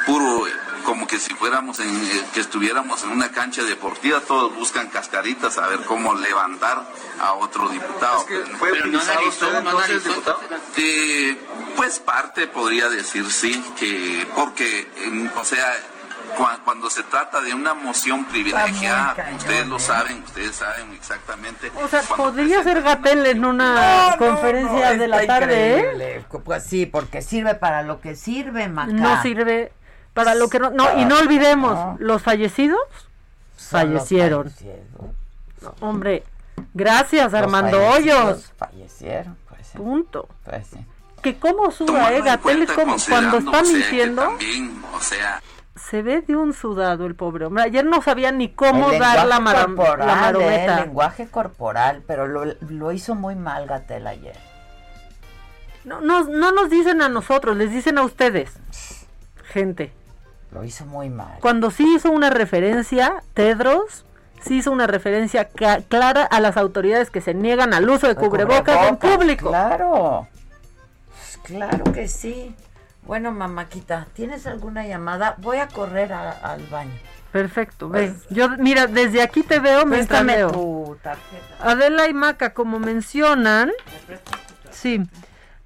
puro 0.06 0.46
como 0.84 1.08
que 1.08 1.20
si 1.20 1.34
fuéramos 1.34 1.80
en, 1.80 1.96
eh, 1.96 2.26
que 2.34 2.40
estuviéramos 2.40 3.04
en 3.04 3.12
una 3.12 3.32
cancha 3.32 3.64
deportiva, 3.64 4.22
todos 4.22 4.56
buscan 4.56 4.88
cascaritas 4.90 5.58
a 5.58 5.68
ver 5.68 5.82
cómo 5.82 6.16
levantar 6.16 6.84
a 7.20 7.34
otro 7.34 7.70
diputado. 7.70 8.26
¿Fue 8.58 8.72
utilizado 8.72 9.28
usted 9.28 9.64
diputado? 10.04 10.40
Eh, 10.78 11.38
pues 11.76 12.00
parte 12.00 12.48
podría 12.48 12.90
decir 12.90 13.30
sí, 13.32 13.64
que 13.78 14.28
porque, 14.36 14.88
o 15.36 15.44
sea, 15.44 15.76
cuando 16.64 16.90
se 16.90 17.04
trata 17.04 17.42
de 17.42 17.54
una 17.54 17.74
moción 17.74 18.26
privilegiada, 18.26 19.16
ustedes 19.36 19.68
lo 19.68 19.80
saben, 19.80 20.24
ustedes 20.24 20.56
saben 20.56 20.92
exactamente. 20.94 21.72
O 21.84 21.88
sea, 21.88 22.02
podría 22.02 22.64
ser 22.64 22.82
Gatel 22.82 23.26
en 23.26 23.46
una 23.46 24.16
conferencia 24.18 24.92
de 24.96 25.08
la 25.08 25.26
tarde, 25.26 25.80
¿eh? 25.80 26.26
Pues 26.44 26.64
sí, 26.64 26.86
porque 26.86 27.22
sirve 27.22 27.56
para 27.56 27.84
lo 27.84 28.02
que 28.02 28.16
sirve, 28.16 28.68
Maca. 28.68 28.92
No 28.92 29.22
sirve 29.22 29.72
para 30.14 30.36
lo 30.36 30.50
que 30.50 30.60
no, 30.60 30.72
no 30.72 31.00
y 31.00 31.06
no 31.06 31.18
olvidemos, 31.20 32.00
los 32.00 32.22
fallecidos 32.22 32.80
fallecieron. 33.56 34.52
hombre, 35.80 36.24
gracias 36.74 37.34
Armando 37.34 37.86
Hoyos. 37.88 38.52
Fallecieron, 38.58 39.38
pues 39.48 39.70
Punto. 39.76 40.28
Pues 40.44 40.68
sí. 40.68 40.86
Que 41.22 41.38
cómo 41.38 41.70
suda, 41.72 42.14
eh, 42.14 42.22
Gatel 42.22 42.68
cuando 42.74 43.38
está 43.38 43.62
mintiendo. 43.62 44.22
También, 44.22 44.82
o 44.96 45.02
sea, 45.02 45.42
se 45.80 46.02
ve 46.02 46.22
de 46.22 46.36
un 46.36 46.54
sudado 46.54 47.06
el 47.06 47.16
pobre 47.16 47.46
hombre. 47.46 47.64
Ayer 47.64 47.86
no 47.86 48.02
sabía 48.02 48.32
ni 48.32 48.50
cómo 48.50 48.92
dar 48.92 49.28
la, 49.28 49.38
corporal, 49.38 50.08
la 50.08 50.16
marometa. 50.16 50.80
El 50.80 50.86
lenguaje 50.86 51.28
corporal, 51.28 52.04
pero 52.06 52.28
lo, 52.28 52.46
lo 52.46 52.92
hizo 52.92 53.16
muy 53.16 53.36
mal 53.36 53.66
Gatel 53.68 54.08
ayer. 54.08 54.36
No, 55.86 56.02
no, 56.02 56.26
no 56.26 56.52
nos 56.52 56.70
dicen 56.70 57.02
a 57.02 57.10
nosotros, 57.10 57.56
les 57.56 57.72
dicen 57.72 57.98
a 57.98 58.04
ustedes. 58.04 58.54
Gente. 59.44 59.92
Lo 60.52 60.64
hizo 60.64 60.86
muy 60.86 61.10
mal. 61.10 61.38
Cuando 61.42 61.72
sí 61.72 61.96
hizo 61.96 62.12
una 62.12 62.30
referencia, 62.30 63.24
Tedros, 63.34 64.06
sí 64.42 64.58
hizo 64.58 64.72
una 64.72 64.88
referencia 64.88 65.46
clara 65.46 66.24
a 66.24 66.40
las 66.40 66.58
autoridades 66.58 67.10
que 67.12 67.22
se 67.22 67.34
niegan 67.34 67.74
al 67.74 67.90
uso 67.90 68.08
de 68.08 68.16
cubrebocas, 68.16 68.90
en 68.90 68.98
público. 68.98 69.50
Claro, 69.50 70.28
claro 71.44 71.84
que 71.94 72.08
sí. 72.08 72.56
Bueno, 73.10 73.32
mamáquita, 73.32 74.06
¿tienes 74.14 74.46
alguna 74.46 74.86
llamada? 74.86 75.34
Voy 75.40 75.58
a 75.58 75.68
correr 75.68 76.14
al 76.14 76.62
baño. 76.68 76.94
Perfecto. 77.32 77.90
Pues, 77.90 78.28
Yo, 78.30 78.50
mira, 78.60 78.86
desde 78.86 79.24
aquí 79.24 79.42
te 79.42 79.60
veo 79.60 79.84
mientras 79.88 80.24
veo. 80.24 80.52
tu 80.52 80.96
tarjeta. 81.02 81.56
Adela 81.60 82.08
y 82.08 82.14
Maca, 82.14 82.54
como 82.54 82.78
mencionan, 82.78 83.72
sí, 84.70 85.02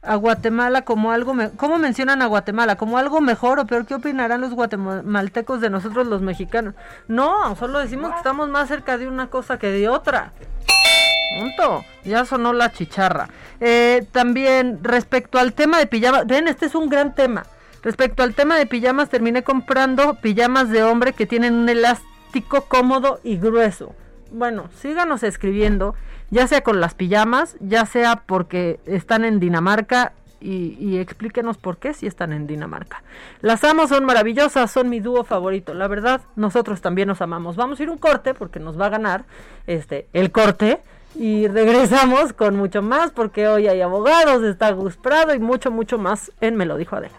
a 0.02 0.16
Guatemala 0.16 0.84
como 0.84 1.12
algo, 1.12 1.36
¿cómo 1.58 1.80
mencionan 1.80 2.22
a 2.22 2.28
Guatemala? 2.28 2.78
¿Como 2.78 2.98
algo 2.98 3.20
mejor 3.20 3.60
o 3.60 3.68
peor? 3.68 3.86
¿Qué 3.86 3.96
opinarán 3.96 4.40
los 4.40 4.54
guatemaltecos 4.54 5.60
de 5.60 5.70
nosotros 5.70 6.08
los 6.08 6.22
mexicanos? 6.22 6.76
No, 7.10 7.58
solo 7.58 7.80
decimos 7.80 8.12
que 8.12 8.18
estamos 8.20 8.48
más 8.48 8.70
cerca 8.70 8.98
de 8.98 9.06
una 9.10 9.28
cosa 9.28 9.60
que 9.60 9.68
de 9.68 9.90
otra. 9.90 10.32
Punto. 11.40 11.86
Ya 12.04 12.26
sonó 12.26 12.54
la 12.54 12.72
chicharra. 12.72 13.30
Eh, 13.60 14.06
también 14.12 14.80
respecto 14.84 15.40
al 15.40 15.54
tema 15.54 15.78
de 15.78 15.88
pijamas, 15.88 16.28
ven, 16.28 16.48
este 16.48 16.66
es 16.66 16.76
un 16.76 16.90
gran 16.90 17.16
tema. 17.16 17.46
Respecto 17.82 18.24
al 18.24 18.34
tema 18.34 18.58
de 18.58 18.66
pijamas, 18.66 19.10
terminé 19.10 19.44
comprando 19.44 20.16
pijamas 20.16 20.70
de 20.70 20.84
hombre 20.84 21.14
que 21.14 21.26
tienen 21.26 21.54
un 21.54 21.70
elástico 21.70 22.62
cómodo 22.66 23.20
y 23.24 23.38
grueso. 23.38 23.94
Bueno, 24.32 24.70
síganos 24.82 25.22
escribiendo 25.24 25.96
ya 26.34 26.48
sea 26.48 26.62
con 26.62 26.82
las 26.82 26.96
pijamas, 26.96 27.56
ya 27.60 27.86
sea 27.86 28.24
porque 28.26 28.80
están 28.86 29.24
en 29.24 29.40
Dinamarca 29.40 30.14
y, 30.42 30.98
explíquenos 30.98 31.58
por 31.58 31.78
qué 31.78 31.94
si 31.94 32.06
están 32.06 32.34
en 32.34 32.48
Dinamarca. 32.48 33.02
Las 33.40 33.64
amo, 33.64 33.88
son 33.88 34.04
maravillosas, 34.04 34.72
son 34.72 34.90
mi 34.90 35.00
dúo 35.00 35.24
favorito. 35.24 35.74
La 35.74 35.88
verdad, 35.88 36.22
nosotros 36.36 36.82
también 36.82 37.08
nos 37.08 37.22
amamos. 37.22 37.56
Vamos 37.56 37.80
a 37.80 37.84
ir 37.84 37.90
un 37.90 37.98
corte 37.98 38.34
porque 38.34 38.60
nos 38.60 38.80
va 38.80 38.88
a 38.88 38.90
ganar 38.90 39.24
este 39.68 40.08
el 40.12 40.32
corte 40.32 40.82
y 41.16 41.48
regresamos 41.48 42.34
con 42.34 42.56
mucho 42.56 42.82
más 42.82 43.12
porque 43.12 43.48
hoy 43.48 43.68
hay 43.68 43.82
abogados, 43.82 44.44
está 44.44 44.72
Gus 44.72 44.98
Prado 44.98 45.34
y 45.34 45.40
mucho 45.40 45.72
mucho 45.72 45.98
más 45.98 46.32
en 46.42 46.56
Me 46.56 46.66
lo 46.66 46.78
dijo 46.78 46.96
Adela. 46.96 47.16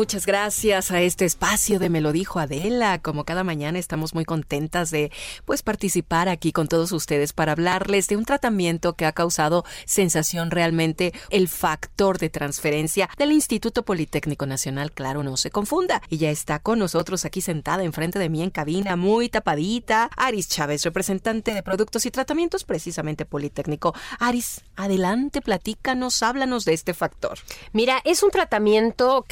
Muchas 0.00 0.24
gracias 0.24 0.92
a 0.92 1.02
este 1.02 1.26
espacio 1.26 1.78
de 1.78 1.90
Me 1.90 2.00
lo 2.00 2.12
dijo 2.12 2.38
Adela. 2.38 3.02
Como 3.02 3.24
cada 3.24 3.44
mañana 3.44 3.78
estamos 3.78 4.14
muy 4.14 4.24
contentas 4.24 4.90
de 4.90 5.12
pues 5.44 5.62
participar 5.62 6.30
aquí 6.30 6.52
con 6.52 6.68
todos 6.68 6.90
ustedes 6.92 7.34
para 7.34 7.52
hablarles 7.52 8.08
de 8.08 8.16
un 8.16 8.24
tratamiento 8.24 8.94
que 8.94 9.04
ha 9.04 9.12
causado 9.12 9.62
sensación 9.84 10.50
realmente 10.50 11.12
el 11.28 11.48
factor 11.48 12.16
de 12.16 12.30
transferencia 12.30 13.10
del 13.18 13.30
Instituto 13.30 13.84
Politécnico 13.84 14.46
Nacional, 14.46 14.90
claro, 14.92 15.22
no 15.22 15.36
se 15.36 15.50
confunda. 15.50 16.00
Y 16.08 16.16
ya 16.16 16.30
está 16.30 16.60
con 16.60 16.78
nosotros 16.78 17.26
aquí 17.26 17.42
sentada 17.42 17.84
enfrente 17.84 18.18
de 18.18 18.30
mí 18.30 18.42
en 18.42 18.48
cabina, 18.48 18.96
muy 18.96 19.28
tapadita, 19.28 20.08
Aris 20.16 20.48
Chávez, 20.48 20.82
representante 20.82 21.52
de 21.52 21.62
productos 21.62 22.06
y 22.06 22.10
tratamientos 22.10 22.64
precisamente 22.64 23.26
Politécnico. 23.26 23.94
Aris, 24.18 24.62
adelante, 24.76 25.42
platícanos, 25.42 26.22
háblanos 26.22 26.64
de 26.64 26.72
este 26.72 26.94
factor. 26.94 27.38
Mira, 27.74 28.00
es 28.06 28.22
un 28.22 28.30
tratamiento 28.30 29.26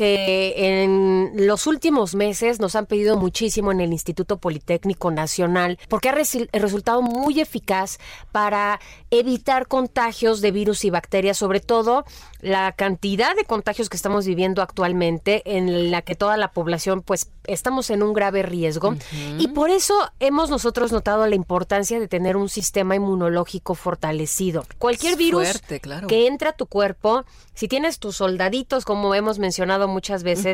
que 0.58 0.82
en 0.82 1.46
los 1.46 1.66
últimos 1.66 2.14
meses 2.14 2.58
nos 2.58 2.74
han 2.74 2.86
pedido 2.86 3.16
muchísimo 3.16 3.70
en 3.70 3.80
el 3.80 3.92
Instituto 3.92 4.38
Politécnico 4.38 5.10
Nacional 5.10 5.78
porque 5.88 6.08
ha 6.08 6.12
resultado 6.52 7.00
muy 7.00 7.40
eficaz 7.40 7.98
para 8.32 8.80
evitar 9.10 9.68
contagios 9.68 10.40
de 10.40 10.50
virus 10.50 10.84
y 10.84 10.90
bacterias, 10.90 11.38
sobre 11.38 11.60
todo 11.60 12.04
la 12.40 12.72
cantidad 12.72 13.34
de 13.36 13.44
contagios 13.44 13.88
que 13.88 13.96
estamos 13.96 14.26
viviendo 14.26 14.62
actualmente 14.62 15.42
en 15.56 15.90
la 15.90 16.02
que 16.02 16.14
toda 16.14 16.36
la 16.36 16.52
población 16.52 17.02
pues 17.02 17.30
estamos 17.46 17.90
en 17.90 18.02
un 18.02 18.12
grave 18.12 18.42
riesgo. 18.42 18.96
Y 19.38 19.48
por 19.48 19.70
eso 19.70 19.94
hemos 20.20 20.50
nosotros 20.50 20.92
notado 20.92 21.26
la 21.26 21.34
importancia 21.34 21.98
de 21.98 22.08
tener 22.08 22.36
un 22.36 22.48
sistema 22.48 22.94
inmunológico 22.94 23.74
fortalecido. 23.74 24.64
Cualquier 24.78 25.16
virus 25.16 25.60
que 26.06 26.26
entra 26.26 26.50
a 26.50 26.52
tu 26.52 26.66
cuerpo, 26.66 27.24
si 27.54 27.68
tienes 27.68 27.98
tus 27.98 28.16
soldaditos 28.16 28.84
como 28.84 29.14
hemos 29.14 29.38
mencionado 29.38 29.88
muchas 29.88 30.22
veces, 30.22 30.47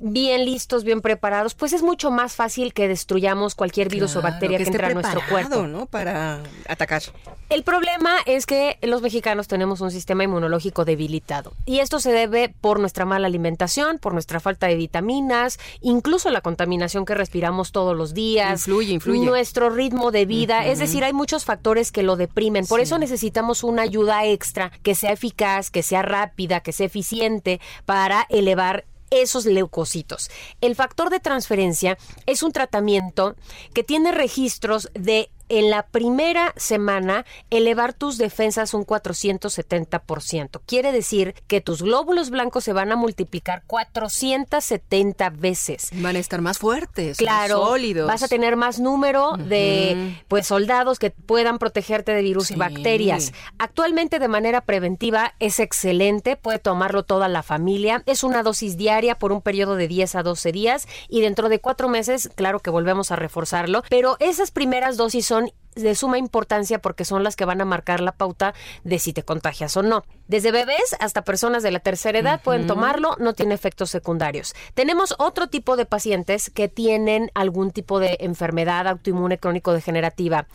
bien 0.00 0.44
listos, 0.44 0.84
bien 0.84 1.00
preparados, 1.00 1.54
pues 1.54 1.72
es 1.72 1.82
mucho 1.82 2.10
más 2.10 2.34
fácil 2.34 2.72
que 2.72 2.88
destruyamos 2.88 3.54
cualquier 3.54 3.88
virus 3.88 4.16
o 4.16 4.22
bacteria 4.22 4.58
que, 4.58 4.64
entra 4.64 4.88
a 4.88 4.94
nuestro 4.94 5.20
cuerpo, 5.28 5.66
¿no? 5.66 5.86
Para 5.86 6.40
atacar. 6.68 7.02
El 7.48 7.62
problema 7.62 8.16
es 8.26 8.44
que 8.44 8.78
los 8.82 9.02
mexicanos 9.02 9.46
tenemos 9.46 9.80
un 9.80 9.92
sistema 9.92 10.24
inmunológico 10.24 10.84
debilitado 10.84 11.52
y 11.64 11.78
esto 11.78 12.00
se 12.00 12.10
debe 12.10 12.52
por 12.60 12.80
nuestra 12.80 13.04
mala 13.04 13.28
alimentación, 13.28 13.98
por 13.98 14.12
nuestra 14.12 14.40
falta 14.40 14.66
de 14.66 14.74
vitaminas, 14.74 15.58
incluso 15.80 16.30
la 16.30 16.40
contaminación 16.40 17.04
que 17.04 17.14
respiramos 17.14 17.72
todos 17.72 17.96
los 17.96 18.14
días. 18.14 18.66
Influye, 18.66 18.94
influye. 18.94 19.24
Nuestro 19.24 19.70
ritmo 19.70 20.10
de 20.10 20.26
vida. 20.26 20.66
Es 20.66 20.78
decir, 20.78 21.04
hay 21.04 21.12
muchos 21.12 21.44
factores 21.44 21.92
que 21.92 22.02
lo 22.02 22.16
deprimen. 22.16 22.66
Por 22.66 22.80
eso 22.80 22.98
necesitamos 22.98 23.62
una 23.62 23.82
ayuda 23.82 24.24
extra 24.24 24.72
que 24.82 24.94
sea 24.94 25.12
eficaz, 25.12 25.70
que 25.70 25.82
sea 25.82 26.02
rápida, 26.02 26.60
que 26.60 26.72
sea 26.72 26.86
eficiente 26.86 27.60
para 27.84 28.26
elevar 28.28 28.84
esos 29.10 29.46
leucocitos. 29.46 30.30
El 30.60 30.74
factor 30.74 31.10
de 31.10 31.20
transferencia 31.20 31.98
es 32.26 32.42
un 32.42 32.52
tratamiento 32.52 33.36
que 33.72 33.84
tiene 33.84 34.12
registros 34.12 34.90
de 34.94 35.30
en 35.48 35.70
la 35.70 35.86
primera 35.86 36.52
semana 36.56 37.24
elevar 37.50 37.92
tus 37.92 38.18
defensas 38.18 38.74
un 38.74 38.84
470%. 38.84 40.60
Quiere 40.66 40.92
decir 40.92 41.34
que 41.46 41.60
tus 41.60 41.82
glóbulos 41.82 42.30
blancos 42.30 42.64
se 42.64 42.72
van 42.72 42.92
a 42.92 42.96
multiplicar 42.96 43.62
470 43.66 45.30
veces. 45.30 45.90
Van 45.92 46.16
a 46.16 46.18
estar 46.18 46.40
más 46.40 46.58
fuertes, 46.58 47.16
claro, 47.16 47.58
más 47.60 47.68
sólidos. 47.68 48.08
Vas 48.08 48.22
a 48.22 48.28
tener 48.28 48.56
más 48.56 48.80
número 48.80 49.36
de 49.36 50.16
pues 50.28 50.46
soldados 50.46 50.98
que 50.98 51.10
puedan 51.10 51.58
protegerte 51.58 52.12
de 52.12 52.22
virus 52.22 52.50
y 52.50 52.56
bacterias. 52.56 53.32
Actualmente 53.58 54.18
de 54.18 54.28
manera 54.28 54.60
preventiva 54.62 55.34
es 55.38 55.60
excelente, 55.60 56.36
puede 56.36 56.58
tomarlo 56.58 57.04
toda 57.04 57.28
la 57.28 57.42
familia. 57.42 58.02
Es 58.06 58.24
una 58.24 58.42
dosis 58.42 58.76
diaria 58.76 59.18
por 59.18 59.32
un 59.32 59.42
periodo 59.42 59.76
de 59.76 59.88
10 59.88 60.14
a 60.16 60.22
12 60.22 60.52
días 60.52 60.88
y 61.08 61.20
dentro 61.20 61.48
de 61.48 61.60
cuatro 61.60 61.88
meses, 61.88 62.30
claro 62.34 62.60
que 62.60 62.70
volvemos 62.70 63.10
a 63.10 63.16
reforzarlo, 63.16 63.82
pero 63.88 64.16
esas 64.20 64.50
primeras 64.50 64.96
dosis 64.96 65.26
son 65.26 65.35
de 65.76 65.94
suma 65.94 66.18
importancia 66.18 66.80
porque 66.80 67.04
son 67.04 67.22
las 67.22 67.36
que 67.36 67.44
van 67.44 67.60
a 67.60 67.64
marcar 67.64 68.00
la 68.00 68.12
pauta 68.12 68.54
de 68.82 68.98
si 68.98 69.12
te 69.12 69.22
contagias 69.22 69.76
o 69.76 69.82
no. 69.82 70.04
Desde 70.26 70.50
bebés 70.50 70.96
hasta 71.00 71.22
personas 71.22 71.62
de 71.62 71.70
la 71.70 71.80
tercera 71.80 72.18
edad 72.18 72.40
pueden 72.42 72.66
tomarlo, 72.66 73.14
no 73.18 73.34
tiene 73.34 73.54
efectos 73.54 73.90
secundarios. 73.90 74.54
Tenemos 74.74 75.14
otro 75.18 75.48
tipo 75.48 75.76
de 75.76 75.86
pacientes 75.86 76.50
que 76.50 76.68
tienen 76.68 77.30
algún 77.34 77.70
tipo 77.70 78.00
de 78.00 78.16
enfermedad 78.20 78.88
autoinmune 78.88 79.38
crónico 79.38 79.72
degenerativa 79.72 80.46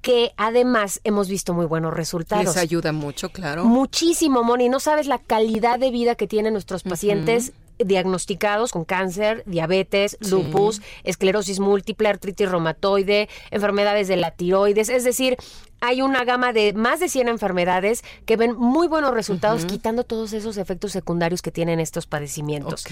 que 0.00 0.32
además 0.38 1.00
hemos 1.04 1.28
visto 1.28 1.52
muy 1.52 1.66
buenos 1.66 1.92
resultados. 1.92 2.46
Les 2.46 2.56
ayuda 2.56 2.92
mucho, 2.92 3.28
claro. 3.28 3.64
Muchísimo, 3.66 4.42
Moni. 4.42 4.70
No 4.70 4.80
sabes 4.80 5.06
la 5.06 5.18
calidad 5.18 5.78
de 5.78 5.90
vida 5.90 6.14
que 6.14 6.26
tienen 6.26 6.54
nuestros 6.54 6.82
pacientes 6.84 7.52
diagnosticados 7.84 8.72
con 8.72 8.84
cáncer, 8.84 9.42
diabetes, 9.46 10.16
lupus, 10.20 10.82
esclerosis 11.04 11.60
múltiple, 11.60 12.08
artritis 12.08 12.50
reumatoide, 12.50 13.28
enfermedades 13.50 14.08
de 14.08 14.16
la 14.16 14.30
tiroides, 14.30 14.88
es 14.88 15.04
decir, 15.04 15.36
hay 15.80 16.02
una 16.02 16.24
gama 16.24 16.52
de 16.52 16.72
más 16.72 17.00
de 17.00 17.08
100 17.08 17.28
enfermedades 17.28 18.02
que 18.26 18.36
ven 18.36 18.56
muy 18.56 18.88
buenos 18.88 19.12
resultados 19.12 19.64
quitando 19.64 20.04
todos 20.04 20.32
esos 20.32 20.56
efectos 20.56 20.92
secundarios 20.92 21.42
que 21.42 21.50
tienen 21.50 21.80
estos 21.80 22.06
padecimientos. 22.06 22.84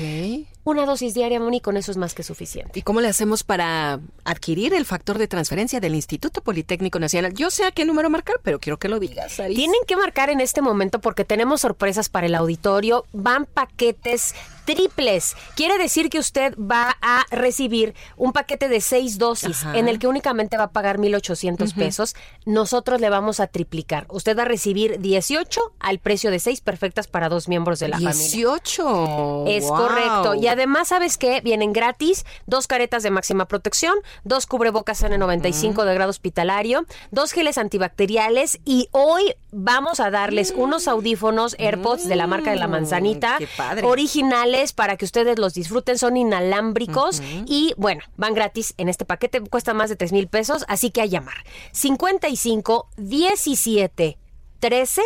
Una 0.64 0.86
dosis 0.86 1.14
diaria, 1.14 1.40
Moni, 1.40 1.60
con 1.60 1.76
eso 1.76 1.90
es 1.90 1.96
más 1.96 2.14
que 2.14 2.22
suficiente. 2.22 2.78
¿Y 2.78 2.82
cómo 2.82 3.00
le 3.00 3.08
hacemos 3.08 3.42
para 3.42 4.00
adquirir 4.24 4.74
el 4.74 4.84
factor 4.84 5.18
de 5.18 5.28
transferencia 5.28 5.80
del 5.80 5.94
Instituto 5.94 6.42
Politécnico 6.42 6.98
Nacional? 6.98 7.34
Yo 7.34 7.50
sé 7.50 7.64
a 7.64 7.70
qué 7.70 7.84
número 7.84 8.10
marcar, 8.10 8.40
pero 8.42 8.58
quiero 8.58 8.78
que 8.78 8.88
lo 8.88 8.98
digas. 8.98 9.36
Tienen 9.36 9.80
que 9.86 9.96
marcar 9.96 10.30
en 10.30 10.40
este 10.40 10.62
momento 10.62 11.00
porque 11.00 11.24
tenemos 11.24 11.62
sorpresas 11.62 12.08
para 12.08 12.26
el 12.26 12.34
auditorio. 12.34 13.06
Van 13.12 13.46
paquetes 13.46 14.34
triples. 14.64 15.34
Quiere 15.56 15.78
decir 15.78 16.10
que 16.10 16.18
usted 16.18 16.54
va 16.58 16.96
a 17.00 17.24
recibir 17.30 17.94
un 18.16 18.32
paquete 18.32 18.68
de 18.68 18.82
seis 18.82 19.16
dosis 19.16 19.64
en 19.74 19.88
el 19.88 19.98
que 19.98 20.06
únicamente 20.06 20.58
va 20.58 20.64
a 20.64 20.70
pagar 20.70 20.98
1.800 20.98 21.74
pesos. 21.74 22.14
Nosotros 22.44 22.77
le 22.98 23.10
vamos 23.10 23.40
a 23.40 23.46
triplicar. 23.46 24.06
Usted 24.08 24.36
va 24.36 24.42
a 24.42 24.46
recibir 24.46 25.00
18 25.00 25.60
al 25.80 25.98
precio 25.98 26.30
de 26.30 26.38
seis 26.38 26.60
perfectas 26.60 27.06
para 27.08 27.28
dos 27.28 27.48
miembros 27.48 27.78
de 27.78 27.88
la 27.88 27.96
familia. 27.96 28.14
18. 28.14 29.44
Es 29.46 29.64
correcto. 29.66 30.34
Y 30.34 30.46
además, 30.46 30.88
¿sabes 30.88 31.18
qué? 31.18 31.40
Vienen 31.40 31.72
gratis 31.72 32.24
dos 32.46 32.66
caretas 32.66 33.02
de 33.02 33.10
máxima 33.10 33.46
protección, 33.46 33.94
dos 34.24 34.46
cubrebocas 34.46 35.02
N95 35.02 35.84
de 35.84 35.94
grado 35.94 36.10
hospitalario, 36.10 36.86
dos 37.10 37.32
geles 37.32 37.58
antibacteriales 37.58 38.60
y 38.64 38.88
hoy 38.92 39.34
vamos 39.50 40.00
a 40.00 40.10
darles 40.10 40.52
unos 40.56 40.88
audífonos 40.88 41.56
AirPods 41.58 42.06
de 42.08 42.16
la 42.16 42.26
marca 42.26 42.50
de 42.50 42.56
la 42.56 42.68
manzanita 42.68 43.38
originales 43.82 44.72
para 44.72 44.96
que 44.96 45.04
ustedes 45.04 45.38
los 45.38 45.54
disfruten, 45.54 45.98
son 45.98 46.16
inalámbricos 46.16 47.22
y 47.46 47.74
bueno, 47.76 48.02
van 48.16 48.34
gratis 48.34 48.74
en 48.76 48.88
este 48.88 49.04
paquete, 49.04 49.40
cuesta 49.40 49.74
más 49.74 49.88
de 49.88 49.96
3 49.96 50.12
mil 50.12 50.28
pesos, 50.28 50.64
así 50.68 50.90
que 50.90 51.00
a 51.00 51.06
llamar. 51.06 51.44
55 51.72 52.67
17 52.96 54.18
13 54.60 55.02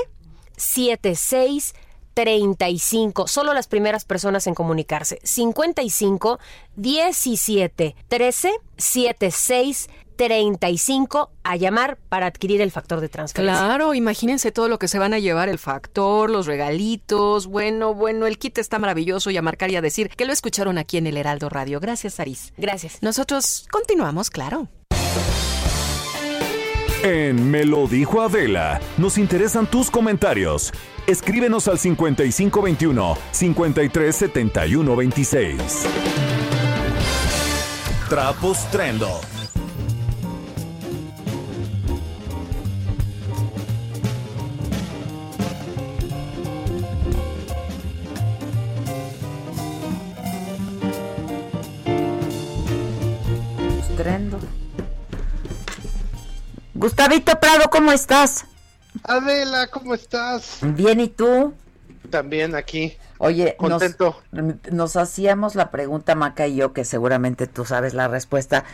76 0.56 1.74
35. 2.14 3.26
Solo 3.26 3.54
las 3.54 3.68
primeras 3.68 4.04
personas 4.04 4.46
en 4.46 4.54
comunicarse. 4.54 5.18
55 5.22 6.38
17 6.76 7.96
13 8.08 8.52
76 8.76 9.88
35 10.16 11.30
a 11.42 11.56
llamar 11.56 11.98
para 12.08 12.26
adquirir 12.26 12.60
el 12.60 12.70
factor 12.70 13.00
de 13.00 13.08
transferencia. 13.08 13.64
Claro, 13.64 13.94
imagínense 13.94 14.52
todo 14.52 14.68
lo 14.68 14.78
que 14.78 14.86
se 14.88 14.98
van 14.98 15.14
a 15.14 15.18
llevar, 15.18 15.48
el 15.48 15.58
factor, 15.58 16.30
los 16.30 16.46
regalitos. 16.46 17.46
Bueno, 17.46 17.94
bueno, 17.94 18.26
el 18.26 18.38
kit 18.38 18.58
está 18.58 18.78
maravilloso 18.78 19.30
y 19.30 19.36
a 19.36 19.42
marcar 19.42 19.70
y 19.70 19.76
a 19.76 19.80
decir 19.80 20.10
que 20.10 20.24
lo 20.24 20.32
escucharon 20.32 20.78
aquí 20.78 20.98
en 20.98 21.06
el 21.06 21.16
Heraldo 21.16 21.48
Radio. 21.48 21.80
Gracias, 21.80 22.20
Aris. 22.20 22.52
Gracias. 22.56 22.98
Nosotros 23.02 23.66
continuamos, 23.70 24.30
claro. 24.30 24.68
En 27.04 27.50
Me 27.50 27.64
lo 27.64 27.88
dijo 27.88 28.20
Adela, 28.20 28.80
nos 28.96 29.18
interesan 29.18 29.66
tus 29.66 29.90
comentarios. 29.90 30.72
Escríbenos 31.08 31.66
al 31.66 31.80
5521 31.80 33.18
537126. 33.32 35.58
Trapos 38.08 38.70
Trendo. 38.70 39.20
Trendo. 53.96 54.38
Gustavito 56.82 57.38
Prado, 57.38 57.70
¿cómo 57.70 57.92
estás? 57.92 58.44
Adela, 59.04 59.68
¿cómo 59.68 59.94
estás? 59.94 60.58
Bien, 60.62 60.98
¿y 60.98 61.06
tú? 61.06 61.54
También 62.10 62.56
aquí. 62.56 62.98
Oye, 63.18 63.54
contento. 63.56 64.20
Nos, 64.32 64.56
nos, 64.68 64.96
hacíamos 64.96 65.54
la 65.54 65.70
pregunta, 65.70 66.16
Maca 66.16 66.48
y 66.48 66.56
yo, 66.56 66.72
que 66.72 66.84
seguramente 66.84 67.46
tú 67.46 67.64
sabes 67.64 67.94
la 67.94 68.08
respuesta. 68.08 68.64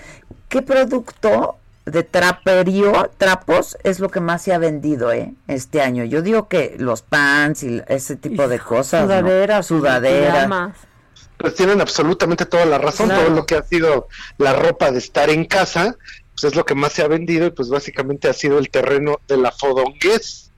¿Qué 0.49 0.63
producto 0.63 1.59
de 1.85 2.03
traperío, 2.03 3.11
trapos, 3.19 3.77
es 3.85 4.01
lo 4.01 4.09
que 4.09 4.21
más 4.21 4.41
se 4.41 4.55
ha 4.55 4.59
vendido 4.59 5.13
eh, 5.13 5.35
este 5.47 5.83
año? 5.83 6.03
Yo 6.05 6.23
digo 6.23 6.49
que 6.49 6.77
los 6.79 7.03
pants 7.03 7.63
y 7.63 7.83
ese 7.89 8.17
tipo 8.17 8.49
de 8.49 8.59
cosas. 8.59 9.03
Sudaderas. 9.03 9.71
¿no? 9.71 9.77
Sudaderas. 9.77 10.73
Pues 11.37 11.55
tienen 11.55 11.83
absolutamente 11.83 12.47
toda 12.47 12.65
la 12.65 12.79
razón. 12.79 13.09
Claro. 13.09 13.27
Todo 13.27 13.37
lo 13.37 13.45
que 13.45 13.57
ha 13.57 13.63
sido 13.65 14.09
la 14.39 14.55
ropa 14.55 14.91
de 14.93 14.99
estar 14.99 15.29
en 15.29 15.45
casa, 15.45 15.99
pues 16.39 16.53
es 16.53 16.57
lo 16.57 16.65
que 16.65 16.75
más 16.77 16.93
se 16.93 17.03
ha 17.03 17.09
vendido 17.09 17.47
y 17.47 17.51
pues 17.51 17.69
básicamente 17.69 18.29
ha 18.29 18.33
sido 18.33 18.59
el 18.59 18.71
terreno 18.71 19.19
de 19.27 19.39
la 19.39 19.51
fodonguez. 19.51 20.51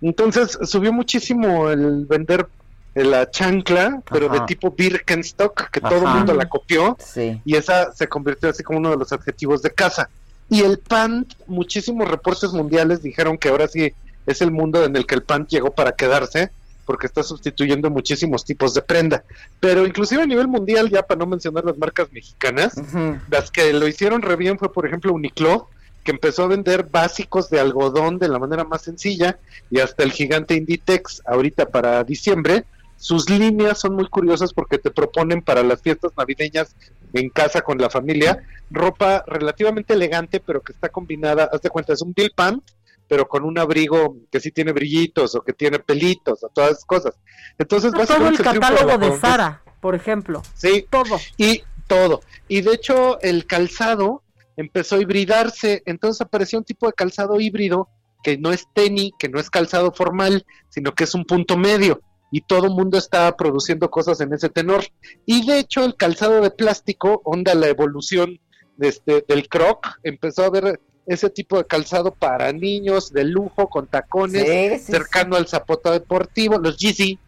Entonces 0.00 0.56
subió 0.62 0.92
muchísimo 0.92 1.68
el 1.68 2.06
vender 2.06 2.46
la 2.94 3.28
chancla, 3.28 4.02
pero 4.08 4.26
Ajá. 4.26 4.40
de 4.40 4.46
tipo 4.46 4.70
Birkenstock, 4.70 5.68
que 5.70 5.80
Ajá. 5.80 5.88
todo 5.88 6.06
el 6.06 6.14
mundo 6.14 6.32
la 6.32 6.48
copió, 6.48 6.96
sí. 7.04 7.40
y 7.44 7.56
esa 7.56 7.92
se 7.92 8.06
convirtió 8.06 8.50
así 8.50 8.62
como 8.62 8.78
uno 8.78 8.90
de 8.90 8.96
los 8.98 9.12
adjetivos 9.12 9.62
de 9.62 9.70
casa. 9.70 10.08
Y 10.48 10.62
el 10.62 10.78
pant, 10.78 11.32
muchísimos 11.48 12.08
reportes 12.08 12.52
mundiales 12.52 13.02
dijeron 13.02 13.36
que 13.36 13.48
ahora 13.48 13.66
sí 13.66 13.92
es 14.26 14.40
el 14.40 14.52
mundo 14.52 14.84
en 14.84 14.94
el 14.94 15.06
que 15.06 15.16
el 15.16 15.24
pant 15.24 15.48
llegó 15.48 15.72
para 15.72 15.92
quedarse, 15.92 16.50
porque 16.86 17.06
está 17.06 17.22
sustituyendo 17.22 17.90
muchísimos 17.90 18.44
tipos 18.44 18.72
de 18.72 18.80
prenda. 18.80 19.24
Pero 19.60 19.86
inclusive 19.86 20.22
a 20.22 20.26
nivel 20.26 20.48
mundial, 20.48 20.88
ya 20.88 21.02
para 21.02 21.18
no 21.18 21.26
mencionar 21.26 21.64
las 21.64 21.76
marcas 21.76 22.10
mexicanas, 22.12 22.76
uh 22.76 22.80
-huh. 22.80 23.20
las 23.28 23.50
que 23.50 23.72
lo 23.72 23.86
hicieron 23.86 24.22
re 24.22 24.36
bien 24.36 24.58
fue, 24.58 24.72
por 24.72 24.86
ejemplo, 24.86 25.12
Uniqlo, 25.12 25.68
que 26.04 26.12
empezó 26.12 26.44
a 26.44 26.48
vender 26.48 26.84
básicos 26.84 27.50
de 27.50 27.58
algodón 27.58 28.18
de 28.18 28.28
la 28.28 28.38
manera 28.38 28.64
más 28.64 28.82
sencilla, 28.82 29.38
y 29.70 29.80
hasta 29.80 30.04
el 30.04 30.12
gigante 30.12 30.54
Inditex, 30.54 31.20
ahorita 31.26 31.66
para 31.66 32.04
diciembre, 32.04 32.64
sus 32.96 33.28
líneas 33.28 33.78
son 33.78 33.94
muy 33.94 34.08
curiosas 34.08 34.52
porque 34.54 34.78
te 34.78 34.90
proponen 34.90 35.42
para 35.42 35.62
las 35.62 35.82
fiestas 35.82 36.12
navideñas 36.16 36.74
en 37.12 37.28
casa 37.28 37.60
con 37.60 37.78
la 37.78 37.90
familia 37.90 38.42
ropa 38.70 39.22
relativamente 39.26 39.94
elegante, 39.94 40.40
pero 40.40 40.60
que 40.60 40.72
está 40.72 40.88
combinada, 40.88 41.48
haz 41.52 41.60
de 41.60 41.70
cuenta, 41.70 41.92
es 41.92 42.02
un 42.02 42.12
bill 42.14 42.32
pant, 42.34 42.62
pero 43.08 43.28
con 43.28 43.44
un 43.44 43.58
abrigo 43.58 44.16
que 44.30 44.40
sí 44.40 44.50
tiene 44.50 44.72
brillitos 44.72 45.34
o 45.34 45.42
que 45.42 45.52
tiene 45.52 45.78
pelitos 45.78 46.42
o 46.42 46.48
todas 46.48 46.72
esas 46.72 46.84
cosas. 46.84 47.14
Entonces, 47.58 47.92
no, 47.92 48.06
todo 48.06 48.28
el 48.28 48.38
catálogo 48.38 48.98
de, 48.98 49.10
de 49.10 49.18
Sara, 49.18 49.62
por 49.80 49.94
ejemplo. 49.94 50.42
Sí, 50.54 50.86
todo. 50.90 51.18
Y 51.36 51.62
todo. 51.86 52.20
Y 52.48 52.62
de 52.62 52.74
hecho, 52.74 53.20
el 53.20 53.46
calzado 53.46 54.22
empezó 54.56 54.96
a 54.96 55.00
hibridarse, 55.00 55.82
entonces 55.86 56.20
apareció 56.20 56.58
un 56.58 56.64
tipo 56.64 56.86
de 56.86 56.92
calzado 56.92 57.40
híbrido 57.40 57.88
que 58.22 58.38
no 58.38 58.52
es 58.52 58.66
tenis, 58.72 59.12
que 59.18 59.28
no 59.28 59.38
es 59.38 59.50
calzado 59.50 59.92
formal, 59.92 60.44
sino 60.68 60.94
que 60.94 61.04
es 61.04 61.14
un 61.14 61.24
punto 61.24 61.56
medio 61.56 62.00
y 62.30 62.40
todo 62.40 62.66
el 62.66 62.72
mundo 62.72 62.98
está 62.98 63.34
produciendo 63.36 63.90
cosas 63.90 64.20
en 64.20 64.32
ese 64.32 64.48
tenor. 64.48 64.84
Y 65.24 65.46
de 65.46 65.58
hecho 65.58 65.84
el 65.84 65.96
calzado 65.96 66.40
de 66.40 66.50
plástico, 66.50 67.20
onda 67.24 67.54
la 67.54 67.68
evolución 67.68 68.40
de 68.76 68.88
este, 68.88 69.24
del 69.26 69.48
croc, 69.48 69.86
empezó 70.02 70.44
a 70.44 70.50
ver 70.50 70.80
ese 71.06 71.30
tipo 71.30 71.58
de 71.58 71.64
calzado 71.64 72.12
para 72.12 72.52
niños 72.52 73.12
de 73.12 73.24
lujo, 73.24 73.68
con 73.68 73.86
tacones, 73.86 74.44
sí, 74.44 74.78
sí, 74.78 74.92
cercano 74.92 75.36
sí. 75.36 75.42
al 75.42 75.48
zapato 75.48 75.92
deportivo, 75.92 76.58
los 76.58 76.76
Yeezy. 76.76 77.18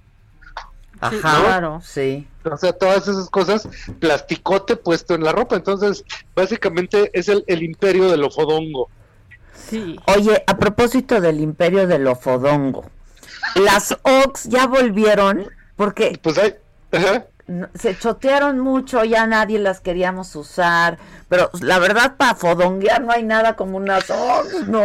Ajá, 1.01 1.15
¿no? 1.15 1.45
claro, 1.45 1.81
sí. 1.83 2.27
O 2.45 2.57
sea, 2.57 2.73
todas 2.73 3.07
esas 3.07 3.31
cosas, 3.31 3.69
plasticote 4.01 4.77
puesto 4.77 5.15
en 5.15 5.23
la 5.23 5.33
ropa. 5.33 5.57
Entonces, 5.57 6.05
básicamente 6.35 7.11
es 7.13 7.29
el, 7.29 7.45
el 7.47 7.63
imperio 7.63 8.11
del 8.11 8.25
ofodongo. 8.25 8.89
Sí. 9.69 9.99
Oye, 10.07 10.43
a 10.47 10.57
propósito 10.57 11.21
del 11.21 11.41
imperio 11.41 11.87
del 11.87 12.07
ofodongo, 12.07 12.85
las 13.55 13.97
Ox 14.03 14.45
ya 14.45 14.67
volvieron 14.67 15.49
porque... 15.77 16.19
Pues 16.21 16.39
hay... 16.39 16.55
se 17.75 17.99
chotearon 17.99 18.61
mucho, 18.61 19.05
ya 19.05 19.27
nadie 19.27 19.59
las 19.59 19.81
queríamos 19.81 20.35
usar, 20.37 20.99
pero 21.29 21.51
la 21.61 21.79
verdad 21.79 22.17
para 22.17 22.35
fodonguear 22.35 23.03
no 23.03 23.13
hay 23.13 23.23
nada 23.23 23.57
como 23.57 23.77
unas 23.77 24.11
Ox, 24.11 24.69
¿no? 24.69 24.83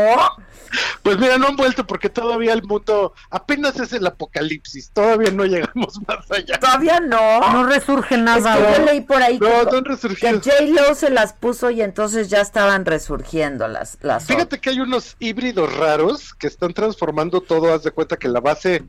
Pues 1.01 1.17
mira, 1.19 1.37
no 1.37 1.47
han 1.47 1.55
vuelto 1.55 1.85
porque 1.85 2.09
todavía 2.09 2.53
el 2.53 2.63
mundo 2.63 3.13
apenas 3.29 3.79
es 3.79 3.93
el 3.93 4.07
apocalipsis, 4.07 4.89
todavía 4.91 5.31
no 5.31 5.45
llegamos 5.45 5.99
más 6.07 6.29
allá. 6.31 6.59
Todavía 6.59 6.99
no. 6.99 7.39
No 7.51 7.65
resurge 7.65 8.17
nada. 8.17 8.57
Es 8.57 8.65
que 8.65 8.79
yo 8.79 8.85
leí 8.85 9.01
por 9.01 9.21
ahí 9.21 9.39
no, 9.39 9.47
que, 9.47 9.71
no 9.71 9.77
han 9.77 9.85
resurgido. 9.85 10.41
que 10.41 10.49
J-Lo 10.49 10.95
se 10.95 11.09
las 11.09 11.33
puso 11.33 11.69
y 11.69 11.81
entonces 11.81 12.29
ya 12.29 12.41
estaban 12.41 12.85
resurgiendo 12.85 13.67
las, 13.67 13.97
las 14.01 14.25
Fíjate 14.25 14.59
que 14.59 14.71
hay 14.71 14.79
unos 14.79 15.15
híbridos 15.19 15.75
raros 15.75 16.33
que 16.33 16.47
están 16.47 16.73
transformando 16.73 17.41
todo, 17.41 17.73
haz 17.73 17.83
de 17.83 17.91
cuenta 17.91 18.17
que 18.17 18.27
la 18.27 18.39
base 18.39 18.83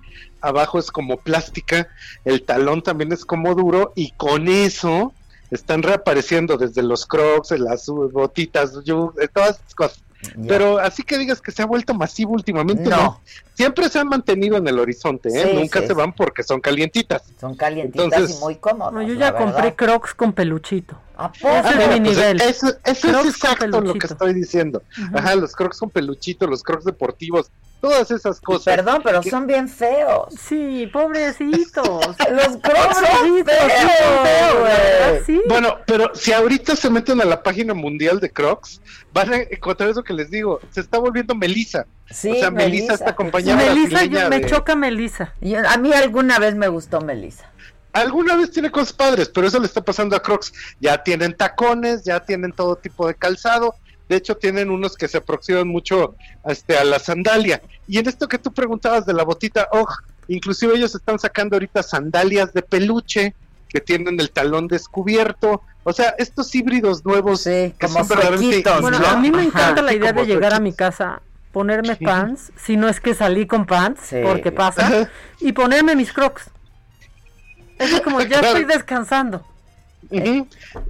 abajo 0.44 0.78
es 0.78 0.90
como 0.90 1.16
plástica, 1.16 1.88
el 2.24 2.42
talón 2.42 2.82
también 2.82 3.12
es 3.12 3.24
como 3.24 3.54
duro 3.54 3.92
y 3.96 4.12
con 4.12 4.48
eso 4.48 5.12
están 5.50 5.82
reapareciendo 5.82 6.56
desde 6.56 6.82
los 6.82 7.06
crocs, 7.06 7.50
las 7.52 7.86
botitas, 7.86 8.82
yo, 8.84 9.12
todas 9.32 9.50
estas 9.56 9.74
cosas. 9.74 10.00
Pero 10.48 10.78
así 10.78 11.02
que 11.02 11.18
digas 11.18 11.42
que 11.42 11.52
se 11.52 11.60
ha 11.60 11.66
vuelto 11.66 11.92
masivo 11.92 12.32
últimamente, 12.32 12.84
no. 12.88 12.96
No. 12.96 13.20
Siempre 13.52 13.90
se 13.90 13.98
han 13.98 14.08
mantenido 14.08 14.56
en 14.56 14.66
el 14.66 14.78
horizonte, 14.78 15.28
¿eh? 15.28 15.48
Sí, 15.50 15.54
Nunca 15.54 15.80
sí, 15.80 15.86
se 15.86 15.92
sí. 15.92 15.98
van 15.98 16.14
porque 16.14 16.42
son 16.42 16.62
calientitas. 16.62 17.22
Son 17.38 17.54
calientitas 17.54 18.04
Entonces- 18.06 18.36
y 18.38 18.40
muy 18.40 18.56
cómodas. 18.56 18.94
No, 18.94 19.02
yo 19.02 19.12
ya 19.14 19.36
compré 19.36 19.62
verdad. 19.70 19.76
crocs 19.76 20.14
con 20.14 20.32
peluchito. 20.32 20.96
¿A 21.16 21.30
poco? 21.32 21.48
Ah, 21.48 21.72
mi 21.78 21.84
pues, 21.86 22.00
nivel. 22.00 22.40
Eso, 22.40 22.68
es 22.84 23.04
exacto 23.04 23.80
lo 23.80 23.94
que 23.94 24.06
estoy 24.06 24.34
diciendo. 24.34 24.82
Ajá, 25.14 25.34
los 25.36 25.54
crocs 25.54 25.78
con 25.78 25.90
peluchito, 25.90 26.46
los 26.46 26.62
crocs 26.62 26.84
deportivos, 26.84 27.50
todas 27.80 28.10
esas 28.10 28.40
cosas. 28.40 28.74
Perdón, 28.74 29.00
pero 29.04 29.20
que- 29.20 29.30
son 29.30 29.46
bien 29.46 29.68
feos. 29.68 30.34
Sí, 30.40 30.88
pobrecitos. 30.92 31.84
Los 32.30 32.56
crocs 32.56 32.96
son 32.96 33.04
Pobrecitos, 33.04 33.54
sí, 33.54 33.80
son 33.80 34.26
feos, 34.26 34.68
feos, 34.68 35.22
sí. 35.26 35.42
Bueno, 35.48 35.76
pero 35.86 36.10
si 36.14 36.32
ahorita 36.32 36.76
se 36.76 36.90
meten 36.90 37.20
a 37.20 37.24
la 37.24 37.42
página 37.42 37.74
mundial 37.74 38.20
de 38.20 38.30
Crocs, 38.30 38.80
van 39.12 39.32
a 39.32 39.36
encontrar 39.36 39.90
eso 39.90 40.02
que 40.02 40.14
les 40.14 40.30
digo, 40.30 40.60
se 40.70 40.80
está 40.80 40.98
volviendo 40.98 41.34
Melissa. 41.34 41.86
Sí, 42.10 42.30
o 42.30 42.34
sea, 42.36 42.50
Melissa, 42.50 42.68
Melissa. 42.70 42.94
esta 42.94 43.14
compañía 43.16 43.56
Melissa, 43.56 44.04
yo- 44.04 44.28
me 44.28 44.40
de- 44.40 44.46
choca 44.46 44.74
Melissa. 44.74 45.32
Yo- 45.40 45.66
a 45.68 45.76
mí 45.76 45.92
alguna 45.92 46.38
vez 46.38 46.54
me 46.54 46.68
gustó 46.68 47.00
Melissa. 47.00 47.50
Alguna 47.94 48.36
vez 48.36 48.50
tiene 48.50 48.70
cosas 48.70 48.92
padres, 48.92 49.30
pero 49.32 49.46
eso 49.46 49.60
le 49.60 49.66
está 49.66 49.80
pasando 49.80 50.16
a 50.16 50.20
Crocs. 50.20 50.52
Ya 50.80 51.02
tienen 51.02 51.34
tacones, 51.34 52.02
ya 52.04 52.18
tienen 52.20 52.52
todo 52.52 52.74
tipo 52.74 53.06
de 53.06 53.14
calzado. 53.14 53.76
De 54.08 54.16
hecho, 54.16 54.36
tienen 54.36 54.68
unos 54.68 54.96
que 54.96 55.06
se 55.08 55.18
aproximan 55.18 55.68
mucho 55.68 56.16
este, 56.44 56.76
a 56.76 56.84
la 56.84 56.98
sandalia. 56.98 57.62
Y 57.86 57.98
en 57.98 58.08
esto 58.08 58.26
que 58.28 58.38
tú 58.38 58.52
preguntabas 58.52 59.06
de 59.06 59.14
la 59.14 59.22
botita, 59.22 59.68
oh, 59.70 59.86
inclusive 60.26 60.74
ellos 60.74 60.94
están 60.94 61.18
sacando 61.20 61.54
ahorita 61.54 61.84
sandalias 61.84 62.52
de 62.52 62.62
peluche 62.62 63.34
que 63.68 63.80
tienen 63.80 64.20
el 64.20 64.30
talón 64.30 64.66
descubierto. 64.66 65.62
O 65.84 65.92
sea, 65.92 66.14
estos 66.18 66.52
híbridos 66.54 67.04
nuevos 67.04 67.44
que 67.44 67.74
como 67.80 68.00
son 68.00 68.08
verdaderamente 68.08 68.70
Bueno, 68.80 68.98
a 69.06 69.16
mí 69.16 69.30
me 69.30 69.38
Ajá, 69.38 69.46
encanta 69.46 69.82
la 69.82 69.90
sí, 69.92 69.96
idea 69.98 70.12
de 70.12 70.26
llegar 70.26 70.52
a 70.52 70.60
mi 70.60 70.72
casa, 70.72 71.22
ponerme 71.52 71.94
pants, 71.94 72.52
si 72.56 72.76
no 72.76 72.88
es 72.88 73.00
que 73.00 73.14
salí 73.14 73.46
con 73.46 73.66
pants, 73.66 74.14
porque 74.24 74.50
pasa, 74.50 74.86
Ajá. 74.86 75.10
y 75.40 75.52
ponerme 75.52 75.94
mis 75.94 76.12
crocs. 76.12 76.50
Es 77.78 78.00
como 78.00 78.20
ya 78.20 78.28
Claro. 78.40 78.46
estoy 78.58 78.64
descansando. 78.64 79.44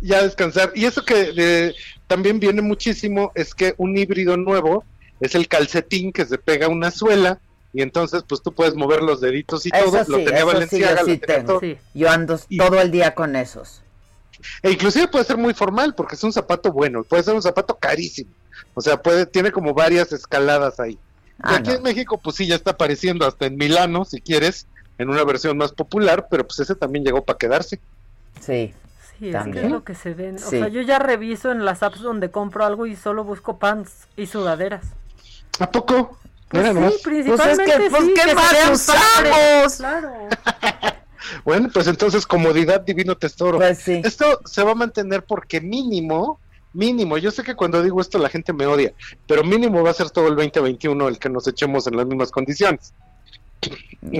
Ya 0.02 0.22
descansar. 0.22 0.72
Y 0.74 0.84
eso 0.86 1.04
que 1.04 1.32
de- 1.32 1.74
también 2.06 2.40
viene 2.40 2.60
muchísimo 2.62 3.32
es 3.34 3.54
que 3.54 3.74
un 3.78 3.96
híbrido 3.96 4.36
nuevo 4.36 4.84
es 5.20 5.34
el 5.34 5.48
calcetín 5.48 6.12
que 6.12 6.26
se 6.26 6.36
pega 6.38 6.66
a 6.66 6.68
una 6.68 6.90
suela 6.90 7.38
y 7.72 7.82
entonces 7.82 8.22
pues 8.28 8.42
tú 8.42 8.52
puedes 8.52 8.74
mover 8.74 9.02
los 9.02 9.20
deditos 9.20 9.64
y 9.66 9.70
todo. 9.70 10.04
Lo 10.08 10.16
tenía 10.18 10.40
sí, 10.40 10.44
Valenciaga, 10.44 11.00
yo 11.00 11.06
sí 11.06 11.18
tengo. 11.18 11.58
todo. 11.60 11.76
Yo 11.94 12.10
ando 12.10 12.38
todo 12.58 12.80
el 12.80 12.90
día 12.90 13.14
con 13.14 13.34
esos. 13.36 13.80
E 14.62 14.70
inclusive 14.72 15.08
puede 15.08 15.24
ser 15.24 15.38
muy 15.38 15.54
formal 15.54 15.94
porque 15.94 16.16
es 16.16 16.24
un 16.24 16.32
zapato 16.32 16.70
bueno, 16.72 17.02
puede 17.04 17.22
ser 17.22 17.34
un 17.34 17.42
zapato 17.42 17.76
carísimo. 17.76 18.30
O 18.74 18.80
sea, 18.80 19.00
puede 19.00 19.24
tiene 19.26 19.50
como 19.52 19.72
varias 19.72 20.12
escaladas 20.12 20.78
ahí. 20.80 20.92
Y 20.92 20.98
Ah, 21.42 21.56
aquí 21.56 21.70
no. 21.70 21.76
en 21.76 21.82
México 21.82 22.20
pues 22.22 22.36
sí 22.36 22.46
ya 22.46 22.56
está 22.56 22.72
apareciendo 22.72 23.26
hasta 23.26 23.46
en 23.46 23.56
Milano 23.56 24.04
si 24.04 24.20
quieres, 24.20 24.66
en 24.98 25.08
una 25.08 25.24
versión 25.24 25.56
más 25.56 25.72
popular, 25.72 26.28
pero 26.30 26.46
pues 26.46 26.60
ese 26.60 26.74
también 26.74 27.04
llegó 27.04 27.24
para 27.24 27.38
quedarse. 27.38 27.80
Sí. 28.40 28.74
Sí, 29.18 29.28
es 29.28 29.44
que 29.44 29.64
es 29.64 29.70
lo 29.70 29.84
que 29.84 29.94
se 29.94 30.12
ven. 30.12 30.36
O 30.36 30.38
sea, 30.38 30.68
yo 30.68 30.80
ya 30.82 30.98
reviso 30.98 31.52
en 31.52 31.64
las 31.64 31.82
apps 31.82 32.00
donde 32.00 32.30
compro 32.30 32.64
algo 32.64 32.86
y 32.86 32.96
solo 32.96 33.22
busco 33.22 33.58
pants 33.58 34.08
y 34.16 34.26
sudaderas. 34.26 34.84
¿A 35.60 35.70
poco? 35.70 36.18
Pues 36.48 36.72
Mira 36.72 36.90
sí, 36.90 36.96
principalmente 37.02 37.64
Pues 37.64 37.68
es 37.68 37.76
que, 37.76 37.90
pues, 37.90 38.04
sí, 38.04 38.14
¿qué 38.14 38.28
que 38.28 38.34
más 38.34 38.70
usamos? 38.70 39.76
Claro. 39.76 40.12
Bueno, 41.44 41.68
pues 41.72 41.86
entonces 41.86 42.26
comodidad 42.26 42.82
divino 42.82 43.16
tesoro. 43.16 43.58
Pues 43.58 43.78
sí. 43.78 44.02
Esto 44.04 44.40
se 44.44 44.62
va 44.62 44.72
a 44.72 44.74
mantener 44.74 45.24
porque 45.24 45.60
mínimo, 45.60 46.38
mínimo, 46.72 47.18
yo 47.18 47.30
sé 47.30 47.42
que 47.42 47.54
cuando 47.54 47.82
digo 47.82 48.00
esto 48.00 48.18
la 48.18 48.28
gente 48.28 48.52
me 48.52 48.66
odia, 48.66 48.92
pero 49.26 49.42
mínimo 49.42 49.82
va 49.82 49.90
a 49.90 49.94
ser 49.94 50.10
todo 50.10 50.28
el 50.28 50.36
2021 50.36 51.08
el 51.08 51.18
que 51.18 51.30
nos 51.30 51.48
echemos 51.48 51.86
en 51.86 51.96
las 51.96 52.06
mismas 52.06 52.30
condiciones. 52.30 52.92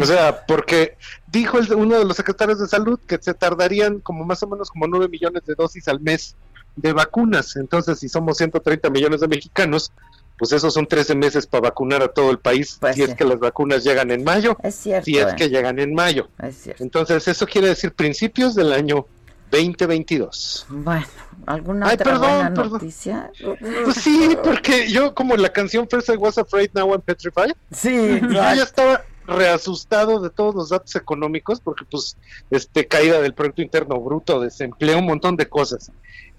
O 0.00 0.04
sea, 0.06 0.44
porque 0.46 0.96
dijo 1.26 1.58
el- 1.58 1.72
uno 1.74 1.98
de 1.98 2.04
los 2.04 2.16
secretarios 2.16 2.58
de 2.58 2.66
salud 2.68 2.98
que 3.06 3.18
se 3.20 3.34
tardarían 3.34 4.00
como 4.00 4.24
más 4.24 4.42
o 4.42 4.46
menos 4.46 4.70
como 4.70 4.86
9 4.86 5.08
millones 5.08 5.42
de 5.46 5.54
dosis 5.54 5.86
al 5.88 6.00
mes 6.00 6.36
de 6.76 6.92
vacunas. 6.92 7.56
Entonces, 7.56 7.98
si 7.98 8.08
somos 8.08 8.36
130 8.38 8.88
millones 8.90 9.20
de 9.20 9.28
mexicanos, 9.28 9.92
pues 10.38 10.50
esos 10.52 10.74
son 10.74 10.86
13 10.86 11.14
meses 11.14 11.46
para 11.46 11.62
vacunar 11.68 12.02
a 12.02 12.08
todo 12.08 12.30
el 12.30 12.38
país, 12.38 12.78
si 12.94 13.02
es 13.02 13.14
que 13.14 13.24
las 13.24 13.38
vacunas 13.38 13.84
llegan 13.84 14.10
en 14.10 14.24
mayo, 14.24 14.56
Es 14.62 14.74
cierto. 14.74 15.04
si 15.04 15.18
es 15.18 15.26
eh. 15.32 15.34
que 15.36 15.48
llegan 15.50 15.78
en 15.78 15.94
mayo. 15.94 16.28
Es 16.42 16.56
cierto. 16.56 16.82
Entonces, 16.82 17.28
eso 17.28 17.46
quiere 17.46 17.68
decir 17.68 17.92
principios 17.92 18.54
del 18.56 18.72
año 18.72 19.06
2022. 19.50 20.66
Bueno, 20.68 21.06
¿alguna 21.46 21.86
Ay, 21.88 21.94
otra 21.94 22.04
perdón, 22.04 22.20
buena 22.30 22.54
perdón. 22.54 22.72
noticia? 22.72 23.30
Pues 23.84 23.96
sí, 23.96 24.36
porque 24.42 24.88
yo 24.90 25.14
como 25.14 25.36
la 25.36 25.50
canción 25.50 25.88
First 25.88 26.08
I 26.08 26.16
Was 26.16 26.38
Afraid, 26.38 26.70
Now 26.74 26.90
I'm 26.92 27.00
Petrified, 27.02 27.52
Sí, 27.70 28.20
yo 28.20 28.28
ya 28.30 28.62
estaba 28.62 29.02
reasustado 29.26 30.20
de 30.20 30.30
todos 30.30 30.54
los 30.54 30.68
datos 30.70 30.94
económicos, 30.96 31.60
porque 31.60 31.84
pues 31.90 32.16
este 32.50 32.86
caída 32.86 33.20
del 33.20 33.34
Producto 33.34 33.62
Interno 33.62 34.00
Bruto, 34.00 34.40
desempleo, 34.40 34.98
un 34.98 35.06
montón 35.06 35.36
de 35.36 35.48
cosas. 35.48 35.90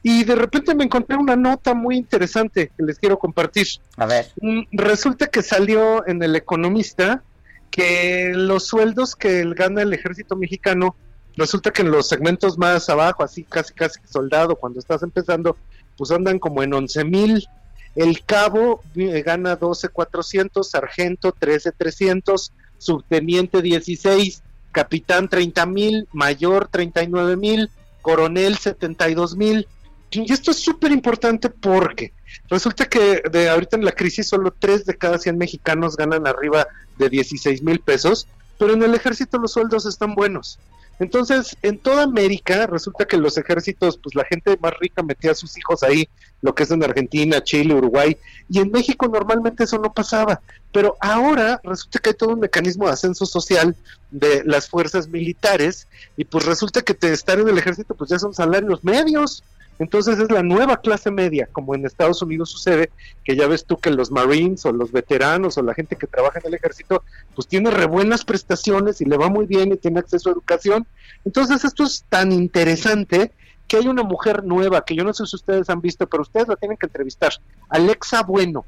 Y 0.03 0.24
de 0.24 0.36
repente 0.36 0.76
me 0.76 0.84
encontré 0.84 1.18
una 1.18 1.36
nota 1.36 1.74
muy 1.74 1.98
interesante 1.98 2.72
que 2.78 2.84
les 2.84 2.99
quiero 2.99 3.18
compartir. 3.18 3.68
A 3.98 4.06
ver. 4.06 4.28
Mm, 4.40 4.62
Resulta 4.72 5.28
que 5.28 5.41
salió 5.41 6.07
en 6.07 6.22
El 6.22 6.36
Economista 6.36 7.24
que 7.72 8.32
los 8.34 8.68
sueldos 8.68 9.16
que 9.16 9.44
gana 9.56 9.82
el 9.82 9.94
ejército 9.94 10.36
mexicano, 10.36 10.95
resulta 11.36 11.72
que 11.72 11.82
en 11.82 11.91
los 11.91 12.07
segmentos 12.07 12.57
más 12.57 12.88
abajo, 12.88 13.24
así 13.24 13.44
casi 13.44 13.74
casi 13.74 13.99
soldado, 14.07 14.56
cuando 14.56 14.80
estás 14.80 15.03
empezando, 15.03 15.57
pues 15.98 16.12
andan 16.12 16.40
como 16.40 16.64
en 16.64 16.74
11 16.74 17.03
mil. 17.03 17.48
El 17.95 18.24
cabo 18.24 18.82
eh, 18.95 19.24
gana 19.24 19.56
12,400, 19.56 20.70
sargento 20.70 21.32
13,300, 21.32 22.53
subteniente 22.77 23.61
16, 23.61 24.41
capitán 24.72 25.30
30 25.30 25.65
mil, 25.65 26.07
mayor 26.11 26.68
39 26.69 27.38
mil, 27.38 27.69
coronel 28.02 28.57
72 28.57 29.35
mil. 29.35 29.68
Y 30.11 30.31
esto 30.31 30.52
es 30.52 30.57
súper 30.57 30.91
importante 30.91 31.49
porque 31.49 32.14
resulta 32.49 32.85
que 32.85 33.22
de 33.31 33.49
ahorita 33.49 33.77
en 33.77 33.85
la 33.85 33.91
crisis 33.91 34.27
solo 34.27 34.53
3 34.57 34.85
de 34.85 34.97
cada 34.97 35.18
100 35.18 35.38
mexicanos 35.38 35.97
ganan 35.97 36.27
arriba 36.27 36.68
de 36.97 37.10
16 37.10 37.64
mil 37.64 37.80
pesos, 37.80 38.27
pero 38.57 38.73
en 38.73 38.84
el 38.84 38.93
ejército 38.95 39.38
los 39.38 39.53
sueldos 39.53 39.85
están 39.85 40.15
buenos. 40.15 40.60
Entonces, 41.00 41.58
en 41.62 41.78
toda 41.78 42.04
América 42.04 42.68
resulta 42.68 43.06
que 43.06 43.18
los 43.18 43.38
ejércitos, 43.38 43.98
pues 44.02 44.16
la 44.16 44.24
gente 44.26 44.58
más 44.62 44.74
rica 44.80 45.04
metía 45.04 45.32
a 45.32 45.36
sus 45.36 45.58
hijos 45.58 45.84
ahí, 45.84 46.08
lo 46.42 46.56
que 46.56 46.64
es 46.64 46.72
en 46.72 46.84
Argentina, 46.84 47.44
Chile, 47.44 47.74
Uruguay, 47.74 48.18
y 48.50 48.60
en 48.60 48.72
México 48.72 49.08
normalmente 49.08 49.66
eso 49.66 49.78
no 49.78 49.94
pasaba. 49.94 50.42
Pero 50.72 50.96
ahora 51.02 51.60
resulta 51.64 52.00
que 52.00 52.10
hay 52.10 52.16
todo 52.16 52.34
un 52.34 52.40
mecanismo 52.40 52.86
de 52.86 52.94
ascenso 52.94 53.26
social 53.26 53.76
de 54.12 54.44
las 54.46 54.70
fuerzas 54.70 55.08
militares, 55.08 55.88
y 56.16 56.26
pues 56.26 56.46
resulta 56.46 56.82
que 56.82 56.94
te 56.94 57.12
estar 57.12 57.40
en 57.40 57.50
el 57.50 57.58
ejército, 57.58 57.96
pues 57.96 58.10
ya 58.10 58.20
son 58.20 58.34
salarios 58.34 58.84
medios. 58.84 59.44
Entonces 59.77 60.19
es 60.19 60.31
la 60.31 60.41
nueva 60.41 60.77
clase 60.77 61.11
media, 61.11 61.47
como 61.52 61.76
en 61.76 61.85
Estados 61.85 62.22
Unidos 62.22 62.49
sucede, 62.49 62.91
que 63.23 63.35
ya 63.35 63.47
ves 63.47 63.65
tú 63.65 63.77
que 63.77 63.91
los 63.91 64.11
Marines 64.11 64.65
o 64.65 64.72
los 64.72 64.91
veteranos 64.91 65.57
o 65.57 65.61
la 65.61 65.73
gente 65.73 65.95
que 65.95 66.07
trabaja 66.07 66.39
en 66.39 66.47
el 66.47 66.53
ejército, 66.53 67.03
pues 67.34 67.47
tiene 67.47 67.72
re 67.72 67.85
buenas 67.85 68.23
prestaciones 68.23 69.02
y 69.02 69.06
le 69.06 69.18
va 69.18 69.30
muy 69.30 69.45
bien 69.45 69.73
y 69.73 69.77
tiene 69.77 69.99
acceso 69.99 70.30
a 70.30 70.34
educación. 70.34 70.88
Entonces 71.26 71.65
esto 71.65 71.84
es 71.84 72.06
tan 72.07 72.31
interesante 72.31 73.31
que 73.68 73.77
hay 73.77 73.88
una 73.88 74.03
mujer 74.03 74.43
nueva 74.43 74.85
que 74.85 74.95
yo 74.95 75.03
no 75.03 75.14
sé 75.14 75.26
si 75.26 75.35
ustedes 75.35 75.69
han 75.69 75.81
visto, 75.81 76.07
pero 76.07 76.22
ustedes 76.22 76.47
la 76.47 76.56
tienen 76.56 76.77
que 76.77 76.85
entrevistar, 76.85 77.34
Alexa 77.69 78.23
Bueno. 78.23 78.65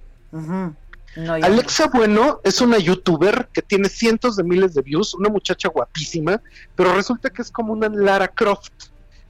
Alexa 1.16 1.88
Bueno 1.88 2.42
es 2.44 2.62
una 2.62 2.78
youtuber 2.78 3.50
que 3.52 3.62
tiene 3.62 3.90
cientos 3.90 4.36
de 4.36 4.44
miles 4.44 4.74
de 4.74 4.82
views, 4.82 5.16
una 5.16 5.30
muchacha 5.30 5.70
guapísima, 5.70 6.42
pero 6.76 6.94
resulta 6.94 7.30
que 7.30 7.42
es 7.42 7.50
como 7.50 7.74
una 7.74 7.90
Lara 7.90 8.28
Croft. 8.28 8.72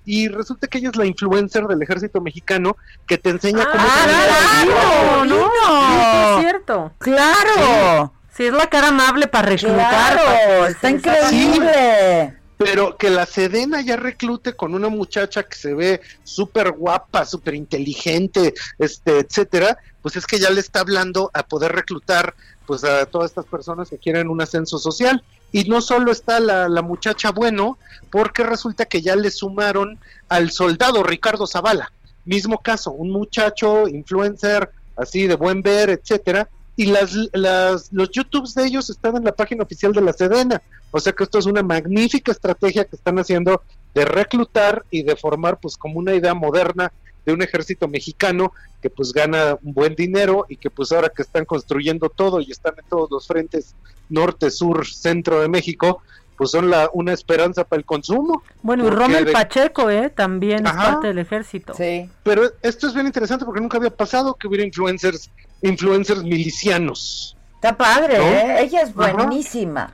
Y 0.07 0.29
resulta 0.29 0.67
que 0.67 0.77
ella 0.77 0.89
es 0.89 0.95
la 0.95 1.05
influencer 1.05 1.67
del 1.67 1.81
ejército 1.81 2.21
mexicano 2.21 2.77
que 3.05 3.17
te 3.17 3.29
enseña 3.29 3.65
cómo... 3.69 3.84
¡Ah, 3.85 4.63
claro! 4.63 5.25
no, 5.25 5.35
no, 5.49 6.38
es 6.38 6.41
cierto. 6.41 6.93
¡Claro! 6.97 8.13
Sí, 8.34 8.45
es 8.45 8.53
la 8.53 8.67
cara 8.67 8.88
amable 8.88 9.27
para 9.27 9.49
reclutar. 9.49 10.13
Claro, 10.13 10.65
está 10.67 10.89
increíble 10.89 12.38
pero 12.57 12.97
que 12.97 13.09
la 13.09 13.25
Sedena 13.25 13.81
ya 13.81 13.97
reclute 13.97 14.53
con 14.53 14.73
una 14.73 14.89
muchacha 14.89 15.43
que 15.43 15.55
se 15.55 15.73
ve 15.73 16.01
súper 16.23 16.71
guapa, 16.71 17.23
súper 17.23 17.53
inteligente, 17.53 18.53
este, 18.79 19.19
etcétera, 19.19 19.77
pues 20.01 20.15
es 20.15 20.25
que 20.25 20.39
ya 20.39 20.49
le 20.49 20.59
está 20.59 20.79
hablando 20.79 21.29
a 21.34 21.43
poder 21.43 21.73
reclutar 21.73 22.34
pues 22.65 22.84
a 22.84 23.05
todas 23.05 23.31
estas 23.31 23.45
personas 23.45 23.89
que 23.89 23.97
quieren 23.97 24.27
un 24.27 24.41
ascenso 24.41 24.77
social. 24.79 25.23
Y 25.52 25.64
no 25.65 25.82
solo 25.82 26.11
está 26.11 26.40
la, 26.40 26.68
la 26.68 26.82
muchacha 26.82 27.32
bueno, 27.32 27.78
porque 28.11 28.44
resulta 28.44 28.86
que 28.86 29.02
ya 29.02 29.15
le 29.15 29.32
sumaron 29.32 29.99
al 30.30 30.52
soldado 30.52 31.03
Ricardo 31.03 31.48
Zavala, 31.48 31.91
mismo 32.26 32.60
caso, 32.60 32.91
un 32.91 33.11
muchacho 33.11 33.88
influencer 33.88 34.69
así 34.98 35.28
de 35.28 35.36
buen 35.36 35.61
ver, 35.61 35.90
etcétera, 35.90 36.49
y 36.76 36.86
las, 36.88 37.11
las, 37.34 37.91
los 37.91 38.11
YouTubes 38.11 38.53
de 38.53 38.65
ellos 38.65 38.90
están 38.90 39.18
en 39.18 39.24
la 39.24 39.32
página 39.32 39.64
oficial 39.64 39.94
de 39.94 40.02
la 40.02 40.14
Sedena. 40.14 40.61
O 40.91 40.99
sea 40.99 41.11
que 41.11 41.24
esto 41.24 41.40
es 41.40 41.48
una 41.48 41.64
magnífica 41.64 42.32
estrategia 42.32 42.86
que 42.86 42.95
están 42.95 43.18
haciendo 43.18 43.64
de 43.95 44.06
reclutar 44.06 44.86
y 44.91 45.02
de 45.02 45.15
formar 45.15 45.57
pues 45.60 45.76
como 45.76 45.98
una 45.98 46.14
idea 46.14 46.36
moderna 46.36 46.94
de 47.27 47.33
un 47.33 47.41
ejército 47.41 47.89
mexicano 47.89 48.53
que 48.81 48.89
pues 48.89 49.11
gana 49.11 49.57
un 49.61 49.73
buen 49.73 49.95
dinero 49.95 50.45
y 50.47 50.55
que 50.55 50.69
pues 50.69 50.93
ahora 50.93 51.09
que 51.09 51.21
están 51.21 51.43
construyendo 51.43 52.07
todo 52.09 52.39
y 52.39 52.49
están 52.49 52.73
en 52.77 52.85
todos 52.87 53.11
los 53.11 53.27
frentes 53.27 53.75
norte, 54.07 54.49
sur, 54.49 54.87
centro 54.87 55.41
de 55.41 55.49
México, 55.49 56.01
pues 56.37 56.51
son 56.51 56.69
la, 56.69 56.89
una 56.93 57.11
esperanza 57.11 57.65
para 57.65 57.81
el 57.81 57.85
consumo. 57.85 58.43
Bueno, 58.61 58.87
y 58.87 58.89
Rommel 58.89 59.29
Pacheco, 59.33 59.89
¿eh? 59.89 60.09
También 60.09 60.65
es 60.65 60.71
parte 60.71 61.07
del 61.07 61.17
ejército. 61.17 61.73
Sí. 61.73 62.09
Pero 62.23 62.43
esto 62.61 62.87
es 62.87 62.93
bien 62.93 63.07
interesante 63.07 63.43
porque 63.43 63.59
nunca 63.59 63.77
había 63.77 63.89
pasado 63.89 64.33
que 64.33 64.47
hubiera 64.47 64.63
influencers 64.63 65.29
influencers 65.61 66.23
milicianos. 66.23 67.35
Está 67.55 67.75
padre, 67.75 68.19
¿eh? 68.19 68.61
Ella 68.61 68.83
es 68.83 68.93
buenísima. 68.93 69.93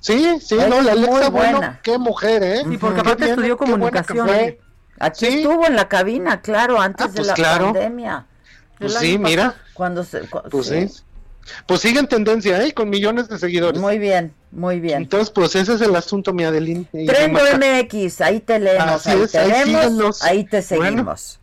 Sí, 0.00 0.38
sí, 0.40 0.56
no, 0.56 0.82
la 0.82 0.92
Alexa, 0.92 1.28
bueno, 1.30 1.60
qué 1.84 1.98
mujer, 1.98 2.42
¿eh? 2.42 2.62
Sí, 2.68 2.78
porque 2.78 3.00
aparte 3.00 3.30
estudió 3.30 3.56
comunicación. 3.56 4.28
Aquí 4.98 5.26
estuvo 5.26 5.66
en 5.66 5.76
la 5.76 5.88
cabina, 5.88 6.40
claro, 6.40 6.80
antes 6.80 7.06
ah, 7.06 7.08
de 7.08 7.14
pues 7.16 7.38
la 7.38 7.58
pandemia. 7.58 8.26
Pues 8.78 8.94
sí, 8.94 9.18
mira. 9.18 9.54
Cuando 9.72 10.04
se, 10.04 10.20
pues 10.50 10.66
sí. 10.66 10.88
Pues 11.66 11.80
sigue 11.80 11.98
en 12.00 12.08
tendencia, 12.08 12.64
¿eh? 12.64 12.72
Con 12.72 12.88
millones 12.88 13.28
de 13.28 13.38
seguidores. 13.38 13.80
Muy 13.80 13.98
bien, 13.98 14.32
muy 14.50 14.80
bien. 14.80 15.02
Entonces, 15.02 15.30
pues 15.30 15.54
ese 15.54 15.74
es 15.74 15.80
el 15.80 15.94
asunto, 15.94 16.32
mi 16.32 16.44
Adeline. 16.44 16.86
Trendo 17.06 17.40
MX, 17.40 18.20
ahí 18.22 18.40
te 18.40 18.58
leemos, 18.58 19.06
ahí, 19.06 19.26
te 19.30 19.46
leemos, 19.46 20.22
ahí 20.22 20.44
te 20.44 20.62
seguimos 20.62 21.40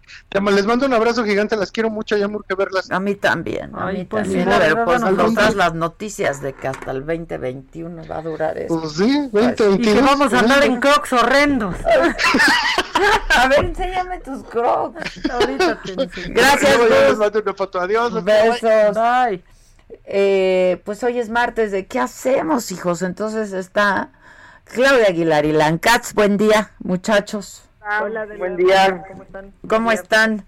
les 0.51 0.65
mando 0.65 0.85
un 0.85 0.93
abrazo 0.93 1.23
gigante, 1.25 1.55
las 1.55 1.71
quiero 1.71 1.89
mucho, 1.89 2.15
ya 2.15 2.27
que 2.47 2.55
verlas. 2.55 2.89
A 2.89 2.99
mí 2.99 3.15
también, 3.15 3.75
a 3.75 3.87
mí 3.87 4.05
pues 4.05 4.23
también. 4.23 4.49
a 4.49 4.59
ver, 4.59 4.83
pues 4.85 5.01
nos 5.01 5.55
las 5.55 5.73
noticias 5.73 6.41
de 6.41 6.53
que 6.53 6.67
hasta 6.67 6.91
el 6.91 7.05
2021 7.05 8.03
va 8.09 8.17
a 8.17 8.21
durar 8.21 8.57
eso. 8.57 8.79
Pues 8.79 8.93
sí, 8.93 9.29
2021. 9.31 9.75
Y 9.75 9.81
que 9.81 10.01
vamos 10.01 10.33
a 10.33 10.39
andar 10.39 10.63
en 10.63 10.79
crocs 10.79 11.13
horrendos. 11.13 11.75
a 13.29 13.47
ver, 13.47 13.65
enséñame 13.65 14.19
tus 14.19 14.43
crocs. 14.43 15.29
Ahorita 15.29 15.81
te 15.81 16.03
enseño. 16.03 16.33
Gracias, 16.35 16.79
Les 16.89 17.17
mando 17.17 17.39
una 17.39 17.53
foto, 17.53 17.79
adiós. 17.79 18.23
Besos. 18.23 18.95
Bye. 18.95 19.43
Eh, 20.05 20.81
pues 20.85 21.03
hoy 21.03 21.19
es 21.19 21.29
martes 21.29 21.71
de 21.71 21.85
¿qué 21.87 21.99
hacemos, 21.99 22.71
hijos? 22.71 23.01
Entonces 23.01 23.51
está 23.53 24.11
Claudia 24.63 25.07
Aguilar 25.07 25.45
y 25.45 25.51
Lancats. 25.51 26.13
Buen 26.13 26.37
día, 26.37 26.71
muchachos. 26.79 27.63
Hola, 27.83 28.27
buen 28.37 28.57
día. 28.57 29.03
¿Cómo 29.07 29.23
están? 29.23 29.53
¿Cómo 29.67 29.91
están? 29.91 30.45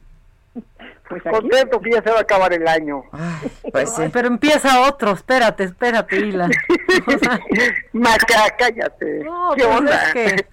Pues 1.10 1.24
contento 1.24 1.82
que 1.82 1.92
ya 1.92 2.04
se 2.04 2.12
va 2.12 2.20
a 2.20 2.22
acabar 2.22 2.54
el 2.54 2.68
año. 2.68 3.04
pues 3.72 3.96
sí. 3.96 4.04
pero 4.14 4.28
empieza 4.28 4.88
otro, 4.88 5.12
espérate, 5.12 5.64
espérate, 5.64 6.16
Hila. 6.16 6.48
Maca, 7.94 8.56
cállate. 8.58 9.24
No, 9.24 9.54
¿Qué 9.56 9.64
pues 9.64 9.78
onda? 9.78 10.04
Es 10.04 10.14
que 10.14 10.46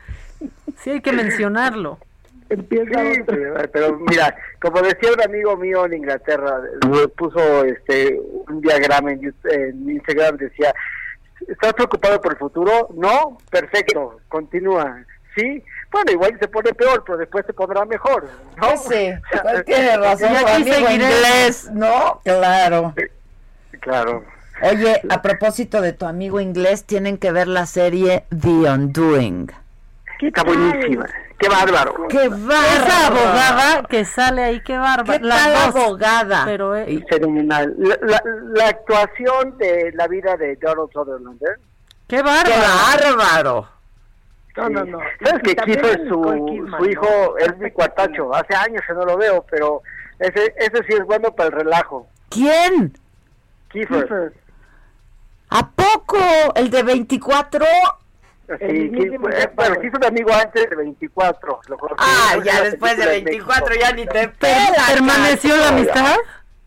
sí 0.78 0.90
hay 0.90 1.01
que 1.02 1.12
mencionarlo. 1.12 1.98
Empieza 2.48 2.98
otro. 3.20 3.36
Pero, 3.73 3.98
mira, 3.98 4.35
como 4.61 4.81
decía 4.81 5.12
un 5.12 5.23
amigo 5.23 5.57
mío 5.57 5.85
en 5.85 5.94
Inglaterra, 5.94 6.61
puso 7.16 7.65
este 7.65 8.19
un 8.48 8.61
diagrama 8.61 9.12
en, 9.12 9.35
en 9.44 9.90
Instagram, 9.90 10.39
decía, 10.39 10.74
¿estás 11.47 11.74
preocupado 11.74 12.20
por 12.20 12.32
el 12.32 12.39
futuro? 12.39 12.89
No, 12.94 13.39
perfecto, 13.51 14.20
continúa. 14.28 15.05
Sí, 15.36 15.62
bueno, 15.91 16.12
igual 16.12 16.37
se 16.39 16.49
pone 16.49 16.73
peor, 16.73 17.03
pero 17.05 17.19
después 17.19 17.45
se 17.47 17.53
pondrá 17.53 17.85
mejor. 17.85 18.29
¿no? 18.57 18.77
Sí, 18.77 19.11
tiene 19.67 19.97
razón, 19.97 20.31
inglés, 20.67 21.71
¿no? 21.73 22.21
Claro. 22.25 22.95
Claro. 23.81 24.25
Oye, 24.62 25.01
a 25.09 25.23
propósito 25.23 25.81
de 25.81 25.93
tu 25.93 26.07
amigo 26.07 26.39
inglés, 26.39 26.85
tienen 26.85 27.17
que 27.17 27.33
ver 27.33 27.49
la 27.49 27.67
serie 27.67 28.25
The 28.29 28.71
Undoing. 28.71 29.51
Está 30.21 30.43
buenísima. 30.43 31.07
Qué 31.39 31.49
bárbaro. 31.49 32.07
Qué 32.09 32.29
bárbaro. 32.29 32.85
Esa 32.85 33.07
abogada 33.07 33.83
que 33.89 34.05
sale 34.05 34.45
ahí, 34.45 34.61
qué 34.61 34.77
bárbaro. 34.77 35.19
Qué 35.19 35.27
la 35.27 35.65
abogada. 35.65 36.43
Pero, 36.45 36.75
Fenomenal. 37.09 37.75
La, 37.79 38.23
la, 38.55 38.69
actuación 38.69 39.57
de 39.57 39.91
la 39.95 40.07
vida 40.07 40.37
de 40.37 40.57
Donald 40.57 40.91
Sutherland. 40.93 41.43
¿eh? 41.43 41.61
Qué 42.07 42.21
bárbaro. 42.21 42.45
Qué 42.45 43.11
bárbaro. 43.12 43.80
No, 44.57 44.69
no, 44.69 44.85
no. 44.85 44.99
¿Sabes 45.25 45.43
que 45.43 45.57
Kiefer, 45.57 46.09
su, 46.09 46.69
su 46.79 46.91
hijo, 46.91 47.39
es 47.39 47.57
mi 47.59 47.71
cuartacho? 47.71 48.35
Hace 48.35 48.55
años 48.55 48.83
que 48.87 48.93
no 48.95 49.05
lo 49.05 49.17
veo, 49.17 49.45
pero 49.51 49.83
ese, 50.19 50.55
ese 50.57 50.85
sí 50.87 50.93
es 50.95 51.05
bueno 51.05 51.35
para 51.35 51.49
el 51.49 51.53
relajo. 51.53 52.07
¿Quién? 52.29 52.93
Kiefer. 53.69 54.33
¿A 55.51 55.69
poco? 55.69 56.19
¿El 56.55 56.71
de 56.71 56.83
24? 56.83 57.65
Sí, 58.59 58.91
bueno, 59.55 59.81
quiso 59.81 59.97
un 59.97 60.05
amigo 60.05 60.33
antes 60.33 60.69
de 60.69 60.77
24. 60.77 61.61
ah, 61.99 62.37
ya 62.43 62.63
después 62.63 62.97
de 62.97 63.07
24 63.07 63.75
ya 63.77 63.93
ni 63.93 64.07
te 64.07 64.29
pela. 64.29 64.87
¿Permaneció 64.89 65.57
la 65.57 65.69
amistad? 65.69 66.17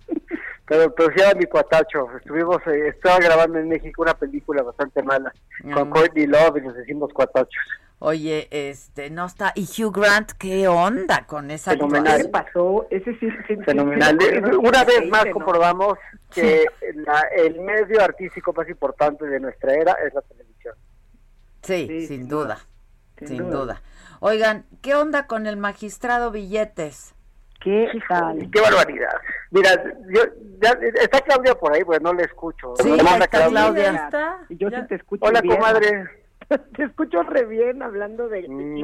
Pero, 0.65 0.93
pero 0.95 1.09
sí 1.13 1.21
era 1.21 1.33
mi 1.33 1.45
cuatacho. 1.45 2.07
Estuvimos, 2.17 2.57
eh, 2.67 2.87
estaba 2.89 3.19
grabando 3.19 3.59
en 3.59 3.67
México 3.67 4.01
una 4.01 4.13
película 4.13 4.63
bastante 4.63 5.03
mala 5.03 5.33
con 5.73 5.89
Courtney 5.89 6.25
Love 6.25 6.57
y 6.57 6.61
nos 6.61 6.75
decimos 6.75 7.11
cuatachos. 7.13 7.63
Oye, 8.05 8.49
este, 8.51 9.09
no 9.09 9.25
está. 9.25 9.53
¿Y 9.55 9.63
Hugh 9.63 9.95
Grant 9.95 10.33
qué 10.33 10.67
onda 10.67 11.25
con 11.25 11.49
esa 11.51 11.71
Fenomenal. 11.71 12.21
¿Qué 12.21 12.27
pasó? 12.27 12.85
Ese 12.89 13.17
sí, 13.17 13.29
Fenomenal. 13.65 14.17
Una 14.61 14.83
vez 14.83 15.07
más 15.09 15.25
comprobamos 15.31 15.97
que 16.33 16.65
el 16.81 17.61
medio 17.61 18.01
artístico 18.01 18.51
más 18.51 18.67
importante 18.67 19.25
de 19.25 19.39
nuestra 19.39 19.73
era 19.73 19.93
es 20.05 20.13
la 20.13 20.21
televisión. 20.21 20.75
Sí, 21.61 22.07
sin, 22.07 22.27
duda. 22.27 22.59
Sin, 23.25 23.49
duda. 23.49 23.81
Oigan, 24.19 24.65
¿qué 24.81 24.95
onda 24.95 25.25
con 25.25 25.47
el 25.47 25.55
magistrado 25.55 26.29
Billetes? 26.29 27.12
Qué, 27.63 27.89
qué 28.51 28.61
barbaridad. 28.61 29.13
Mira, 29.51 29.69
yo, 30.09 30.21
ya, 30.61 30.71
está 31.01 31.21
Claudia 31.21 31.55
por 31.55 31.73
ahí, 31.73 31.83
pues 31.85 32.01
no 32.01 32.13
le 32.13 32.23
escucho. 32.23 32.73
Sí, 32.75 32.93
está 32.93 33.27
Claudia. 33.27 34.09
Yo 34.49 34.69
sí 34.69 34.87
te 34.89 34.95
escucho 34.95 35.25
Hola, 35.25 35.41
comadre. 35.41 36.09
Te 36.75 36.83
escucho 36.83 37.23
re 37.23 37.45
bien 37.45 37.81
hablando 37.81 38.27
de 38.27 38.47
mm, 38.47 38.83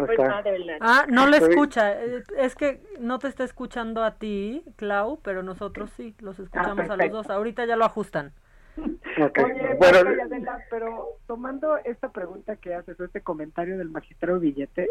Ah, 0.80 1.06
no 1.10 1.28
le 1.28 1.38
escucha. 1.38 2.02
Eh, 2.02 2.24
es 2.38 2.56
que 2.56 2.82
no 3.00 3.20
te 3.20 3.28
está 3.28 3.44
escuchando 3.44 4.02
a 4.04 4.16
ti, 4.16 4.64
Clau, 4.78 5.20
pero 5.22 5.44
nosotros 5.44 5.92
sí, 5.96 6.16
los 6.20 6.40
escuchamos 6.40 6.90
a 6.90 6.96
los 6.96 7.12
dos. 7.12 7.30
Ahorita 7.30 7.66
ya 7.66 7.76
lo 7.76 7.84
ajustan. 7.84 8.32
Oye, 8.78 9.76
bueno, 9.78 10.00
pero 10.70 11.18
tomando 11.28 11.78
esta 11.84 12.12
pregunta 12.12 12.56
que 12.56 12.74
haces, 12.74 12.98
este 13.00 13.22
comentario 13.22 13.78
del 13.78 13.90
magistrado 13.90 14.40
Billete, 14.40 14.90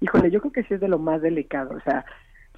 híjole, 0.00 0.30
yo 0.30 0.40
creo 0.40 0.52
que 0.52 0.64
sí 0.64 0.74
es 0.74 0.80
de 0.80 0.88
lo 0.88 0.98
más 0.98 1.22
delicado. 1.22 1.74
O 1.74 1.80
sea, 1.80 2.04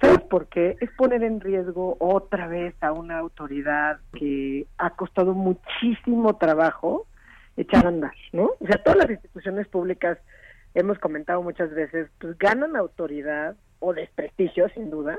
¿Sabes 0.01 0.21
por 0.23 0.47
qué? 0.47 0.77
Es 0.81 0.89
poner 0.91 1.23
en 1.23 1.39
riesgo 1.39 1.95
otra 1.99 2.47
vez 2.47 2.75
a 2.81 2.91
una 2.91 3.19
autoridad 3.19 3.99
que 4.13 4.67
ha 4.77 4.89
costado 4.91 5.33
muchísimo 5.33 6.35
trabajo 6.35 7.07
echar 7.57 7.85
a 7.85 7.89
andar, 7.89 8.13
¿no? 8.33 8.51
O 8.59 8.67
sea, 8.67 8.83
todas 8.83 8.99
las 8.99 9.09
instituciones 9.09 9.67
públicas, 9.67 10.17
hemos 10.73 10.99
comentado 10.99 11.41
muchas 11.41 11.73
veces, 11.73 12.09
pues 12.19 12.37
ganan 12.37 12.75
autoridad 12.75 13.55
o 13.79 13.93
desprestigio, 13.93 14.67
sin 14.69 14.89
duda, 14.89 15.17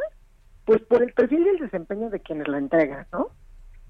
pues 0.66 0.82
por 0.82 1.02
el 1.02 1.12
perfil 1.12 1.46
y 1.46 1.48
el 1.48 1.58
desempeño 1.58 2.10
de 2.10 2.20
quienes 2.20 2.48
la 2.48 2.58
entregan, 2.58 3.06
¿no? 3.12 3.30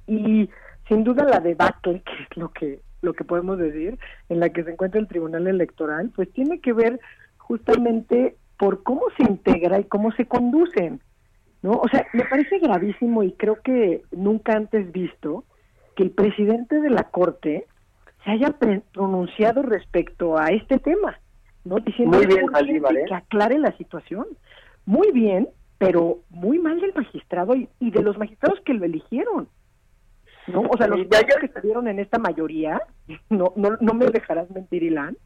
Y 0.06 0.48
sin 0.88 1.02
duda 1.02 1.24
la 1.24 1.40
debacle, 1.40 2.02
que 2.06 2.22
es 2.22 2.36
lo 2.36 2.52
que, 2.52 2.80
lo 3.02 3.12
que 3.14 3.24
podemos 3.24 3.58
decir, 3.58 3.98
en 4.28 4.38
la 4.40 4.50
que 4.50 4.62
se 4.62 4.70
encuentra 4.70 5.00
el 5.00 5.08
Tribunal 5.08 5.48
Electoral, 5.48 6.12
pues 6.14 6.32
tiene 6.32 6.60
que 6.60 6.72
ver 6.72 7.00
justamente 7.38 8.36
por 8.58 8.82
cómo 8.82 9.02
se 9.16 9.24
integra 9.24 9.78
y 9.78 9.84
cómo 9.84 10.12
se 10.12 10.26
conducen, 10.26 11.00
¿no? 11.62 11.72
O 11.72 11.88
sea, 11.88 12.06
me 12.12 12.24
parece 12.24 12.58
gravísimo 12.58 13.22
y 13.22 13.32
creo 13.32 13.60
que 13.62 14.02
nunca 14.12 14.52
antes 14.52 14.90
visto 14.92 15.44
que 15.94 16.02
el 16.04 16.10
presidente 16.10 16.80
de 16.80 16.90
la 16.90 17.04
Corte 17.04 17.66
se 18.24 18.30
haya 18.30 18.54
pronunciado 18.92 19.62
respecto 19.62 20.38
a 20.38 20.48
este 20.48 20.78
tema, 20.78 21.18
¿no? 21.64 21.78
Diciendo 21.78 22.18
muy 22.18 22.26
bien, 22.26 22.44
¿eh? 22.44 23.04
que 23.08 23.14
aclare 23.14 23.58
la 23.58 23.76
situación. 23.76 24.26
Muy 24.84 25.10
bien, 25.12 25.48
pero 25.78 26.20
muy 26.30 26.58
mal 26.58 26.80
del 26.80 26.94
magistrado 26.94 27.54
y, 27.54 27.68
de 27.90 28.02
los 28.02 28.18
magistrados 28.18 28.60
que 28.60 28.74
lo 28.74 28.84
eligieron. 28.84 29.48
¿no? 30.46 30.60
O 30.60 30.76
sea, 30.76 30.86
los 30.86 31.06
que 31.06 31.46
estuvieron 31.46 31.88
en 31.88 31.98
esta 31.98 32.18
mayoría, 32.18 32.80
no, 33.30 33.52
no, 33.56 33.76
no 33.80 33.94
me 33.94 34.06
dejarás 34.06 34.50
mentir, 34.50 34.82
Ilan, 34.82 35.16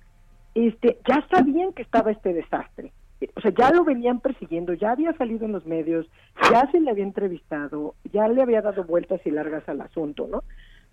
este, 0.54 0.98
ya 1.08 1.26
sabían 1.30 1.72
que 1.72 1.82
estaba 1.82 2.10
este 2.10 2.32
desastre. 2.32 2.92
O 3.36 3.40
sea, 3.40 3.50
ya 3.50 3.70
lo 3.70 3.84
venían 3.84 4.20
persiguiendo, 4.20 4.72
ya 4.72 4.92
había 4.92 5.12
salido 5.14 5.44
en 5.44 5.52
los 5.52 5.66
medios, 5.66 6.06
ya 6.50 6.70
se 6.70 6.80
le 6.80 6.90
había 6.90 7.04
entrevistado, 7.04 7.94
ya 8.12 8.26
le 8.28 8.40
había 8.42 8.62
dado 8.62 8.84
vueltas 8.84 9.20
y 9.24 9.30
largas 9.30 9.68
al 9.68 9.82
asunto, 9.82 10.26
¿no? 10.26 10.42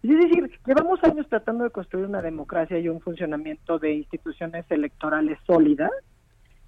Es 0.04 0.10
decir, 0.10 0.52
llevamos 0.66 1.04
años 1.04 1.28
tratando 1.30 1.64
de 1.64 1.70
construir 1.70 2.06
una 2.06 2.22
democracia 2.22 2.78
y 2.80 2.90
un 2.90 3.00
funcionamiento 3.00 3.80
de 3.80 3.94
instituciones 3.94 4.66
electorales 4.70 5.40
sólidas, 5.48 5.92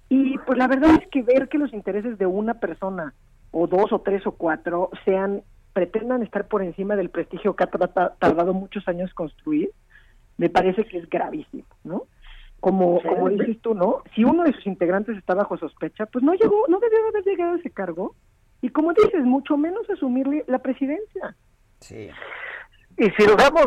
y 0.08 0.38
pues 0.38 0.58
la 0.58 0.66
verdad 0.66 0.98
es 1.00 1.08
que 1.08 1.22
ver 1.22 1.48
que 1.48 1.58
los 1.58 1.72
intereses 1.72 2.18
de 2.18 2.26
una 2.26 2.54
persona, 2.54 3.14
o 3.52 3.66
dos, 3.66 3.92
o 3.92 4.00
tres, 4.00 4.26
o 4.26 4.32
cuatro, 4.32 4.90
sean, 5.04 5.42
pretendan 5.72 6.22
estar 6.22 6.48
por 6.48 6.62
encima 6.62 6.96
del 6.96 7.10
prestigio 7.10 7.54
que 7.54 7.64
ha 7.64 7.68
tardado 7.68 8.54
muchos 8.54 8.88
años 8.88 9.14
construir, 9.14 9.70
me 10.36 10.48
parece 10.48 10.84
que 10.84 10.98
es 10.98 11.08
gravísimo, 11.08 11.66
¿no? 11.84 12.06
Como, 12.60 13.02
como 13.02 13.28
dices 13.30 13.60
tú, 13.62 13.74
¿no? 13.74 14.02
Si 14.14 14.24
uno 14.24 14.44
de 14.44 14.52
sus 14.52 14.66
integrantes 14.66 15.16
está 15.16 15.34
bajo 15.34 15.56
sospecha, 15.56 16.06
pues 16.06 16.22
no 16.22 16.34
llegó, 16.34 16.66
no 16.68 16.78
debió 16.78 16.98
haber 17.08 17.24
llegado 17.24 17.54
a 17.54 17.58
ese 17.58 17.70
cargo. 17.70 18.14
Y 18.62 18.68
como 18.68 18.92
dices, 18.92 19.24
mucho 19.24 19.56
menos 19.56 19.88
asumirle 19.88 20.44
la 20.46 20.58
presidencia. 20.58 21.34
Sí. 21.80 22.10
Y 22.98 23.04
si 23.10 23.26
lo 23.26 23.34
damos 23.34 23.66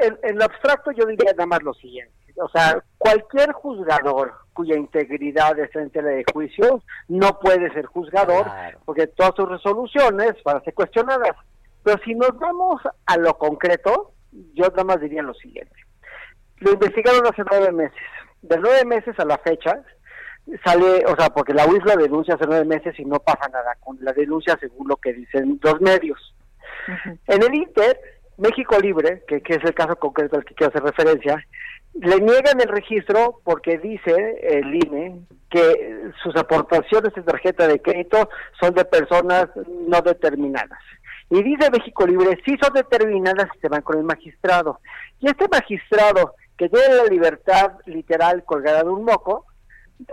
en, 0.00 0.18
en, 0.22 0.38
lo 0.38 0.44
abstracto, 0.44 0.92
yo 0.92 1.04
diría 1.04 1.32
nada 1.32 1.46
más 1.46 1.62
lo 1.62 1.74
siguiente. 1.74 2.14
O 2.36 2.48
sea, 2.48 2.82
cualquier 2.96 3.52
juzgador 3.52 4.32
cuya 4.54 4.76
integridad 4.76 5.58
está 5.58 5.82
en 5.82 5.90
tela 5.90 6.08
de 6.08 6.24
juicio 6.32 6.82
no 7.08 7.38
puede 7.38 7.70
ser 7.72 7.84
juzgador 7.84 8.46
porque 8.86 9.06
todas 9.08 9.34
sus 9.36 9.48
resoluciones 9.48 10.34
van 10.42 10.56
a 10.56 10.60
ser 10.62 10.72
cuestionadas. 10.72 11.36
Pero 11.82 11.98
si 12.04 12.14
nos 12.14 12.38
vamos 12.38 12.80
a 13.04 13.16
lo 13.18 13.36
concreto, 13.36 14.12
yo 14.54 14.68
nada 14.68 14.84
más 14.84 15.00
diría 15.00 15.22
lo 15.22 15.34
siguiente. 15.34 15.74
Lo 16.62 16.72
investigaron 16.72 17.26
hace 17.26 17.42
nueve 17.50 17.72
meses 17.72 18.00
de 18.42 18.58
nueve 18.58 18.84
meses 18.84 19.18
a 19.18 19.24
la 19.24 19.38
fecha, 19.38 19.82
sale, 20.64 21.04
o 21.06 21.16
sea, 21.16 21.30
porque 21.30 21.54
la 21.54 21.66
UIS 21.66 21.84
la 21.84 21.96
denuncia 21.96 22.34
hace 22.34 22.46
nueve 22.46 22.64
meses 22.64 22.98
y 22.98 23.04
no 23.04 23.20
pasa 23.20 23.48
nada 23.48 23.76
con 23.80 23.96
la 24.00 24.12
denuncia 24.12 24.58
según 24.60 24.88
lo 24.88 24.96
que 24.96 25.12
dicen 25.12 25.58
los 25.62 25.80
medios. 25.80 26.34
En 27.28 27.42
el 27.42 27.54
Inter, 27.54 27.98
México 28.38 28.78
Libre, 28.80 29.22
que, 29.28 29.40
que, 29.40 29.54
es 29.54 29.64
el 29.64 29.74
caso 29.74 29.96
concreto 29.96 30.36
al 30.36 30.44
que 30.44 30.54
quiero 30.54 30.70
hacer 30.70 30.82
referencia, 30.82 31.46
le 31.94 32.20
niegan 32.20 32.60
el 32.60 32.68
registro 32.68 33.40
porque 33.44 33.78
dice 33.78 34.38
el 34.42 34.74
INE 34.74 35.20
que 35.50 36.10
sus 36.22 36.34
aportaciones 36.34 37.14
de 37.14 37.22
tarjeta 37.22 37.68
de 37.68 37.80
crédito 37.80 38.28
son 38.58 38.74
de 38.74 38.84
personas 38.84 39.48
no 39.86 40.00
determinadas. 40.00 40.80
Y 41.30 41.42
dice 41.42 41.70
México 41.70 42.06
Libre, 42.06 42.38
sí 42.44 42.56
son 42.60 42.72
determinadas 42.74 43.48
y 43.54 43.60
se 43.60 43.68
van 43.68 43.82
con 43.82 43.98
el 43.98 44.04
magistrado. 44.04 44.80
Y 45.20 45.28
este 45.28 45.46
magistrado 45.48 46.34
que 46.62 46.68
tiene 46.68 46.94
la 46.94 47.04
libertad 47.06 47.72
literal 47.86 48.44
colgada 48.44 48.84
de 48.84 48.88
un 48.88 49.04
moco, 49.04 49.46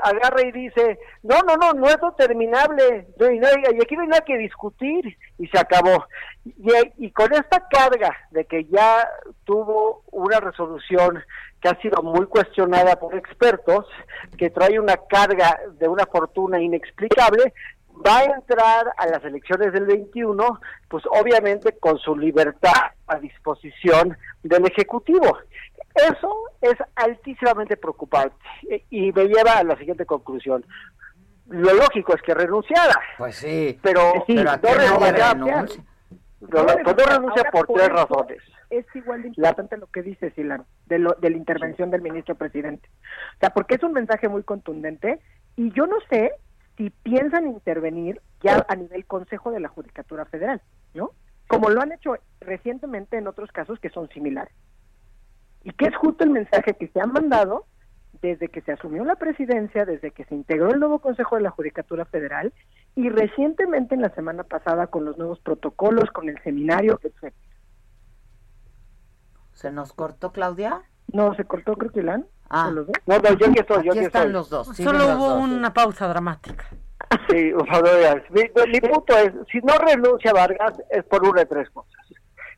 agarra 0.02 0.42
y 0.48 0.52
dice, 0.52 0.98
no, 1.22 1.42
no, 1.44 1.58
no, 1.58 1.74
no 1.74 1.86
es 1.86 1.98
determinable, 2.02 3.08
y 3.20 3.82
aquí 3.84 3.96
no 3.96 4.02
hay 4.02 4.08
nada 4.08 4.26
que 4.26 4.36
discutir, 4.36 5.16
y 5.38 5.48
se 5.48 5.60
acabó. 5.60 6.08
Y, 6.46 6.72
y, 6.98 7.12
con 7.12 7.32
esta 7.34 7.68
carga 7.70 8.18
de 8.32 8.46
que 8.46 8.66
ya 8.66 9.08
tuvo 9.44 10.02
una 10.12 10.40
resolución 10.40 11.24
que 11.62 11.70
ha 11.70 11.80
sido 11.82 12.02
muy 12.02 12.26
cuestionada 12.26 12.96
por 12.96 13.14
expertos, 13.14 13.86
que 14.36 14.50
trae 14.50 14.80
una 14.80 14.98
carga 15.08 15.56
de 15.78 15.88
una 15.88 16.08
fortuna 16.08 16.60
inexplicable, 16.60 17.54
va 18.06 18.20
a 18.20 18.26
entrar 18.26 18.94
a 18.98 19.06
las 19.08 19.24
elecciones 19.24 19.74
del 19.74 19.86
21, 19.86 20.60
pues 20.88 21.04
obviamente 21.12 21.78
con 21.80 21.98
su 22.00 22.16
libertad 22.16 22.92
a 23.08 23.20
disposición 23.20 24.18
del 24.44 24.66
Ejecutivo. 24.66 25.38
Eso 26.08 26.34
es 26.62 26.76
altísimamente 26.96 27.78
preocupante 27.78 28.36
y 28.90 29.12
me 29.12 29.26
lleva 29.26 29.58
a 29.58 29.64
la 29.64 29.78
siguiente 29.78 30.06
conclusión. 30.06 30.66
Lo 31.48 31.74
lógico 31.74 32.14
es 32.14 32.22
que 32.22 32.34
renunciara. 32.34 33.00
Pues 33.18 33.36
sí. 33.38 33.80
Pero, 33.82 34.14
no, 34.14 34.24
renuncia, 34.28 35.34
no 35.34 36.94
renuncia 36.94 37.44
por 37.52 37.68
tres 37.68 37.90
razones. 37.90 38.38
Es 38.70 38.86
igual 38.94 39.24
de 39.24 39.30
importante 39.30 39.78
lo 39.78 39.88
que 39.88 40.04
dice 40.04 40.30
Silan, 40.32 40.64
de, 40.86 41.00
lo, 41.00 41.14
de 41.14 41.32
la 41.32 41.38
intervención 41.38 41.90
del 41.90 42.04
ministro 42.04 42.36
presidente. 42.36 42.88
O 43.38 43.40
sea, 43.40 43.50
porque 43.50 43.76
es 43.76 43.84
un 43.84 43.94
mensaje 43.94 44.30
muy 44.30 44.44
contundente 44.44 45.20
y 45.56 45.72
yo 45.72 45.88
no 45.88 45.98
sé 46.10 46.34
si 46.78 46.92
piensan 46.92 47.48
intervenir 47.48 48.22
ya 48.42 48.64
a 48.70 48.76
nivel 48.76 49.06
Consejo 49.06 49.50
de 49.52 49.60
la 49.60 49.70
Judicatura 49.70 50.26
Federal, 50.26 50.62
¿no? 50.94 51.12
Como 51.48 51.72
lo 51.72 51.82
han 51.82 51.92
hecho 51.92 52.16
recientemente 52.40 53.18
en 53.18 53.28
otros 53.28 53.52
casos 53.52 53.80
que 53.80 53.90
son 53.90 54.08
similares 54.10 54.54
y 55.64 55.72
que 55.72 55.86
es 55.86 55.96
justo 55.96 56.24
el 56.24 56.32
mensaje 56.32 56.74
que 56.74 56.88
se 56.88 57.02
ha 57.02 57.06
mandado 57.06 57.66
desde 58.22 58.50
que 58.50 58.62
se 58.62 58.74
asumió 58.74 59.04
la 59.06 59.16
presidencia, 59.16 59.86
desde 59.86 60.12
que 60.12 60.26
se 60.26 60.36
integró 60.36 60.72
el 60.72 60.80
nuevo 60.80 61.00
Consejo 61.00 61.36
de 61.36 61.42
la 61.44 61.52
Judicatura 61.52 62.06
Federal 62.06 62.54
y 62.96 63.10
recientemente 63.10 63.96
en 63.96 64.02
la 64.02 64.14
semana 64.14 64.44
pasada 64.44 64.88
con 64.88 65.06
los 65.06 65.18
nuevos 65.18 65.40
protocolos, 65.40 66.10
con 66.12 66.28
el 66.28 66.42
seminario, 66.44 67.00
etc. 67.02 67.34
¿Se 69.54 69.72
nos 69.72 69.94
cortó, 69.94 70.32
Claudia? 70.32 70.82
No, 71.12 71.34
se 71.36 71.46
cortó, 71.46 71.76
creo 71.76 71.92
que 71.92 72.04
Lan. 72.04 72.26
Ah. 72.50 72.72
No, 72.74 72.84
no, 72.84 73.34
yo 73.38 73.48
aquí 73.48 73.60
estoy, 73.60 73.86
yo 73.86 73.92
aquí, 73.92 74.00
están 74.00 74.34
los 74.34 74.50
dos. 74.50 74.76
Solo 74.76 75.16
hubo 75.16 75.36
una 75.36 75.74
pausa 75.74 76.08
dramática. 76.08 76.66
Sí, 77.30 77.54
o 77.54 77.64
sea, 77.66 78.24
mi, 78.32 78.42
mi 78.72 78.82
punto 78.82 79.18
es, 79.18 79.32
si 79.52 79.60
no 79.60 79.78
renuncia 79.78 80.34
Vargas 80.34 80.74
es 80.90 81.04
por 81.06 81.24
una 81.24 81.42
de 81.42 81.46
tres 81.46 81.70
cosas. 81.70 81.94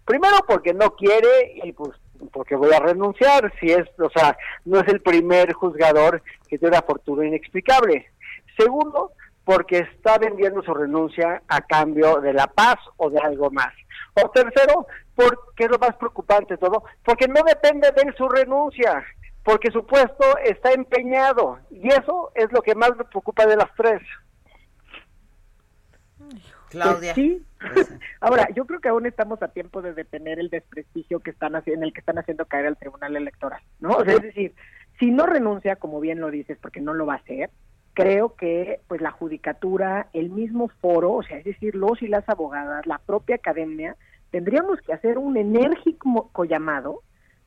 Primero 0.05 0.37
porque 0.47 0.73
no 0.73 0.95
quiere 0.95 1.59
y 1.63 1.71
pues 1.73 1.91
porque 2.31 2.55
voy 2.55 2.73
a 2.73 2.79
renunciar, 2.79 3.51
si 3.59 3.71
es, 3.71 3.87
o 3.99 4.09
sea, 4.09 4.37
no 4.65 4.79
es 4.79 4.87
el 4.87 5.01
primer 5.01 5.53
juzgador 5.53 6.21
que 6.47 6.57
tiene 6.57 6.75
una 6.75 6.85
fortuna 6.85 7.25
inexplicable. 7.25 8.07
Segundo, 8.57 9.11
porque 9.43 9.79
está 9.79 10.17
vendiendo 10.17 10.61
su 10.61 10.73
renuncia 10.73 11.41
a 11.47 11.61
cambio 11.61 12.21
de 12.21 12.33
la 12.33 12.47
paz 12.47 12.77
o 12.97 13.09
de 13.09 13.19
algo 13.19 13.49
más. 13.51 13.73
O 14.21 14.29
tercero, 14.29 14.87
porque 15.15 15.65
es 15.65 15.69
lo 15.69 15.79
más 15.79 15.95
preocupante 15.95 16.55
de 16.55 16.57
todo, 16.57 16.83
porque 17.03 17.27
no 17.27 17.41
depende 17.43 17.91
de 17.91 18.13
su 18.17 18.27
renuncia, 18.27 19.03
porque 19.43 19.71
su 19.71 19.85
puesto 19.85 20.37
está 20.43 20.71
empeñado. 20.71 21.59
Y 21.69 21.87
eso 21.87 22.31
es 22.35 22.51
lo 22.51 22.61
que 22.61 22.75
más 22.75 22.95
me 22.97 23.05
preocupa 23.05 23.45
de 23.45 23.57
las 23.57 23.73
tres. 23.75 24.01
Claudia. 26.71 27.13
sí. 27.13 27.43
Ahora, 28.21 28.47
yo 28.55 28.65
creo 28.65 28.79
que 28.79 28.89
aún 28.89 29.05
estamos 29.05 29.43
a 29.43 29.49
tiempo 29.49 29.81
de 29.81 29.93
detener 29.93 30.39
el 30.39 30.49
desprestigio 30.49 31.19
que 31.19 31.31
están 31.31 31.55
haciendo, 31.55 31.81
en 31.81 31.87
el 31.87 31.93
que 31.93 31.99
están 31.99 32.17
haciendo 32.17 32.45
caer 32.45 32.65
al 32.65 32.77
Tribunal 32.77 33.15
Electoral, 33.15 33.61
¿no? 33.79 33.91
O 33.91 34.05
sea, 34.05 34.15
es 34.15 34.21
decir, 34.21 34.55
si 34.99 35.11
no 35.11 35.25
renuncia, 35.25 35.75
como 35.75 35.99
bien 35.99 36.19
lo 36.19 36.31
dices, 36.31 36.57
porque 36.61 36.81
no 36.81 36.93
lo 36.93 37.05
va 37.05 37.15
a 37.15 37.17
hacer, 37.17 37.49
creo 37.93 38.35
que 38.35 38.79
pues 38.87 39.01
la 39.01 39.11
judicatura, 39.11 40.07
el 40.13 40.29
mismo 40.29 40.69
foro, 40.79 41.11
o 41.13 41.23
sea, 41.23 41.37
es 41.37 41.43
decir, 41.43 41.75
los 41.75 42.01
y 42.01 42.07
las 42.07 42.27
abogadas, 42.29 42.85
la 42.87 42.99
propia 42.99 43.35
academia, 43.35 43.95
tendríamos 44.31 44.79
que 44.81 44.93
hacer 44.93 45.17
un 45.17 45.37
enérgico 45.37 46.45
llamado, 46.45 47.01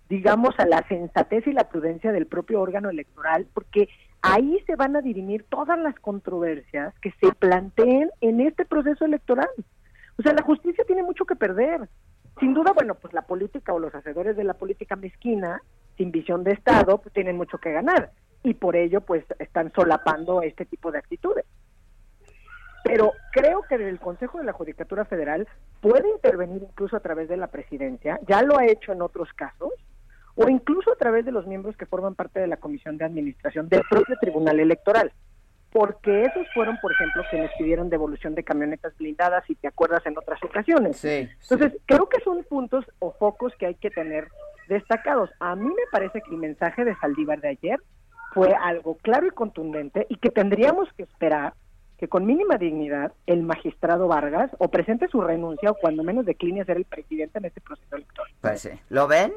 digamos, 0.08 0.54
a 0.58 0.66
la 0.66 0.86
sensatez 0.86 1.46
y 1.46 1.52
la 1.52 1.68
prudencia 1.68 2.12
del 2.12 2.26
propio 2.26 2.60
órgano 2.60 2.90
electoral, 2.90 3.46
porque 3.54 3.88
ahí 4.24 4.58
se 4.66 4.74
van 4.74 4.96
a 4.96 5.02
dirimir 5.02 5.44
todas 5.50 5.78
las 5.78 5.94
controversias 6.00 6.94
que 7.00 7.12
se 7.20 7.30
planteen 7.34 8.10
en 8.22 8.40
este 8.40 8.64
proceso 8.64 9.04
electoral. 9.04 9.50
O 10.18 10.22
sea, 10.22 10.32
la 10.32 10.42
justicia 10.42 10.82
tiene 10.86 11.02
mucho 11.02 11.26
que 11.26 11.36
perder. 11.36 11.90
Sin 12.40 12.54
duda, 12.54 12.72
bueno, 12.72 12.94
pues 12.94 13.12
la 13.12 13.26
política 13.26 13.74
o 13.74 13.78
los 13.78 13.94
hacedores 13.94 14.34
de 14.34 14.44
la 14.44 14.54
política 14.54 14.96
mezquina, 14.96 15.60
sin 15.98 16.10
visión 16.10 16.42
de 16.42 16.52
Estado, 16.52 16.98
pues 17.02 17.12
tienen 17.12 17.36
mucho 17.36 17.58
que 17.58 17.72
ganar. 17.72 18.12
Y 18.42 18.54
por 18.54 18.76
ello, 18.76 19.02
pues 19.02 19.24
están 19.38 19.70
solapando 19.74 20.40
este 20.40 20.64
tipo 20.64 20.90
de 20.90 20.98
actitudes. 20.98 21.44
Pero 22.82 23.12
creo 23.30 23.60
que 23.68 23.74
el 23.74 24.00
Consejo 24.00 24.38
de 24.38 24.44
la 24.44 24.52
Judicatura 24.54 25.04
Federal 25.04 25.46
puede 25.82 26.08
intervenir 26.08 26.62
incluso 26.62 26.96
a 26.96 27.00
través 27.00 27.28
de 27.28 27.36
la 27.36 27.48
presidencia, 27.48 28.18
ya 28.26 28.42
lo 28.42 28.58
ha 28.58 28.66
hecho 28.66 28.92
en 28.92 29.02
otros 29.02 29.28
casos, 29.34 29.72
o 30.36 30.48
incluso 30.48 30.92
a 30.92 30.96
través 30.96 31.24
de 31.24 31.32
los 31.32 31.46
miembros 31.46 31.76
que 31.76 31.86
forman 31.86 32.14
parte 32.14 32.40
de 32.40 32.46
la 32.46 32.56
Comisión 32.56 32.98
de 32.98 33.04
Administración 33.04 33.68
del 33.68 33.82
propio 33.88 34.16
Tribunal 34.20 34.60
Electoral. 34.60 35.12
Porque 35.70 36.22
esos 36.22 36.46
fueron, 36.54 36.78
por 36.80 36.92
ejemplo, 36.92 37.24
quienes 37.30 37.50
pidieron 37.58 37.90
devolución 37.90 38.36
de 38.36 38.44
camionetas 38.44 38.96
blindadas, 38.96 39.44
si 39.46 39.56
te 39.56 39.66
acuerdas, 39.66 40.06
en 40.06 40.16
otras 40.16 40.42
ocasiones. 40.44 40.96
Sí, 40.96 41.28
Entonces, 41.42 41.80
creo 41.86 42.08
que 42.08 42.20
son 42.20 42.44
puntos 42.44 42.84
o 43.00 43.12
focos 43.12 43.52
que 43.58 43.66
hay 43.66 43.74
que 43.74 43.90
tener 43.90 44.28
destacados. 44.68 45.30
A 45.40 45.56
mí 45.56 45.66
me 45.66 45.82
parece 45.90 46.20
que 46.20 46.30
el 46.30 46.36
mensaje 46.36 46.84
de 46.84 46.94
Saldívar 46.96 47.40
de 47.40 47.48
ayer 47.48 47.80
fue 48.32 48.52
algo 48.52 48.96
claro 48.96 49.26
y 49.26 49.30
contundente 49.30 50.06
y 50.08 50.16
que 50.16 50.30
tendríamos 50.30 50.88
que 50.96 51.04
esperar 51.04 51.54
que 51.98 52.08
con 52.08 52.26
mínima 52.26 52.56
dignidad 52.58 53.12
el 53.26 53.42
magistrado 53.42 54.08
Vargas 54.08 54.50
o 54.58 54.68
presente 54.68 55.08
su 55.08 55.20
renuncia 55.20 55.70
o 55.70 55.74
cuando 55.74 56.02
menos 56.02 56.26
decline 56.26 56.60
a 56.60 56.64
ser 56.64 56.76
el 56.76 56.84
presidente 56.84 57.38
en 57.38 57.44
este 57.46 57.60
proceso 57.60 57.96
electoral. 57.96 58.32
Pues 58.40 58.60
sí. 58.60 58.70
¿Lo 58.88 59.06
ven? 59.06 59.32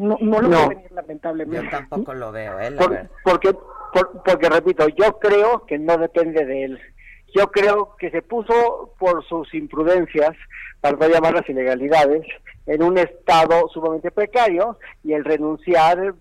No, 0.00 0.16
no 0.18 0.40
lo 0.40 0.48
no. 0.48 0.68
venir, 0.70 0.90
lamentablemente. 0.92 1.64
Yo 1.64 1.70
tampoco 1.70 2.14
lo 2.14 2.32
veo, 2.32 2.58
¿eh? 2.58 2.74
porque, 3.22 3.54
porque, 4.24 4.48
repito, 4.48 4.88
yo 4.88 5.18
creo 5.18 5.66
que 5.66 5.78
no 5.78 5.98
depende 5.98 6.46
de 6.46 6.64
él. 6.64 6.80
Yo 7.34 7.50
creo 7.50 7.96
que 7.98 8.10
se 8.10 8.22
puso 8.22 8.94
por 8.98 9.22
sus 9.26 9.52
imprudencias, 9.52 10.34
para 10.80 10.96
no 10.96 11.06
llamar 11.06 11.34
las 11.34 11.48
ilegalidades, 11.48 12.26
en 12.64 12.82
un 12.82 12.96
estado 12.96 13.68
sumamente 13.68 14.10
precario 14.10 14.78
y 15.04 15.12
el 15.12 15.22
renunciar 15.22 16.14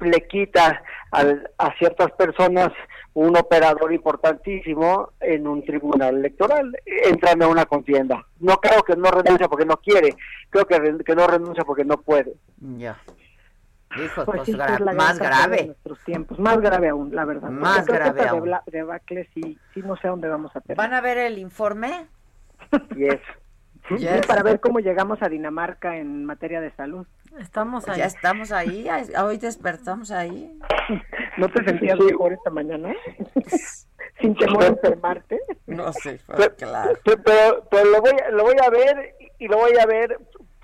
le 0.00 0.26
quita 0.26 0.82
a 1.10 1.74
ciertas 1.78 2.10
personas 2.12 2.72
un 3.14 3.36
operador 3.36 3.92
importantísimo 3.92 5.12
en 5.20 5.46
un 5.46 5.64
tribunal 5.64 6.16
electoral, 6.16 6.76
entrando 6.84 7.44
a 7.44 7.48
una 7.48 7.64
contienda. 7.64 8.26
No 8.40 8.56
creo 8.56 8.82
que 8.82 8.96
no 8.96 9.10
renuncia 9.10 9.48
porque 9.48 9.64
no 9.64 9.76
quiere, 9.76 10.16
creo 10.50 10.66
que, 10.66 10.98
que 11.04 11.14
no 11.14 11.26
renuncia 11.26 11.64
porque 11.64 11.84
no 11.84 11.96
puede. 11.98 12.34
Ya. 12.58 12.98
Hijo, 13.96 14.24
pues, 14.24 14.42
pues 14.44 14.96
más 14.96 15.18
grave. 15.20 15.66
nuestros 15.66 16.00
tiempos, 16.00 16.38
más 16.40 16.60
grave 16.60 16.88
aún, 16.88 17.14
la 17.14 17.24
verdad. 17.24 17.50
Más 17.50 17.86
grave 17.86 18.26
aún. 18.26 18.50
De 18.66 18.82
Bacle, 18.82 19.28
sí, 19.32 19.56
sí, 19.72 19.82
no 19.82 19.96
sé 19.96 20.08
a 20.08 20.10
dónde 20.10 20.28
vamos 20.28 20.50
a 20.56 20.60
perder. 20.60 20.76
¿Van 20.76 20.94
a 20.94 21.00
ver 21.00 21.18
el 21.18 21.38
informe? 21.38 22.08
Yes. 22.96 23.20
Yes. 23.90 24.26
para 24.26 24.42
ver 24.42 24.60
cómo 24.60 24.80
llegamos 24.80 25.22
a 25.22 25.28
Dinamarca 25.28 25.96
en 25.96 26.24
materia 26.24 26.60
de 26.60 26.70
salud. 26.72 27.06
Estamos 27.38 27.88
ahí. 27.88 27.98
Ya 27.98 28.06
estamos 28.06 28.52
ahí, 28.52 28.86
hoy 29.20 29.38
despertamos 29.38 30.10
ahí. 30.10 30.56
¿No 31.36 31.48
te 31.48 31.64
sentías 31.64 31.98
mejor 31.98 32.32
esta 32.32 32.50
mañana? 32.50 32.94
Sin 34.20 34.36
temor 34.36 34.64
a 34.64 34.68
enfermarte. 34.68 35.40
No 35.66 35.92
sé, 35.92 36.20
pero, 36.36 36.54
claro. 36.54 36.98
Pero, 37.04 37.66
pero, 37.70 37.84
lo, 37.90 38.00
voy, 38.00 38.12
lo 38.32 38.44
voy 38.44 38.56
a 38.64 38.70
ver 38.70 39.14
y 39.38 39.48
lo 39.48 39.58
voy 39.58 39.72
a 39.78 39.86
ver 39.86 40.18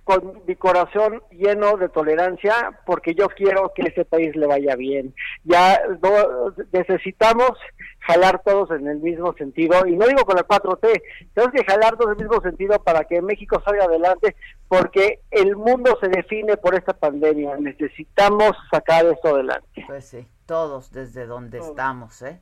con 0.05 0.43
mi 0.47 0.57
corazón 0.57 1.23
lleno 1.31 1.77
de 1.77 1.89
tolerancia 1.89 2.81
porque 2.87 3.15
yo 3.15 3.29
quiero 3.29 3.73
que 3.75 3.83
ese 3.83 4.05
país 4.05 4.35
le 4.35 4.47
vaya 4.47 4.77
bien. 4.77 5.15
Ya 5.45 5.81
no, 6.03 6.55
necesitamos 6.73 7.53
jalar 8.01 8.43
todos 8.45 8.71
en 8.71 8.87
el 8.87 8.99
mismo 8.99 9.33
sentido, 9.35 9.87
y 9.87 9.97
no 9.97 10.07
digo 10.07 10.25
con 10.25 10.37
la 10.37 10.47
4T, 10.47 11.03
tenemos 11.35 11.55
que 11.55 11.65
jalar 11.65 11.97
todos 11.97 12.13
en 12.17 12.23
el 12.23 12.29
mismo 12.29 12.43
sentido 12.43 12.83
para 12.83 13.05
que 13.05 13.23
México 13.23 13.63
salga 13.65 13.85
adelante, 13.85 14.37
porque 14.69 15.21
el 15.31 15.57
mundo 15.57 15.97
se 16.01 16.09
define 16.09 16.57
por 16.57 16.75
esta 16.75 16.93
pandemia, 16.93 17.57
necesitamos 17.57 18.57
sacar 18.71 19.07
esto 19.07 19.35
adelante. 19.35 19.85
Pues 19.87 20.07
sí, 20.07 20.27
todos 20.47 20.91
desde 20.93 21.27
donde 21.27 21.59
estamos, 21.59 22.23
¿eh? 22.23 22.41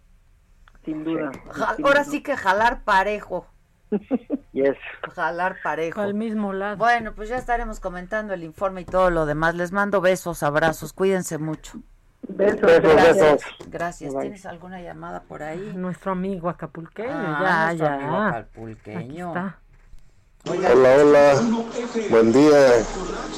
Sin 0.85 1.05
duda. 1.05 1.32
ahora 1.85 2.05
sí 2.05 2.22
que 2.22 2.36
jalar 2.36 2.85
parejo. 2.85 3.47
Yes. 4.52 4.76
Jalar 5.14 5.56
parejo. 5.62 6.01
Al 6.01 6.14
mismo 6.14 6.52
lado. 6.52 6.78
Bueno, 6.78 7.14
pues 7.14 7.28
ya 7.28 7.36
estaremos 7.36 7.78
comentando 7.78 8.35
el 8.35 8.43
informe 8.43 8.80
y 8.80 8.85
todo 8.85 9.09
lo 9.09 9.24
demás. 9.24 9.55
Les 9.55 9.70
mando 9.70 10.01
besos, 10.01 10.43
abrazos, 10.43 10.93
cuídense 10.93 11.39
mucho. 11.39 11.78
Besos, 12.28 12.60
gracias. 12.60 13.42
Gracias. 13.68 14.14
¿Tienes 14.20 14.46
alguna 14.46 14.80
llamada 14.80 15.22
por 15.22 15.42
ahí? 15.42 15.72
Nuestro 15.74 16.12
amigo 16.12 16.48
acapulqueño, 16.48 17.10
ah, 17.10 17.72
ya, 17.72 17.78
ya. 17.78 17.94
Amigo 17.94 18.16
acapulqueño. 18.16 19.32
Hola, 19.32 20.96
hola. 21.00 21.42
Buen 22.10 22.32
día. 22.32 22.59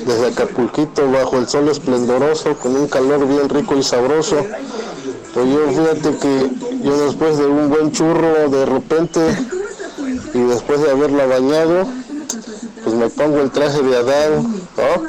Desde 0.06 0.28
Acapulquito, 0.28 1.10
bajo 1.10 1.38
el 1.38 1.48
sol 1.48 1.68
esplendoroso, 1.68 2.56
con 2.58 2.76
un 2.76 2.88
calor 2.88 3.26
bien 3.26 3.48
rico 3.48 3.76
y 3.76 3.82
sabroso. 3.82 4.46
Pues 5.34 5.46
yo 5.48 5.68
fíjate 5.68 6.18
que 6.18 6.50
yo 6.82 7.06
después 7.06 7.38
de 7.38 7.46
un 7.46 7.68
buen 7.68 7.92
churro, 7.92 8.48
de 8.48 8.66
repente, 8.66 9.20
y 10.34 10.42
después 10.42 10.82
de 10.82 10.90
haberla 10.90 11.26
bañado, 11.26 11.86
pues 12.84 12.94
me 12.94 13.08
pongo 13.08 13.40
el 13.40 13.50
traje 13.50 13.82
de 13.82 13.96
Adán, 13.96 14.46
¿no? 14.76 15.02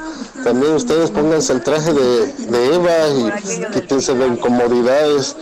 También 0.43 0.73
ustedes 0.73 1.11
pónganse 1.11 1.53
el 1.53 1.61
traje 1.61 1.93
de, 1.93 2.75
Eva 2.75 2.91
y 3.09 3.71
quítense 3.73 4.13
de 4.13 4.27
incomodidades. 4.27 5.35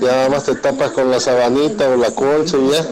Ya 0.00 0.12
nada 0.12 0.28
más 0.28 0.44
te 0.44 0.54
tapas 0.54 0.92
con 0.92 1.10
la 1.10 1.20
sabanita 1.20 1.88
o 1.88 1.96
la 1.96 2.10
colcha 2.12 2.56
y 2.56 2.70
ya. 2.70 2.86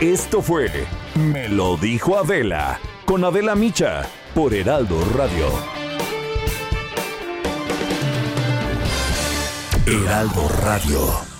Esto 0.00 0.42
fue 0.42 0.68
Me 1.16 1.48
lo 1.48 1.76
dijo 1.76 2.18
Adela, 2.18 2.78
con 3.06 3.24
Adela 3.24 3.54
Micha, 3.54 4.02
por 4.34 4.52
Heraldo 4.52 5.00
Radio. 5.16 5.83
Heraldo 9.86 10.48
Radio. 10.62 11.33